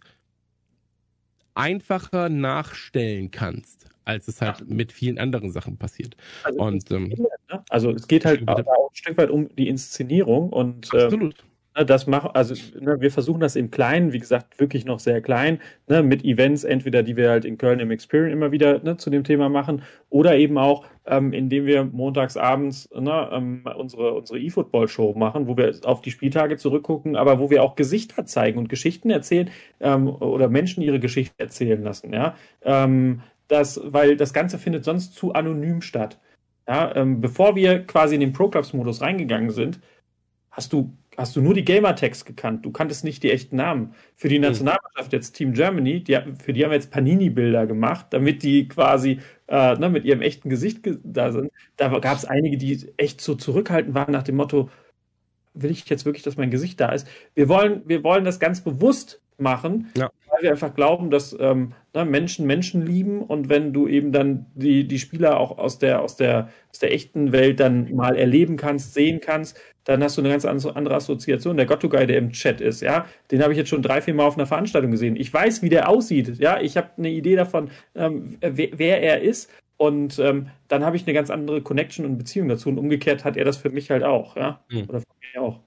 einfacher 1.53 2.29
nachstellen 2.29 3.31
kannst, 3.31 3.87
als 4.05 4.27
es 4.27 4.41
halt 4.41 4.59
ja. 4.59 4.65
mit 4.67 4.91
vielen 4.91 5.19
anderen 5.19 5.51
Sachen 5.51 5.77
passiert. 5.77 6.15
Also, 6.43 6.59
und, 6.59 6.91
ähm, 6.91 7.09
ne? 7.09 7.63
also 7.69 7.91
es 7.91 8.07
geht 8.07 8.25
halt 8.25 8.47
auch 8.47 8.57
ein 8.57 8.95
Stück 8.95 9.17
weit 9.17 9.29
um 9.29 9.53
die 9.55 9.67
Inszenierung 9.67 10.49
und 10.49 10.89
ähm, 10.93 10.99
Absolut. 11.01 11.39
Ähm, 11.39 11.48
das 11.85 12.07
machen, 12.07 12.31
also 12.33 12.53
ne, 12.79 12.99
wir 12.99 13.11
versuchen 13.11 13.39
das 13.39 13.55
im 13.55 13.71
Kleinen, 13.71 14.13
wie 14.13 14.19
gesagt, 14.19 14.59
wirklich 14.59 14.85
noch 14.85 14.99
sehr 14.99 15.21
klein, 15.21 15.59
ne, 15.87 16.03
mit 16.03 16.23
Events, 16.23 16.63
entweder 16.63 17.03
die 17.03 17.15
wir 17.15 17.29
halt 17.29 17.45
in 17.45 17.57
Köln 17.57 17.79
im 17.79 17.91
Experience 17.91 18.33
immer 18.33 18.51
wieder 18.51 18.83
ne, 18.83 18.97
zu 18.97 19.09
dem 19.09 19.23
Thema 19.23 19.49
machen, 19.49 19.83
oder 20.09 20.35
eben 20.37 20.57
auch, 20.57 20.85
ähm, 21.05 21.33
indem 21.33 21.65
wir 21.65 21.83
montags 21.83 22.37
abends 22.37 22.89
ne, 22.93 23.29
ähm, 23.31 23.63
unsere, 23.77 24.13
unsere 24.13 24.39
E-Football-Show 24.39 25.13
machen, 25.13 25.47
wo 25.47 25.57
wir 25.57 25.73
auf 25.83 26.01
die 26.01 26.11
Spieltage 26.11 26.57
zurückgucken, 26.57 27.15
aber 27.15 27.39
wo 27.39 27.49
wir 27.49 27.63
auch 27.63 27.75
Gesichter 27.75 28.25
zeigen 28.25 28.57
und 28.57 28.69
Geschichten 28.69 29.09
erzählen 29.09 29.49
ähm, 29.79 30.07
oder 30.07 30.49
Menschen 30.49 30.81
ihre 30.81 30.99
Geschichte 30.99 31.35
erzählen 31.37 31.81
lassen. 31.81 32.13
Ja? 32.13 32.35
Ähm, 32.61 33.21
das, 33.47 33.81
weil 33.83 34.17
das 34.17 34.33
Ganze 34.33 34.57
findet 34.57 34.83
sonst 34.83 35.13
zu 35.15 35.33
anonym 35.33 35.81
statt. 35.81 36.19
Ja? 36.67 36.95
Ähm, 36.95 37.21
bevor 37.21 37.55
wir 37.55 37.85
quasi 37.85 38.15
in 38.15 38.21
den 38.21 38.33
Pro-Clubs-Modus 38.33 39.01
reingegangen 39.01 39.51
sind, 39.51 39.79
hast 40.51 40.73
du 40.73 40.93
hast 41.19 41.35
du 41.35 41.41
nur 41.41 41.53
die 41.53 41.65
Gamertags 41.65 42.23
gekannt. 42.25 42.65
Du 42.65 42.71
kanntest 42.71 43.03
nicht 43.03 43.23
die 43.23 43.31
echten 43.31 43.57
Namen. 43.57 43.93
Für 44.15 44.29
die 44.29 44.35
hm. 44.35 44.43
Nationalmannschaft 44.43 45.11
jetzt 45.11 45.33
Team 45.33 45.53
Germany, 45.53 46.03
die, 46.03 46.17
für 46.41 46.53
die 46.53 46.63
haben 46.63 46.71
wir 46.71 46.75
jetzt 46.75 46.91
Panini-Bilder 46.91 47.67
gemacht, 47.67 48.07
damit 48.11 48.41
die 48.43 48.67
quasi 48.67 49.19
äh, 49.47 49.75
ne, 49.75 49.89
mit 49.89 50.05
ihrem 50.05 50.21
echten 50.21 50.49
Gesicht 50.49 50.79
da 51.03 51.31
sind. 51.31 51.51
Da 51.75 51.89
gab 51.99 52.17
es 52.17 52.25
einige, 52.25 52.57
die 52.57 52.91
echt 52.97 53.21
so 53.21 53.35
zurückhaltend 53.35 53.95
waren 53.95 54.11
nach 54.11 54.23
dem 54.23 54.37
Motto, 54.37 54.69
will 55.53 55.71
ich 55.71 55.87
jetzt 55.89 56.05
wirklich, 56.05 56.23
dass 56.23 56.37
mein 56.37 56.51
Gesicht 56.51 56.79
da 56.79 56.89
ist? 56.91 57.07
Wir 57.35 57.49
wollen, 57.49 57.81
wir 57.85 58.03
wollen 58.03 58.23
das 58.23 58.39
ganz 58.39 58.61
bewusst 58.61 59.21
machen, 59.37 59.89
ja. 59.97 60.09
weil 60.29 60.43
wir 60.43 60.51
einfach 60.51 60.73
glauben, 60.73 61.09
dass 61.09 61.35
ähm, 61.39 61.73
ne, 61.93 62.05
Menschen 62.05 62.45
Menschen 62.45 62.85
lieben 62.85 63.21
und 63.21 63.49
wenn 63.49 63.73
du 63.73 63.87
eben 63.87 64.11
dann 64.11 64.45
die, 64.55 64.87
die 64.87 64.99
Spieler 64.99 65.39
auch 65.39 65.57
aus 65.57 65.79
der, 65.79 66.01
aus, 66.01 66.15
der, 66.15 66.49
aus 66.71 66.79
der 66.79 66.93
echten 66.93 67.31
Welt 67.31 67.59
dann 67.59 67.93
mal 67.93 68.15
erleben 68.15 68.57
kannst, 68.57 68.93
sehen 68.93 69.19
kannst, 69.21 69.59
dann 69.83 70.03
hast 70.03 70.17
du 70.17 70.21
eine 70.21 70.29
ganz 70.29 70.45
andere 70.45 70.95
Assoziation. 70.95 71.57
Der 71.57 71.65
Gotto-Guy, 71.65 72.05
der 72.05 72.17
im 72.17 72.31
Chat 72.31 72.61
ist, 72.61 72.81
ja, 72.81 73.05
den 73.31 73.41
habe 73.41 73.53
ich 73.53 73.57
jetzt 73.57 73.69
schon 73.69 73.81
drei, 73.81 74.01
vier 74.01 74.13
Mal 74.13 74.25
auf 74.25 74.37
einer 74.37 74.45
Veranstaltung 74.45 74.91
gesehen. 74.91 75.15
Ich 75.15 75.33
weiß, 75.33 75.61
wie 75.61 75.69
der 75.69 75.89
aussieht, 75.89 76.37
ja, 76.39 76.59
ich 76.61 76.77
habe 76.77 76.89
eine 76.97 77.09
Idee 77.09 77.35
davon, 77.35 77.69
ähm, 77.95 78.37
wer, 78.41 78.69
wer 78.77 79.01
er 79.01 79.21
ist 79.21 79.49
und 79.79 80.19
ähm, 80.19 80.49
dann 80.67 80.83
habe 80.83 80.97
ich 80.97 81.07
eine 81.07 81.13
ganz 81.13 81.29
andere 81.29 81.61
Connection 81.61 82.05
und 82.05 82.17
Beziehung 82.17 82.49
dazu. 82.49 82.67
Und 82.67 82.77
umgekehrt 82.77 83.23
hat 83.23 83.37
er 83.37 83.45
das 83.45 83.55
für 83.55 83.69
mich 83.69 83.89
halt 83.89 84.03
auch, 84.03 84.35
ja. 84.35 84.59
Mhm. 84.69 84.89
Oder 84.89 84.99
für 84.99 85.07
mich 85.21 85.39
auch. 85.39 85.61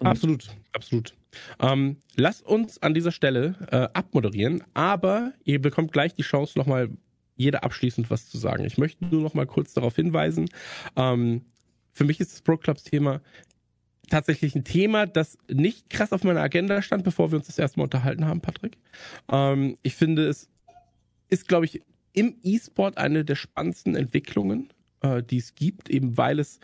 Und 0.00 0.06
absolut, 0.06 0.48
absolut. 0.72 1.14
Ähm, 1.60 1.98
lass 2.16 2.42
uns 2.42 2.82
an 2.82 2.94
dieser 2.94 3.12
Stelle 3.12 3.54
äh, 3.70 3.98
abmoderieren, 3.98 4.62
aber 4.74 5.32
ihr 5.44 5.60
bekommt 5.60 5.92
gleich 5.92 6.14
die 6.14 6.22
Chance, 6.22 6.58
nochmal 6.58 6.90
jeder 7.36 7.64
abschließend 7.64 8.10
was 8.10 8.28
zu 8.28 8.38
sagen. 8.38 8.64
Ich 8.64 8.78
möchte 8.78 9.04
nur 9.04 9.20
noch 9.20 9.34
mal 9.34 9.46
kurz 9.46 9.74
darauf 9.74 9.96
hinweisen. 9.96 10.48
Ähm, 10.96 11.44
für 11.92 12.04
mich 12.04 12.20
ist 12.20 12.32
das 12.32 12.42
Pro 12.42 12.56
Clubs 12.56 12.84
Thema 12.84 13.20
tatsächlich 14.08 14.54
ein 14.54 14.64
Thema, 14.64 15.06
das 15.06 15.36
nicht 15.48 15.90
krass 15.90 16.12
auf 16.12 16.24
meiner 16.24 16.40
Agenda 16.40 16.80
stand, 16.82 17.04
bevor 17.04 17.32
wir 17.32 17.38
uns 17.38 17.46
das 17.46 17.58
erste 17.58 17.78
Mal 17.78 17.84
unterhalten 17.84 18.26
haben, 18.26 18.40
Patrick. 18.40 18.78
Ähm, 19.30 19.78
ich 19.82 19.94
finde, 19.94 20.28
es 20.28 20.48
ist, 21.28 21.48
glaube 21.48 21.66
ich, 21.66 21.82
im 22.12 22.36
E-Sport 22.42 22.98
eine 22.98 23.24
der 23.24 23.34
spannendsten 23.34 23.94
Entwicklungen, 23.94 24.72
äh, 25.00 25.22
die 25.22 25.38
es 25.38 25.54
gibt, 25.54 25.90
eben 25.90 26.16
weil 26.16 26.38
es 26.38 26.60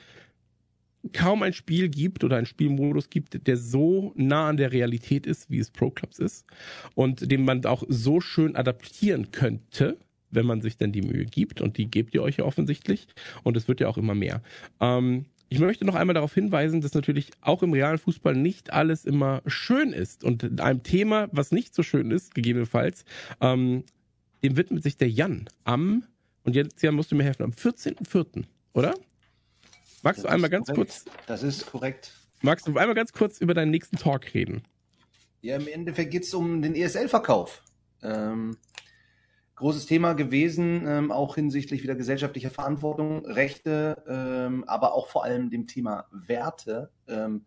kaum 1.12 1.42
ein 1.42 1.52
Spiel 1.52 1.88
gibt 1.88 2.24
oder 2.24 2.36
ein 2.36 2.46
Spielmodus 2.46 3.10
gibt, 3.10 3.46
der 3.46 3.56
so 3.56 4.12
nah 4.16 4.48
an 4.48 4.56
der 4.56 4.72
Realität 4.72 5.26
ist, 5.26 5.50
wie 5.50 5.58
es 5.58 5.70
Pro 5.70 5.90
Clubs 5.90 6.18
ist 6.18 6.46
und 6.94 7.30
den 7.30 7.44
man 7.44 7.64
auch 7.64 7.82
so 7.88 8.20
schön 8.20 8.56
adaptieren 8.56 9.32
könnte, 9.32 9.98
wenn 10.30 10.46
man 10.46 10.60
sich 10.60 10.76
denn 10.76 10.92
die 10.92 11.02
Mühe 11.02 11.24
gibt 11.24 11.60
und 11.60 11.76
die 11.76 11.90
gebt 11.90 12.14
ihr 12.14 12.22
euch 12.22 12.38
ja 12.38 12.44
offensichtlich 12.44 13.06
und 13.42 13.56
es 13.56 13.68
wird 13.68 13.80
ja 13.80 13.88
auch 13.88 13.98
immer 13.98 14.14
mehr. 14.14 14.42
Ähm, 14.80 15.26
ich 15.48 15.58
möchte 15.58 15.84
noch 15.84 15.96
einmal 15.96 16.14
darauf 16.14 16.32
hinweisen, 16.32 16.80
dass 16.80 16.94
natürlich 16.94 17.30
auch 17.42 17.62
im 17.62 17.74
realen 17.74 17.98
Fußball 17.98 18.34
nicht 18.34 18.72
alles 18.72 19.04
immer 19.04 19.42
schön 19.46 19.92
ist 19.92 20.24
und 20.24 20.60
einem 20.62 20.82
Thema, 20.82 21.28
was 21.32 21.52
nicht 21.52 21.74
so 21.74 21.82
schön 21.82 22.10
ist, 22.10 22.34
gegebenenfalls, 22.34 23.04
ähm, 23.40 23.84
dem 24.42 24.56
widmet 24.56 24.82
sich 24.82 24.96
der 24.96 25.10
Jan 25.10 25.48
am, 25.64 26.04
und 26.44 26.56
jetzt 26.56 26.82
Jan 26.82 26.94
musst 26.94 27.12
du 27.12 27.16
mir 27.16 27.24
helfen, 27.24 27.42
am 27.42 27.50
14.04., 27.50 28.44
oder? 28.72 28.94
Magst 30.02 30.18
das 30.18 30.24
du 30.24 30.28
einmal 30.28 30.50
ganz 30.50 30.66
korrekt. 30.68 31.04
kurz. 31.04 31.16
Das 31.26 31.42
ist 31.42 31.66
korrekt. 31.66 32.12
Magst 32.42 32.66
du 32.66 32.76
einmal 32.76 32.94
ganz 32.94 33.12
kurz 33.12 33.40
über 33.40 33.54
deinen 33.54 33.70
nächsten 33.70 33.96
Talk 33.96 34.34
reden? 34.34 34.64
Ja, 35.40 35.56
im 35.56 35.68
Endeffekt 35.68 36.10
geht 36.10 36.24
es 36.24 36.34
um 36.34 36.60
den 36.60 36.74
ESL-Verkauf. 36.74 37.62
Ähm, 38.02 38.56
großes 39.56 39.86
Thema 39.86 40.14
gewesen, 40.14 40.84
ähm, 40.86 41.12
auch 41.12 41.36
hinsichtlich 41.36 41.84
wieder 41.84 41.94
gesellschaftlicher 41.94 42.50
Verantwortung, 42.50 43.24
Rechte, 43.24 44.02
ähm, 44.08 44.64
aber 44.66 44.94
auch 44.94 45.06
vor 45.06 45.24
allem 45.24 45.50
dem 45.50 45.68
Thema 45.68 46.06
Werte, 46.10 46.90
ähm, 47.06 47.44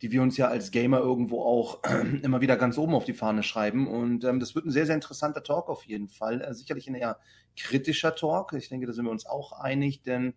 die 0.00 0.12
wir 0.12 0.22
uns 0.22 0.36
ja 0.38 0.48
als 0.48 0.70
Gamer 0.70 0.98
irgendwo 0.98 1.42
auch 1.42 1.82
immer 2.22 2.40
wieder 2.40 2.56
ganz 2.56 2.78
oben 2.78 2.94
auf 2.94 3.04
die 3.04 3.12
Fahne 3.12 3.42
schreiben. 3.42 3.86
Und 3.86 4.24
ähm, 4.24 4.40
das 4.40 4.54
wird 4.54 4.64
ein 4.64 4.70
sehr, 4.70 4.86
sehr 4.86 4.94
interessanter 4.94 5.42
Talk 5.42 5.68
auf 5.68 5.84
jeden 5.84 6.08
Fall. 6.08 6.40
Äh, 6.40 6.54
sicherlich 6.54 6.88
ein 6.88 6.94
eher 6.94 7.18
kritischer 7.56 8.14
Talk. 8.14 8.54
Ich 8.54 8.70
denke, 8.70 8.86
da 8.86 8.94
sind 8.94 9.04
wir 9.04 9.10
uns 9.10 9.26
auch 9.26 9.52
einig, 9.52 10.02
denn 10.02 10.34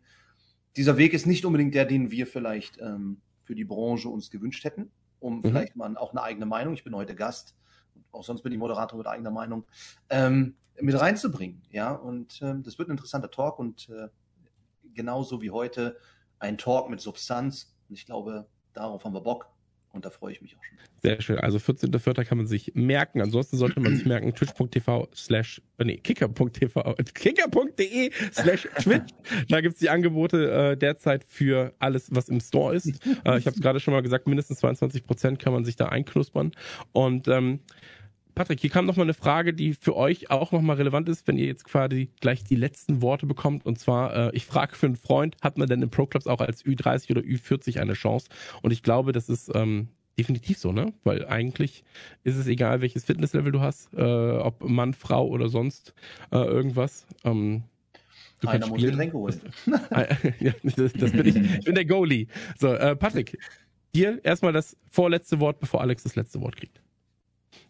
dieser 0.76 0.98
Weg 0.98 1.14
ist 1.14 1.26
nicht 1.26 1.46
unbedingt 1.46 1.74
der, 1.74 1.86
den 1.86 2.12
wir 2.12 2.28
vielleicht 2.28 2.80
ähm, 2.80 3.22
für 3.42 3.56
die 3.56 3.66
Branche 3.66 4.10
uns 4.10 4.30
gewünscht 4.30 4.64
hätten, 4.64 4.92
um 5.20 5.38
mhm. 5.38 5.42
vielleicht 5.44 5.76
mal 5.76 5.96
auch 5.98 6.12
eine 6.12 6.24
eigene 6.24 6.46
Meinung, 6.46 6.74
ich 6.74 6.84
bin 6.84 6.96
heute 6.96 7.16
Gast, 7.16 7.56
auch 8.12 8.24
sonst 8.24 8.42
bin 8.42 8.52
ich 8.52 8.58
Moderator 8.58 8.98
mit 8.98 9.08
eigener 9.08 9.32
Meinung, 9.32 9.66
ähm, 10.10 10.56
mit 10.82 11.00
reinzubringen. 11.00 11.62
Ja, 11.72 11.94
und 11.94 12.42
ähm, 12.42 12.64
das 12.64 12.78
wird 12.78 12.90
ein 12.90 12.92
interessanter 12.92 13.32
Talk 13.32 13.60
und 13.60 13.90
äh, 13.90 14.10
genauso 14.94 15.42
wie 15.42 15.52
heute 15.52 15.98
ein 16.40 16.58
Talk 16.58 16.90
mit 16.90 17.02
Substanz. 17.02 17.76
Und 17.88 17.96
ich 17.96 18.06
glaube, 18.06 18.48
darauf 18.74 19.04
haben 19.06 19.14
wir 19.14 19.22
Bock. 19.22 19.50
Und 19.96 20.04
da 20.04 20.10
freue 20.10 20.34
ich 20.34 20.42
mich 20.42 20.58
auch 20.58 20.64
schon. 20.64 20.78
Sehr 21.02 21.22
schön. 21.22 21.40
Also 21.40 21.58
14.04. 21.58 22.26
kann 22.26 22.38
man 22.38 22.48
sich 22.48 22.74
merken. 22.76 23.22
Ansonsten 23.22 23.56
sollte 23.56 23.80
man 23.80 23.96
sich 23.96 24.06
merken, 24.06 24.34
twitch.tv 24.34 25.08
slash, 25.16 25.62
äh, 25.78 25.86
nee, 25.86 25.98
kicker.tv, 25.98 26.96
kicker.de 27.14 28.12
slash 28.34 28.68
twitch. 28.82 29.14
Da 29.48 29.62
gibt's 29.62 29.80
die 29.80 29.90
Angebote 29.90 30.52
äh, 30.52 30.78
derzeit 30.78 31.24
für 31.24 31.74
alles, 31.80 32.14
was 32.14 32.28
im 32.28 32.42
Store 32.42 32.76
ist. 32.76 32.88
Äh, 32.88 33.38
ich 33.38 33.46
habe 33.46 33.56
es 33.56 33.62
gerade 33.62 33.80
schon 33.80 33.94
mal 33.94 34.02
gesagt, 34.02 34.28
mindestens 34.28 34.60
22 34.60 35.06
Prozent 35.06 35.40
kann 35.40 35.54
man 35.54 35.64
sich 35.64 35.78
da 35.78 35.86
einknuspern. 35.86 36.52
Und 36.92 37.30
ähm, 37.30 37.62
Patrick, 38.36 38.60
hier 38.60 38.70
kam 38.70 38.86
noch 38.86 38.98
mal 38.98 39.04
eine 39.04 39.14
Frage, 39.14 39.54
die 39.54 39.74
für 39.74 39.96
euch 39.96 40.30
auch 40.30 40.52
noch 40.52 40.62
mal 40.62 40.76
relevant 40.76 41.08
ist, 41.08 41.26
wenn 41.26 41.38
ihr 41.38 41.46
jetzt 41.46 41.64
quasi 41.64 42.10
gleich 42.20 42.44
die 42.44 42.58
letzten 42.58 43.02
Worte 43.02 43.26
bekommt. 43.26 43.66
Und 43.66 43.80
zwar, 43.80 44.14
äh, 44.14 44.36
ich 44.36 44.46
frage 44.46 44.76
für 44.76 44.86
einen 44.88 44.98
Freund, 44.98 45.38
hat 45.42 45.58
man 45.58 45.70
denn 45.70 45.82
in 45.82 45.90
Pro 45.90 46.06
Clubs 46.06 46.28
auch 46.28 46.42
als 46.42 46.66
Ü30 46.66 47.12
oder 47.12 47.22
Ü40 47.22 47.80
eine 47.80 47.94
Chance? 47.94 48.28
Und 48.62 48.72
ich 48.72 48.84
glaube, 48.84 49.14
das 49.14 49.30
ist 49.30 49.50
ähm, 49.56 49.88
definitiv 50.18 50.58
so, 50.58 50.74
ne? 50.74 50.94
Weil 51.06 51.26
eigentlich 51.26 51.86
ist 52.24 52.36
es 52.36 52.48
egal, 52.48 52.82
welches 52.82 53.06
Fitnesslevel 53.06 53.54
du 53.54 53.62
hast, 53.62 53.94
äh, 53.94 54.02
ob 54.02 54.62
Mann, 54.68 54.94
Frau 54.94 55.28
oder 55.28 55.48
sonst 55.48 55.94
äh, 56.32 56.38
irgendwas. 56.38 57.08
Ähm, 57.24 57.64
du 58.42 58.50
Einer 58.50 58.68
muss 58.68 58.82
Getränke 58.82 59.18
holen. 59.18 59.40
ja, 60.42 60.52
das, 60.62 60.92
das, 60.92 61.12
bin 61.12 61.26
ich. 61.26 61.36
Ich 61.38 61.66
bin 61.66 61.76
der 61.76 61.86
Goalie. 61.86 62.28
So, 62.60 62.74
äh, 62.74 62.98
Patrick, 62.98 63.38
dir 63.94 64.20
erstmal 64.26 64.52
das 64.52 64.76
vorletzte 64.92 65.40
Wort, 65.40 65.62
bevor 65.62 65.80
Alex 65.80 66.04
das 66.04 66.18
letzte 66.18 66.42
Wort 66.42 66.58
kriegt. 66.58 66.82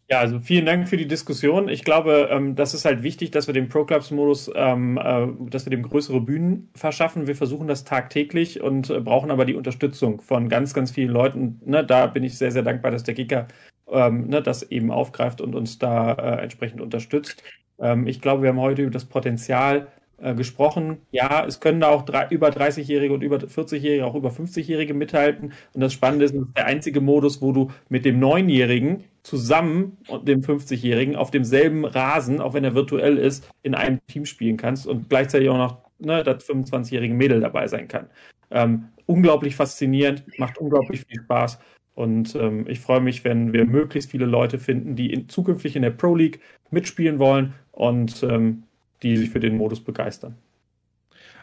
Ja, 0.07 0.19
also 0.19 0.39
vielen 0.39 0.67
Dank 0.67 0.87
für 0.87 0.97
die 0.97 1.07
Diskussion. 1.07 1.67
Ich 1.67 1.83
glaube, 1.83 2.29
ähm, 2.31 2.55
das 2.55 2.75
ist 2.75 2.85
halt 2.85 3.01
wichtig, 3.01 3.31
dass 3.31 3.47
wir 3.47 3.55
dem 3.55 3.69
Pro 3.69 3.85
Clubs 3.85 4.11
Modus, 4.11 4.51
ähm, 4.53 4.97
äh, 4.97 5.27
dass 5.49 5.65
wir 5.65 5.71
dem 5.71 5.81
größere 5.81 6.21
Bühnen 6.21 6.69
verschaffen. 6.75 7.25
Wir 7.25 7.35
versuchen 7.35 7.67
das 7.67 7.85
tagtäglich 7.85 8.61
und 8.61 8.91
äh, 8.91 8.99
brauchen 8.99 9.31
aber 9.31 9.45
die 9.45 9.55
Unterstützung 9.55 10.21
von 10.21 10.47
ganz, 10.47 10.75
ganz 10.75 10.91
vielen 10.91 11.09
Leuten. 11.09 11.59
Ne, 11.65 11.83
da 11.83 12.05
bin 12.05 12.23
ich 12.23 12.37
sehr, 12.37 12.51
sehr 12.51 12.61
dankbar, 12.61 12.91
dass 12.91 13.01
der 13.01 13.15
Giga 13.15 13.47
ähm, 13.87 14.27
ne, 14.27 14.43
das 14.43 14.61
eben 14.63 14.91
aufgreift 14.91 15.41
und 15.41 15.55
uns 15.55 15.79
da 15.79 16.13
äh, 16.13 16.43
entsprechend 16.43 16.81
unterstützt. 16.81 17.41
Ähm, 17.79 18.05
ich 18.05 18.21
glaube, 18.21 18.43
wir 18.43 18.49
haben 18.49 18.59
heute 18.59 18.83
über 18.83 18.91
das 18.91 19.05
Potenzial 19.05 19.87
äh, 20.25 20.33
gesprochen. 20.33 20.97
Ja, 21.11 21.45
es 21.45 21.59
können 21.59 21.81
da 21.81 21.89
auch 21.89 22.01
drei, 22.01 22.27
über 22.29 22.49
30-Jährige 22.49 23.13
und 23.13 23.21
über 23.21 23.37
40-Jährige, 23.37 24.05
auch 24.05 24.15
über 24.15 24.29
50-Jährige 24.29 24.95
mithalten. 24.95 25.53
Und 25.73 25.81
das 25.81 25.93
Spannende 25.93 26.25
ist, 26.25 26.33
das 26.33 26.41
ist 26.41 26.57
der 26.57 26.65
einzige 26.65 26.99
Modus, 26.99 27.43
wo 27.43 27.51
du 27.51 27.71
mit 27.89 28.05
dem 28.05 28.19
Neunjährigen 28.19 29.03
zusammen 29.21 29.97
und 30.07 30.27
dem 30.27 30.41
50-Jährigen 30.41 31.15
auf 31.15 31.29
demselben 31.29 31.85
Rasen, 31.85 32.41
auch 32.41 32.55
wenn 32.55 32.63
er 32.63 32.73
virtuell 32.73 33.19
ist, 33.19 33.47
in 33.61 33.75
einem 33.75 33.99
Team 34.07 34.25
spielen 34.25 34.57
kannst 34.57 34.87
und 34.87 35.09
gleichzeitig 35.09 35.47
auch 35.49 35.57
noch 35.57 35.77
ne, 35.99 36.23
das 36.23 36.49
25-jährige 36.49 37.13
Mädel 37.13 37.39
dabei 37.39 37.67
sein 37.67 37.87
kann. 37.87 38.09
Ähm, 38.49 38.85
unglaublich 39.05 39.55
faszinierend, 39.55 40.23
macht 40.39 40.57
unglaublich 40.57 41.05
viel 41.07 41.21
Spaß. 41.21 41.59
Und 41.93 42.35
ähm, 42.35 42.65
ich 42.67 42.79
freue 42.79 42.99
mich, 42.99 43.23
wenn 43.23 43.53
wir 43.53 43.65
möglichst 43.65 44.09
viele 44.09 44.25
Leute 44.25 44.57
finden, 44.57 44.95
die 44.95 45.13
in, 45.13 45.29
zukünftig 45.29 45.75
in 45.75 45.83
der 45.83 45.91
Pro 45.91 46.15
League 46.15 46.39
mitspielen 46.71 47.19
wollen 47.19 47.53
und 47.71 48.23
ähm, 48.23 48.63
die 49.05 49.17
sich 49.17 49.29
für 49.29 49.39
den 49.39 49.55
Modus 49.55 49.81
begeistern. 49.81 50.35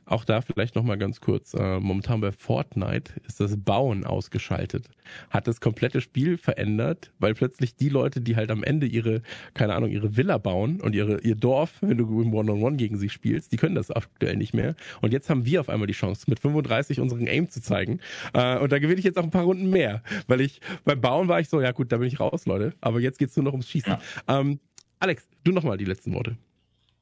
Auch 0.05 0.24
da 0.24 0.40
vielleicht 0.40 0.74
nochmal 0.74 0.98
ganz 0.98 1.20
kurz. 1.20 1.55
Äh, 1.55 1.78
momentan 1.78 2.20
bei 2.20 2.32
Fortnite 2.32 3.12
ist 3.26 3.39
das 3.39 3.56
Bauen 3.56 4.05
ausgeschaltet. 4.05 4.89
Hat 5.30 5.47
das 5.47 5.60
komplette 5.60 6.01
Spiel 6.01 6.39
verändert, 6.39 7.12
weil 7.20 7.34
plötzlich 7.34 7.76
die 7.76 7.89
Leute, 7.89 8.20
die 8.20 8.34
halt 8.34 8.51
am 8.51 8.64
Ende 8.64 8.86
ihre, 8.86 9.22
keine 9.55 9.74
Ahnung, 9.74 9.90
ihre 9.90 10.16
Villa 10.16 10.39
bauen 10.39 10.80
und 10.80 10.97
ihre, 10.97 11.20
ihr 11.20 11.36
Dorf, 11.36 11.74
wenn 11.82 11.98
du 11.98 12.20
im 12.20 12.34
One-on-One 12.34 12.76
gegen 12.78 12.98
sie 12.98 13.10
spielst, 13.10 13.52
die 13.52 13.59
können 13.59 13.76
das 13.76 13.93
aktuell 13.93 14.36
nicht 14.36 14.55
mehr. 14.55 14.74
Und 15.02 15.12
jetzt 15.12 15.30
haben 15.30 15.47
wir 15.47 15.60
auf 15.60 15.68
einmal 15.68 15.86
die 15.86 15.93
Chance, 15.93 16.24
mit 16.26 16.40
35 16.40 16.98
unseren 16.98 17.28
Aim 17.28 17.48
zu 17.48 17.62
zeigen. 17.62 18.01
Äh, 18.34 18.59
und 18.59 18.72
da 18.72 18.80
gewinne 18.80 18.98
ich 18.98 19.05
jetzt 19.05 19.18
auch 19.18 19.24
ein 19.24 19.30
paar 19.30 19.44
Runden 19.44 19.70
mehr. 19.70 20.02
Weil 20.26 20.40
ich, 20.40 20.60
beim 20.84 21.01
Bauen 21.01 21.28
war 21.28 21.39
ich 21.39 21.48
so, 21.48 21.60
ja 21.60 21.70
gut, 21.70 21.93
da 21.93 21.98
bin 21.98 22.09
ich 22.09 22.18
raus, 22.18 22.44
Leute. 22.44 22.74
Aber 22.80 22.98
jetzt 22.98 23.20
geht's 23.20 23.36
nur 23.36 23.44
noch 23.44 23.52
ums 23.52 23.68
Schießen. 23.68 23.93
Ja. 23.93 24.40
Ähm, 24.40 24.59
Alex, 24.98 25.28
du 25.44 25.52
nochmal 25.52 25.78
die 25.78 25.84
letzten 25.84 26.12
Worte. 26.12 26.36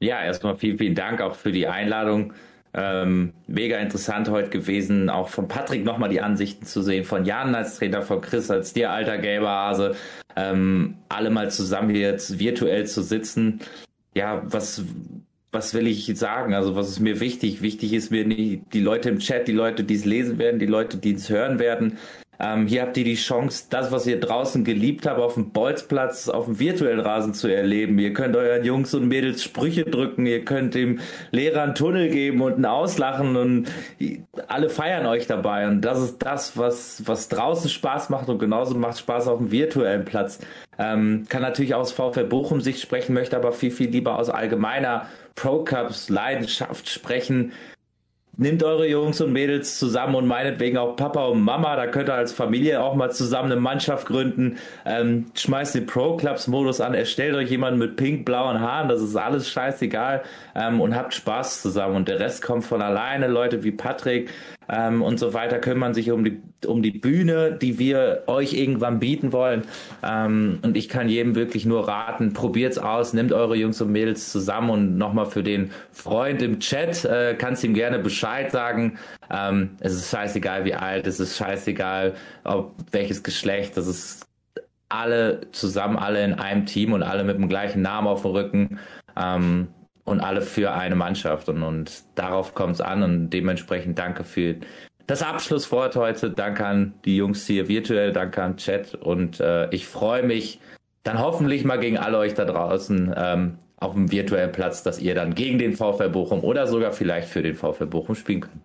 Ja, 0.01 0.23
erstmal 0.23 0.57
vielen, 0.57 0.79
vielen 0.79 0.95
Dank 0.95 1.21
auch 1.21 1.35
für 1.35 1.51
die 1.51 1.67
Einladung. 1.67 2.33
Ähm, 2.73 3.33
mega 3.47 3.77
interessant 3.77 4.29
heute 4.29 4.49
gewesen, 4.49 5.09
auch 5.09 5.29
von 5.29 5.47
Patrick 5.47 5.83
nochmal 5.83 6.09
die 6.09 6.21
Ansichten 6.21 6.65
zu 6.65 6.81
sehen, 6.81 7.03
von 7.03 7.23
Jan 7.23 7.53
als 7.53 7.77
Trainer, 7.77 8.01
von 8.01 8.19
Chris 8.19 8.49
als 8.49 8.73
dir 8.73 8.91
alter 8.91 9.19
Gelberhase, 9.19 9.95
ähm, 10.35 10.95
alle 11.09 11.29
mal 11.29 11.51
zusammen 11.51 11.89
hier 11.89 12.07
jetzt 12.11 12.39
virtuell 12.39 12.87
zu 12.87 13.03
sitzen. 13.03 13.59
Ja, 14.15 14.41
was, 14.45 14.83
was 15.51 15.73
will 15.75 15.85
ich 15.85 16.11
sagen? 16.17 16.55
Also 16.55 16.75
was 16.75 16.89
ist 16.89 16.99
mir 16.99 17.19
wichtig? 17.19 17.61
Wichtig 17.61 17.93
ist 17.93 18.09
mir 18.09 18.25
nicht 18.25 18.73
die 18.73 18.79
Leute 18.79 19.09
im 19.09 19.19
Chat, 19.19 19.47
die 19.47 19.53
Leute, 19.53 19.83
die 19.83 19.95
es 19.95 20.05
lesen 20.05 20.39
werden, 20.39 20.59
die 20.59 20.65
Leute, 20.65 20.97
die 20.97 21.13
es 21.13 21.29
hören 21.29 21.59
werden. 21.59 21.97
Ähm, 22.43 22.65
hier 22.65 22.81
habt 22.81 22.97
ihr 22.97 23.03
die 23.03 23.15
Chance, 23.15 23.65
das, 23.69 23.91
was 23.91 24.07
ihr 24.07 24.19
draußen 24.19 24.63
geliebt 24.63 25.05
habt, 25.05 25.19
auf 25.19 25.35
dem 25.35 25.51
Bolzplatz, 25.51 26.27
auf 26.27 26.45
dem 26.45 26.59
virtuellen 26.59 26.99
Rasen 26.99 27.35
zu 27.35 27.47
erleben. 27.47 27.99
Ihr 27.99 28.13
könnt 28.13 28.35
euren 28.35 28.65
Jungs 28.65 28.95
und 28.95 29.07
Mädels 29.07 29.43
Sprüche 29.43 29.85
drücken, 29.85 30.25
ihr 30.25 30.43
könnt 30.43 30.73
dem 30.73 30.99
Lehrer 31.29 31.61
einen 31.61 31.75
Tunnel 31.75 32.09
geben 32.09 32.41
und 32.41 32.57
ein 32.57 32.65
Auslachen 32.65 33.35
und 33.35 33.67
alle 34.47 34.69
feiern 34.69 35.05
euch 35.05 35.27
dabei. 35.27 35.67
Und 35.67 35.81
das 35.81 36.01
ist 36.01 36.17
das, 36.19 36.57
was, 36.57 37.03
was 37.05 37.29
draußen 37.29 37.69
Spaß 37.69 38.09
macht 38.09 38.27
und 38.27 38.39
genauso 38.39 38.73
macht 38.73 38.97
Spaß 38.97 39.27
auf 39.27 39.37
dem 39.37 39.51
virtuellen 39.51 40.03
Platz. 40.05 40.39
Ähm, 40.79 41.25
kann 41.29 41.43
natürlich 41.43 41.75
aus 41.75 41.91
VfL 41.91 42.23
Bochum 42.23 42.59
Sicht 42.61 42.81
sprechen, 42.81 43.13
möchte 43.13 43.35
aber 43.35 43.51
viel, 43.51 43.69
viel 43.69 43.91
lieber 43.91 44.17
aus 44.17 44.31
allgemeiner 44.31 45.05
Pro 45.35 45.63
Cups 45.63 46.09
Leidenschaft 46.09 46.89
sprechen. 46.89 47.51
Nehmt 48.37 48.63
eure 48.63 48.87
Jungs 48.87 49.19
und 49.19 49.33
Mädels 49.33 49.77
zusammen 49.77 50.15
und 50.15 50.25
meinetwegen 50.25 50.77
auch 50.77 50.95
Papa 50.95 51.25
und 51.25 51.41
Mama, 51.41 51.75
da 51.75 51.87
könnt 51.87 52.09
ihr 52.09 52.13
als 52.13 52.31
Familie 52.31 52.81
auch 52.81 52.95
mal 52.95 53.11
zusammen 53.11 53.51
eine 53.51 53.59
Mannschaft 53.59 54.07
gründen. 54.07 54.57
Ähm, 54.85 55.25
schmeißt 55.35 55.75
den 55.75 55.85
Pro 55.85 56.15
Clubs 56.15 56.47
Modus 56.47 56.79
an, 56.79 56.93
erstellt 56.93 57.35
euch 57.35 57.49
jemanden 57.49 57.77
mit 57.77 57.97
pink-blauen 57.97 58.61
Haaren, 58.61 58.87
das 58.87 59.01
ist 59.01 59.17
alles 59.17 59.49
scheißegal 59.49 60.23
ähm, 60.55 60.79
und 60.79 60.95
habt 60.95 61.13
Spaß 61.13 61.61
zusammen 61.61 61.97
und 61.97 62.07
der 62.07 62.19
Rest 62.19 62.41
kommt 62.41 62.63
von 62.63 62.81
alleine. 62.81 63.27
Leute 63.27 63.65
wie 63.65 63.71
Patrick, 63.71 64.29
ähm, 64.71 65.01
und 65.01 65.19
so 65.19 65.33
weiter 65.33 65.59
kümmern 65.59 65.93
sich 65.93 66.11
um 66.11 66.23
die, 66.23 66.41
um 66.65 66.81
die 66.81 66.91
Bühne, 66.91 67.51
die 67.51 67.77
wir 67.77 68.23
euch 68.27 68.53
irgendwann 68.53 68.99
bieten 68.99 69.33
wollen. 69.33 69.63
Ähm, 70.01 70.59
und 70.61 70.77
ich 70.77 70.87
kann 70.87 71.09
jedem 71.09 71.35
wirklich 71.35 71.65
nur 71.65 71.87
raten, 71.87 72.33
probiert's 72.33 72.77
aus, 72.77 73.13
nehmt 73.13 73.33
eure 73.33 73.55
Jungs 73.55 73.81
und 73.81 73.91
Mädels 73.91 74.31
zusammen 74.31 74.69
und 74.69 74.97
nochmal 74.97 75.25
für 75.25 75.43
den 75.43 75.71
Freund 75.91 76.41
im 76.41 76.59
Chat, 76.59 77.03
äh, 77.03 77.35
kannst 77.37 77.63
ihm 77.63 77.73
gerne 77.73 77.99
Bescheid 77.99 78.51
sagen. 78.51 78.97
Ähm, 79.29 79.71
es 79.81 79.93
ist 79.93 80.09
scheißegal, 80.09 80.65
wie 80.65 80.73
alt, 80.73 81.05
es 81.05 81.19
ist 81.19 81.35
scheißegal, 81.35 82.13
ob 82.45 82.73
welches 82.91 83.23
Geschlecht, 83.23 83.75
das 83.75 83.87
ist 83.87 84.25
alle 84.87 85.41
zusammen, 85.51 85.97
alle 85.97 86.23
in 86.23 86.33
einem 86.33 86.65
Team 86.65 86.93
und 86.93 87.03
alle 87.03 87.23
mit 87.23 87.37
dem 87.37 87.47
gleichen 87.49 87.81
Namen 87.81 88.07
auf 88.07 88.23
dem 88.23 88.31
Rücken. 88.31 88.79
Ähm, 89.17 89.69
und 90.03 90.19
alle 90.19 90.41
für 90.41 90.73
eine 90.73 90.95
Mannschaft. 90.95 91.49
Und, 91.49 91.63
und 91.63 92.03
darauf 92.15 92.53
kommt 92.53 92.75
es 92.75 92.81
an. 92.81 93.03
Und 93.03 93.29
dementsprechend 93.29 93.97
danke 93.99 94.23
für 94.23 94.55
das 95.07 95.23
Abschlusswort 95.23 95.95
heute. 95.95 96.31
Danke 96.31 96.65
an 96.65 96.93
die 97.05 97.17
Jungs 97.17 97.45
hier 97.45 97.67
virtuell, 97.67 98.11
danke 98.13 98.43
an 98.43 98.57
Chat. 98.57 98.95
Und 98.95 99.39
äh, 99.39 99.69
ich 99.69 99.85
freue 99.85 100.23
mich 100.23 100.59
dann 101.03 101.19
hoffentlich 101.19 101.63
mal 101.63 101.77
gegen 101.77 101.97
alle 101.97 102.17
euch 102.17 102.33
da 102.33 102.45
draußen 102.45 103.13
ähm, 103.15 103.57
auf 103.77 103.93
dem 103.93 104.11
virtuellen 104.11 104.51
Platz, 104.51 104.83
dass 104.83 104.99
ihr 104.99 105.15
dann 105.15 105.33
gegen 105.33 105.57
den 105.57 105.73
VfL 105.73 106.09
Bochum 106.09 106.43
oder 106.43 106.67
sogar 106.67 106.91
vielleicht 106.91 107.27
für 107.27 107.41
den 107.41 107.55
VfL 107.55 107.87
Bochum 107.87 108.15
spielen 108.15 108.41
könnt. 108.41 108.61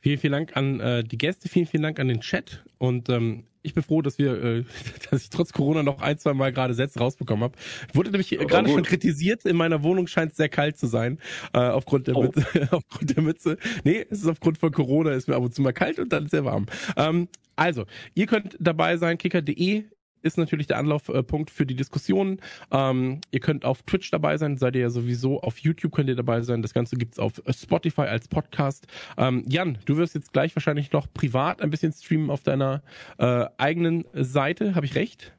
Vielen, 0.00 0.18
vielen 0.18 0.32
Dank 0.32 0.56
an 0.56 0.80
äh, 0.80 1.04
die 1.04 1.18
Gäste, 1.18 1.48
vielen, 1.48 1.66
vielen 1.66 1.82
Dank 1.82 2.00
an 2.00 2.08
den 2.08 2.20
Chat. 2.20 2.64
Und 2.78 3.08
ähm, 3.08 3.44
ich 3.62 3.74
bin 3.74 3.82
froh, 3.82 4.02
dass 4.02 4.18
wir, 4.18 4.42
äh, 4.42 4.64
dass 5.10 5.22
ich 5.22 5.30
trotz 5.30 5.52
Corona 5.52 5.82
noch 5.82 6.00
ein, 6.00 6.18
zwei 6.18 6.34
Mal 6.34 6.52
gerade 6.52 6.74
Sätze 6.74 6.98
rausbekommen 6.98 7.44
habe. 7.44 7.54
Wurde 7.92 8.10
nämlich 8.10 8.38
oh, 8.38 8.46
gerade 8.46 8.68
schon 8.68 8.82
kritisiert. 8.82 9.44
In 9.44 9.56
meiner 9.56 9.82
Wohnung 9.82 10.06
scheint 10.06 10.32
es 10.32 10.36
sehr 10.36 10.48
kalt 10.48 10.78
zu 10.78 10.86
sein 10.86 11.18
äh, 11.52 11.58
aufgrund 11.58 12.06
der 12.06 12.16
oh. 12.16 12.22
Mütze. 12.22 12.46
aufgrund 12.70 13.16
der 13.16 13.22
Mütze. 13.22 13.58
Nee, 13.84 14.06
es 14.10 14.20
ist 14.20 14.26
aufgrund 14.26 14.58
von 14.58 14.72
Corona. 14.72 15.12
Ist 15.12 15.28
mir 15.28 15.36
ab 15.36 15.42
und 15.42 15.54
zu 15.54 15.62
mal 15.62 15.72
kalt 15.72 15.98
und 15.98 16.12
dann 16.12 16.28
sehr 16.28 16.44
warm. 16.44 16.66
Ähm, 16.96 17.28
also, 17.56 17.84
ihr 18.14 18.26
könnt 18.26 18.56
dabei 18.58 18.96
sein, 18.96 19.18
kicker.de 19.18 19.84
ist 20.22 20.38
natürlich 20.38 20.66
der 20.66 20.78
Anlaufpunkt 20.78 21.50
für 21.50 21.66
die 21.66 21.74
Diskussionen. 21.74 22.40
Ähm, 22.70 23.20
ihr 23.30 23.40
könnt 23.40 23.64
auf 23.64 23.82
Twitch 23.82 24.10
dabei 24.10 24.36
sein, 24.36 24.56
seid 24.56 24.74
ihr 24.74 24.82
ja 24.82 24.90
sowieso. 24.90 25.40
Auf 25.40 25.58
YouTube 25.58 25.92
könnt 25.92 26.08
ihr 26.08 26.16
dabei 26.16 26.40
sein. 26.42 26.62
Das 26.62 26.74
Ganze 26.74 26.96
gibt's 26.96 27.18
auf 27.18 27.42
Spotify 27.50 28.02
als 28.02 28.28
Podcast. 28.28 28.86
Ähm, 29.16 29.44
Jan, 29.46 29.78
du 29.84 29.96
wirst 29.96 30.14
jetzt 30.14 30.32
gleich 30.32 30.54
wahrscheinlich 30.56 30.92
noch 30.92 31.06
privat 31.12 31.62
ein 31.62 31.70
bisschen 31.70 31.92
streamen 31.92 32.30
auf 32.30 32.42
deiner 32.42 32.82
äh, 33.18 33.46
eigenen 33.58 34.04
Seite. 34.14 34.74
Habe 34.74 34.86
ich 34.86 34.94
recht? 34.94 35.32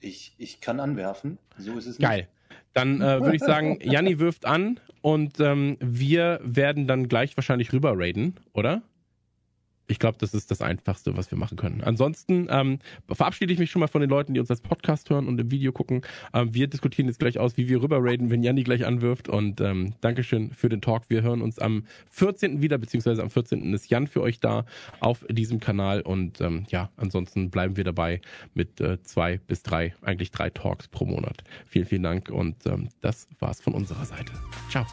Ich, 0.00 0.34
ich 0.38 0.60
kann 0.60 0.80
anwerfen. 0.80 1.38
So 1.56 1.72
ist 1.76 1.86
es 1.86 1.98
nicht. 1.98 2.08
Geil. 2.08 2.28
Dann 2.72 3.00
äh, 3.00 3.20
würde 3.20 3.36
ich 3.36 3.42
sagen, 3.42 3.78
Janni 3.82 4.18
wirft 4.18 4.46
an 4.46 4.78
und 5.00 5.40
ähm, 5.40 5.76
wir 5.80 6.40
werden 6.42 6.86
dann 6.86 7.08
gleich 7.08 7.36
wahrscheinlich 7.36 7.72
rüber 7.72 7.94
raiden, 7.96 8.38
oder? 8.52 8.82
Ich 9.88 9.98
glaube, 9.98 10.18
das 10.20 10.34
ist 10.34 10.50
das 10.50 10.60
Einfachste, 10.60 11.16
was 11.16 11.30
wir 11.30 11.38
machen 11.38 11.56
können. 11.56 11.82
Ansonsten 11.82 12.46
ähm, 12.50 12.78
verabschiede 13.10 13.52
ich 13.52 13.58
mich 13.58 13.70
schon 13.70 13.80
mal 13.80 13.88
von 13.88 14.00
den 14.00 14.10
Leuten, 14.10 14.34
die 14.34 14.40
uns 14.40 14.50
als 14.50 14.60
Podcast 14.60 15.10
hören 15.10 15.26
und 15.26 15.40
im 15.40 15.50
Video 15.50 15.72
gucken. 15.72 16.02
Ähm, 16.34 16.54
wir 16.54 16.68
diskutieren 16.68 17.08
jetzt 17.08 17.18
gleich 17.18 17.38
aus, 17.38 17.56
wie 17.56 17.68
wir 17.68 17.82
rüber 17.82 17.98
raiden, 18.00 18.30
wenn 18.30 18.42
Janni 18.42 18.62
gleich 18.62 18.84
anwirft. 18.84 19.28
Und 19.28 19.60
ähm, 19.60 19.94
Dankeschön 20.00 20.50
für 20.52 20.68
den 20.68 20.82
Talk. 20.82 21.04
Wir 21.08 21.22
hören 21.22 21.40
uns 21.40 21.58
am 21.58 21.84
14. 22.10 22.60
wieder, 22.60 22.78
beziehungsweise 22.78 23.22
am 23.22 23.30
14. 23.30 23.72
ist 23.72 23.90
Jan 23.90 24.06
für 24.06 24.20
euch 24.20 24.40
da 24.40 24.66
auf 25.00 25.24
diesem 25.30 25.58
Kanal. 25.58 26.02
Und 26.02 26.40
ähm, 26.40 26.66
ja, 26.68 26.90
ansonsten 26.96 27.50
bleiben 27.50 27.76
wir 27.76 27.84
dabei 27.84 28.20
mit 28.54 28.80
äh, 28.80 29.02
zwei 29.02 29.38
bis 29.38 29.62
drei, 29.62 29.94
eigentlich 30.02 30.30
drei 30.30 30.50
Talks 30.50 30.88
pro 30.88 31.06
Monat. 31.06 31.42
Vielen, 31.66 31.86
vielen 31.86 32.02
Dank 32.02 32.28
und 32.30 32.66
ähm, 32.66 32.88
das 33.00 33.26
war's 33.38 33.60
von 33.60 33.74
unserer 33.74 34.04
Seite. 34.04 34.32
Ciao. 34.70 34.86